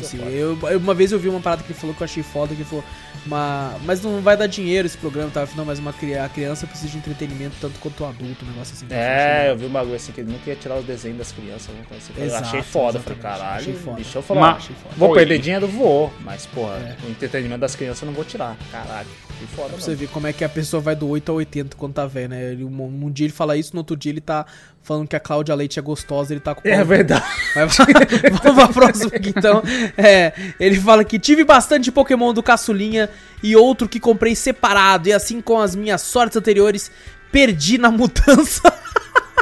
[0.00, 2.22] Assim, eu, eu- uma vez eu vi uma parada que ele falou que eu achei
[2.22, 2.84] foda, que ele falou,
[3.26, 5.46] uma, mas não vai dar dinheiro esse programa, tá?
[5.54, 8.86] Não, mas uma, a criança precisa de entretenimento tanto quanto o adulto, um negócio assim.
[8.90, 11.68] É, eu vi um bagulho assim que ele não queria tirar os desenhos das crianças.
[11.68, 12.12] alguma coisa assim.
[12.20, 13.60] Eu Exato, achei foda, falei, caralho.
[13.60, 13.96] Achei foda.
[13.96, 14.40] Deixa eu falar.
[14.40, 14.94] Mas- Achei foda.
[14.96, 16.12] Vou perder dinheiro, vou.
[16.20, 16.96] Mas, porra, É.
[17.06, 18.56] o entretenimento das crianças eu não vou tirar.
[18.72, 19.08] Caralho.
[19.38, 21.74] Que foda, Pra você ver como é que a pessoa vai do 8 ao 80
[21.76, 22.52] quando tá velho, né?
[22.52, 24.44] Ele, um, um dia ele fala isso, no outro dia ele tá
[24.82, 27.24] falando que a Cláudia Leite é gostosa, ele tá com o É verdade.
[27.54, 27.76] Mas
[28.42, 29.62] vamos pra próxima aqui então.
[29.96, 33.08] É, ele fala que tive bastante Pokémon do Caçulinha
[33.42, 35.08] e outro que comprei separado.
[35.08, 36.90] E assim com as minhas sortes anteriores,
[37.30, 38.72] perdi na mudança.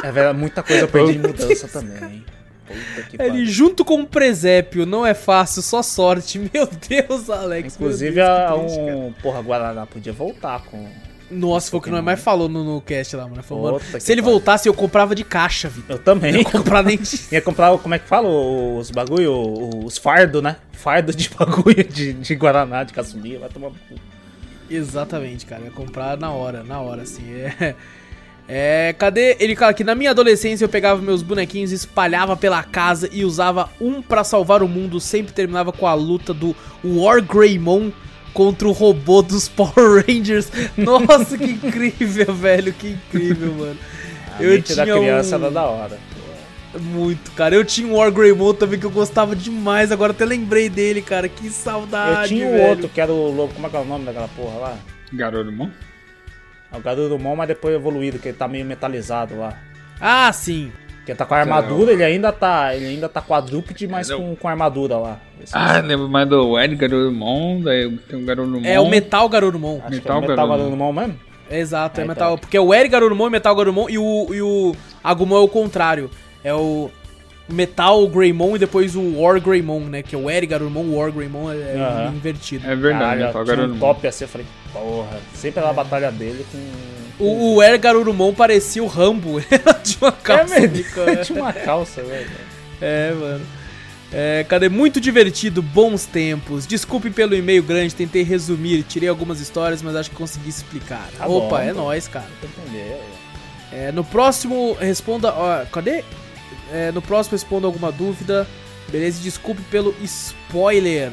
[0.01, 2.23] É verdade, muita coisa eu perdi em mudança também.
[2.65, 6.39] Puta que Ele junto com o presépio, não é fácil, só sorte.
[6.53, 7.75] Meu Deus, Alex.
[7.75, 9.13] Inclusive, meu Deus, a, triste, um.
[9.21, 10.87] Porra, Guaraná podia voltar com.
[11.31, 13.43] Nossa, foi o que nós mais falou no, no cast lá, mano.
[13.43, 15.95] Falou, mano, se ele voltasse, eu comprava de caixa, Vitor.
[15.95, 16.31] Eu também.
[16.31, 17.19] Não ia comprar nem de...
[17.31, 18.27] Ia comprar, como é que fala?
[18.27, 20.55] Os bagulho, os fardos, né?
[20.71, 23.71] Fardo de bagulho de, de Guaraná, de caçulinha, vai tomar.
[24.69, 25.63] Exatamente, cara.
[25.63, 27.23] Ia comprar na hora, na hora, assim.
[27.31, 27.75] É.
[28.51, 29.37] É, cadê?
[29.39, 33.69] Ele fala que na minha adolescência eu pegava meus bonequinhos, espalhava pela casa e usava
[33.79, 34.99] um pra salvar o mundo.
[34.99, 37.91] Sempre terminava com a luta do War Greymon
[38.39, 39.73] contra o robô dos Power
[40.07, 40.49] Rangers.
[40.77, 42.71] Nossa, que incrível, velho.
[42.71, 43.77] Que incrível, mano.
[44.37, 45.97] A Eu mente da tinha criança um- era da hora.
[46.79, 47.53] Muito, cara.
[47.55, 49.91] Eu tinha um War Greymon também que eu gostava demais.
[49.91, 51.27] Agora até lembrei dele, cara.
[51.27, 52.21] Que saudade.
[52.33, 52.69] Eu tinha o velho.
[52.69, 53.53] outro, que era o lobo.
[53.53, 54.77] Como é que é o nome daquela porra lá?
[55.11, 55.69] Garurumon?
[56.71, 59.57] É o Garurumon, mas depois evoluído, que ele tá meio metalizado lá.
[59.99, 60.71] Ah, sim.
[61.09, 62.75] Que ele tá com a armadura, ele ainda tá.
[62.75, 65.19] Ele ainda tá quadrúpede, mas com, com armadura lá.
[65.43, 68.61] Esse- Ah, lembro mais do Ed Garurumon, daí tem o Garurumon.
[68.63, 69.79] É o Metal Garurumon.
[69.79, 70.57] Acho que é Metal o Metal Garurumon.
[70.57, 71.15] Garurumon mesmo?
[71.49, 72.15] Exato, é Ah, então.
[72.15, 72.37] Metal.
[72.37, 75.47] Porque é o Eri Garurumon e Metal Garurumon e o, e o Agumon é o
[75.47, 76.11] contrário.
[76.43, 76.91] É o
[77.49, 80.03] Metal Greymon e depois o War Greymon, né?
[80.03, 82.13] Que é o Eri Garurumon, o War Greymon é, é Aham.
[82.13, 82.69] invertido.
[82.69, 83.79] É verdade, Caralho, Metal tinha um Garurumon.
[83.79, 85.17] top assim, eu falei, porra.
[85.33, 86.59] Sempre era a batalha dele com.
[87.19, 89.39] O, o parecia o Rambo.
[89.51, 91.15] Ele tinha uma É calça mesmo, bica, né?
[91.17, 92.29] tinha uma calça, velho.
[92.81, 93.45] É, mano.
[94.11, 94.69] É, cadê?
[94.69, 96.65] Muito divertido, bons tempos.
[96.65, 101.07] Desculpe pelo e-mail grande, tentei resumir, tirei algumas histórias, mas acho que consegui explicar.
[101.17, 102.25] Tá Opa, bom, é nóis, cara.
[103.71, 105.31] É, no próximo, responda.
[105.31, 106.03] Ó, cadê?
[106.71, 108.47] É, no próximo, responda alguma dúvida.
[108.89, 109.21] Beleza?
[109.21, 111.11] Desculpe pelo spoiler.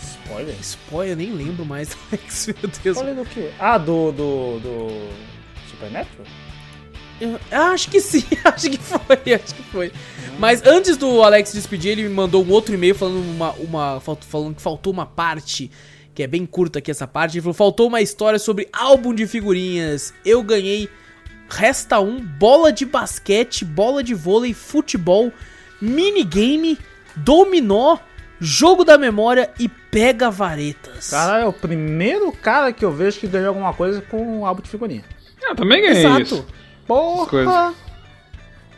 [0.00, 0.54] Spoiler?
[0.60, 1.96] Spoiler, nem lembro mais.
[2.12, 2.96] Meu Deus.
[2.96, 3.50] Spoiler do quê?
[3.58, 4.12] Ah, do.
[4.12, 4.60] do.
[4.60, 5.35] do.
[5.70, 6.26] Supernatural?
[7.20, 9.92] Eu- acho que sim, acho que foi, acho que foi.
[10.38, 14.54] Mas antes do Alex despedir, ele me mandou um outro e-mail falando, uma, uma, falando
[14.54, 15.70] que faltou uma parte,
[16.14, 17.36] que é bem curta aqui essa parte.
[17.36, 20.12] Ele falou: faltou uma história sobre álbum de figurinhas.
[20.24, 20.88] Eu ganhei.
[21.48, 25.32] Resta um, bola de basquete, bola de vôlei, futebol,
[25.80, 26.76] minigame,
[27.14, 27.98] dominó,
[28.40, 31.10] jogo da memória e pega varetas.
[31.10, 34.60] Cara, é o primeiro cara que eu vejo que ganhou alguma coisa com um álbum
[34.60, 35.04] de figurinha.
[35.48, 36.22] Eu também ganhei Exato.
[36.22, 36.46] isso.
[36.86, 37.74] Porra!